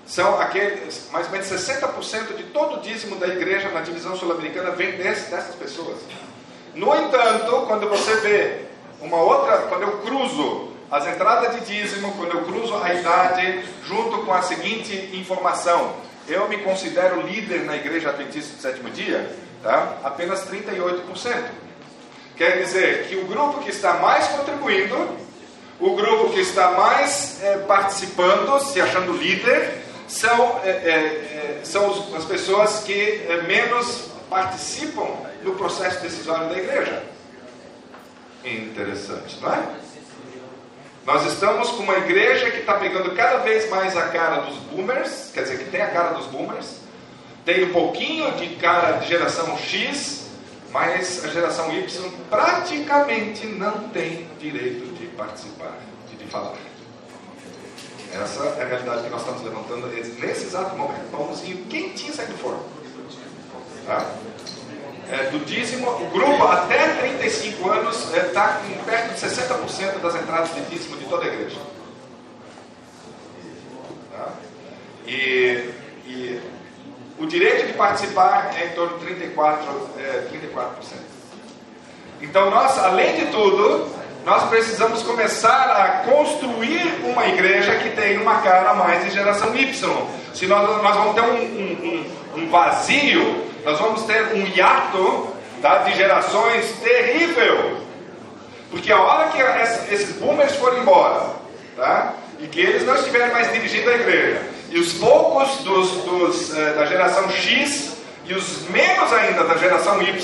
São 0.06 0.40
aqueles, 0.40 1.08
mais 1.12 1.26
ou 1.26 1.32
menos 1.32 1.46
60% 1.46 2.36
de 2.36 2.42
todo 2.44 2.78
o 2.78 2.80
dízimo 2.80 3.16
da 3.16 3.28
igreja 3.28 3.68
na 3.68 3.80
divisão 3.80 4.16
sul-americana 4.16 4.72
vem 4.72 4.92
desse, 4.92 5.30
dessas 5.30 5.54
pessoas. 5.54 5.98
No 6.74 6.94
entanto, 6.96 7.64
quando 7.66 7.88
você 7.88 8.16
vê 8.16 8.64
uma 9.00 9.18
outra, 9.18 9.58
quando 9.68 9.82
eu 9.82 9.98
cruzo 9.98 10.70
as 10.90 11.06
entradas 11.06 11.54
de 11.54 11.66
dízimo, 11.66 12.12
quando 12.14 12.32
eu 12.32 12.44
cruzo 12.44 12.76
a 12.82 12.92
idade, 12.92 13.64
junto 13.86 14.24
com 14.24 14.32
a 14.32 14.42
seguinte 14.42 15.10
informação, 15.12 15.94
eu 16.26 16.48
me 16.48 16.58
considero 16.58 17.22
líder 17.22 17.64
na 17.64 17.76
igreja 17.76 18.08
adventista 18.08 18.56
do 18.56 18.62
sétimo 18.62 18.90
dia, 18.90 19.34
tá? 19.62 19.98
apenas 20.02 20.48
38%. 20.50 21.69
Quer 22.40 22.62
dizer 22.62 23.06
que 23.06 23.16
o 23.16 23.26
grupo 23.26 23.60
que 23.60 23.68
está 23.68 23.98
mais 23.98 24.28
contribuindo, 24.28 24.96
o 25.78 25.94
grupo 25.94 26.30
que 26.30 26.40
está 26.40 26.70
mais 26.70 27.38
é, 27.42 27.58
participando, 27.58 28.58
se 28.60 28.80
achando 28.80 29.12
líder, 29.12 29.82
são, 30.08 30.58
é, 30.64 30.70
é, 30.70 31.60
são 31.62 31.90
as 32.16 32.24
pessoas 32.24 32.82
que 32.82 33.28
menos 33.46 34.06
participam 34.30 35.06
do 35.44 35.52
processo 35.52 36.00
decisório 36.00 36.48
da 36.48 36.56
igreja. 36.56 37.02
Interessante, 38.42 39.38
não 39.42 39.52
é? 39.52 39.62
Nós 41.04 41.26
estamos 41.26 41.68
com 41.72 41.82
uma 41.82 41.98
igreja 41.98 42.50
que 42.50 42.60
está 42.60 42.72
pegando 42.72 43.14
cada 43.14 43.40
vez 43.40 43.68
mais 43.68 43.94
a 43.98 44.08
cara 44.08 44.40
dos 44.46 44.56
boomers, 44.60 45.30
quer 45.34 45.42
dizer, 45.42 45.58
que 45.58 45.70
tem 45.70 45.82
a 45.82 45.90
cara 45.90 46.14
dos 46.14 46.24
boomers, 46.24 46.76
tem 47.44 47.64
um 47.64 47.72
pouquinho 47.74 48.32
de 48.36 48.56
cara 48.56 48.92
de 48.92 49.08
geração 49.08 49.58
X, 49.58 50.29
mas 50.72 51.24
a 51.24 51.28
geração 51.28 51.72
Y 51.72 52.10
praticamente 52.28 53.46
não 53.46 53.88
tem 53.90 54.28
direito 54.38 54.94
de 54.94 55.06
participar, 55.08 55.78
de, 56.08 56.16
de 56.16 56.30
falar. 56.30 56.54
Essa 58.12 58.44
é 58.44 58.62
a 58.62 58.66
realidade 58.66 59.04
que 59.04 59.10
nós 59.10 59.20
estamos 59.20 59.42
levantando 59.42 59.86
nesse 59.86 60.44
exato 60.44 60.76
momento. 60.76 61.10
Pãozinho 61.10 61.64
quentinho 61.66 62.12
sai 62.12 62.26
do 62.26 62.36
forno. 62.38 62.64
Tá? 63.86 64.04
é, 65.10 65.30
do 65.30 65.44
dízimo, 65.44 65.90
o 65.90 66.10
grupo 66.10 66.44
até 66.44 66.94
35 66.94 67.68
anos 67.68 68.14
está 68.14 68.60
é, 68.64 68.74
com 68.74 68.84
perto 68.84 69.14
de 69.14 69.20
60% 69.20 70.00
das 70.00 70.14
entradas 70.14 70.54
de 70.54 70.62
dízimo 70.62 70.96
de 70.96 71.04
toda 71.06 71.24
a 71.24 71.28
igreja. 71.28 71.58
Tá? 74.12 74.32
E, 75.06 75.70
e, 76.06 76.40
o 77.20 77.26
direito 77.26 77.66
de 77.66 77.72
participar 77.74 78.50
é 78.56 78.66
em 78.66 78.70
torno 78.70 78.98
de 78.98 79.06
34%. 79.06 79.58
É, 79.98 80.26
34%. 80.32 80.66
Então, 82.22 82.50
nós, 82.50 82.78
além 82.78 83.16
de 83.16 83.26
tudo, 83.26 83.88
nós 84.24 84.48
precisamos 84.48 85.02
começar 85.02 85.70
a 85.70 86.10
construir 86.10 87.00
uma 87.04 87.26
igreja 87.28 87.76
que 87.76 87.90
tenha 87.90 88.20
uma 88.20 88.40
cara 88.40 88.74
mais 88.74 89.04
de 89.04 89.10
geração 89.10 89.54
Y. 89.54 90.06
Senão 90.34 90.82
nós 90.82 90.96
vamos 90.96 91.14
ter 91.14 91.22
um, 91.22 91.34
um, 91.34 92.04
um, 92.36 92.42
um 92.42 92.50
vazio 92.50 93.50
nós 93.64 93.78
vamos 93.78 94.02
ter 94.04 94.34
um 94.34 94.46
hiato 94.46 95.28
tá, 95.60 95.78
de 95.78 95.94
gerações 95.94 96.72
terrível. 96.82 97.78
Porque 98.70 98.90
a 98.92 99.00
hora 99.00 99.28
que 99.28 99.92
esses 99.92 100.16
boomers 100.16 100.54
forem 100.56 100.80
embora, 100.80 101.30
tá, 101.76 102.14
e 102.38 102.46
que 102.46 102.60
eles 102.60 102.86
não 102.86 102.94
estiverem 102.94 103.32
mais 103.32 103.52
dirigindo 103.52 103.90
a 103.90 103.94
igreja, 103.94 104.42
e 104.70 104.78
os 104.78 104.92
poucos 104.94 105.56
dos, 105.58 105.90
dos 106.04 106.56
eh, 106.56 106.72
da 106.74 106.86
geração 106.86 107.28
X 107.30 107.96
e 108.24 108.34
os 108.34 108.68
menos 108.68 109.12
ainda 109.12 109.42
da 109.44 109.56
geração 109.56 110.00
Y, 110.00 110.16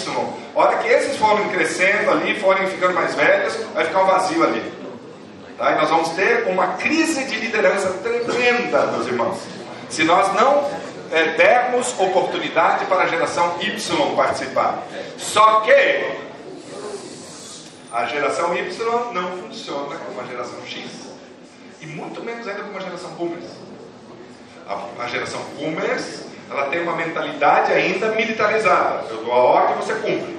a 0.55 0.59
hora 0.59 0.79
que 0.79 0.89
esses 0.89 1.17
forem 1.17 1.49
crescendo 1.49 2.11
ali, 2.13 2.39
forem 2.39 2.67
ficando 2.69 2.95
mais 2.95 3.15
velhos, 3.15 3.57
vai 3.75 3.85
ficar 3.85 4.03
um 4.03 4.07
vazio 4.07 4.45
ali. 4.45 4.73
Tá? 5.59 5.73
E 5.73 5.75
nós 5.75 5.91
vamos 5.91 6.11
ter 6.11 6.47
uma 6.47 6.75
crise 6.75 7.25
de 7.25 7.35
liderança 7.37 7.89
tremenda, 8.03 8.87
meus 8.93 9.07
irmãos. 9.09 9.39
Se 9.89 10.05
nós 10.05 10.33
não 10.35 10.71
é, 11.11 11.25
dermos 11.37 11.99
oportunidade 11.99 12.85
para 12.87 13.03
a 13.03 13.07
geração 13.07 13.57
Y 13.61 14.17
participar. 14.17 14.83
Só 15.17 15.61
que 15.61 16.27
a 17.93 18.05
geração 18.07 18.55
Y 18.55 19.13
não 19.13 19.39
funciona 19.39 19.97
como 19.97 20.21
a 20.21 20.25
geração 20.25 20.65
X. 20.65 20.85
E 21.81 21.87
muito 21.87 22.23
menos 22.23 22.47
ainda 22.47 22.63
como 22.63 22.77
a 22.79 22.81
geração 22.81 23.11
Boomers. 23.11 23.66
A, 24.67 25.05
a 25.05 25.07
geração 25.09 25.41
Boomers 25.59 26.27
ela 26.51 26.67
tem 26.67 26.83
uma 26.83 26.95
mentalidade 26.95 27.73
ainda 27.73 28.11
militarizada. 28.13 29.07
Eu 29.11 29.25
dou 29.25 29.33
a 29.33 29.37
ordem, 29.37 29.77
você 29.77 29.95
cumpre. 29.95 30.37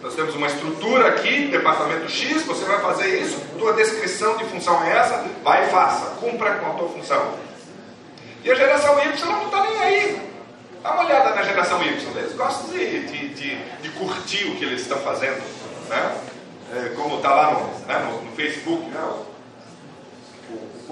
Nós 0.00 0.14
temos 0.14 0.34
uma 0.34 0.48
estrutura 0.48 1.08
aqui, 1.08 1.46
departamento 1.46 2.10
X, 2.10 2.42
você 2.44 2.64
vai 2.64 2.80
fazer 2.80 3.20
isso, 3.20 3.40
tua 3.56 3.72
descrição 3.72 4.36
de 4.36 4.44
função 4.46 4.82
é 4.84 4.98
essa, 4.98 5.24
vai 5.44 5.64
e 5.64 5.70
faça, 5.70 6.16
cumpra 6.16 6.56
com 6.56 6.66
a 6.66 6.74
tua 6.74 6.88
função. 6.88 7.34
E 8.44 8.50
a 8.50 8.54
geração 8.54 8.98
Y 8.98 9.26
não 9.26 9.44
está 9.44 9.62
nem 9.62 9.80
aí. 9.80 10.32
Dá 10.82 10.94
uma 10.94 11.04
olhada 11.04 11.34
na 11.36 11.42
geração 11.44 11.80
Y. 11.80 12.16
Eles 12.16 12.34
gostam 12.34 12.70
de, 12.70 13.06
de, 13.06 13.28
de, 13.28 13.64
de 13.80 13.88
curtir 13.90 14.48
o 14.48 14.56
que 14.56 14.64
eles 14.64 14.80
estão 14.80 14.98
fazendo. 14.98 15.40
Né? 15.88 16.16
É, 16.74 16.88
como 16.96 17.16
está 17.16 17.32
lá 17.32 17.52
no, 17.52 17.86
né, 17.86 17.98
no, 17.98 18.22
no, 18.22 18.32
Facebook, 18.32 18.82
né? 18.90 19.12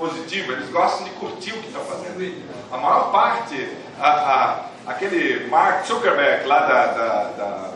Positivo, 0.00 0.52
eles 0.52 0.70
gostam 0.70 1.04
de 1.04 1.10
curtir 1.10 1.52
o 1.52 1.60
que 1.60 1.68
estão 1.68 1.84
fazendo. 1.84 2.42
A 2.72 2.76
maior 2.78 3.12
parte, 3.12 3.76
a, 4.00 4.08
a, 4.08 4.64
aquele 4.86 5.46
Mark 5.48 5.86
Zuckerberg 5.86 6.46
lá 6.46 6.60
da, 6.60 6.86
da, 6.86 7.24
da, 7.24 7.44
da, 7.44 7.70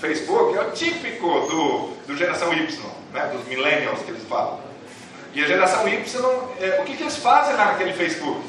Facebook, 0.00 0.56
é 0.58 0.62
o 0.62 0.70
típico 0.72 1.28
do, 1.28 1.94
do 2.08 2.16
geração 2.16 2.52
Y, 2.52 2.66
né? 3.12 3.30
dos 3.32 3.46
millennials 3.46 4.00
que 4.00 4.10
eles 4.10 4.24
falam. 4.28 4.58
E 5.32 5.44
a 5.44 5.46
geração 5.46 5.86
Y, 5.86 6.04
é, 6.60 6.80
o 6.80 6.84
que, 6.84 6.96
que 6.96 7.04
eles 7.04 7.16
fazem 7.18 7.54
naquele 7.54 7.92
Facebook? 7.92 8.42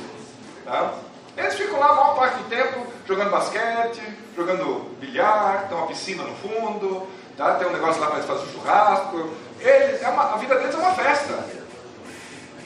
Tá? 0.66 0.94
Eles 1.38 1.54
ficam 1.54 1.80
lá 1.80 1.90
a 1.90 1.94
maior 1.94 2.16
parte 2.16 2.38
do 2.38 2.50
tempo 2.50 2.88
jogando 3.08 3.30
basquete, 3.30 4.02
jogando 4.36 4.98
bilhar, 5.00 5.68
tem 5.68 5.78
uma 5.78 5.88
piscina 5.88 6.24
no 6.24 6.36
fundo, 6.36 7.08
tá? 7.38 7.56
tem 7.56 7.68
um 7.68 7.72
negócio 7.72 8.02
lá 8.02 8.08
para 8.08 8.18
eles 8.18 8.28
fazerem 8.28 8.52
churrasco. 8.52 9.30
Eles, 9.60 10.02
é 10.02 10.10
uma, 10.10 10.34
a 10.34 10.38
vida 10.38 10.56
deles 10.56 10.74
é 10.74 10.78
uma 10.78 10.94
festa. 10.96 11.63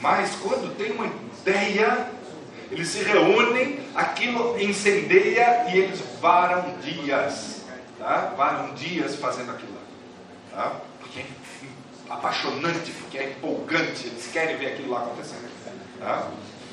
Mas 0.00 0.36
quando 0.36 0.76
tem 0.76 0.92
uma 0.92 1.06
ideia, 1.06 2.08
eles 2.70 2.88
se 2.88 3.02
reúnem, 3.02 3.80
aquilo 3.94 4.60
incendeia 4.60 5.66
e 5.70 5.78
eles 5.78 6.00
varam 6.20 6.76
dias. 6.78 7.62
Tá? 7.98 8.32
Varam 8.36 8.74
dias 8.74 9.16
fazendo 9.16 9.50
aquilo. 9.50 9.78
Tá? 10.52 10.76
Porque 11.00 11.20
é 11.20 11.26
apaixonante, 12.08 12.90
porque 12.92 13.18
é 13.18 13.30
empolgante, 13.30 14.06
eles 14.06 14.28
querem 14.32 14.56
ver 14.56 14.74
aquilo 14.74 14.90
lá 14.90 15.00
acontecendo. 15.00 15.48
Tá? 15.98 16.28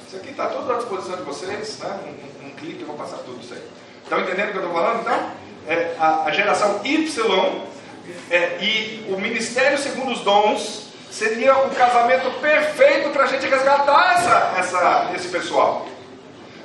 Isso 0.07 0.17
aqui 0.17 0.29
está 0.29 0.47
tudo 0.47 0.71
à 0.71 0.77
disposição 0.77 1.17
de 1.17 1.23
vocês, 1.23 1.79
né? 1.79 1.99
um, 2.05 2.45
um, 2.45 2.47
um 2.47 2.51
clique 2.51 2.81
eu 2.81 2.87
vou 2.87 2.95
passar 2.95 3.17
tudo 3.17 3.41
isso 3.41 3.53
aí. 3.53 3.63
Estão 4.03 4.21
entendendo 4.21 4.49
o 4.49 4.51
que 4.51 4.57
eu 4.57 4.65
estou 4.65 4.73
falando? 4.73 5.01
Então, 5.01 5.31
é, 5.67 5.95
a, 5.97 6.25
a, 6.25 6.31
geração 6.31 6.81
Y 6.85 7.67
é, 8.29 8.63
e 8.63 9.05
o 9.09 9.19
ministério 9.19 9.79
segundo 9.79 10.11
os 10.11 10.21
dons 10.21 10.84
seria 11.15 11.57
o 11.59 11.69
casamento 11.69 12.29
perfeito 12.41 13.09
para 13.11 13.23
a 13.23 13.27
gente 13.27 13.47
resgatar 13.47 14.15
essa, 14.15 14.59
essa, 14.59 15.11
esse 15.15 15.29
pessoal. 15.29 15.87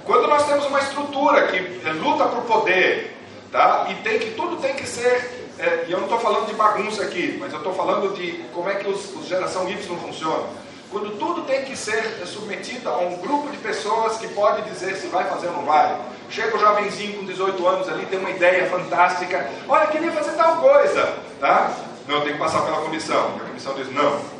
Quando 0.04 0.26
nós 0.26 0.44
temos 0.44 0.66
uma 0.66 0.80
estrutura 0.80 1.46
que 1.46 1.56
é, 1.86 1.92
luta 1.92 2.24
para 2.24 2.40
o 2.40 2.42
poder, 2.42 3.16
tá? 3.52 3.86
e 3.88 3.94
tem 4.02 4.18
que 4.18 4.32
tudo 4.32 4.56
tem 4.56 4.74
que 4.74 4.84
ser 4.84 5.38
é, 5.56 5.84
e 5.86 5.92
eu 5.92 5.98
não 5.98 6.06
estou 6.06 6.18
falando 6.18 6.48
de 6.48 6.54
bagunça 6.54 7.02
aqui, 7.02 7.36
mas 7.38 7.52
eu 7.52 7.58
estou 7.58 7.72
falando 7.74 8.12
de 8.12 8.44
como 8.52 8.68
é 8.68 8.74
que 8.74 8.88
os, 8.88 9.14
os 9.14 9.28
geração 9.28 9.68
Y 9.68 9.76
funcionam. 9.98 10.48
Quando 10.90 11.16
tudo 11.16 11.42
tem 11.42 11.64
que 11.64 11.76
ser 11.76 12.02
submetido 12.26 12.88
a 12.88 12.96
um 12.98 13.18
grupo 13.18 13.50
de 13.50 13.58
pessoas 13.58 14.16
que 14.16 14.26
pode 14.28 14.62
dizer 14.62 14.96
se 14.96 15.06
vai 15.06 15.28
fazer 15.28 15.46
ou 15.46 15.58
não 15.58 15.64
vai. 15.64 15.96
Chega 16.28 16.56
o 16.56 16.58
jovenzinho 16.58 17.18
com 17.18 17.24
18 17.24 17.68
anos 17.68 17.88
ali, 17.88 18.04
tem 18.06 18.18
uma 18.18 18.30
ideia 18.30 18.68
fantástica. 18.68 19.48
Olha, 19.68 19.86
queria 19.86 20.10
fazer 20.10 20.32
tal 20.32 20.56
coisa. 20.56 21.14
Tá? 21.38 21.72
Não, 22.08 22.22
tem 22.22 22.32
que 22.32 22.38
passar 22.40 22.62
pela 22.62 22.78
comissão. 22.78 23.36
E 23.36 23.42
a 23.42 23.44
comissão 23.44 23.74
diz 23.74 23.92
não. 23.92 24.39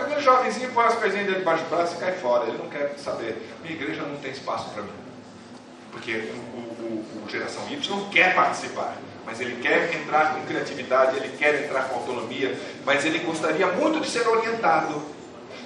Aquele 0.00 0.20
jovenzinho 0.20 0.72
põe 0.72 0.84
as 0.84 0.94
coisinhas 0.94 1.26
dentro 1.26 1.40
debaixo 1.40 1.64
do 1.64 1.70
braço 1.70 1.96
e 1.96 1.98
cai 1.98 2.12
fora. 2.12 2.48
Ele 2.48 2.58
não 2.58 2.68
quer 2.68 2.94
saber. 2.98 3.36
Minha 3.62 3.74
igreja 3.74 4.02
não 4.02 4.16
tem 4.16 4.30
espaço 4.30 4.70
para 4.70 4.82
mim. 4.82 4.90
Porque 5.92 6.12
o, 6.12 6.58
o, 6.58 7.24
o 7.24 7.28
geração 7.28 7.62
Y 7.68 8.10
quer 8.10 8.34
participar 8.34 8.96
mas 9.28 9.42
ele 9.42 9.60
quer 9.60 9.94
entrar 9.94 10.32
com 10.32 10.46
criatividade, 10.46 11.18
ele 11.18 11.36
quer 11.36 11.62
entrar 11.62 11.82
com 11.82 11.96
autonomia, 11.96 12.56
mas 12.86 13.04
ele 13.04 13.18
gostaria 13.18 13.66
muito 13.66 14.00
de 14.00 14.08
ser 14.08 14.26
orientado. 14.26 15.02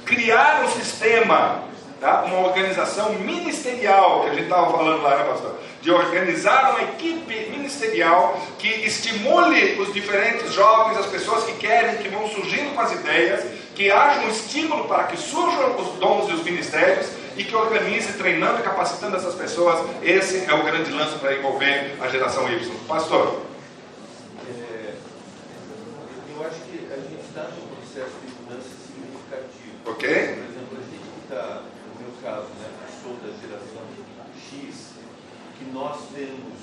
Criar 0.04 0.64
um 0.64 0.68
sistema, 0.68 1.62
tá? 2.00 2.22
uma 2.22 2.40
organização 2.40 3.12
ministerial, 3.12 4.24
que 4.24 4.30
a 4.30 4.34
gente 4.34 4.42
estava 4.44 4.68
falando 4.68 5.00
lá, 5.00 5.16
né, 5.16 5.22
pastor? 5.22 5.60
De 5.80 5.92
organizar 5.92 6.70
uma 6.72 6.82
equipe 6.82 7.50
ministerial 7.50 8.36
que 8.58 8.66
estimule 8.66 9.80
os 9.80 9.92
diferentes 9.92 10.52
jovens, 10.52 10.98
as 10.98 11.06
pessoas 11.06 11.44
que 11.44 11.52
querem, 11.52 11.98
que 11.98 12.08
vão 12.08 12.28
surgindo 12.30 12.74
com 12.74 12.80
as 12.80 12.90
ideias, 12.90 13.44
que 13.74 13.90
haja 13.90 14.20
um 14.20 14.28
estímulo 14.28 14.84
para 14.84 15.04
que 15.04 15.16
surjam 15.16 15.76
os 15.76 15.98
dons 15.98 16.30
e 16.30 16.34
os 16.34 16.44
ministérios 16.44 17.08
e 17.36 17.44
que 17.44 17.54
organize, 17.54 18.12
treinando 18.14 18.60
e 18.60 18.62
capacitando 18.62 19.16
essas 19.16 19.34
pessoas. 19.34 19.84
Esse 20.02 20.44
é 20.50 20.54
o 20.54 20.62
grande 20.62 20.90
lance 20.90 21.18
para 21.18 21.34
envolver 21.34 21.96
a 22.00 22.08
geração 22.08 22.50
Y. 22.50 22.70
Pastor. 22.86 23.42
Ok? 29.84 30.08
Por 30.08 30.14
exemplo, 30.14 30.78
a 30.78 30.84
gente 30.88 31.10
está, 31.22 31.62
no 31.62 32.00
meu 32.00 32.12
caso, 32.22 32.48
né, 32.60 32.70
sou 33.02 33.14
da 33.16 33.30
geração 33.40 33.82
X, 34.34 34.94
que 35.58 35.64
nós 35.72 35.98
temos 36.14 36.58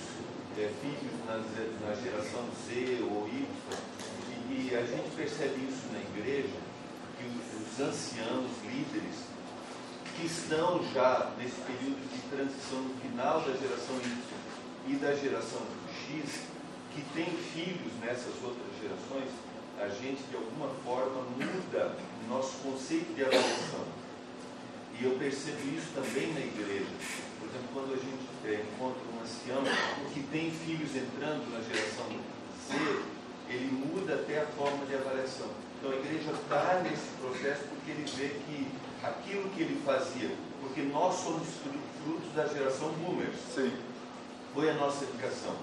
é, 0.57 0.69
filhos 0.81 1.13
na, 1.27 1.37
na, 1.37 1.95
geração 1.95 2.43
Z 2.65 3.03
ou 3.03 3.27
Y, 3.27 3.45
e, 4.49 4.71
e, 4.71 4.75
a 4.75 4.81
gente 4.81 5.09
percebe 5.15 5.55
isso 5.67 5.87
na 5.93 5.99
igreja, 5.99 6.55
que 7.19 7.25
os, 7.27 7.67
os 7.67 7.79
anciãos, 7.79 8.49
líderes, 8.63 9.27
que 10.15 10.25
estão 10.25 10.81
já 10.93 11.31
nesse 11.37 11.59
período 11.61 11.99
de 12.07 12.21
transição 12.31 12.81
no 12.81 12.95
final 13.01 13.41
da 13.41 13.51
geração 13.51 13.95
Y 13.97 14.39
e 14.87 14.95
da 14.95 15.13
geração 15.13 15.61
X, 16.07 16.47
que 16.95 17.01
tem 17.13 17.25
filhos 17.53 17.91
nessas 17.99 18.33
outras 18.41 18.71
gerações, 18.81 19.29
a 19.79 19.87
gente 19.89 20.23
de 20.29 20.35
alguma 20.35 20.69
forma 20.83 21.23
muda 21.37 21.95
nosso 22.29 22.53
conceito 22.63 23.13
de 23.15 23.23
avaliação. 23.23 23.83
E 24.99 25.03
eu 25.03 25.17
percebo 25.17 25.57
isso 25.75 25.87
também 25.95 26.31
na 26.33 26.41
igreja. 26.41 26.91
Por 27.39 27.49
exemplo, 27.49 27.69
quando 27.73 27.93
a 27.93 27.97
gente 27.97 28.27
é, 28.45 28.61
encontra 28.61 29.01
um 29.11 29.21
ancião 29.21 29.63
que 30.13 30.21
tem 30.23 30.51
filhos 30.51 30.95
entrando 30.95 31.49
na 31.51 31.61
geração 31.61 32.05
Z, 32.67 33.03
ele 33.49 33.71
muda 33.71 34.13
até 34.13 34.41
a 34.41 34.45
forma 34.45 34.85
de 34.85 34.95
avaliação. 34.95 35.49
Então 35.79 35.91
a 35.91 35.95
igreja 35.95 36.31
está 36.31 36.81
nesse 36.83 37.07
processo 37.21 37.63
porque 37.69 37.91
ele 37.91 38.05
vê 38.05 38.27
que 38.27 38.67
aquilo 39.01 39.49
que 39.49 39.61
ele 39.61 39.81
fazia, 39.85 40.29
porque 40.61 40.81
nós 40.81 41.15
somos 41.15 41.47
frutos 42.03 42.33
da 42.35 42.45
geração 42.47 42.89
boomers, 42.93 43.35
Sim. 43.55 43.71
foi 44.53 44.69
a 44.69 44.73
nossa 44.73 45.05
educação. 45.05 45.55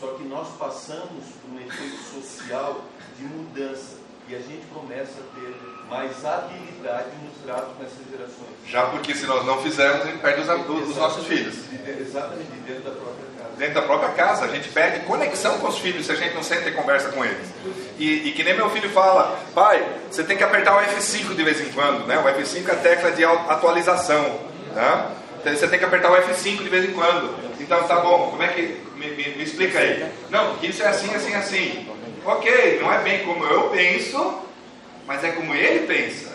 Só 0.00 0.14
que 0.14 0.24
nós 0.24 0.48
passamos 0.56 1.24
por 1.42 1.54
um 1.54 1.60
efeito 1.60 1.98
social 2.14 2.82
de 3.18 3.24
mudança 3.24 3.96
e 4.28 4.34
a 4.34 4.38
gente 4.38 4.66
começa 4.72 5.20
a 5.20 5.34
ter 5.34 5.54
mais 5.88 6.24
habilidade 6.24 7.10
no 7.22 7.30
trato 7.44 7.74
com 7.76 7.82
essas 7.82 8.06
gerações. 8.10 8.56
Já 8.66 8.86
porque 8.86 9.14
se 9.14 9.26
nós 9.26 9.44
não 9.44 9.60
fizermos, 9.62 10.02
a 10.02 10.06
gente 10.06 10.20
perde 10.20 10.42
os, 10.42 10.88
os 10.88 10.96
nossos 10.96 11.26
filhos. 11.26 11.56
Exatamente, 12.00 12.50
dentro 12.66 12.84
da 12.84 12.90
própria. 12.90 13.27
Dentro 13.58 13.74
da 13.74 13.82
própria 13.82 14.10
casa, 14.10 14.44
a 14.44 14.48
gente 14.48 14.68
perde 14.68 15.00
conexão 15.00 15.58
com 15.58 15.66
os 15.66 15.78
filhos 15.78 16.06
se 16.06 16.12
a 16.12 16.14
gente 16.14 16.32
não 16.32 16.44
senta 16.44 16.68
e 16.68 16.72
conversa 16.72 17.08
com 17.08 17.24
eles. 17.24 17.48
E, 17.98 18.28
e 18.28 18.32
que 18.32 18.44
nem 18.44 18.54
meu 18.54 18.70
filho 18.70 18.88
fala, 18.90 19.36
pai, 19.52 19.84
você 20.08 20.22
tem 20.22 20.36
que 20.36 20.44
apertar 20.44 20.76
o 20.76 20.80
F5 20.80 21.34
de 21.34 21.42
vez 21.42 21.60
em 21.60 21.72
quando, 21.72 22.06
né? 22.06 22.16
O 22.18 22.22
F5 22.22 22.68
é 22.68 22.72
a 22.72 22.76
tecla 22.76 23.10
de 23.10 23.24
atualização, 23.24 24.22
né? 24.74 25.06
Então, 25.40 25.54
você 25.54 25.66
tem 25.66 25.78
que 25.78 25.84
apertar 25.84 26.10
o 26.10 26.16
F5 26.16 26.58
de 26.58 26.68
vez 26.68 26.84
em 26.84 26.92
quando. 26.92 27.34
Então, 27.60 27.82
tá 27.84 27.96
bom, 27.96 28.30
como 28.30 28.42
é 28.42 28.48
que. 28.48 28.80
Me, 28.94 29.10
me, 29.10 29.28
me 29.36 29.42
explica 29.42 29.78
aí. 29.78 30.08
Não, 30.30 30.56
isso 30.62 30.82
é 30.82 30.88
assim, 30.88 31.12
assim, 31.14 31.34
assim. 31.34 31.88
Ok, 32.24 32.78
não 32.80 32.92
é 32.92 32.98
bem 32.98 33.24
como 33.24 33.44
eu 33.44 33.70
penso, 33.70 34.40
mas 35.06 35.24
é 35.24 35.30
como 35.30 35.54
ele 35.54 35.86
pensa. 35.86 36.30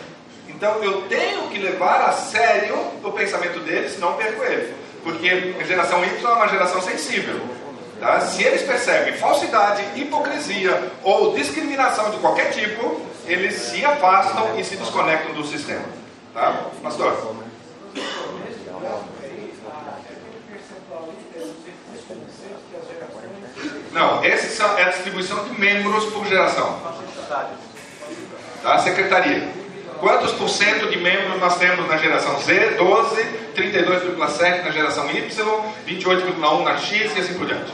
Então 0.48 0.82
eu 0.82 1.02
tenho 1.02 1.48
que 1.48 1.58
levar 1.58 2.08
a 2.08 2.12
sério 2.12 2.76
o 3.02 3.12
pensamento 3.12 3.60
dele, 3.60 3.88
senão 3.88 4.14
perco 4.14 4.42
ele. 4.44 4.72
Porque 5.04 5.54
a 5.60 5.64
geração 5.64 6.02
Y 6.02 6.26
é 6.26 6.34
uma 6.34 6.48
geração 6.48 6.80
sensível. 6.80 7.40
Tá? 8.00 8.20
Se 8.20 8.42
eles 8.42 8.62
percebem 8.62 9.14
falsidade, 9.14 9.84
hipocrisia 9.94 10.90
ou 11.02 11.34
discriminação 11.34 12.10
de 12.10 12.16
qualquer 12.16 12.50
tipo, 12.50 13.00
eles 13.26 13.54
se 13.54 13.84
afastam 13.84 14.58
e 14.58 14.64
se 14.64 14.76
desconectam 14.76 15.34
do 15.34 15.44
sistema. 15.44 15.84
Tá? 16.32 16.70
Pastor? 16.82 17.36
Não, 23.92 24.24
essa 24.24 24.64
é 24.64 24.82
a 24.84 24.88
distribuição 24.88 25.44
de 25.44 25.60
membros 25.60 26.06
por 26.06 26.26
geração. 26.26 26.80
Tá? 28.62 28.78
Secretaria. 28.78 29.63
Quantos 30.04 30.32
por 30.32 30.50
cento 30.50 30.90
de 30.90 30.98
membros 30.98 31.40
nós 31.40 31.56
temos 31.56 31.88
na 31.88 31.96
geração 31.96 32.38
Z? 32.38 32.74
12, 32.76 33.22
32,7 33.56 34.62
na 34.62 34.70
geração 34.70 35.10
Y, 35.10 35.30
28,1 35.88 36.62
na 36.62 36.76
X 36.76 37.16
e 37.16 37.20
assim 37.20 37.32
por 37.32 37.46
diante. 37.46 37.72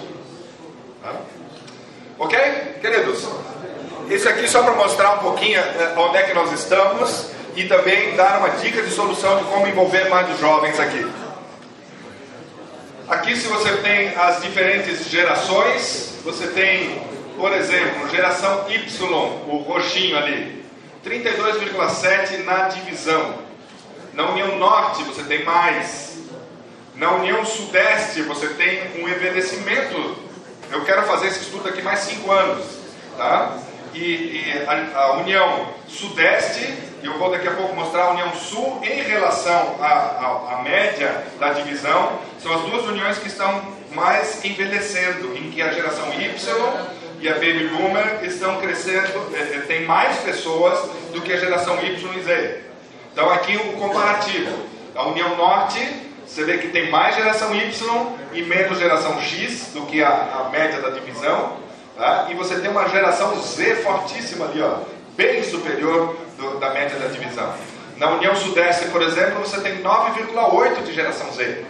Tá? 1.02 1.12
Ok? 2.20 2.38
Queridos, 2.80 3.28
esse 4.08 4.28
aqui 4.28 4.46
só 4.46 4.62
para 4.62 4.74
mostrar 4.74 5.14
um 5.14 5.18
pouquinho 5.18 5.58
eh, 5.58 5.92
onde 5.96 6.18
é 6.18 6.22
que 6.22 6.32
nós 6.32 6.52
estamos 6.52 7.32
e 7.56 7.64
também 7.64 8.14
dar 8.14 8.38
uma 8.38 8.50
dica 8.50 8.80
de 8.80 8.90
solução 8.90 9.38
de 9.38 9.44
como 9.46 9.66
envolver 9.66 10.08
mais 10.08 10.30
os 10.32 10.38
jovens 10.38 10.78
aqui. 10.78 11.04
Aqui, 13.08 13.36
se 13.36 13.48
você 13.48 13.72
tem 13.78 14.14
as 14.14 14.40
diferentes 14.40 15.10
gerações, 15.10 16.20
você 16.22 16.46
tem, 16.46 17.02
por 17.36 17.52
exemplo, 17.52 18.08
geração 18.08 18.66
Y, 18.70 19.04
o 19.48 19.64
roxinho 19.66 20.16
ali, 20.16 20.59
32,7 21.04 22.44
na 22.44 22.68
divisão. 22.68 23.38
Na 24.12 24.30
União 24.30 24.58
Norte 24.58 25.02
você 25.04 25.22
tem 25.22 25.44
mais. 25.44 26.18
Na 26.94 27.12
União 27.12 27.44
Sudeste 27.44 28.22
você 28.22 28.48
tem 28.48 29.02
um 29.02 29.08
envelhecimento. 29.08 30.16
Eu 30.70 30.84
quero 30.84 31.02
fazer 31.04 31.28
esse 31.28 31.40
estudo 31.40 31.68
aqui 31.68 31.82
mais 31.82 32.00
cinco 32.00 32.30
anos, 32.30 32.64
tá? 33.16 33.56
E, 33.94 33.98
e 33.98 34.64
a, 34.66 35.00
a, 35.00 35.12
União 35.18 35.74
Sudeste, 35.88 36.76
eu 37.02 37.18
vou 37.18 37.30
daqui 37.30 37.48
a 37.48 37.52
pouco 37.52 37.74
mostrar 37.74 38.04
a 38.04 38.10
União 38.10 38.32
Sul 38.34 38.80
em 38.84 39.02
relação 39.02 39.76
à 39.80 40.60
média 40.62 41.24
da 41.40 41.52
divisão, 41.54 42.20
são 42.40 42.52
as 42.52 42.62
duas 42.62 42.84
uniões 42.86 43.18
que 43.18 43.26
estão 43.26 43.62
mais 43.92 44.44
envelhecendo, 44.44 45.36
em 45.36 45.50
que 45.50 45.60
a 45.60 45.72
geração 45.72 46.12
Y 46.12 46.99
e 47.20 47.28
a 47.28 47.34
Baby 47.34 47.68
Boomer 47.68 48.20
estão 48.24 48.58
crescendo, 48.60 49.30
é, 49.34 49.56
é, 49.56 49.60
tem 49.66 49.84
mais 49.84 50.16
pessoas 50.20 50.90
do 51.12 51.20
que 51.20 51.32
a 51.32 51.36
geração 51.36 51.78
Y 51.82 52.18
e 52.18 52.22
Z. 52.22 52.60
Então 53.12 53.30
aqui 53.30 53.56
o 53.56 53.72
comparativo. 53.74 54.70
A 54.94 55.06
União 55.06 55.36
Norte, 55.36 55.78
você 56.26 56.44
vê 56.44 56.58
que 56.58 56.68
tem 56.68 56.90
mais 56.90 57.14
geração 57.14 57.54
Y 57.54 58.16
e 58.32 58.42
menos 58.42 58.78
geração 58.78 59.20
X 59.20 59.68
do 59.74 59.82
que 59.82 60.02
a, 60.02 60.08
a 60.08 60.48
média 60.50 60.80
da 60.80 60.90
divisão. 60.90 61.58
Tá? 61.96 62.28
E 62.30 62.34
você 62.34 62.58
tem 62.58 62.70
uma 62.70 62.88
geração 62.88 63.38
Z 63.42 63.76
fortíssima 63.76 64.46
ali, 64.46 64.62
ó, 64.62 64.78
bem 65.14 65.42
superior 65.44 66.16
do, 66.38 66.58
da 66.58 66.70
média 66.70 66.98
da 66.98 67.08
divisão. 67.08 67.52
Na 67.98 68.12
União 68.12 68.34
Sudeste, 68.34 68.86
por 68.86 69.02
exemplo, 69.02 69.40
você 69.40 69.60
tem 69.60 69.82
9,8% 69.82 70.84
de 70.84 70.94
geração 70.94 71.30
Z. 71.32 71.66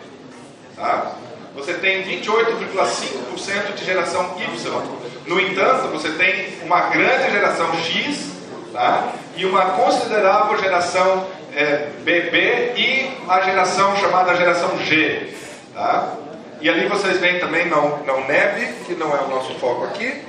Tá? 0.77 1.17
Você 1.57 1.75
tem 1.75 2.05
28,5% 2.05 3.75
de 3.75 3.85
geração 3.85 4.37
Y. 4.39 5.00
No 5.27 5.41
entanto, 5.41 5.89
você 5.89 6.11
tem 6.11 6.59
uma 6.65 6.89
grande 6.89 7.31
geração 7.31 7.73
X 7.75 8.31
tá? 8.73 9.13
e 9.37 9.45
uma 9.45 9.67
considerável 9.73 10.59
geração 10.59 11.27
é, 11.55 11.89
BB 12.03 12.73
e 12.77 13.19
a 13.29 13.41
geração 13.41 13.97
chamada 13.97 14.35
geração 14.37 14.79
G. 14.79 15.35
Tá? 15.75 16.15
E 16.61 16.69
ali 16.69 16.87
vocês 16.89 17.19
veem 17.19 17.41
também 17.41 17.69
não, 17.69 17.99
não 18.05 18.27
neve, 18.27 18.67
que 18.85 18.95
não 18.95 19.17
é 19.17 19.21
o 19.21 19.29
nosso 19.29 19.55
foco 19.55 19.85
aqui, 19.85 20.23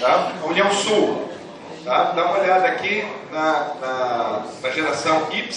tá? 0.00 0.32
União 0.44 0.70
Sul. 0.72 1.30
Tá? 1.84 2.12
Dá 2.16 2.24
uma 2.24 2.40
olhada 2.40 2.66
aqui 2.66 3.06
na, 3.32 3.70
na, 3.80 4.42
na 4.60 4.70
geração 4.70 5.28
Y, 5.30 5.48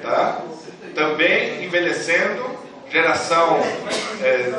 tá? 0.00 0.38
também 0.94 1.64
envelhecendo, 1.64 2.56
geração 2.88 3.60
é, 4.22 4.52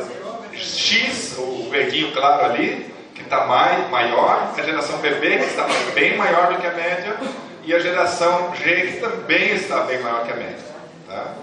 X, 0.65 1.35
o 1.37 1.69
verdinho 1.69 2.11
claro 2.13 2.45
ali, 2.45 2.93
que 3.13 3.21
está 3.21 3.45
mai, 3.45 3.87
maior, 3.89 4.53
a 4.57 4.61
geração 4.61 4.97
bebê, 4.99 5.37
que 5.37 5.45
está 5.45 5.67
bem 5.93 6.17
maior 6.17 6.53
do 6.53 6.59
que 6.59 6.67
a 6.67 6.73
média, 6.73 7.17
e 7.63 7.73
a 7.73 7.79
geração 7.79 8.53
G, 8.55 8.91
que 8.91 8.99
também 8.99 9.55
está 9.55 9.81
bem 9.81 9.99
maior 10.01 10.25
que 10.25 10.31
a 10.31 10.35
média. 10.35 10.65
Tá? 11.07 11.33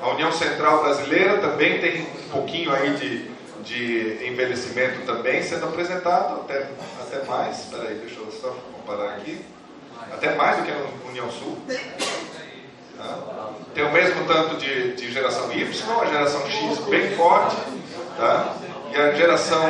A 0.00 0.10
União 0.10 0.30
Central 0.30 0.82
Brasileira 0.82 1.38
também 1.38 1.80
tem 1.80 2.02
um 2.02 2.28
pouquinho 2.30 2.72
aí 2.72 2.94
de, 2.94 3.30
de 3.62 4.26
envelhecimento 4.26 5.06
também 5.06 5.42
sendo 5.42 5.66
apresentado, 5.66 6.42
até, 6.42 6.68
até 7.00 7.24
mais. 7.24 7.58
Espera 7.60 7.88
aí, 7.88 7.94
deixa 7.96 8.20
eu 8.20 8.30
só 8.30 8.54
comparar 8.72 9.16
aqui. 9.16 9.44
Até 10.12 10.34
mais 10.34 10.58
do 10.58 10.64
que 10.64 10.70
a 10.70 11.08
União 11.08 11.30
Sul. 11.30 11.58
Tá? 12.96 13.18
Tem 13.74 13.84
o 13.84 13.92
mesmo 13.92 14.24
tanto 14.26 14.56
de, 14.56 14.92
de 14.92 15.12
geração 15.12 15.52
Y, 15.52 16.00
a 16.00 16.06
geração 16.06 16.50
X 16.50 16.78
bem 16.86 17.10
forte, 17.16 17.56
tá? 18.16 18.56
e 18.92 18.96
a 18.96 19.12
geração 19.12 19.64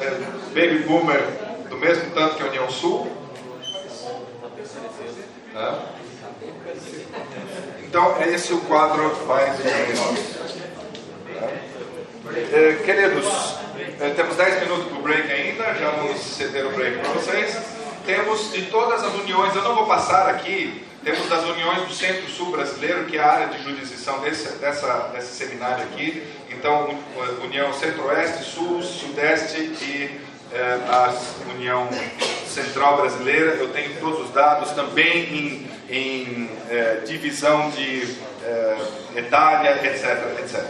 é, 0.00 0.10
Baby 0.48 0.84
Boomer 0.86 1.22
do 1.68 1.76
mesmo 1.76 2.10
tanto 2.10 2.36
que 2.36 2.42
a 2.42 2.46
União 2.46 2.70
Sul. 2.70 3.10
Tá? 5.52 5.78
Então, 7.82 8.16
é 8.20 8.28
esse 8.28 8.52
o 8.52 8.60
quadro 8.62 9.26
mais 9.26 9.56
tá? 9.56 9.68
é, 12.52 12.74
Queridos, 12.84 13.56
é, 14.00 14.10
temos 14.10 14.36
10 14.36 14.60
minutos 14.60 14.86
para 14.86 14.98
o 14.98 15.02
break 15.02 15.32
ainda, 15.32 15.74
já 15.74 15.90
vamos 15.90 16.20
ceder 16.20 16.66
o 16.66 16.70
break 16.70 16.98
para 16.98 17.12
vocês. 17.12 17.56
Temos 18.04 18.52
de 18.52 18.66
todas 18.66 19.02
as 19.04 19.14
uniões, 19.14 19.54
eu 19.54 19.62
não 19.62 19.74
vou 19.74 19.86
passar 19.86 20.28
aqui 20.28 20.89
temos 21.02 21.28
das 21.28 21.44
uniões 21.44 21.88
do 21.88 21.94
Centro-Sul 21.94 22.50
brasileiro, 22.50 23.06
que 23.06 23.16
é 23.16 23.20
a 23.20 23.32
área 23.32 23.46
de 23.48 23.62
jurisdição 23.62 24.20
desse, 24.20 24.48
dessa, 24.58 25.10
desse 25.14 25.34
seminário 25.34 25.84
aqui. 25.84 26.22
Então, 26.50 26.94
União 27.42 27.72
Centro-Oeste, 27.72 28.44
Sul, 28.44 28.82
Sudeste 28.82 29.60
e 29.60 30.20
eh, 30.52 30.78
a 30.88 31.14
União 31.54 31.88
Central 32.46 32.98
Brasileira. 32.98 33.52
Eu 33.52 33.68
tenho 33.70 33.98
todos 33.98 34.26
os 34.26 34.30
dados 34.34 34.72
também 34.72 35.24
em, 35.34 35.70
em 35.88 36.50
eh, 36.68 37.00
divisão 37.06 37.70
de 37.70 38.16
eh, 38.44 38.76
etária, 39.16 39.70
etc, 39.86 40.38
etc. 40.38 40.64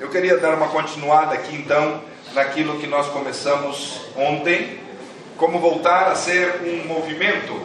Eu 0.00 0.08
queria 0.08 0.38
dar 0.38 0.54
uma 0.54 0.68
continuada 0.68 1.34
aqui, 1.34 1.54
então, 1.54 2.02
naquilo 2.32 2.78
que 2.78 2.86
nós 2.86 3.08
começamos 3.08 4.00
ontem, 4.16 4.80
como 5.36 5.58
voltar 5.58 6.10
a 6.10 6.14
ser 6.14 6.62
um 6.64 6.86
movimento. 6.86 7.60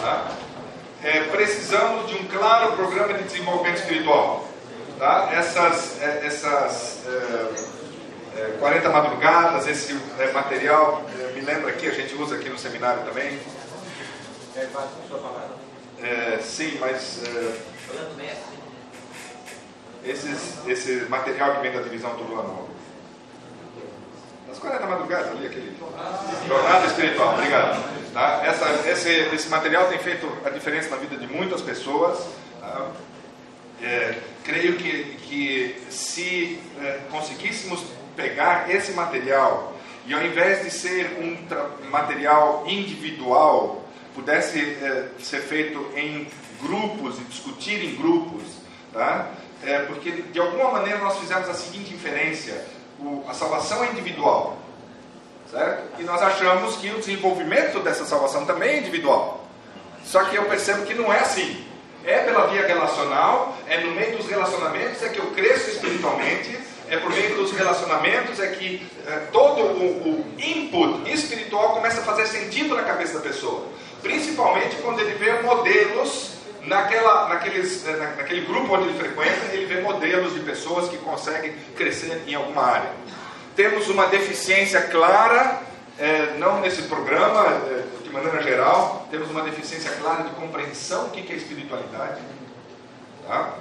Tá? 0.00 0.45
É, 1.06 1.22
precisamos 1.28 2.08
de 2.08 2.16
um 2.16 2.26
claro 2.26 2.72
programa 2.72 3.14
de 3.14 3.22
desenvolvimento 3.22 3.76
espiritual. 3.76 4.48
Tá? 4.98 5.30
Essas, 5.32 6.02
é, 6.02 6.26
essas 6.26 7.06
é, 7.06 8.40
é, 8.40 8.56
40 8.58 8.88
madrugadas, 8.88 9.68
esse 9.68 9.96
é, 10.18 10.32
material, 10.32 11.04
é, 11.20 11.32
me 11.32 11.42
lembra 11.42 11.70
aqui, 11.70 11.86
a 11.86 11.92
gente 11.92 12.12
usa 12.16 12.34
aqui 12.34 12.48
no 12.48 12.58
seminário 12.58 13.04
também. 13.04 13.38
É, 16.02 16.38
sim, 16.42 16.76
mas 16.80 17.22
esses, 20.04 20.58
esse 20.66 21.06
material 21.08 21.54
que 21.54 21.62
vem 21.62 21.72
da 21.72 21.82
divisão 21.82 22.16
do 22.16 22.34
ano. 22.34 22.68
As 24.50 24.58
40 24.58 24.86
madrugadas 24.86 25.30
ali, 25.30 25.46
aquele. 25.46 25.76
Jornada 26.46 26.86
espiritual, 26.86 27.34
obrigado. 27.34 28.12
Tá? 28.12 28.42
Essa, 28.44 28.88
esse, 28.88 29.10
esse 29.34 29.48
material 29.48 29.88
tem 29.88 29.98
feito 29.98 30.26
a 30.44 30.50
diferença 30.50 30.90
na 30.90 30.96
vida 30.96 31.16
de 31.16 31.26
muitas 31.26 31.60
pessoas. 31.60 32.26
Tá? 32.60 32.90
É, 33.82 34.18
creio 34.44 34.76
que, 34.76 35.16
que 35.16 35.84
se 35.90 36.58
é, 36.80 37.00
conseguíssemos 37.10 37.84
pegar 38.16 38.70
esse 38.70 38.92
material 38.92 39.76
e 40.06 40.14
ao 40.14 40.24
invés 40.24 40.62
de 40.62 40.70
ser 40.70 41.18
um 41.20 41.90
material 41.90 42.64
individual, 42.66 43.84
pudesse 44.14 44.60
é, 44.60 45.08
ser 45.18 45.40
feito 45.40 45.90
em 45.96 46.28
grupos 46.62 47.18
e 47.18 47.24
discutir 47.24 47.84
em 47.84 47.96
grupos, 47.96 48.44
tá? 48.92 49.30
É, 49.64 49.80
porque 49.80 50.10
de 50.10 50.38
alguma 50.38 50.70
maneira 50.70 51.00
nós 51.00 51.18
fizemos 51.18 51.48
a 51.48 51.54
seguinte 51.54 51.92
inferência: 51.92 52.64
o, 52.98 53.24
a 53.28 53.34
salvação 53.34 53.84
é 53.84 53.90
individual, 53.90 54.56
Certo? 55.50 56.00
E 56.00 56.02
nós 56.02 56.20
achamos 56.20 56.76
que 56.76 56.90
o 56.90 56.98
desenvolvimento 56.98 57.78
dessa 57.80 58.04
salvação 58.04 58.44
também 58.44 58.70
é 58.70 58.78
individual. 58.78 59.46
Só 60.04 60.24
que 60.24 60.36
eu 60.36 60.44
percebo 60.46 60.84
que 60.84 60.94
não 60.94 61.12
é 61.12 61.20
assim. 61.20 61.64
É 62.04 62.18
pela 62.18 62.46
via 62.48 62.66
relacional, 62.66 63.56
é 63.68 63.80
no 63.80 63.92
meio 63.92 64.16
dos 64.16 64.28
relacionamentos 64.28 65.02
é 65.02 65.08
que 65.08 65.18
eu 65.18 65.26
cresço 65.32 65.70
espiritualmente, 65.70 66.58
é 66.88 66.96
por 66.98 67.10
meio 67.10 67.34
dos 67.36 67.52
relacionamentos 67.52 68.38
é 68.38 68.48
que 68.48 68.86
é, 69.06 69.16
todo 69.32 69.60
o, 69.60 70.10
o 70.10 70.34
input 70.38 71.12
espiritual 71.12 71.74
começa 71.74 72.00
a 72.00 72.04
fazer 72.04 72.26
sentido 72.26 72.76
na 72.76 72.84
cabeça 72.84 73.14
da 73.14 73.20
pessoa. 73.20 73.66
Principalmente 74.02 74.76
quando 74.76 75.00
ele 75.00 75.14
vê 75.14 75.42
modelos 75.42 76.35
naquela, 76.66 77.28
naqueles, 77.28 77.84
na, 77.84 77.96
naquele 78.16 78.42
grupo 78.46 78.74
onde 78.74 78.88
ele 78.88 78.98
frequenta, 78.98 79.52
ele 79.52 79.66
vê 79.66 79.80
modelos 79.80 80.34
de 80.34 80.40
pessoas 80.40 80.88
que 80.88 80.98
conseguem 80.98 81.52
crescer 81.76 82.22
em 82.26 82.34
alguma 82.34 82.62
área 82.62 82.92
temos 83.56 83.88
uma 83.88 84.06
deficiência 84.06 84.82
clara, 84.82 85.62
é, 85.98 86.36
não 86.38 86.60
nesse 86.60 86.82
programa, 86.82 87.46
é, 87.46 87.84
de 88.04 88.10
maneira 88.10 88.42
geral, 88.42 89.08
temos 89.10 89.30
uma 89.30 89.40
deficiência 89.40 89.90
clara 89.92 90.24
de 90.24 90.30
compreensão 90.34 91.04
do 91.04 91.10
que 91.10 91.32
é 91.32 91.36
espiritualidade. 91.36 92.20
Tá? 93.26 93.54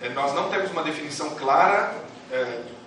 É, 0.00 0.08
nós 0.10 0.32
não 0.32 0.48
temos 0.48 0.70
uma 0.70 0.84
definição 0.84 1.30
clara, 1.30 1.92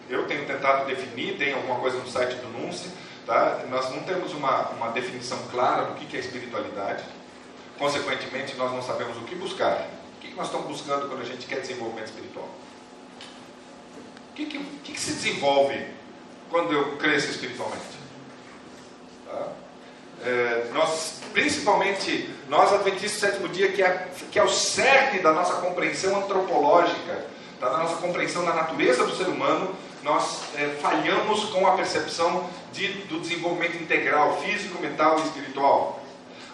eu 0.10 0.26
tenho 0.26 0.46
tentado 0.46 0.86
definir, 0.86 1.38
tem 1.38 1.54
alguma 1.54 1.80
coisa 1.80 1.98
no 1.98 2.08
site 2.08 2.36
do 2.36 2.48
NUNCE, 2.48 2.90
tá? 3.26 3.60
nós 3.70 3.92
não 3.92 4.02
temos 4.04 4.34
uma, 4.34 4.70
uma 4.70 4.88
definição 4.92 5.38
clara 5.52 5.84
do 5.84 5.96
que 5.96 6.16
é 6.16 6.20
espiritualidade, 6.20 7.04
consequentemente, 7.78 8.56
nós 8.56 8.72
não 8.72 8.82
sabemos 8.82 9.18
o 9.18 9.22
que 9.22 9.36
buscar. 9.36 9.88
O 10.18 10.22
que 10.22 10.34
nós 10.36 10.46
estamos 10.48 10.68
buscando 10.68 11.08
quando 11.08 11.22
a 11.22 11.26
gente 11.26 11.46
quer 11.46 11.62
desenvolvimento 11.62 12.08
espiritual? 12.08 12.50
O 14.32 14.36
que, 14.36 14.46
que, 14.46 14.58
que, 14.58 14.94
que 14.94 15.00
se 15.00 15.14
desenvolve 15.14 15.86
quando 16.54 16.72
eu 16.72 16.98
cresço 16.98 17.32
espiritualmente. 17.32 17.82
Tá? 19.26 19.48
É, 20.24 20.68
nós, 20.72 21.20
principalmente 21.34 22.30
nós 22.48 22.72
adventistas 22.72 23.12
do 23.14 23.20
sétimo 23.20 23.50
dia, 23.50 23.72
que 23.72 23.82
é, 23.82 24.08
que 24.32 24.38
é 24.38 24.44
o 24.44 24.48
cerne 24.48 25.20
da 25.20 25.34
nossa 25.34 25.54
compreensão 25.56 26.16
antropológica, 26.16 27.26
da 27.60 27.78
nossa 27.78 27.96
compreensão 27.96 28.46
da 28.46 28.54
natureza 28.54 29.04
do 29.04 29.16
ser 29.16 29.28
humano, 29.28 29.76
nós 30.04 30.42
é, 30.56 30.78
falhamos 30.80 31.46
com 31.46 31.66
a 31.66 31.72
percepção 31.72 32.48
de, 32.72 32.88
do 33.08 33.20
desenvolvimento 33.20 33.82
integral, 33.82 34.40
físico, 34.42 34.80
mental 34.80 35.18
e 35.20 35.24
espiritual. 35.24 36.03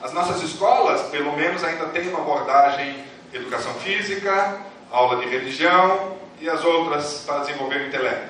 As 0.01 0.13
nossas 0.13 0.41
escolas, 0.41 1.01
pelo 1.09 1.35
menos, 1.35 1.63
ainda 1.63 1.85
têm 1.87 2.07
uma 2.09 2.19
abordagem 2.19 3.03
educação 3.33 3.73
física, 3.75 4.59
aula 4.91 5.17
de 5.17 5.29
religião 5.29 6.17
e 6.39 6.49
as 6.49 6.63
outras 6.63 7.23
para 7.25 7.39
desenvolver 7.39 7.81
o 7.81 7.87
intelecto. 7.87 8.29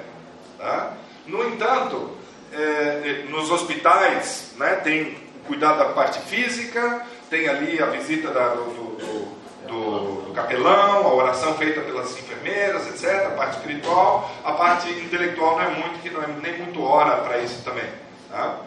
Tá? 0.57 0.93
No 1.25 1.47
entanto, 1.47 2.17
é, 2.51 3.25
nos 3.29 3.51
hospitais 3.51 4.53
né, 4.57 4.75
tem 4.77 5.17
cuidado 5.47 5.77
da 5.79 5.85
parte 5.85 6.19
física, 6.21 7.05
tem 7.29 7.47
ali 7.47 7.81
a 7.81 7.85
visita 7.87 8.29
da, 8.31 8.49
do, 8.49 8.63
do, 8.63 9.39
do, 9.67 10.21
do, 10.23 10.33
capelão, 10.33 11.07
a 11.07 11.13
oração 11.13 11.55
feita 11.55 11.81
pelas 11.81 12.17
enfermeiras, 12.17 12.87
etc., 12.87 13.27
a 13.27 13.31
parte 13.31 13.57
espiritual, 13.57 14.31
a 14.43 14.51
parte 14.53 14.89
intelectual 14.89 15.57
não 15.57 15.61
é 15.61 15.69
muito, 15.69 16.01
que 16.01 16.09
não 16.09 16.23
é 16.23 16.27
nem 16.27 16.57
muito 16.57 16.83
hora 16.83 17.17
para 17.17 17.37
isso 17.39 17.63
também. 17.63 17.89
Tá? 18.29 18.57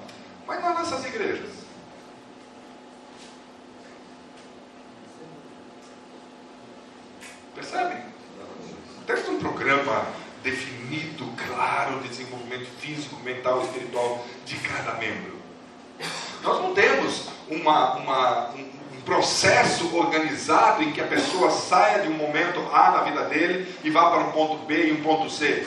Mas 0.46 0.62
nas 0.62 0.74
nossas 0.74 1.04
igrejas. 1.06 1.61
Percebem? 7.62 7.98
Temos 9.06 9.28
um 9.28 9.38
programa 9.38 10.04
definido, 10.42 11.24
claro, 11.46 12.00
de 12.00 12.08
desenvolvimento 12.08 12.66
físico, 12.80 13.20
mental 13.22 13.60
e 13.60 13.66
espiritual 13.66 14.26
de 14.44 14.56
cada 14.56 14.94
membro. 14.94 15.36
Nós 16.42 16.60
não 16.60 16.74
temos 16.74 17.28
uma, 17.48 17.94
uma, 17.94 18.50
um 18.50 19.00
processo 19.04 19.96
organizado 19.96 20.82
em 20.82 20.90
que 20.90 21.00
a 21.00 21.06
pessoa 21.06 21.52
saia 21.52 22.00
de 22.02 22.08
um 22.08 22.14
momento 22.14 22.58
A 22.72 22.90
na 22.90 23.02
vida 23.02 23.26
dele 23.26 23.72
e 23.84 23.90
vá 23.90 24.10
para 24.10 24.24
um 24.24 24.32
ponto 24.32 24.66
B 24.66 24.88
e 24.88 24.92
um 24.92 25.00
ponto 25.00 25.30
C. 25.30 25.64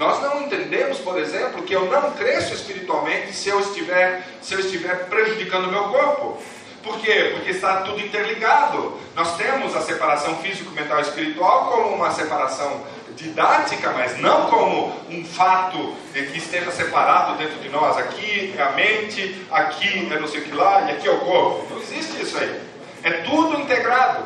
Nós 0.00 0.20
não 0.20 0.42
entendemos, 0.42 0.98
por 0.98 1.16
exemplo, 1.16 1.62
que 1.62 1.72
eu 1.72 1.88
não 1.88 2.10
cresço 2.14 2.54
espiritualmente 2.54 3.32
se 3.32 3.48
eu 3.48 3.60
estiver, 3.60 4.26
se 4.42 4.52
eu 4.52 4.58
estiver 4.58 5.08
prejudicando 5.08 5.68
o 5.68 5.70
meu 5.70 5.84
corpo. 5.84 6.42
Por 6.86 7.00
quê? 7.00 7.32
Porque 7.34 7.50
está 7.50 7.78
tudo 7.78 8.00
interligado. 8.00 8.96
Nós 9.16 9.36
temos 9.36 9.74
a 9.74 9.80
separação 9.80 10.36
físico, 10.36 10.70
mental 10.70 10.98
e 10.98 11.02
espiritual 11.02 11.66
como 11.66 11.96
uma 11.96 12.12
separação 12.12 12.84
didática, 13.16 13.90
mas 13.90 14.20
não 14.20 14.46
como 14.46 14.92
um 15.10 15.24
fato 15.24 15.94
que 16.12 16.38
esteja 16.38 16.70
separado 16.70 17.36
dentro 17.38 17.58
de 17.58 17.68
nós. 17.70 17.98
Aqui 17.98 18.54
é 18.56 18.62
a 18.62 18.70
mente, 18.70 19.44
aqui 19.50 20.08
é 20.12 20.20
não 20.20 20.28
sei 20.28 20.42
o 20.42 20.44
que 20.44 20.52
lá, 20.52 20.82
e 20.82 20.92
aqui 20.92 21.08
é 21.08 21.10
o 21.10 21.18
corpo. 21.18 21.66
Não 21.74 21.82
existe 21.82 22.22
isso 22.22 22.38
aí. 22.38 22.60
É 23.02 23.10
tudo 23.22 23.60
integrado. 23.60 24.24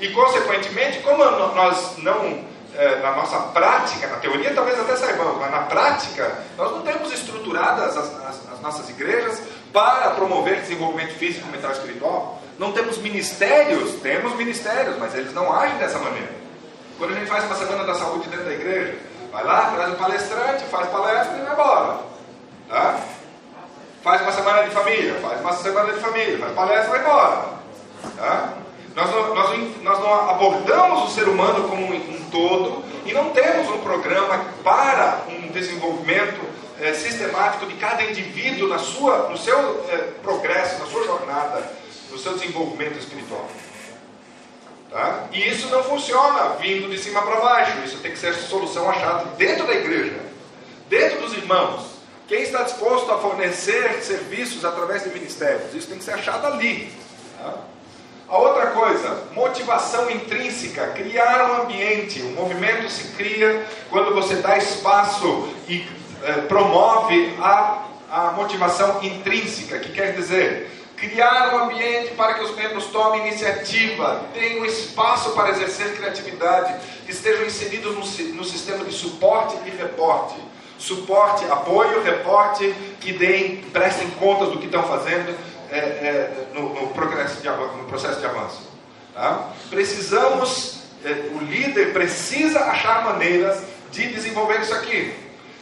E, 0.00 0.08
consequentemente, 0.08 1.00
como 1.00 1.22
nós 1.22 1.98
não, 1.98 2.42
é, 2.74 3.00
na 3.00 3.16
nossa 3.16 3.38
prática, 3.48 4.06
na 4.06 4.16
teoria 4.16 4.54
talvez 4.54 4.80
até 4.80 4.96
saibamos, 4.96 5.38
mas 5.38 5.50
na 5.50 5.62
prática, 5.62 6.38
nós 6.56 6.70
não 6.70 6.80
temos 6.80 7.12
estruturadas 7.12 7.96
as, 7.98 8.14
as, 8.24 8.47
as 8.47 8.47
nas 8.58 8.74
nossas 8.74 8.88
igrejas 8.90 9.40
para 9.72 10.10
promover 10.10 10.60
desenvolvimento 10.60 11.14
físico, 11.14 11.46
mental 11.48 11.70
e 11.70 11.74
espiritual. 11.74 12.42
Não 12.58 12.72
temos 12.72 12.98
ministérios, 12.98 13.94
temos 14.00 14.34
ministérios, 14.34 14.96
mas 14.98 15.14
eles 15.14 15.32
não 15.32 15.52
agem 15.52 15.78
dessa 15.78 15.98
maneira. 15.98 16.30
Quando 16.98 17.12
a 17.12 17.14
gente 17.14 17.28
faz 17.28 17.44
uma 17.44 17.54
semana 17.54 17.84
da 17.84 17.94
saúde 17.94 18.28
dentro 18.28 18.44
da 18.44 18.52
igreja, 18.52 18.98
vai 19.30 19.44
lá, 19.44 19.70
traz 19.70 19.92
um 19.92 19.96
palestrante, 19.96 20.64
faz 20.64 20.88
palestra 20.88 21.38
e 21.38 21.42
vai 21.42 21.52
embora. 21.52 22.00
Tá? 22.68 23.00
Faz 24.02 24.22
uma 24.22 24.32
semana 24.32 24.62
de 24.64 24.70
família, 24.70 25.14
faz 25.20 25.40
uma 25.40 25.52
semana 25.52 25.92
de 25.92 26.00
família, 26.00 26.38
faz 26.38 26.52
palestra 26.54 26.86
e 26.86 26.90
vai 26.90 27.00
embora. 27.00 27.44
Tá? 28.16 28.54
Nós, 28.96 29.10
não, 29.12 29.34
nós, 29.34 29.82
nós 29.82 29.98
não 30.00 30.30
abordamos 30.30 31.08
o 31.08 31.14
ser 31.14 31.28
humano 31.28 31.68
como 31.68 31.82
um, 31.82 31.94
um 31.94 32.30
todo 32.30 32.84
e 33.06 33.12
não 33.12 33.30
temos 33.30 33.68
um 33.70 33.78
programa 33.78 34.44
para 34.64 35.20
um 35.28 35.52
desenvolvimento 35.52 36.47
é, 36.80 36.94
sistemático 36.94 37.66
de 37.66 37.74
cada 37.74 38.02
indivíduo 38.04 38.68
na 38.68 38.78
sua, 38.78 39.28
no 39.28 39.36
seu 39.36 39.84
é, 39.88 39.96
progresso, 40.22 40.78
na 40.78 40.86
sua 40.86 41.04
jornada, 41.04 41.70
no 42.10 42.18
seu 42.18 42.34
desenvolvimento 42.34 42.98
espiritual. 42.98 43.48
Tá? 44.90 45.28
E 45.32 45.48
isso 45.48 45.68
não 45.68 45.82
funciona 45.82 46.56
vindo 46.60 46.88
de 46.88 46.98
cima 46.98 47.20
para 47.22 47.40
baixo. 47.40 47.78
Isso 47.84 47.98
tem 47.98 48.12
que 48.12 48.18
ser 48.18 48.34
solução 48.34 48.88
achada 48.88 49.24
dentro 49.36 49.66
da 49.66 49.74
igreja, 49.74 50.18
dentro 50.88 51.20
dos 51.20 51.34
irmãos. 51.34 51.98
Quem 52.26 52.42
está 52.42 52.62
disposto 52.62 53.10
a 53.10 53.18
fornecer 53.18 54.02
serviços 54.02 54.64
através 54.64 55.02
de 55.04 55.10
ministérios? 55.10 55.74
Isso 55.74 55.88
tem 55.88 55.98
que 55.98 56.04
ser 56.04 56.12
achado 56.12 56.46
ali. 56.46 56.92
Tá? 57.38 57.54
A 58.28 58.36
outra 58.36 58.66
coisa, 58.68 59.24
motivação 59.32 60.10
intrínseca, 60.10 60.88
criar 60.88 61.50
um 61.50 61.62
ambiente. 61.62 62.20
O 62.20 62.30
movimento 62.32 62.90
se 62.90 63.08
cria 63.16 63.66
quando 63.88 64.14
você 64.14 64.36
dá 64.36 64.58
espaço 64.58 65.48
e 65.66 65.86
promove 66.48 67.34
a, 67.40 67.84
a 68.10 68.32
motivação 68.32 69.02
intrínseca, 69.02 69.78
que 69.78 69.92
quer 69.92 70.14
dizer 70.14 70.78
criar 70.98 71.54
um 71.54 71.64
ambiente 71.64 72.14
para 72.14 72.34
que 72.34 72.42
os 72.42 72.54
membros 72.56 72.86
tomem 72.86 73.26
iniciativa, 73.26 74.24
tenham 74.34 74.64
espaço 74.66 75.30
para 75.30 75.50
exercer 75.50 75.96
criatividade, 75.96 76.74
estejam 77.08 77.46
inseridos 77.46 77.94
no, 77.94 78.34
no 78.34 78.44
sistema 78.44 78.84
de 78.84 78.92
suporte 78.92 79.56
e 79.64 79.70
reporte. 79.70 80.34
Suporte, 80.76 81.44
apoio, 81.50 82.02
reporte, 82.02 82.74
que 83.00 83.12
deem, 83.12 83.58
prestem 83.72 84.10
contas 84.10 84.50
do 84.50 84.58
que 84.58 84.66
estão 84.66 84.82
fazendo 84.84 85.36
é, 85.70 85.78
é, 85.78 86.46
no, 86.54 86.72
no, 86.72 86.88
progresso 86.88 87.40
de, 87.40 87.48
no 87.48 87.84
processo 87.88 88.20
de 88.20 88.26
avanço. 88.26 88.68
Tá? 89.14 89.50
Precisamos, 89.70 90.82
é, 91.04 91.10
o 91.34 91.38
líder 91.44 91.92
precisa 91.92 92.60
achar 92.60 93.04
maneiras 93.04 93.62
de 93.90 94.08
desenvolver 94.08 94.60
isso 94.60 94.74
aqui. 94.74 95.14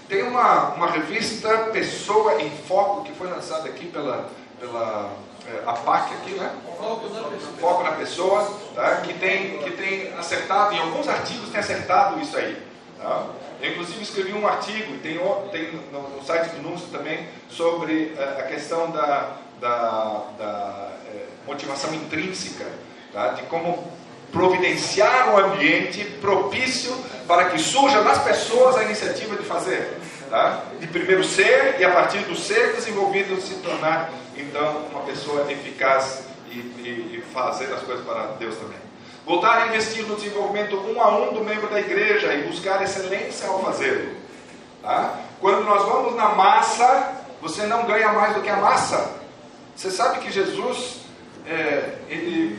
Tem 0.09 0.23
uma, 0.23 0.75
uma 0.75 0.91
revista 0.91 1.49
Pessoa 1.73 2.41
em 2.41 2.51
Foco 2.51 3.05
que 3.05 3.13
foi 3.13 3.29
lançada 3.29 3.69
aqui 3.69 3.87
pela, 3.87 4.29
pela 4.61 5.13
é, 5.49 5.69
APAC 5.69 6.15
aqui, 6.15 6.35
né? 6.35 6.53
Foco 6.79 7.09
na 7.09 7.23
pessoa, 7.23 7.53
Foco 7.61 7.83
na 7.83 7.93
pessoa 7.93 8.59
tá? 8.75 8.97
que, 8.97 9.15
tem, 9.15 9.59
que 9.59 9.71
tem 9.73 10.13
acertado, 10.15 10.75
em 10.75 10.79
alguns 10.79 11.09
artigos 11.09 11.51
tem 11.51 11.61
acertado 11.61 12.21
isso 12.21 12.37
aí. 12.37 12.57
Tá? 12.99 13.27
Eu, 13.61 13.71
inclusive, 13.73 14.03
escrevi 14.03 14.33
um 14.33 14.47
artigo, 14.47 14.97
tem, 14.99 15.19
tem 15.51 15.73
no, 15.93 16.03
no 16.09 16.23
site 16.25 16.51
do 16.51 16.63
Núncio 16.63 16.89
também, 16.89 17.27
sobre 17.49 18.15
uh, 18.17 18.41
a 18.41 18.43
questão 18.43 18.91
da, 18.91 19.37
da, 19.61 20.23
da 20.39 20.91
uh, 21.09 21.47
motivação 21.47 21.93
intrínseca, 21.95 22.67
tá? 23.13 23.29
de 23.29 23.43
como 23.45 23.91
providenciar 24.31 25.35
um 25.35 25.39
ambiente 25.39 26.05
propício 26.21 26.95
para 27.27 27.47
que 27.47 27.59
surja 27.59 28.03
nas 28.03 28.23
pessoas 28.23 28.77
a 28.77 28.85
iniciativa 28.85 29.37
de 29.37 29.43
fazer. 29.43 29.99
Tá? 30.31 30.63
De 30.81 30.87
primeiro 30.87 31.23
ser 31.25 31.77
e 31.79 31.85
a 31.85 31.91
partir 31.93 32.19
do 32.21 32.37
ser 32.37 32.75
desenvolvido 32.75 33.41
se 33.41 33.55
tornar 33.57 34.11
então 34.37 34.87
uma 34.91 35.03
pessoa 35.03 35.51
eficaz 35.51 36.25
e, 36.51 36.59
e, 36.59 37.19
e 37.19 37.25
fazer 37.33 37.73
as 37.73 37.83
coisas 37.83 38.05
para 38.05 38.27
Deus 38.39 38.57
também. 38.57 38.79
Voltar 39.25 39.63
a 39.63 39.67
investir 39.69 40.05
no 40.05 40.17
desenvolvimento 40.17 40.77
um 40.77 41.01
a 41.01 41.17
um 41.17 41.35
do 41.35 41.45
membro 41.45 41.69
da 41.69 41.81
igreja 41.81 42.33
e 42.35 42.45
buscar 42.45 42.83
excelência 42.83 43.49
ao 43.49 43.61
fazê-lo. 43.61 44.15
Tá? 44.83 45.21
Quando 45.41 45.65
nós 45.65 45.85
vamos 45.85 46.15
na 46.15 46.31
massa, 46.31 47.25
você 47.43 47.67
não 47.67 47.87
ganha 47.87 48.13
mais 48.13 48.35
do 48.35 48.41
que 48.41 48.49
a 48.49 48.57
massa. 48.57 49.17
Você 49.75 49.91
sabe 49.91 50.21
que 50.21 50.31
Jesus 50.31 51.01
é, 51.47 51.99
ele 52.09 52.59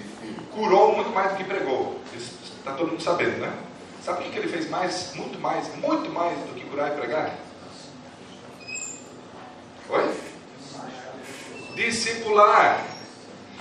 curou 0.53 0.95
muito 0.95 1.09
mais 1.11 1.31
do 1.31 1.37
que 1.37 1.43
pregou. 1.43 1.99
Está 2.15 2.73
todo 2.73 2.91
mundo 2.91 3.01
sabendo, 3.01 3.37
né? 3.37 3.51
Sabe 4.07 4.25
o 4.25 4.31
que 4.31 4.39
ele 4.39 4.47
fez 4.47 4.69
mais? 4.69 5.13
Muito 5.15 5.37
mais, 5.37 5.67
muito 5.75 6.09
mais 6.09 6.39
do 6.39 6.55
que 6.55 6.63
curar 6.63 6.93
e 6.93 6.95
pregar? 6.95 7.35
Oi? 9.89 10.15
Discipular. 11.75 12.85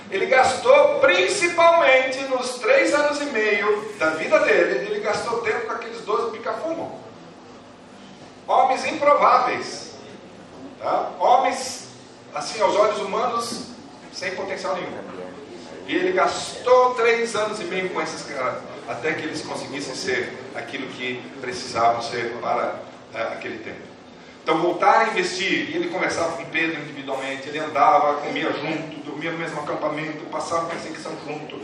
Ele 0.09 0.25
gastou 0.27 1.01
principalmente 1.01 2.23
nos 2.29 2.59
três 2.59 2.93
anos 2.93 3.19
e 3.19 3.25
meio 3.25 3.93
da 3.99 4.11
vida 4.11 4.39
dele, 4.39 4.87
ele 4.89 5.01
gastou 5.01 5.41
tempo 5.41 5.65
com 5.65 5.73
aqueles 5.73 5.99
doze 6.05 6.31
pica-fumo. 6.37 6.97
Homens 8.47 8.85
improváveis. 8.85 9.95
Tá? 10.79 11.11
Homens, 11.19 11.89
assim, 12.33 12.61
aos 12.61 12.73
olhos 12.73 12.99
humanos, 12.99 13.63
sem 14.13 14.33
potencial 14.33 14.75
nenhum. 14.75 14.97
E 15.87 15.93
ele 15.93 16.13
gastou 16.13 16.95
três 16.95 17.35
anos 17.35 17.59
e 17.59 17.65
meio 17.65 17.89
com 17.89 18.01
esses 18.01 18.21
caras, 18.21 18.63
até 18.87 19.13
que 19.13 19.23
eles 19.23 19.41
conseguissem 19.41 19.95
ser 19.95 20.33
aquilo 20.55 20.87
que 20.87 21.21
precisavam 21.41 22.01
ser 22.01 22.33
para 22.41 22.75
uh, 23.13 23.33
aquele 23.33 23.59
tempo. 23.59 23.97
Então, 24.47 24.61
voltar 24.61 24.99
a 24.99 25.09
investir. 25.09 25.69
E 25.69 25.75
ele 25.75 25.89
conversava 25.89 26.37
com 26.37 26.45
Pedro 26.45 26.81
individualmente, 26.81 27.49
ele 27.49 27.59
andava, 27.59 28.21
comia 28.21 28.49
junto, 28.53 29.03
dormia 29.03 29.31
no 29.31 29.37
mesmo 29.37 29.59
acampamento, 29.59 30.23
passava 30.31 30.67
perseguição 30.67 31.11
junto, 31.27 31.59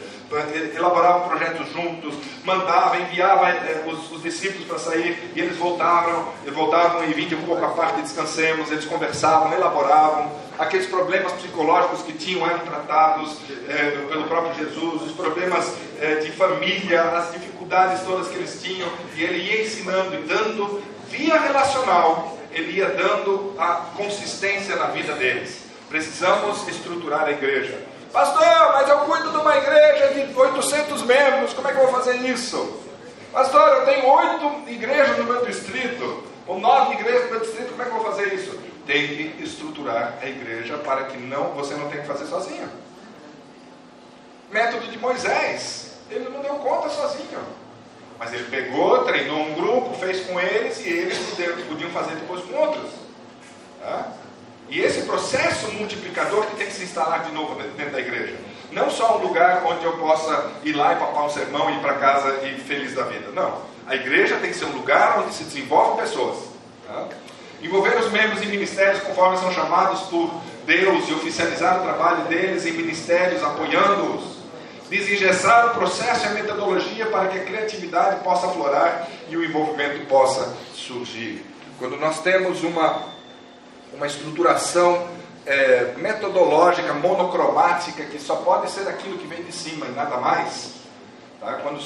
elaborava 0.75 1.27
projetos 1.27 1.71
juntos, 1.71 2.15
mandava, 2.43 2.97
enviava 2.97 3.49
eh, 3.49 3.83
os, 3.87 4.11
os, 4.11 4.23
discípulos 4.23 4.67
para 4.67 4.79
sair, 4.79 5.31
e 5.35 5.39
eles 5.39 5.57
voltavam, 5.57 6.29
eles 6.43 6.55
voltavam 6.55 7.03
e 7.05 7.13
vinham 7.13 7.39
um 7.39 7.45
pouco 7.45 7.63
à 7.63 7.69
parte, 7.69 8.01
descansemos, 8.01 8.71
eles 8.71 8.85
conversavam, 8.85 9.53
elaboravam. 9.53 10.31
Aqueles 10.57 10.85
problemas 10.85 11.31
psicológicos 11.33 12.01
que 12.03 12.13
tinham 12.13 12.45
eram 12.45 12.59
tratados 12.59 13.37
eh, 13.67 14.05
pelo 14.09 14.23
próprio 14.25 14.53
Jesus, 14.55 15.01
os 15.03 15.11
problemas 15.13 15.73
eh, 15.99 16.15
de 16.15 16.31
família, 16.31 17.01
as 17.01 17.31
dificuldades 17.31 18.01
todas 18.01 18.27
que 18.27 18.35
eles 18.35 18.61
tinham, 18.61 18.89
e 19.15 19.23
ele 19.23 19.37
ia 19.37 19.63
ensinando 19.63 20.15
e 20.15 20.23
dando 20.23 20.81
via 21.09 21.39
relacional 21.39 22.33
ele 22.53 22.77
ia 22.77 22.89
dando 22.89 23.55
a 23.57 23.91
consistência 23.97 24.75
na 24.75 24.87
vida 24.87 25.13
deles. 25.15 25.63
Precisamos 25.89 26.67
estruturar 26.67 27.25
a 27.25 27.31
igreja. 27.31 27.79
Pastor, 28.13 28.73
mas 28.73 28.87
eu 28.87 28.99
cuido 28.99 29.31
de 29.31 29.37
uma 29.37 29.57
igreja 29.57 30.13
de 30.13 30.39
800 30.39 31.01
membros, 31.01 31.51
como 31.53 31.67
é 31.67 31.71
que 31.71 31.79
eu 31.79 31.87
vou 31.87 31.99
fazer 31.99 32.17
isso? 32.17 32.79
Pastor, 33.31 33.67
eu 33.69 33.85
tenho 33.85 34.07
oito 34.07 34.69
igrejas 34.69 35.17
no 35.17 35.23
meu 35.23 35.43
distrito, 35.43 36.23
ou 36.45 36.59
nove 36.59 36.93
igrejas 36.93 37.23
no 37.23 37.31
meu 37.31 37.39
distrito, 37.39 37.71
como 37.71 37.81
é 37.81 37.85
que 37.85 37.91
eu 37.91 37.97
vou 37.97 38.05
fazer 38.11 38.31
isso? 38.35 38.59
Tem 38.85 39.07
que 39.07 39.43
estruturar 39.43 40.13
a 40.21 40.27
igreja 40.27 40.77
para 40.77 41.05
que 41.05 41.17
não, 41.17 41.55
você 41.55 41.73
não 41.73 41.89
tenha 41.89 42.03
que 42.03 42.07
fazer 42.07 42.27
sozinho. 42.27 42.69
Método 44.51 44.91
de 44.91 44.99
Moisés, 44.99 45.93
ele 46.11 46.29
não 46.29 46.41
deu 46.41 46.53
conta 46.57 46.89
sozinho. 46.89 47.39
Mas 48.19 48.31
ele 48.31 48.43
pegou, 48.43 49.03
treinou 49.05 49.39
um 49.39 49.55
grupo, 49.55 49.95
fez 49.95 50.23
com 50.27 50.39
eles 50.39 50.85
e 50.85 50.89
eles 50.89 51.17
podiam 51.67 51.89
fazer 51.89 52.13
depois 52.17 52.45
com 52.45 52.53
outros. 52.57 52.91
Tá? 53.81 54.11
E 54.73 54.81
esse 54.81 55.03
processo 55.03 55.71
multiplicador 55.73 56.47
que 56.47 56.55
tem 56.55 56.65
que 56.65 56.73
se 56.73 56.83
instalar 56.83 57.25
de 57.25 57.31
novo 57.31 57.53
dentro 57.77 57.91
da 57.91 57.99
igreja. 57.99 58.35
Não 58.71 58.89
só 58.89 59.19
um 59.19 59.27
lugar 59.27 59.61
onde 59.67 59.85
eu 59.85 59.93
possa 59.97 60.51
ir 60.63 60.73
lá 60.73 60.93
e 60.93 60.95
papar 60.95 61.25
um 61.25 61.29
sermão 61.29 61.69
e 61.69 61.75
ir 61.75 61.79
para 61.79 61.93
casa 61.93 62.39
e 62.43 62.59
feliz 62.59 62.95
da 62.95 63.03
vida. 63.03 63.29
Não. 63.35 63.61
A 63.85 63.93
igreja 63.93 64.37
tem 64.37 64.49
que 64.49 64.57
ser 64.57 64.65
um 64.65 64.71
lugar 64.71 65.19
onde 65.19 65.35
se 65.35 65.43
desenvolvem 65.43 66.03
pessoas. 66.03 66.45
Tá? 66.87 67.07
Envolver 67.61 67.95
os 67.99 68.11
membros 68.11 68.41
em 68.41 68.47
ministérios 68.47 69.03
conforme 69.03 69.37
são 69.37 69.51
chamados 69.51 70.01
por 70.07 70.41
Deus 70.65 71.07
e 71.07 71.13
oficializar 71.13 71.79
o 71.79 71.83
trabalho 71.83 72.23
deles 72.23 72.65
em 72.65 72.71
ministérios, 72.71 73.43
apoiando-os 73.43 74.33
desengessar 74.89 75.67
o 75.67 75.69
processo 75.75 76.25
e 76.25 76.29
a 76.29 76.31
metodologia 76.31 77.05
para 77.07 77.27
que 77.27 77.37
a 77.37 77.43
criatividade 77.43 78.23
possa 78.23 78.47
aflorar 78.47 79.07
e 79.29 79.37
o 79.37 79.45
envolvimento 79.45 80.03
possa 80.07 80.55
surgir. 80.73 81.45
Quando 81.77 81.95
nós 81.97 82.21
temos 82.21 82.63
uma, 82.63 83.13
uma 83.93 84.07
estruturação 84.07 85.07
é, 85.45 85.93
metodológica, 85.97 86.93
monocromática, 86.93 88.03
que 88.05 88.19
só 88.19 88.37
pode 88.37 88.69
ser 88.69 88.87
aquilo 88.87 89.17
que 89.17 89.27
vem 89.27 89.43
de 89.43 89.51
cima 89.51 89.85
e 89.85 89.91
nada 89.91 90.17
mais, 90.17 90.73
tá? 91.39 91.53
quando 91.61 91.79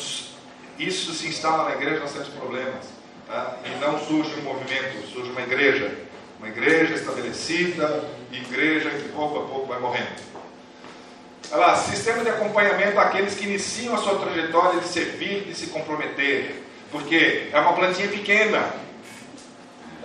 isso 0.78 1.14
se 1.14 1.28
instala 1.28 1.70
na 1.70 1.76
igreja, 1.76 2.00
nós 2.00 2.12
temos 2.12 2.30
problemas. 2.30 2.86
Tá? 3.28 3.58
E 3.66 3.70
não 3.80 4.00
surge 4.00 4.40
um 4.40 4.44
movimento, 4.44 5.08
surge 5.12 5.32
uma 5.32 5.42
igreja. 5.42 6.08
Uma 6.40 6.50
igreja 6.50 6.94
estabelecida, 6.94 8.04
igreja 8.32 8.92
que 8.92 9.10
pouco 9.10 9.40
a 9.40 9.48
pouco 9.48 9.66
vai 9.66 9.80
morrendo. 9.80 10.28
Olha 11.52 11.68
lá, 11.68 11.76
sistema 11.76 12.24
de 12.24 12.30
acompanhamento 12.30 13.00
àqueles 13.00 13.34
que 13.34 13.46
iniciam 13.46 13.96
a 13.96 13.98
sua 13.98 14.20
trajetória 14.20 14.80
de 14.80 14.88
servir, 14.88 15.46
de 15.46 15.56
se 15.56 15.68
comprometer. 15.68 16.64
Porque 16.92 17.50
é 17.52 17.60
uma 17.60 17.74
plantinha 17.74 18.08
pequena. 18.08 18.72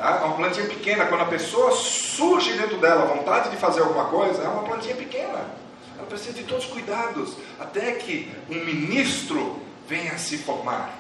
Tá? 0.03 0.19
É 0.21 0.25
uma 0.25 0.35
plantinha 0.35 0.67
pequena. 0.67 1.07
Quando 1.07 1.21
a 1.21 1.27
pessoa 1.27 1.71
surge 1.71 2.55
dentro 2.55 2.77
dela 2.79 3.05
a 3.05 3.07
vontade 3.07 3.51
de 3.51 3.57
fazer 3.57 3.83
alguma 3.83 4.07
coisa, 4.07 4.43
é 4.43 4.49
uma 4.49 4.65
plantinha 4.65 4.97
pequena. 4.97 5.47
Ela 5.97 6.07
precisa 6.09 6.33
de 6.33 6.43
todos 6.43 6.65
os 6.65 6.73
cuidados 6.73 7.37
até 7.61 7.93
que 7.93 8.29
um 8.51 8.65
ministro 8.65 9.61
venha 9.87 10.19
se 10.19 10.39
formar. 10.39 10.91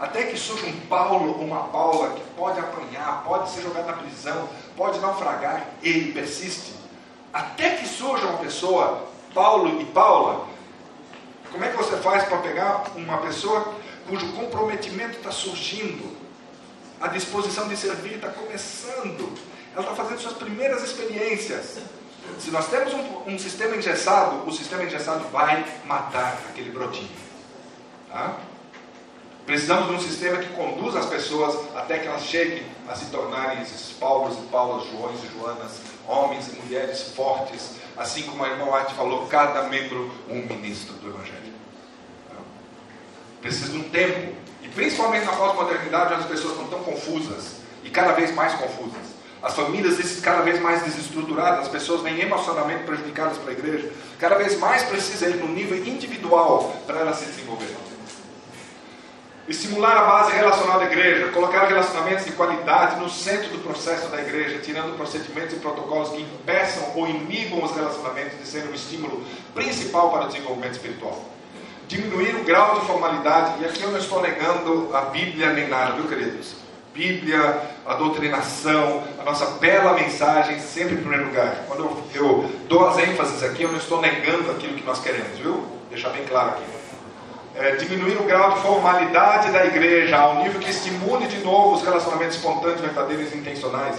Até 0.00 0.24
que 0.24 0.36
surja 0.36 0.66
um 0.66 0.80
Paulo 0.88 1.38
ou 1.38 1.44
uma 1.44 1.64
Paula 1.68 2.10
que 2.10 2.22
pode 2.36 2.58
apanhar, 2.58 3.22
pode 3.24 3.48
ser 3.50 3.62
jogado 3.62 3.86
na 3.86 3.92
prisão, 3.92 4.48
pode 4.76 4.98
naufragar, 4.98 5.64
ele 5.80 6.12
persiste. 6.12 6.74
Até 7.32 7.76
que 7.76 7.86
surja 7.86 8.26
uma 8.26 8.38
pessoa, 8.38 9.06
Paulo 9.32 9.80
e 9.80 9.84
Paula, 9.86 10.46
como 11.52 11.64
é 11.64 11.68
que 11.68 11.76
você 11.76 11.96
faz 11.96 12.24
para 12.24 12.38
pegar 12.38 12.84
uma 12.96 13.18
pessoa 13.18 13.74
cujo 14.08 14.32
comprometimento 14.32 15.18
está 15.18 15.30
surgindo, 15.30 16.16
a 17.00 17.08
disposição 17.08 17.68
de 17.68 17.76
servir 17.76 18.14
está 18.14 18.28
começando, 18.28 19.32
ela 19.72 19.82
está 19.82 19.94
fazendo 19.94 20.20
suas 20.20 20.34
primeiras 20.34 20.82
experiências. 20.82 21.78
Se 22.38 22.50
nós 22.50 22.68
temos 22.68 22.92
um, 22.92 23.32
um, 23.32 23.38
sistema 23.38 23.76
engessado, 23.76 24.48
o 24.48 24.52
sistema 24.52 24.84
engessado 24.84 25.26
vai 25.28 25.64
matar 25.86 26.38
aquele 26.50 26.70
brotinho. 26.70 27.10
Tá? 28.10 28.38
Precisamos 29.46 29.88
de 29.88 29.94
um 29.94 30.00
sistema 30.00 30.38
que 30.38 30.48
conduza 30.52 30.98
as 30.98 31.06
pessoas 31.06 31.56
até 31.74 31.98
que 31.98 32.06
elas 32.06 32.22
cheguem 32.22 32.64
a 32.86 32.94
se 32.94 33.06
tornarem 33.06 33.62
esses 33.62 33.92
Paulos 33.92 34.36
e 34.36 34.42
Paulas, 34.48 34.86
Joões 34.90 35.20
e 35.24 35.38
Joanas, 35.38 35.80
homens 36.06 36.48
e 36.48 36.56
mulheres 36.56 37.12
fortes, 37.14 37.76
assim 37.96 38.24
como 38.24 38.44
a 38.44 38.48
irmã 38.48 38.76
White 38.76 38.94
falou, 38.94 39.26
cada 39.26 39.62
membro 39.62 40.12
um 40.28 40.42
ministro 40.42 40.94
do 40.94 41.08
Evangelho. 41.08 41.54
Precisa 43.40 43.72
de 43.72 43.78
um 43.78 43.88
tempo, 43.88 44.34
e 44.62 44.68
principalmente 44.68 45.24
na 45.24 45.32
pós-modernidade, 45.32 46.14
as 46.14 46.26
pessoas 46.26 46.52
estão 46.52 46.68
tão 46.68 46.80
confusas 46.80 47.56
e 47.84 47.90
cada 47.90 48.12
vez 48.12 48.34
mais 48.34 48.54
confusas. 48.54 49.18
As 49.40 49.54
famílias 49.54 50.20
cada 50.20 50.42
vez 50.42 50.60
mais 50.60 50.82
desestruturadas, 50.82 51.60
as 51.60 51.68
pessoas 51.68 52.02
vêm 52.02 52.20
emocionalmente 52.20 52.82
prejudicadas 52.82 53.38
para 53.38 53.50
a 53.50 53.52
igreja. 53.52 53.90
Cada 54.18 54.34
vez 54.34 54.58
mais 54.58 54.82
precisa 54.82 55.28
ir 55.28 55.36
no 55.36 55.48
nível 55.48 55.78
individual 55.78 56.74
para 56.86 57.00
elas 57.00 57.18
se 57.18 57.26
desenvolverem. 57.26 57.76
Estimular 59.48 59.96
a 59.96 60.04
base 60.04 60.32
relacional 60.32 60.78
da 60.78 60.84
igreja, 60.86 61.28
colocar 61.28 61.66
relacionamentos 61.66 62.26
de 62.26 62.32
qualidade 62.32 63.00
no 63.00 63.08
centro 63.08 63.48
do 63.48 63.62
processo 63.62 64.08
da 64.08 64.20
igreja, 64.20 64.58
tirando 64.58 64.94
procedimentos 64.96 65.56
e 65.56 65.60
protocolos 65.60 66.10
que 66.10 66.20
impeçam 66.20 66.92
ou 66.94 67.08
inibam 67.08 67.64
os 67.64 67.74
relacionamentos 67.74 68.38
de 68.38 68.46
serem 68.46 68.68
um 68.68 68.74
estímulo 68.74 69.24
principal 69.54 70.10
para 70.10 70.24
o 70.24 70.28
desenvolvimento 70.28 70.72
espiritual. 70.72 71.37
Diminuir 71.88 72.36
o 72.36 72.44
grau 72.44 72.78
de 72.78 72.86
formalidade, 72.86 73.60
e 73.60 73.64
aqui 73.64 73.82
eu 73.82 73.90
não 73.90 73.98
estou 73.98 74.22
negando 74.22 74.94
a 74.94 75.02
Bíblia 75.02 75.52
nem 75.52 75.68
nada, 75.68 75.92
viu, 75.92 76.06
queridos? 76.06 76.54
Bíblia, 76.94 77.60
a 77.86 77.94
doutrinação, 77.94 79.02
a 79.18 79.24
nossa 79.24 79.46
bela 79.58 79.94
mensagem, 79.94 80.60
sempre 80.60 80.94
em 80.94 80.98
primeiro 80.98 81.26
lugar. 81.26 81.64
Quando 81.66 81.84
eu, 81.84 82.04
eu 82.14 82.50
dou 82.68 82.88
as 82.88 82.98
ênfases 82.98 83.42
aqui, 83.42 83.62
eu 83.62 83.70
não 83.70 83.78
estou 83.78 84.00
negando 84.00 84.50
aquilo 84.50 84.74
que 84.74 84.84
nós 84.84 85.00
queremos, 85.00 85.38
viu? 85.38 85.64
Deixar 85.90 86.10
bem 86.10 86.24
claro 86.24 86.50
aqui 86.50 86.78
é, 87.58 87.72
diminuir 87.72 88.16
o 88.16 88.24
grau 88.24 88.52
de 88.52 88.60
formalidade 88.60 89.50
da 89.50 89.66
igreja 89.66 90.16
ao 90.16 90.36
nível 90.36 90.60
que 90.60 90.70
estimule 90.70 91.26
de 91.26 91.38
novo 91.38 91.74
os 91.74 91.82
relacionamentos 91.82 92.36
espontâneos, 92.36 92.80
verdadeiros 92.80 93.34
e 93.34 93.38
intencionais. 93.38 93.96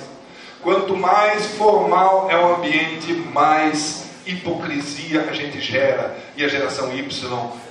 Quanto 0.61 0.95
mais 0.95 1.45
formal 1.57 2.29
é 2.29 2.37
o 2.37 2.55
ambiente, 2.55 3.13
mais 3.13 4.08
hipocrisia 4.29 5.29
a 5.29 5.33
gente 5.33 5.59
gera. 5.59 6.17
E 6.35 6.43
a 6.43 6.47
geração 6.47 6.93
Y 6.93 7.01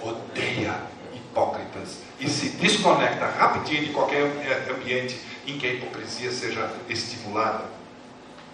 odeia 0.03 0.75
hipócritas 1.15 1.99
e 2.21 2.29
se 2.29 2.51
desconecta 2.51 3.27
rapidinho 3.27 3.87
de 3.87 3.93
qualquer 3.93 4.23
é, 4.23 4.73
ambiente 4.73 5.19
em 5.47 5.59
que 5.59 5.67
a 5.67 5.73
hipocrisia 5.73 6.31
seja 6.33 6.71
estimulada. 6.89 7.65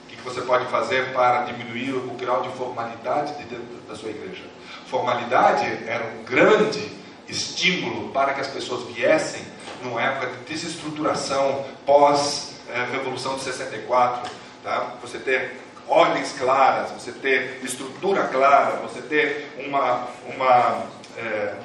O 0.05 0.07
que 0.07 0.21
você 0.23 0.43
pode 0.43 0.67
fazer 0.67 1.13
para 1.13 1.45
diminuir 1.45 1.93
o 1.93 2.11
grau 2.13 2.43
de 2.43 2.51
formalidade 2.57 3.37
de 3.39 3.45
dentro 3.45 3.81
da 3.89 3.97
sua 3.97 4.11
igreja? 4.11 4.45
Formalidade 4.87 5.65
era 5.87 6.05
um 6.05 6.25
grande 6.25 6.91
estímulo 7.29 8.11
para 8.11 8.35
que 8.35 8.41
as 8.41 8.49
pessoas 8.49 8.87
viessem 8.95 9.43
numa 9.83 10.01
época 10.01 10.29
de 10.29 10.37
desestruturação 10.45 11.65
pós-revolução 11.87 13.37
de 13.37 13.43
64. 13.43 14.31
Tá? 14.63 14.95
Você 15.03 15.19
ter 15.19 15.64
ordens 15.89 16.33
claras, 16.39 16.91
você 16.91 17.13
ter 17.13 17.61
estrutura 17.63 18.25
clara, 18.25 18.77
você 18.83 19.01
ter 19.03 19.53
uma, 19.67 20.09
uma 20.35 20.85
é, 21.17 21.21
é, 21.21 21.57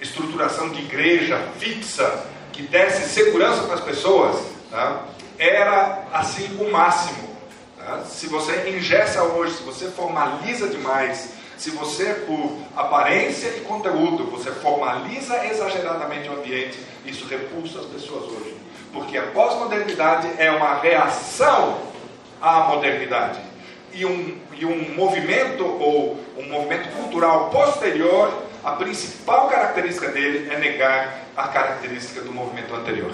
estruturação 0.00 0.70
de 0.70 0.80
igreja 0.80 1.38
fixa 1.58 2.24
que 2.52 2.62
desse 2.62 3.08
segurança 3.08 3.62
para 3.62 3.74
as 3.74 3.80
pessoas, 3.80 4.40
tá? 4.70 5.04
era 5.38 6.04
assim 6.12 6.56
o 6.60 6.70
máximo. 6.70 7.30
Tá? 7.76 8.04
Se 8.04 8.26
você 8.26 8.70
ingessa 8.70 9.22
hoje, 9.22 9.56
se 9.56 9.62
você 9.62 9.90
formaliza 9.90 10.68
demais, 10.68 11.30
se 11.56 11.70
você, 11.70 12.14
por 12.26 12.56
aparência 12.74 13.48
e 13.48 13.60
conteúdo, 13.60 14.24
você 14.30 14.50
formaliza 14.50 15.44
exageradamente 15.46 16.28
o 16.28 16.32
ambiente, 16.32 16.78
isso 17.04 17.26
repulsa 17.26 17.80
as 17.80 17.86
pessoas 17.86 18.24
hoje. 18.24 18.56
Porque 18.92 19.18
a 19.18 19.26
pós-modernidade 19.26 20.30
é 20.38 20.50
uma 20.50 20.80
reação 20.80 21.89
à 22.40 22.60
modernidade. 22.60 23.40
E 23.92 24.04
um, 24.04 24.38
e 24.52 24.64
um 24.64 24.94
movimento 24.94 25.64
ou 25.64 26.18
um 26.36 26.48
movimento 26.48 26.88
cultural 26.96 27.50
posterior, 27.50 28.44
a 28.62 28.72
principal 28.72 29.48
característica 29.48 30.08
dele 30.08 30.48
é 30.52 30.58
negar 30.58 31.24
a 31.36 31.48
característica 31.48 32.20
do 32.20 32.32
movimento 32.32 32.74
anterior. 32.74 33.12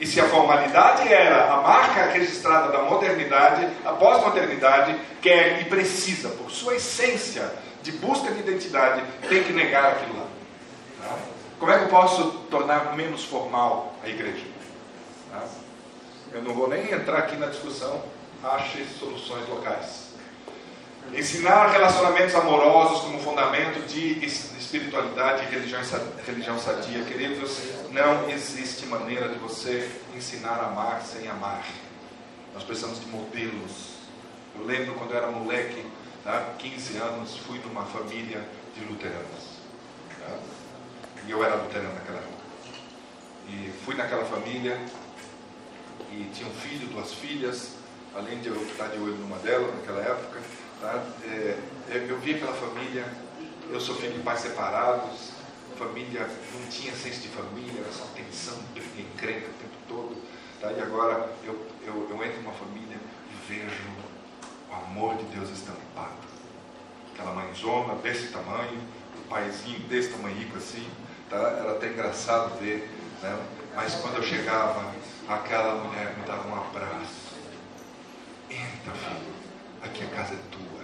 E 0.00 0.06
se 0.06 0.18
a 0.18 0.26
formalidade 0.28 1.12
era 1.12 1.52
a 1.52 1.60
marca 1.60 2.06
registrada 2.06 2.72
da 2.72 2.82
modernidade, 2.84 3.68
a 3.84 3.92
pós-modernidade 3.92 4.96
quer 5.20 5.60
e 5.60 5.64
precisa, 5.66 6.30
por 6.30 6.50
sua 6.50 6.76
essência 6.76 7.52
de 7.82 7.92
busca 7.92 8.32
de 8.32 8.40
identidade, 8.40 9.02
tem 9.28 9.44
que 9.44 9.52
negar 9.52 9.84
aquilo 9.84 10.18
lá. 10.18 10.26
Tá? 11.02 11.18
Como 11.58 11.70
é 11.70 11.78
que 11.78 11.84
eu 11.84 11.88
posso 11.88 12.30
tornar 12.50 12.96
menos 12.96 13.24
formal 13.24 13.94
a 14.02 14.08
igreja? 14.08 14.49
Eu 16.32 16.42
não 16.42 16.54
vou 16.54 16.68
nem 16.68 16.92
entrar 16.92 17.18
aqui 17.18 17.36
na 17.36 17.46
discussão, 17.46 18.02
ache 18.42 18.86
soluções 18.98 19.48
locais. 19.48 20.10
Ensinar 21.12 21.72
relacionamentos 21.72 22.34
amorosos 22.36 23.00
como 23.00 23.18
fundamento 23.18 23.84
de 23.88 24.24
espiritualidade 24.24 25.44
e 25.44 25.50
religião, 25.50 25.82
sadia. 26.56 27.02
Queridos, 27.04 27.58
não 27.90 28.30
existe 28.30 28.86
maneira 28.86 29.28
de 29.28 29.38
você 29.40 29.90
ensinar 30.14 30.60
a 30.60 30.66
amar 30.66 31.02
sem 31.02 31.28
amar. 31.28 31.64
Nós 32.54 32.62
precisamos 32.62 33.00
de 33.00 33.06
modelos. 33.06 33.98
Eu 34.56 34.64
lembro 34.64 34.94
quando 34.94 35.10
eu 35.10 35.16
era 35.16 35.30
moleque, 35.32 35.84
tá, 36.22 36.54
15 36.58 36.96
anos, 36.98 37.36
fui 37.38 37.58
de 37.58 37.66
uma 37.66 37.84
família 37.86 38.46
de 38.76 38.84
luteranos. 38.84 39.58
Tá? 40.20 40.36
E 41.26 41.30
eu 41.32 41.42
era 41.44 41.56
luterano 41.56 41.92
naquela 41.94 42.18
época. 42.18 42.40
E 43.48 43.72
fui 43.84 43.96
naquela 43.96 44.24
família 44.24 44.78
e 46.12 46.30
tinha 46.34 46.48
um 46.48 46.54
filho, 46.54 46.88
duas 46.88 47.12
filhas, 47.14 47.76
além 48.14 48.40
de 48.40 48.48
eu 48.48 48.62
estar 48.62 48.88
de 48.88 48.98
olho 48.98 49.16
numa 49.16 49.38
delas 49.38 49.74
naquela 49.74 50.00
época. 50.00 50.40
Tá? 50.80 51.04
É, 51.24 51.58
eu 52.08 52.18
vi 52.18 52.34
aquela 52.34 52.54
família 52.54 53.04
eu 53.72 53.80
sou 53.80 53.94
filho 53.94 54.14
de 54.14 54.18
pais 54.20 54.40
separados, 54.40 55.30
família 55.78 56.28
não 56.52 56.68
tinha 56.68 56.92
senso 56.92 57.20
de 57.20 57.28
família, 57.28 57.80
era 57.80 57.92
só 57.92 58.04
tensão, 58.16 58.58
encrenca 58.98 59.46
o 59.46 59.52
tempo 59.52 59.76
todo. 59.88 60.22
Tá? 60.60 60.72
E 60.72 60.80
agora 60.80 61.30
eu, 61.44 61.66
eu, 61.86 62.08
eu 62.10 62.24
entro 62.24 62.42
numa 62.42 62.52
família 62.52 62.96
e 62.96 63.52
vejo 63.52 63.82
o 64.68 64.74
amor 64.74 65.16
de 65.16 65.24
Deus 65.24 65.50
estampado. 65.50 66.18
Aquela 67.14 67.32
mãezona 67.32 67.94
desse 67.96 68.28
tamanho, 68.28 68.80
o 69.16 69.28
paizinho 69.28 69.78
desse 69.88 70.10
tamanho 70.10 70.48
assim, 70.56 70.88
tá? 71.28 71.36
era 71.36 71.70
até 71.72 71.88
engraçado 71.88 72.58
ver. 72.58 72.90
Né? 73.22 73.46
Mas 73.76 73.94
quando 73.94 74.16
eu 74.16 74.22
chegava, 74.22 74.92
aquela 75.34 75.74
mulher 75.74 76.14
me 76.16 76.24
dava 76.26 76.48
um 76.48 76.54
abraço. 76.54 77.30
Entra, 78.50 78.92
filho, 78.92 79.34
aqui 79.82 80.04
a 80.04 80.16
casa 80.16 80.34
é 80.34 80.38
tua. 80.50 80.80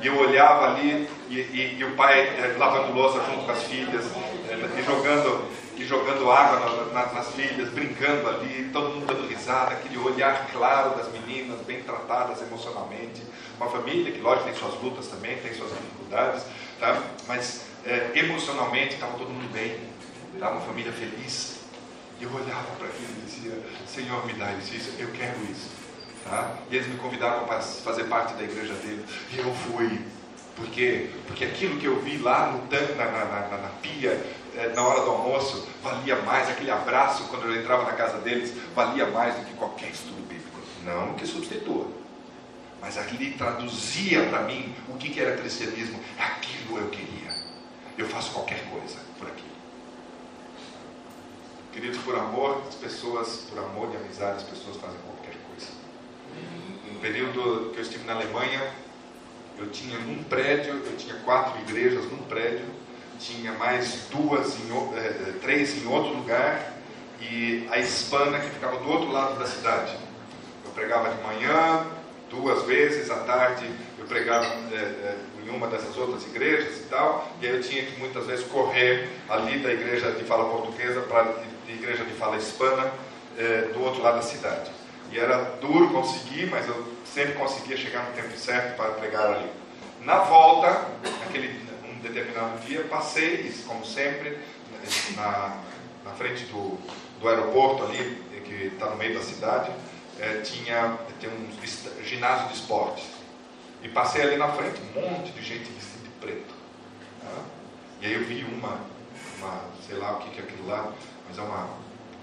E 0.00 0.06
eu 0.06 0.18
olhava 0.18 0.72
ali 0.72 1.08
e, 1.28 1.34
e, 1.38 1.76
e 1.78 1.84
o 1.84 1.96
pai 1.96 2.20
é, 2.20 2.56
lavando 2.58 2.92
louça 2.92 3.22
junto 3.24 3.46
com 3.46 3.52
as 3.52 3.62
filhas 3.62 4.04
é, 4.48 4.80
e 4.80 4.82
jogando 4.82 5.56
e 5.76 5.84
jogando 5.84 6.30
água 6.30 6.60
na, 6.60 6.84
na, 6.92 7.12
nas 7.12 7.32
filhas, 7.32 7.68
brincando 7.68 8.26
ali, 8.28 8.70
todo 8.72 8.94
mundo 8.94 9.06
dando 9.06 9.28
risada, 9.28 9.72
aquele 9.72 9.98
olhar 9.98 10.48
claro 10.50 10.96
das 10.96 11.12
meninas, 11.12 11.60
bem 11.66 11.82
tratadas 11.82 12.40
emocionalmente. 12.40 13.22
Uma 13.58 13.68
família 13.68 14.10
que, 14.10 14.20
lógico, 14.20 14.46
tem 14.46 14.54
suas 14.54 14.74
lutas 14.82 15.06
também, 15.08 15.36
tem 15.36 15.52
suas 15.52 15.70
dificuldades, 15.70 16.44
tá? 16.80 17.02
mas 17.28 17.66
é, 17.84 18.10
emocionalmente 18.14 18.94
estava 18.94 19.18
todo 19.18 19.28
mundo 19.28 19.52
bem, 19.52 19.78
tá? 20.38 20.50
uma 20.50 20.62
família 20.62 20.92
feliz. 20.92 21.55
Eu 22.20 22.32
olhava 22.32 22.74
para 22.78 22.86
aquilo 22.86 23.08
e 23.18 23.26
dizia: 23.26 23.52
Senhor, 23.86 24.24
me 24.26 24.32
dá 24.34 24.52
isso, 24.54 24.74
isso, 24.74 24.92
eu 24.98 25.08
quero 25.12 25.42
isso. 25.50 25.70
Tá? 26.24 26.56
E 26.70 26.76
eles 26.76 26.88
me 26.88 26.96
convidaram 26.96 27.46
para 27.46 27.60
fazer 27.60 28.04
parte 28.04 28.34
da 28.34 28.42
igreja 28.42 28.74
dele. 28.74 29.04
E 29.32 29.38
eu 29.38 29.54
fui. 29.54 30.00
Por 30.56 30.66
quê? 30.70 31.10
Porque 31.26 31.44
aquilo 31.44 31.78
que 31.78 31.84
eu 31.84 32.00
vi 32.00 32.16
lá 32.16 32.50
no 32.50 32.66
tanque, 32.68 32.94
na, 32.94 33.04
na, 33.04 33.24
na, 33.26 33.58
na 33.58 33.68
pia, 33.82 34.18
é, 34.56 34.72
na 34.74 34.82
hora 34.82 35.02
do 35.02 35.10
almoço 35.10 35.68
valia 35.82 36.16
mais, 36.22 36.48
aquele 36.48 36.70
abraço 36.70 37.24
quando 37.24 37.44
eu 37.44 37.60
entrava 37.60 37.84
na 37.84 37.92
casa 37.92 38.18
deles 38.18 38.54
valia 38.74 39.06
mais 39.06 39.34
do 39.34 39.44
que 39.44 39.52
qualquer 39.52 39.90
estudo 39.90 40.26
bíblico. 40.26 40.58
Não 40.82 41.12
que 41.12 41.26
substitua, 41.26 41.88
mas 42.80 42.96
ali 42.96 43.32
traduzia 43.32 44.24
para 44.26 44.42
mim 44.44 44.74
o 44.88 44.94
que, 44.94 45.10
que 45.10 45.20
era 45.20 45.36
cristianismo. 45.36 46.00
Aquilo 46.18 46.78
eu 46.78 46.88
queria. 46.88 47.30
Eu 47.98 48.08
faço 48.08 48.30
qualquer 48.32 48.64
coisa 48.70 48.96
por 49.18 49.28
aquilo. 49.28 49.45
Queridos, 51.76 51.98
por 51.98 52.16
amor, 52.16 52.62
as 52.66 52.74
pessoas, 52.74 53.48
por 53.50 53.58
amor 53.58 53.90
e 53.92 53.98
amizade, 53.98 54.36
as 54.36 54.44
pessoas 54.44 54.78
fazem 54.78 54.96
qualquer 55.04 55.34
coisa. 55.46 55.70
No 56.90 56.98
período 57.00 57.70
que 57.74 57.76
eu 57.76 57.82
estive 57.82 58.02
na 58.06 58.14
Alemanha, 58.14 58.72
eu 59.58 59.68
tinha 59.68 59.98
num 59.98 60.24
prédio, 60.24 60.72
eu 60.72 60.96
tinha 60.96 61.16
quatro 61.16 61.60
igrejas 61.60 62.10
num 62.10 62.22
prédio, 62.22 62.64
tinha 63.20 63.52
mais 63.52 64.06
duas, 64.10 64.56
em, 64.56 64.72
é, 64.96 65.34
três 65.42 65.76
em 65.76 65.86
outro 65.86 66.16
lugar, 66.16 66.78
e 67.20 67.68
a 67.70 67.78
hispana 67.78 68.38
que 68.38 68.48
ficava 68.48 68.78
do 68.78 68.90
outro 68.90 69.12
lado 69.12 69.38
da 69.38 69.44
cidade. 69.46 69.98
Eu 70.64 70.70
pregava 70.70 71.10
de 71.10 71.22
manhã, 71.22 71.86
duas 72.30 72.62
vezes 72.64 73.10
à 73.10 73.16
tarde, 73.16 73.70
eu 73.98 74.06
pregava 74.06 74.46
é, 74.72 75.14
em 75.44 75.50
uma 75.50 75.66
dessas 75.66 75.94
outras 75.98 76.24
igrejas 76.24 76.78
e 76.78 76.84
tal, 76.84 77.30
e 77.42 77.46
aí 77.46 77.54
eu 77.54 77.60
tinha 77.60 77.84
que 77.84 78.00
muitas 78.00 78.24
vezes 78.24 78.46
correr 78.46 79.10
ali 79.28 79.58
da 79.58 79.70
igreja 79.70 80.10
de 80.12 80.24
fala 80.24 80.48
portuguesa 80.48 81.02
para 81.02 81.44
igreja 81.76 82.04
de 82.04 82.12
fala 82.14 82.36
hispana, 82.36 82.92
é, 83.38 83.62
do 83.72 83.82
outro 83.82 84.02
lado 84.02 84.16
da 84.16 84.22
cidade. 84.22 84.70
E 85.10 85.18
era 85.18 85.36
duro 85.60 85.90
conseguir, 85.90 86.46
mas 86.46 86.66
eu 86.68 86.96
sempre 87.04 87.34
conseguia 87.34 87.76
chegar 87.76 88.04
no 88.04 88.12
tempo 88.14 88.36
certo 88.36 88.76
para 88.76 88.90
pregar 88.92 89.26
ali. 89.26 89.50
Na 90.00 90.18
volta, 90.18 90.88
naquele 91.20 91.60
um 91.84 91.98
determinado 92.00 92.58
dia, 92.66 92.84
passei, 92.84 93.52
como 93.66 93.84
sempre, 93.84 94.38
na, 95.16 95.56
na 96.04 96.10
frente 96.12 96.44
do, 96.44 96.78
do 97.20 97.28
aeroporto 97.28 97.84
ali, 97.84 98.22
que 98.44 98.66
está 98.66 98.86
no 98.86 98.96
meio 98.96 99.14
da 99.14 99.22
cidade, 99.22 99.70
é, 100.20 100.40
tinha 100.40 100.98
tem 101.20 101.30
um 101.30 102.04
ginásio 102.04 102.48
de 102.48 102.54
esportes. 102.54 103.04
E 103.82 103.88
passei 103.88 104.22
ali 104.22 104.36
na 104.36 104.48
frente, 104.48 104.80
um 104.96 105.00
monte 105.00 105.32
de 105.32 105.42
gente 105.42 105.70
vestida 105.70 106.04
de 106.04 106.10
preto. 106.20 106.54
Tá? 107.22 107.42
E 108.00 108.06
aí 108.06 108.14
eu 108.14 108.24
vi 108.24 108.44
uma, 108.44 108.80
uma, 109.38 109.60
sei 109.86 109.96
lá 109.96 110.12
o 110.12 110.18
que, 110.18 110.30
que 110.30 110.40
é 110.40 110.42
aquilo 110.42 110.66
lá, 110.66 110.92
mas 111.36 111.38
é 111.38 111.42
uma 111.42 111.68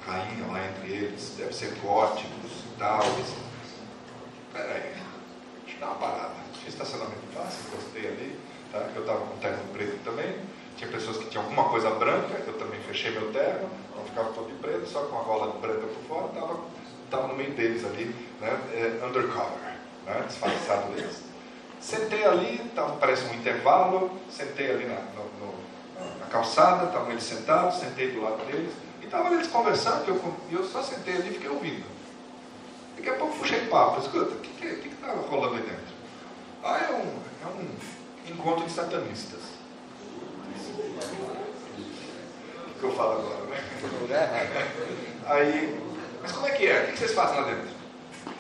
rainha 0.06 0.52
lá 0.52 0.66
entre 0.68 0.92
eles, 0.92 1.36
deve 1.38 1.54
ser 1.54 1.76
góticos 1.82 2.52
e 2.52 2.80
tal. 2.80 3.02
Peraí, 4.52 4.94
deixa 5.64 5.78
eu 5.78 5.80
dar 5.80 5.86
uma 5.88 5.96
parada. 5.96 6.34
Tinha 6.54 6.70
estacionamento 6.70 7.22
fácil, 7.34 7.60
gostei 7.72 8.08
ali, 8.08 8.40
tá? 8.72 8.80
eu 8.96 9.02
estava 9.02 9.20
com 9.20 9.38
terno 9.38 9.64
preto 9.72 10.04
também. 10.04 10.36
Tinha 10.76 10.90
pessoas 10.90 11.18
que 11.18 11.26
tinham 11.26 11.44
alguma 11.44 11.70
coisa 11.70 11.92
branca, 11.92 12.42
eu 12.48 12.54
também 12.58 12.80
fechei 12.82 13.12
meu 13.12 13.32
terno, 13.32 13.70
não 13.96 14.04
ficava 14.04 14.34
todo 14.34 14.48
de 14.48 14.56
preto, 14.56 14.88
só 14.88 15.02
com 15.04 15.20
a 15.20 15.24
gola 15.24 15.54
branca 15.60 15.86
por 15.88 16.04
fora, 16.08 16.28
estava 16.28 16.60
tava 17.12 17.28
no 17.28 17.36
meio 17.36 17.52
deles 17.52 17.86
ali, 17.86 18.06
né? 18.42 18.60
É, 18.74 19.06
undercover, 19.06 19.78
né? 20.06 20.24
disfarçado 20.28 20.92
deles. 20.94 21.22
Sentei 21.80 22.26
ali, 22.26 22.58
tava, 22.74 22.96
parece 22.96 23.26
um 23.26 23.36
intervalo, 23.36 24.10
sentei 24.32 24.72
ali 24.72 24.86
na, 24.86 24.96
no, 24.96 25.46
no, 25.46 26.20
na 26.20 26.26
calçada, 26.26 26.86
estavam 26.86 27.12
eles 27.12 27.24
sentados, 27.24 27.76
sentei 27.76 28.12
do 28.12 28.22
lado 28.24 28.44
deles, 28.46 28.74
estavam 29.14 29.34
eles 29.34 29.48
conversando, 29.48 30.08
eu, 30.08 30.34
eu 30.52 30.66
só 30.66 30.82
sentei 30.82 31.14
ali 31.14 31.30
e 31.30 31.34
fiquei 31.34 31.50
ouvindo. 31.50 31.86
Daqui 32.98 33.12
a 33.12 33.14
pouco 33.14 33.38
puxei 33.38 33.68
papo, 33.68 34.00
escuta, 34.00 34.34
o 34.34 34.40
que 34.40 34.50
está 34.50 34.76
que, 34.76 34.82
que, 34.82 34.90
que 34.90 34.96
tá 34.96 35.12
rolando 35.12 35.56
aí 35.56 35.62
dentro? 35.62 35.94
Ah, 36.64 36.80
é 36.80 36.94
um, 36.94 37.20
é 37.44 37.48
um 37.54 38.34
encontro 38.34 38.66
de 38.66 38.72
satanistas. 38.72 39.40
O 42.68 42.80
que 42.80 42.84
eu 42.84 42.96
falo 42.96 43.20
agora, 43.20 43.44
né? 43.46 43.64
Aí, 45.28 45.80
mas 46.20 46.32
como 46.32 46.48
é 46.48 46.52
que 46.52 46.68
é? 46.68 46.84
O 46.84 46.88
que 46.88 46.98
vocês 46.98 47.14
fazem 47.14 47.40
lá 47.40 47.52
dentro? 47.52 47.70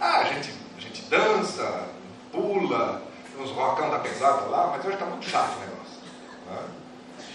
Ah, 0.01 0.21
a 0.21 0.23
gente, 0.23 0.53
a 0.75 0.81
gente 0.81 1.03
dança, 1.03 1.89
pula, 2.31 3.03
uns 3.39 3.51
rocão 3.51 3.91
da 3.91 3.99
pesada 3.99 4.47
lá, 4.47 4.67
mas 4.71 4.83
hoje 4.83 4.95
está 4.95 5.05
muito 5.05 5.29
chato 5.29 5.55
o 5.55 5.59
negócio. 5.59 5.99
Né? 6.49 6.63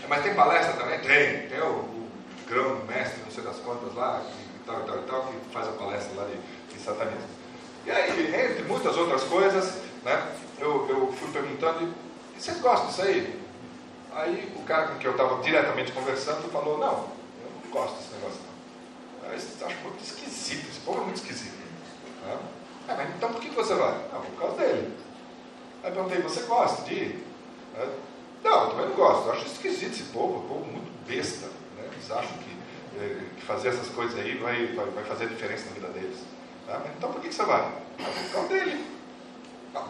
Mas 0.09 0.23
tem 0.25 0.35
palestra 0.35 0.73
também? 0.73 0.99
Tem. 1.01 1.49
Tem 1.49 1.61
o 1.61 1.98
grão 2.49 2.85
mestre, 2.87 3.23
não 3.23 3.31
sei 3.31 3.45
das 3.45 3.57
quantas 3.59 3.95
lá, 3.95 4.23
e 4.23 4.67
tal, 4.67 4.81
e 4.81 4.85
tal, 4.85 4.99
e 4.99 5.03
tal, 5.03 5.23
que 5.27 5.53
faz 5.53 5.69
a 5.69 5.73
palestra 5.73 6.15
lá 6.17 6.27
de, 6.27 6.75
de 6.75 6.81
satanismo. 6.81 7.29
E 7.85 7.91
aí, 7.91 8.35
entre 8.35 8.65
muitas 8.65 8.97
outras 8.97 9.23
coisas, 9.25 9.79
né, 10.05 10.35
eu, 10.59 10.89
eu 10.89 11.13
fui 11.13 11.31
perguntando, 11.31 11.95
e 12.37 12.41
vocês 12.41 12.61
gostam 12.61 12.89
disso 12.89 13.03
aí? 13.03 13.41
Aí 14.13 14.53
o 14.57 14.63
cara 14.65 14.89
com 14.89 14.99
quem 14.99 15.07
eu 15.07 15.13
estava 15.13 15.43
diretamente 15.43 15.93
conversando 15.93 16.51
falou, 16.51 16.79
não, 16.79 17.09
eu 17.43 17.51
não 17.65 17.71
gosto 17.71 17.97
desse 17.97 18.15
negócio 18.15 18.41
não. 18.43 18.49
Eu 19.31 19.67
acho 19.67 19.77
muito 19.83 20.03
esquisito, 20.03 20.69
esse 20.69 20.81
povo 20.81 21.03
é 21.03 21.05
muito 21.05 21.17
esquisito. 21.17 21.57
Né? 22.25 22.39
Ah, 22.89 22.95
mas 22.97 23.11
então 23.15 23.31
por 23.31 23.41
que 23.41 23.51
você 23.51 23.75
vai? 23.75 23.93
Ah, 24.13 24.21
por 24.25 24.41
causa 24.41 24.57
dele. 24.57 24.97
Aí 25.85 25.93
perguntei, 25.93 26.21
você 26.21 26.41
gosta 26.43 26.83
de 26.83 26.95
ir? 26.95 27.27
Não, 28.43 28.65
eu 28.65 28.71
também 28.71 28.87
não 28.87 28.95
gosto, 28.95 29.27
eu 29.27 29.33
acho 29.33 29.47
esquisito 29.47 29.93
esse 29.93 30.05
povo, 30.05 30.39
um 30.39 30.49
povo 30.49 30.65
muito 30.65 30.91
besta. 31.07 31.49
Eles 31.99 32.11
acham 32.13 32.39
que, 32.39 32.57
é, 33.01 33.19
que, 33.37 33.45
fazer 33.45 33.71
essas 33.71 33.89
coisas 33.89 34.17
aí 34.19 34.39
vai, 34.39 34.67
vai, 34.69 34.87
vai, 34.87 35.05
fazer 35.05 35.25
a 35.25 35.29
diferença 35.29 35.67
na 35.67 35.73
vida 35.73 35.89
deles. 35.89 36.19
Tá? 36.67 36.81
Então 36.97 37.13
por 37.13 37.21
que, 37.21 37.29
que 37.29 37.35
você 37.35 37.45
vai? 37.45 37.61
Ah, 37.61 37.75
por 37.99 38.33
causa 38.33 38.49
dele. 38.49 38.87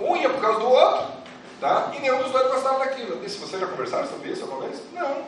Um 0.01 0.17
ia 0.17 0.31
por 0.31 0.41
causa 0.41 0.59
do 0.59 0.69
outro. 0.69 1.19
Tá? 1.61 1.93
E 1.95 2.01
nenhum 2.01 2.23
dos 2.23 2.33
dois 2.33 2.51
gostava 2.51 2.79
daquilo. 2.79 3.17
Eu 3.17 3.21
disse, 3.21 3.39
você 3.39 3.59
já 3.59 3.67
conversaram 3.67 4.09
sobre 4.09 4.31
isso 4.31 4.43
alguma 4.43 4.67
vez? 4.67 4.81
Não. 4.93 5.25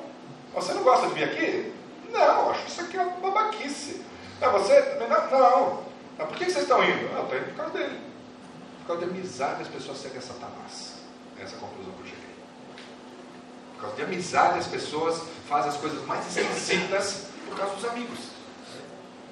Você 0.54 0.72
não 0.72 0.82
gosta 0.82 1.08
de 1.08 1.14
vir 1.14 1.24
aqui? 1.24 1.74
Não, 2.10 2.50
acho 2.50 2.66
isso 2.66 2.80
aqui 2.80 2.96
é 2.96 3.02
uma 3.02 3.30
babaquice. 3.30 4.02
É, 4.40 4.48
você 4.48 4.80
também 4.82 5.08
não? 5.08 5.30
Não. 5.30 5.82
Mas 6.16 6.28
por 6.28 6.36
que 6.36 6.44
vocês 6.44 6.62
estão 6.62 6.82
indo? 6.82 7.10
Ah, 7.12 7.18
eu 7.18 7.22
estou 7.24 7.38
indo 7.38 7.46
por 7.46 7.56
causa 7.56 7.78
dele. 7.78 8.00
Por 8.80 8.86
causa 8.86 9.04
de 9.04 9.10
amizade 9.10 9.62
as 9.62 9.68
pessoas 9.68 9.98
seguem 9.98 10.20
Satanás. 10.20 10.94
Essa 11.38 11.54
é 11.54 11.56
a 11.56 11.60
conclusão 11.60 11.92
que 11.92 12.00
eu 12.00 12.06
cheguei. 12.06 12.29
Por 13.80 13.86
causa 13.86 13.96
de 13.96 14.02
amizade 14.02 14.58
as 14.58 14.66
pessoas 14.66 15.22
fazem 15.48 15.70
as 15.70 15.76
coisas 15.78 16.04
mais 16.04 16.36
esquisitas 16.36 17.24
por 17.48 17.56
causa 17.56 17.74
dos 17.76 17.84
amigos. 17.86 18.18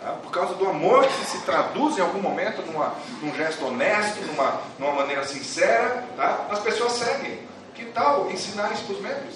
Tá? 0.01 0.13
Por 0.23 0.31
causa 0.31 0.55
do 0.55 0.67
amor 0.67 1.07
que 1.07 1.27
se 1.27 1.39
traduz 1.43 1.99
em 1.99 2.01
algum 2.01 2.23
momento 2.23 2.63
numa, 2.63 2.95
num 3.21 3.35
gesto 3.35 3.67
honesto, 3.67 4.25
numa, 4.25 4.63
numa 4.79 4.93
maneira 4.93 5.23
sincera, 5.27 6.03
tá? 6.17 6.47
as 6.51 6.61
pessoas 6.61 6.93
seguem. 6.93 7.47
Que 7.75 7.85
tal 7.87 8.31
ensinar 8.31 8.73
isso 8.73 8.85
para 8.85 8.95
os 8.95 9.01
membros? 9.03 9.35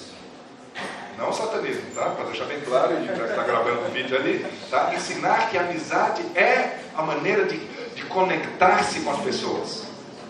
Não 1.18 1.28
o 1.28 1.32
satanismo, 1.32 1.82
tá? 1.94 2.06
Para 2.06 2.24
deixar 2.24 2.46
bem 2.46 2.60
claro, 2.62 3.04
já 3.04 3.12
que 3.12 3.20
está 3.20 3.42
gravando 3.42 3.82
o 3.82 3.90
vídeo 3.90 4.16
ali, 4.16 4.44
tá? 4.70 4.94
Ensinar 4.94 5.50
que 5.50 5.58
a 5.58 5.60
amizade 5.60 6.22
é 6.34 6.80
a 6.96 7.02
maneira 7.02 7.44
de, 7.44 7.58
de 7.58 8.02
conectar-se 8.06 9.00
com 9.00 9.10
as 9.10 9.20
pessoas. 9.20 9.84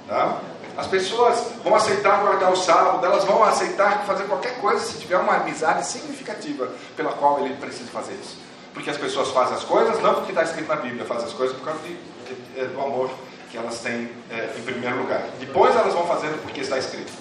Tá? 0.09 0.41
As 0.77 0.87
pessoas 0.87 1.39
vão 1.63 1.75
aceitar 1.75 2.21
guardar 2.23 2.51
o 2.51 2.57
sábado, 2.57 3.05
elas 3.05 3.25
vão 3.25 3.43
aceitar 3.45 4.05
fazer 4.07 4.25
qualquer 4.25 4.61
coisa 4.61 4.85
se 4.85 4.99
tiver 4.99 5.19
uma 5.19 5.37
amizade 5.37 5.87
significativa 5.87 6.71
pela 6.97 7.13
qual 7.13 7.45
ele 7.45 7.55
precisa 7.57 7.91
fazer 7.91 8.15
isso. 8.15 8.39
Porque 8.73 8.89
as 8.89 8.97
pessoas 8.97 9.29
fazem 9.29 9.55
as 9.55 9.65
coisas 9.65 10.01
não 10.03 10.15
porque 10.15 10.33
está 10.33 10.43
escrito 10.43 10.69
na 10.69 10.77
Bíblia, 10.77 11.05
fazem 11.05 11.27
as 11.27 11.33
coisas 11.35 11.57
por 11.57 11.65
causa 11.65 11.81
de, 11.81 11.95
de, 11.95 12.35
de, 12.35 12.67
do 12.69 12.81
amor 12.81 13.11
que 13.51 13.59
elas 13.59 13.81
têm 13.81 14.11
é, 14.31 14.55
em 14.57 14.63
primeiro 14.63 14.97
lugar. 14.97 15.23
Depois 15.39 15.77
elas 15.77 15.93
vão 15.93 16.07
fazendo 16.07 16.41
porque 16.43 16.61
está 16.61 16.79
escrito. 16.79 17.13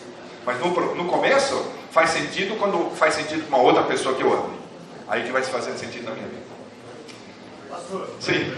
Mas 0.46 0.60
no, 0.60 0.96
no 0.96 1.06
começo 1.06 1.62
faz 1.92 2.12
sentido 2.12 2.58
quando 2.58 2.96
faz 2.96 3.16
sentido 3.16 3.44
com 3.50 3.58
uma 3.58 3.64
outra 3.64 3.84
pessoa 3.84 4.16
que 4.16 4.24
eu 4.24 4.32
amo. 4.32 4.54
Aí 5.10 5.24
que 5.24 5.32
vai 5.32 5.44
se 5.44 5.52
fazendo 5.52 5.78
sentido 5.78 6.06
na 6.06 6.12
minha 6.12 6.28
vida. 6.28 6.42
Pastor, 7.70 8.10
Sim. 8.22 8.50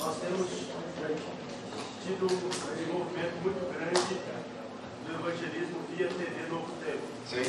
nós 0.00 0.16
temos 0.16 0.46
tido 2.06 2.24
um 2.24 2.48
desenvolvimento 2.48 3.34
muito 3.42 3.60
grande 3.72 4.20
do 5.06 5.15
evangelismo 5.26 5.80
via 5.90 6.08
TV 6.08 6.46
Novo 6.48 6.72
Tempo. 6.84 7.02
Sim. 7.26 7.42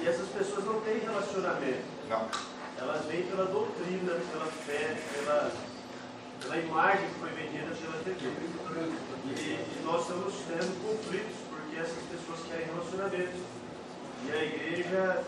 E 0.00 0.08
essas 0.08 0.28
pessoas 0.28 0.64
não 0.64 0.80
têm 0.82 1.00
relacionamento. 1.00 1.82
Não. 2.08 2.28
Elas 2.78 3.04
vêm 3.06 3.22
pela 3.22 3.46
doutrina, 3.46 4.12
pela 4.30 4.46
fé, 4.46 4.96
pela, 5.12 5.52
pela 6.40 6.56
imagem 6.58 7.08
que 7.08 7.14
foi 7.18 7.30
vendida 7.30 7.74
pela 7.74 8.04
TV. 8.04 8.30
E, 9.26 9.30
e 9.30 9.82
nós 9.84 10.02
estamos 10.02 10.34
tendo 10.46 10.82
conflitos, 10.82 11.36
porque 11.50 11.76
essas 11.76 12.02
pessoas 12.10 12.40
querem 12.48 12.66
relacionamento. 12.66 13.42
E 14.26 14.32
a 14.32 14.44
igreja, 14.44 15.24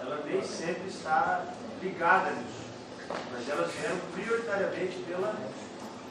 ela 0.00 0.22
nem 0.26 0.42
sempre 0.42 0.88
está 0.88 1.46
ligada 1.82 2.30
nisso. 2.32 2.66
Mas 3.32 3.48
elas 3.48 3.72
vieram 3.72 3.98
prioritariamente 4.12 4.98
pela, 5.06 5.34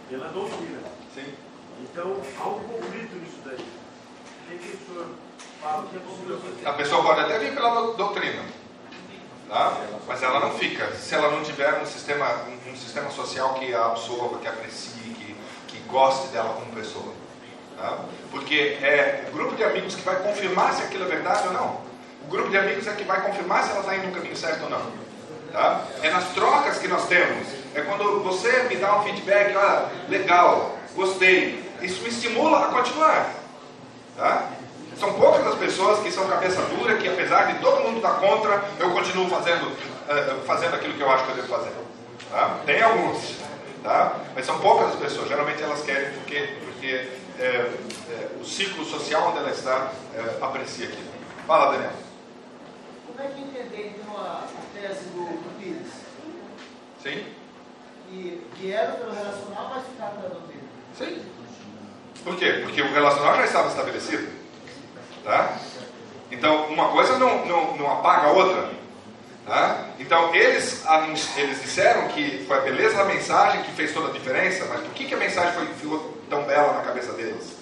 pela 0.09 0.27
doutrina. 0.29 0.79
Sim. 1.13 1.33
Então, 1.81 2.21
há 2.39 2.47
um 2.47 2.59
conflito 2.59 3.15
nisso 3.15 3.39
daí. 3.43 3.84
A 6.65 6.73
pessoa 6.73 7.03
pode 7.03 7.19
até 7.21 7.39
vir 7.39 7.53
pela 7.53 7.69
do- 7.81 7.93
doutrina, 7.93 8.43
tá? 9.49 9.77
mas 10.07 10.21
ela 10.23 10.39
não 10.39 10.51
fica. 10.51 10.93
Se 10.95 11.15
ela 11.15 11.31
não 11.31 11.43
tiver 11.43 11.81
um 11.81 11.85
sistema, 11.85 12.25
um, 12.47 12.71
um 12.71 12.75
sistema 12.75 13.09
social 13.09 13.53
que 13.55 13.73
a 13.73 13.87
absorva, 13.87 14.37
que 14.39 14.47
aprecie, 14.47 14.91
que, 15.15 15.35
que 15.67 15.79
goste 15.89 16.27
dela 16.27 16.53
como 16.53 16.71
pessoa. 16.73 17.11
Tá? 17.77 17.99
Porque 18.31 18.77
é 18.81 19.25
o 19.29 19.31
grupo 19.33 19.55
de 19.55 19.63
amigos 19.63 19.95
que 19.95 20.01
vai 20.01 20.15
confirmar 20.21 20.73
se 20.73 20.83
aquilo 20.83 21.05
é 21.05 21.07
verdade 21.07 21.47
ou 21.47 21.53
não. 21.53 21.81
O 22.25 22.27
grupo 22.29 22.49
de 22.49 22.57
amigos 22.57 22.87
é 22.87 22.93
que 22.93 23.03
vai 23.03 23.21
confirmar 23.21 23.63
se 23.63 23.71
ela 23.71 23.81
está 23.81 23.95
indo 23.95 24.07
no 24.07 24.13
caminho 24.13 24.35
certo 24.37 24.63
ou 24.63 24.69
não. 24.69 24.91
Tá? 25.51 25.83
É 26.01 26.09
nas 26.09 26.29
trocas 26.29 26.77
que 26.79 26.87
nós 26.87 27.07
temos. 27.07 27.47
É 27.73 27.81
quando 27.81 28.23
você 28.23 28.63
me 28.63 28.75
dá 28.77 28.97
um 28.99 29.03
feedback, 29.03 29.55
ah, 29.55 29.89
legal, 30.09 30.77
gostei. 30.95 31.63
Isso 31.81 32.01
me 32.03 32.09
estimula 32.09 32.65
a 32.65 32.69
continuar. 32.69 33.33
Tá? 34.15 34.51
São 34.97 35.13
poucas 35.13 35.45
as 35.45 35.55
pessoas 35.55 35.99
que 35.99 36.11
são 36.11 36.27
cabeça 36.27 36.61
dura, 36.63 36.95
que 36.97 37.07
apesar 37.07 37.51
de 37.51 37.59
todo 37.59 37.83
mundo 37.83 37.97
estar 37.97 38.13
contra, 38.13 38.63
eu 38.79 38.91
continuo 38.91 39.29
fazendo, 39.29 39.67
uh, 39.67 40.41
fazendo 40.45 40.75
aquilo 40.75 40.93
que 40.93 41.01
eu 41.01 41.09
acho 41.09 41.25
que 41.25 41.31
eu 41.31 41.35
devo 41.35 41.47
fazer. 41.47 41.71
Tá? 42.31 42.59
Tem 42.65 42.81
alguns, 42.81 43.35
tá? 43.83 44.19
mas 44.33 44.45
são 44.45 44.59
poucas 44.59 44.93
as 44.93 44.95
pessoas. 44.95 45.27
Geralmente 45.27 45.61
elas 45.61 45.81
querem 45.81 46.11
porque, 46.13 46.55
porque 46.65 47.09
é, 47.39 47.43
é, 47.43 48.29
o 48.39 48.45
ciclo 48.45 48.85
social 48.85 49.29
onde 49.29 49.39
ela 49.39 49.51
está 49.51 49.91
é, 50.13 50.37
aprecia 50.41 50.87
aquilo. 50.87 51.09
Fala, 51.45 51.73
Daniel. 51.73 51.91
Como 53.07 53.21
é 53.21 53.31
que 53.31 53.41
entender 53.41 53.97
então 53.97 54.17
a, 54.17 54.43
tese 54.73 55.05
do, 55.09 55.25
do 55.25 55.59
Pires? 55.59 55.91
Sim. 57.03 57.25
Que 58.09 58.47
vieram 58.57 58.95
pelo 58.95 59.13
relacional, 59.13 59.71
mas 59.73 59.85
ficaram 59.87 60.15
pela 60.15 60.29
doutrina. 60.29 60.63
Sim. 60.97 61.21
Por 62.25 62.35
quê? 62.35 62.59
Porque 62.63 62.81
o 62.81 62.91
relacional 62.91 63.35
já 63.35 63.45
estava 63.45 63.67
estabelecido. 63.67 64.27
Tá? 65.23 65.57
Então, 66.31 66.65
uma 66.65 66.89
coisa 66.89 67.19
não, 67.19 67.45
não, 67.45 67.77
não 67.77 67.91
apaga 67.91 68.29
a 68.29 68.31
outra. 68.31 68.71
Tá? 69.45 69.89
Então, 69.99 70.33
eles, 70.33 70.83
eles 71.37 71.61
disseram 71.61 72.07
que 72.07 72.43
foi 72.47 72.57
a 72.57 72.61
beleza 72.61 72.97
da 72.97 73.05
mensagem 73.05 73.61
que 73.61 73.71
fez 73.73 73.93
toda 73.93 74.09
a 74.09 74.11
diferença, 74.11 74.65
mas 74.65 74.81
por 74.81 74.91
que, 74.93 75.05
que 75.05 75.13
a 75.13 75.17
mensagem 75.17 75.53
foi, 75.53 75.67
ficou 75.67 76.17
tão 76.27 76.41
bela 76.45 76.73
na 76.73 76.81
cabeça 76.81 77.13
deles? 77.13 77.57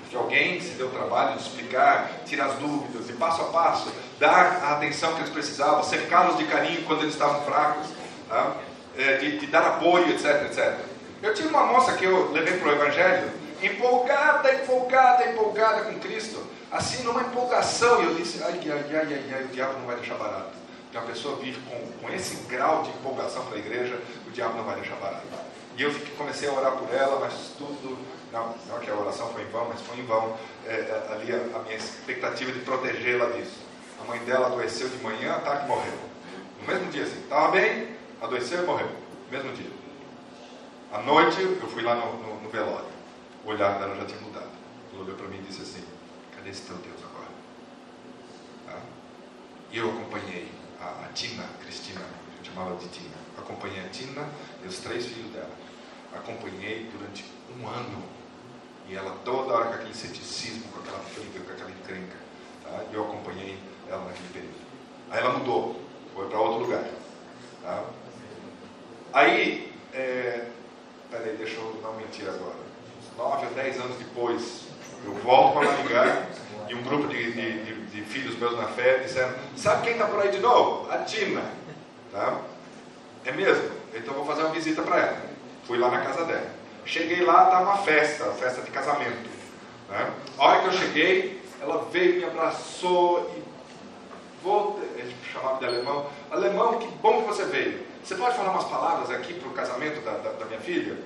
Porque 0.00 0.16
alguém 0.16 0.60
se 0.60 0.70
deu 0.70 0.88
o 0.88 0.90
trabalho 0.90 1.36
de 1.36 1.42
explicar, 1.44 2.10
tirar 2.26 2.46
as 2.46 2.54
dúvidas, 2.54 3.06
de 3.06 3.12
passo 3.12 3.42
a 3.42 3.44
passo, 3.46 3.92
dar 4.18 4.60
a 4.64 4.72
atenção 4.72 5.14
que 5.14 5.20
eles 5.20 5.30
precisavam, 5.30 5.84
cercá-los 5.84 6.36
de 6.36 6.44
carinho 6.46 6.82
quando 6.86 7.02
eles 7.02 7.12
estavam 7.12 7.42
fracos, 7.42 7.86
tá? 8.28 8.56
é, 8.96 9.16
de, 9.18 9.38
de, 9.38 9.46
dar 9.46 9.62
apoio, 9.62 10.10
etc, 10.10 10.44
etc. 10.46 10.74
Eu 11.22 11.34
tive 11.34 11.48
uma 11.48 11.66
moça 11.66 11.92
que 11.92 12.04
eu 12.04 12.32
levei 12.32 12.58
para 12.58 12.68
o 12.68 12.72
Evangelho, 12.72 13.30
empolgada, 13.62 14.54
empolgada, 14.54 15.30
empolgada 15.30 15.82
com 15.82 15.98
Cristo, 15.98 16.42
assim 16.70 17.02
numa 17.02 17.22
empolgação, 17.22 18.02
e 18.02 18.06
eu 18.06 18.14
disse, 18.14 18.42
ai, 18.42 18.60
ai, 18.64 18.84
ai, 18.90 19.14
ai, 19.14 19.34
ai 19.34 19.44
o 19.44 19.48
diabo 19.48 19.78
não 19.78 19.86
vai 19.86 19.96
deixar 19.96 20.14
barato. 20.14 20.52
Que 20.90 20.96
uma 20.96 21.06
pessoa 21.06 21.36
vir 21.36 21.56
com, 21.68 21.92
com 22.00 22.14
esse 22.14 22.36
grau 22.46 22.82
de 22.82 22.90
empolgação 22.90 23.44
para 23.46 23.56
a 23.56 23.58
igreja, 23.58 24.00
o 24.26 24.30
diabo 24.30 24.56
não 24.56 24.64
vai 24.64 24.76
deixar 24.76 24.96
barato. 24.96 25.26
E 25.76 25.82
eu 25.82 25.94
comecei 26.16 26.48
a 26.48 26.52
orar 26.52 26.72
por 26.72 26.92
ela, 26.92 27.20
mas 27.20 27.52
tudo, 27.56 27.98
não, 28.32 28.54
não 28.68 28.80
que 28.80 28.90
a 28.90 28.94
oração 28.94 29.28
foi 29.32 29.42
em 29.42 29.46
vão, 29.46 29.68
mas 29.68 29.80
foi 29.80 29.98
em 29.98 30.04
vão, 30.04 30.36
é, 30.66 30.72
é, 30.72 31.08
ali 31.12 31.32
a, 31.32 31.58
a 31.58 31.62
minha 31.62 31.76
expectativa 31.76 32.50
de 32.50 32.60
protegê-la 32.60 33.26
disso. 33.26 33.58
A 34.00 34.04
mãe 34.04 34.18
dela 34.20 34.46
adoeceu 34.46 34.88
de 34.88 34.96
manhã, 34.98 35.34
à 35.34 35.40
tarde 35.40 35.68
morreu. 35.68 35.92
No 36.60 36.66
mesmo 36.66 36.90
dia, 36.90 37.04
assim, 37.04 37.20
estava 37.20 37.52
bem, 37.52 37.96
adoeceu 38.20 38.62
e 38.62 38.66
morreu. 38.66 38.88
No 39.30 39.38
mesmo 39.38 39.52
dia. 39.52 39.70
À 40.92 41.02
noite, 41.02 41.40
eu 41.40 41.68
fui 41.68 41.82
lá 41.82 41.94
no, 41.94 42.14
no, 42.14 42.40
no 42.40 42.48
velório. 42.48 42.97
O 43.48 43.50
olhar 43.50 43.78
dela 43.78 43.96
já 43.96 44.04
tinha 44.04 44.20
mudado. 44.20 44.50
Ela 44.92 45.02
olhou 45.02 45.16
para 45.16 45.26
mim 45.26 45.38
e 45.38 45.42
disse 45.42 45.62
assim: 45.62 45.82
Cadê 46.36 46.50
esse 46.50 46.66
teu 46.66 46.76
Deus 46.76 47.00
agora? 47.02 47.30
Tá? 48.66 48.78
Eu 49.72 49.88
acompanhei 49.88 50.52
a, 50.78 51.06
a 51.06 51.08
Tina, 51.14 51.44
Cristina, 51.62 52.02
gente 52.36 52.50
chamava 52.50 52.76
de 52.76 52.86
Tina. 52.88 53.16
Acompanhei 53.38 53.80
a 53.86 53.88
Tina 53.88 54.28
e 54.62 54.68
os 54.68 54.80
três 54.80 55.06
filhos 55.06 55.32
dela. 55.32 55.50
Acompanhei 56.14 56.90
durante 56.92 57.24
um 57.58 57.66
ano. 57.66 58.02
E 58.86 58.94
ela 58.94 59.16
toda 59.24 59.54
hora 59.54 59.68
com 59.68 59.74
aquele 59.76 59.94
ceticismo, 59.94 60.70
com 60.70 60.80
aquela 60.80 61.02
briga, 61.14 61.40
com 61.40 61.52
aquela 61.52 61.70
encrenca. 61.70 62.16
Tá? 62.62 62.84
E 62.92 62.94
eu 62.94 63.04
acompanhei 63.04 63.58
ela 63.88 64.04
naquele 64.04 64.28
período. 64.28 64.60
Aí 65.08 65.20
ela 65.20 65.38
mudou, 65.38 65.80
foi 66.14 66.28
para 66.28 66.38
outro 66.38 66.64
lugar. 66.64 66.84
Tá? 67.62 67.82
Aí, 69.14 69.72
é, 69.94 70.50
peraí, 71.10 71.34
deixa 71.38 71.56
eu 71.56 71.80
não 71.82 71.96
mentir 71.96 72.28
agora. 72.28 72.67
Nove 73.18 73.46
ou 73.46 73.52
dez 73.52 73.76
anos 73.80 73.96
depois, 73.96 74.60
eu 75.04 75.12
volto 75.14 75.58
para 75.58 75.72
Maringá 75.72 76.28
e 76.68 76.74
um 76.76 76.82
grupo 76.84 77.08
de, 77.08 77.32
de, 77.32 77.64
de, 77.64 77.86
de, 77.86 78.02
filhos 78.02 78.38
meus 78.38 78.56
na 78.56 78.68
fé 78.68 78.98
disseram: 78.98 79.34
Sabe 79.56 79.82
quem 79.82 79.94
está 79.94 80.06
por 80.06 80.22
aí 80.22 80.30
de 80.30 80.38
novo? 80.38 80.88
A 80.88 80.98
Tina. 80.98 81.42
Tá? 82.12 82.38
É 83.24 83.32
mesmo? 83.32 83.72
Então 83.92 84.14
vou 84.14 84.24
fazer 84.24 84.42
uma 84.42 84.54
visita 84.54 84.82
para 84.82 84.98
ela. 84.98 85.16
Fui 85.66 85.78
lá 85.78 85.90
na 85.90 86.00
casa 86.00 86.24
dela. 86.26 86.46
Cheguei 86.84 87.24
lá, 87.24 87.46
estava 87.46 87.64
uma 87.64 87.78
festa, 87.78 88.24
festa 88.34 88.62
de 88.62 88.70
casamento. 88.70 89.28
Né? 89.88 90.12
A 90.38 90.44
hora 90.44 90.60
que 90.60 90.66
eu 90.68 90.72
cheguei, 90.72 91.42
ela 91.60 91.88
veio, 91.90 92.20
me 92.20 92.24
abraçou 92.24 93.34
e 93.36 93.42
vou, 94.44 94.80
ele 94.96 95.12
chamava 95.32 95.58
de 95.58 95.66
alemão, 95.66 96.06
alemão, 96.30 96.78
que 96.78 96.86
bom 97.02 97.22
que 97.22 97.26
você 97.26 97.44
veio. 97.46 97.84
Você 98.04 98.14
pode 98.14 98.36
falar 98.36 98.52
umas 98.52 98.68
palavras 98.68 99.10
aqui 99.10 99.34
para 99.34 99.48
o 99.48 99.52
casamento 99.52 100.00
da, 100.02 100.12
da, 100.12 100.32
da, 100.32 100.44
minha 100.46 100.60
filha? 100.60 100.96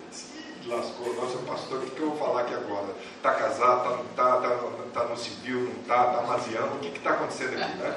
Lascou, 0.66 1.14
nossa 1.14 1.39
pastor, 1.39 1.78
o 1.78 1.86
que, 1.86 2.01
eu 2.01 2.10
vou 2.10 2.16
falar 2.16 2.43
aqui 2.43 2.55
agora? 2.55 2.86
Está 3.16 3.32
casado, 3.34 3.80
está 3.80 3.90
não 3.90 4.05
está, 4.05 4.86
está 4.86 5.01
tá 5.01 5.09
no 5.09 5.16
civil, 5.16 5.60
não 5.60 5.82
está, 5.82 6.06
está 6.06 6.18
amaziando, 6.18 6.74
o 6.74 6.78
que 6.78 6.97
está 6.97 7.10
acontecendo 7.10 7.60
aqui? 7.60 7.76
Né? 7.78 7.94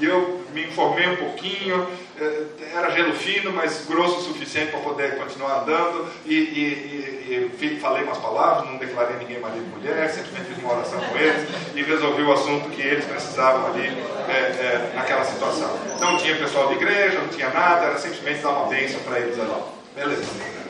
E 0.00 0.04
eu 0.04 0.44
me 0.52 0.64
informei 0.64 1.08
um 1.08 1.16
pouquinho, 1.16 1.86
eh, 2.20 2.44
era 2.74 2.90
gelo 2.90 3.14
fino, 3.14 3.52
mas 3.52 3.86
grosso 3.86 4.18
o 4.18 4.22
suficiente 4.22 4.72
para 4.72 4.80
poder 4.80 5.16
continuar 5.16 5.62
andando, 5.62 6.06
e, 6.26 6.34
e, 6.34 7.52
e, 7.60 7.64
e, 7.64 7.80
falei 7.80 8.02
umas 8.02 8.18
palavras, 8.18 8.68
não 8.68 8.76
declarei 8.76 9.16
ninguém 9.16 9.40
marido 9.40 9.64
e 9.64 9.78
mulher, 9.78 10.10
simplesmente 10.10 10.54
fiz 10.54 10.58
uma 10.58 10.74
oração 10.74 11.00
com 11.00 11.16
eles 11.16 11.48
e 11.74 11.82
resolvi 11.82 12.22
o 12.22 12.32
assunto 12.32 12.68
que 12.70 12.82
eles 12.82 13.04
precisavam 13.04 13.66
ali 13.68 13.86
é, 14.28 14.32
é, 14.32 14.92
naquela 14.94 15.24
situação. 15.24 15.70
Não 16.00 16.16
tinha 16.18 16.36
pessoal 16.36 16.68
de 16.68 16.74
igreja, 16.74 17.20
não 17.20 17.28
tinha 17.28 17.48
nada, 17.48 17.86
era 17.86 17.98
simplesmente 17.98 18.42
dar 18.42 18.50
uma 18.50 18.66
bênção 18.66 19.00
para 19.00 19.18
eles 19.18 19.38
ali. 19.38 19.50
Beleza. 19.94 20.61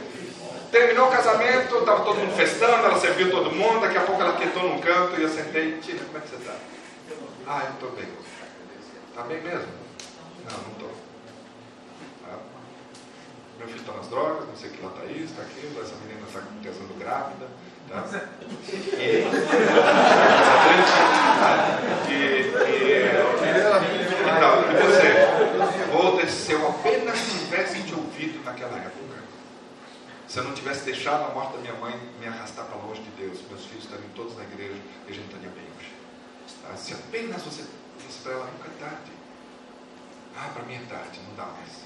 Terminou 0.73 1.09
o 1.09 1.11
casamento, 1.11 1.77
estava 1.77 2.03
todo 2.03 2.17
mundo 2.17 2.35
festando, 2.35 2.87
ela 2.87 2.99
serviu 2.99 3.31
todo 3.31 3.53
mundo, 3.53 3.83
daqui 3.83 3.99
a 3.99 4.01
pouco 4.01 4.23
ela 4.23 4.33
quietou 4.39 4.63
num 4.63 4.81
canto 4.81 5.21
e 5.21 5.23
eu 5.23 5.29
sentei, 5.29 5.77
Tina, 5.83 6.01
como 6.07 6.17
é 6.17 6.21
que 6.23 6.31
você 6.31 6.37
está? 6.37 6.55
Ah, 7.47 7.65
eu 7.67 7.73
estou 7.75 7.91
bem. 7.91 8.09
Está 9.11 9.23
bem 9.25 9.43
mesmo? 9.43 9.69
Não, 10.49 10.59
não 10.63 10.73
estou. 10.73 10.89
Tá? 12.25 12.39
Meu 13.59 13.69
filho 13.69 13.81
está 13.81 13.93
nas 13.93 14.09
drogas, 14.09 14.49
não 14.49 14.57
sei 14.57 14.71
o 14.71 14.73
que 14.73 14.83
lá 14.83 14.93
está 14.93 15.05
isso, 15.05 15.25
está 15.25 15.43
aquilo, 15.43 15.83
essa 15.83 15.95
menina 15.97 16.27
está 16.27 16.41
casando 16.65 16.95
grávida. 16.99 17.47
Tá? 17.91 18.05
E, 18.73 19.29
e, 22.09 22.17
e, 22.17 23.13
então, 24.25 24.53
e 24.71 24.75
você? 24.81 25.93
Outra, 25.95 26.27
se 26.27 26.53
eu 26.53 26.67
apenas 26.67 27.19
tivesse 27.31 27.83
te 27.83 27.95
ouvido 27.95 28.43
naquela 28.43 28.79
época, 28.79 29.12
se 30.33 30.39
eu 30.39 30.45
não 30.45 30.55
tivesse 30.55 30.87
deixado 30.87 31.31
a 31.31 31.35
morte 31.35 31.53
da 31.53 31.59
minha 31.59 31.75
mãe 31.75 31.95
me 32.19 32.27
arrastar 32.27 32.65
para 32.65 32.79
longe 32.79 33.03
de 33.03 33.11
Deus, 33.11 33.39
meus 33.51 33.67
filhos 33.67 33.85
estariam 33.85 34.09
todos 34.15 34.35
na 34.35 34.45
igreja 34.45 34.81
e 35.07 35.11
a 35.11 35.15
gente 35.15 35.27
estaria 35.27 35.51
bem 35.51 35.65
hoje. 35.77 35.93
Se 36.75 36.95
apenas 36.95 37.43
você 37.43 37.67
disse 37.99 38.21
para 38.23 38.33
ela, 38.33 38.47
nunca 38.47 38.67
é 38.67 38.83
tarde. 38.83 39.13
Ah, 40.35 40.49
para 40.55 40.63
mim 40.63 40.77
é 40.77 40.83
tarde, 40.89 41.21
não 41.29 41.35
dá 41.35 41.45
mais. 41.53 41.83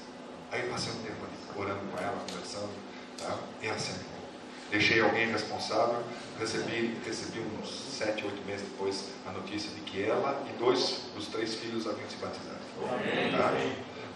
Aí 0.49 0.65
eu 0.65 0.71
passei 0.71 0.93
um 0.93 1.03
tempo 1.03 1.25
ali, 1.25 1.61
orando 1.61 1.91
com 1.91 1.97
ela, 2.01 2.23
conversando, 2.25 2.71
tá? 3.17 3.37
e 3.61 3.67
ela 3.67 3.77
sempre 3.77 4.05
Deixei 4.71 5.01
alguém 5.01 5.31
responsável, 5.31 6.03
recebi, 6.37 6.97
recebi 7.05 7.39
uns 7.39 7.69
sete, 7.69 8.25
oito 8.25 8.45
meses 8.45 8.67
depois 8.67 9.11
a 9.25 9.31
notícia 9.31 9.69
de 9.71 9.79
que 9.81 10.03
ela 10.03 10.45
e 10.49 10.57
dois 10.57 11.03
dos 11.15 11.27
três 11.27 11.55
filhos 11.55 11.87
haviam 11.87 12.09
se 12.09 12.17
batizado. 12.17 12.57
Tá? 13.31 13.51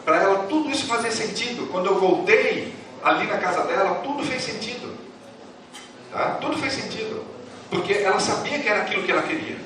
Para 0.06 0.24
ela 0.24 0.46
tudo 0.48 0.72
isso 0.72 0.88
fazia 0.88 1.12
sentido. 1.12 1.70
Quando 1.70 1.88
eu 1.88 2.00
voltei 2.00 2.74
ali 3.04 3.28
na 3.28 3.38
casa 3.38 3.64
dela, 3.64 3.96
tudo 3.96 4.24
fez 4.24 4.42
sentido. 4.42 4.98
Tá? 6.12 6.38
Tudo 6.42 6.58
fez 6.58 6.74
sentido. 6.74 7.24
Porque 7.70 7.94
ela 7.94 8.20
sabia 8.20 8.58
que 8.60 8.68
era 8.68 8.82
aquilo 8.82 9.04
que 9.04 9.12
ela 9.12 9.22
queria. 9.22 9.58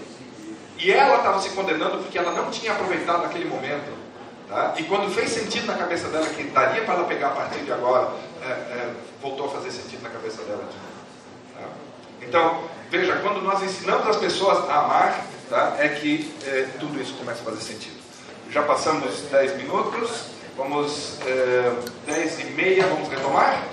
E 0.77 0.91
ela 0.91 1.15
estava 1.17 1.39
se 1.39 1.49
condenando 1.51 1.99
porque 1.99 2.17
ela 2.17 2.33
não 2.33 2.49
tinha 2.49 2.73
aproveitado 2.73 3.25
aquele 3.25 3.45
momento. 3.45 3.93
Tá? 4.49 4.73
E 4.77 4.83
quando 4.83 5.13
fez 5.13 5.29
sentido 5.29 5.67
na 5.67 5.75
cabeça 5.75 6.09
dela 6.09 6.27
que 6.27 6.43
daria 6.43 6.83
para 6.83 6.95
ela 6.95 7.05
pegar 7.05 7.27
a 7.27 7.31
partir 7.31 7.59
de 7.59 7.71
agora, 7.71 8.11
é, 8.45 8.51
é, 8.51 8.93
voltou 9.21 9.47
a 9.47 9.49
fazer 9.49 9.71
sentido 9.71 10.01
na 10.03 10.09
cabeça 10.09 10.43
dela. 10.43 10.63
Tá? 11.55 11.67
Então, 12.21 12.63
veja, 12.89 13.17
quando 13.17 13.41
nós 13.41 13.61
ensinamos 13.63 14.07
as 14.07 14.17
pessoas 14.17 14.69
a 14.69 14.79
amar, 14.79 15.25
tá? 15.49 15.75
é 15.79 15.89
que 15.89 16.33
é, 16.45 16.67
tudo 16.79 17.01
isso 17.01 17.13
começa 17.15 17.41
a 17.41 17.45
fazer 17.45 17.61
sentido. 17.61 18.01
Já 18.49 18.63
passamos 18.63 19.21
10 19.31 19.57
minutos, 19.57 20.27
vamos 20.57 21.19
é, 21.25 21.73
10 22.05 22.39
e 22.39 22.43
meia, 22.51 22.85
vamos 22.87 23.09
retomar? 23.09 23.63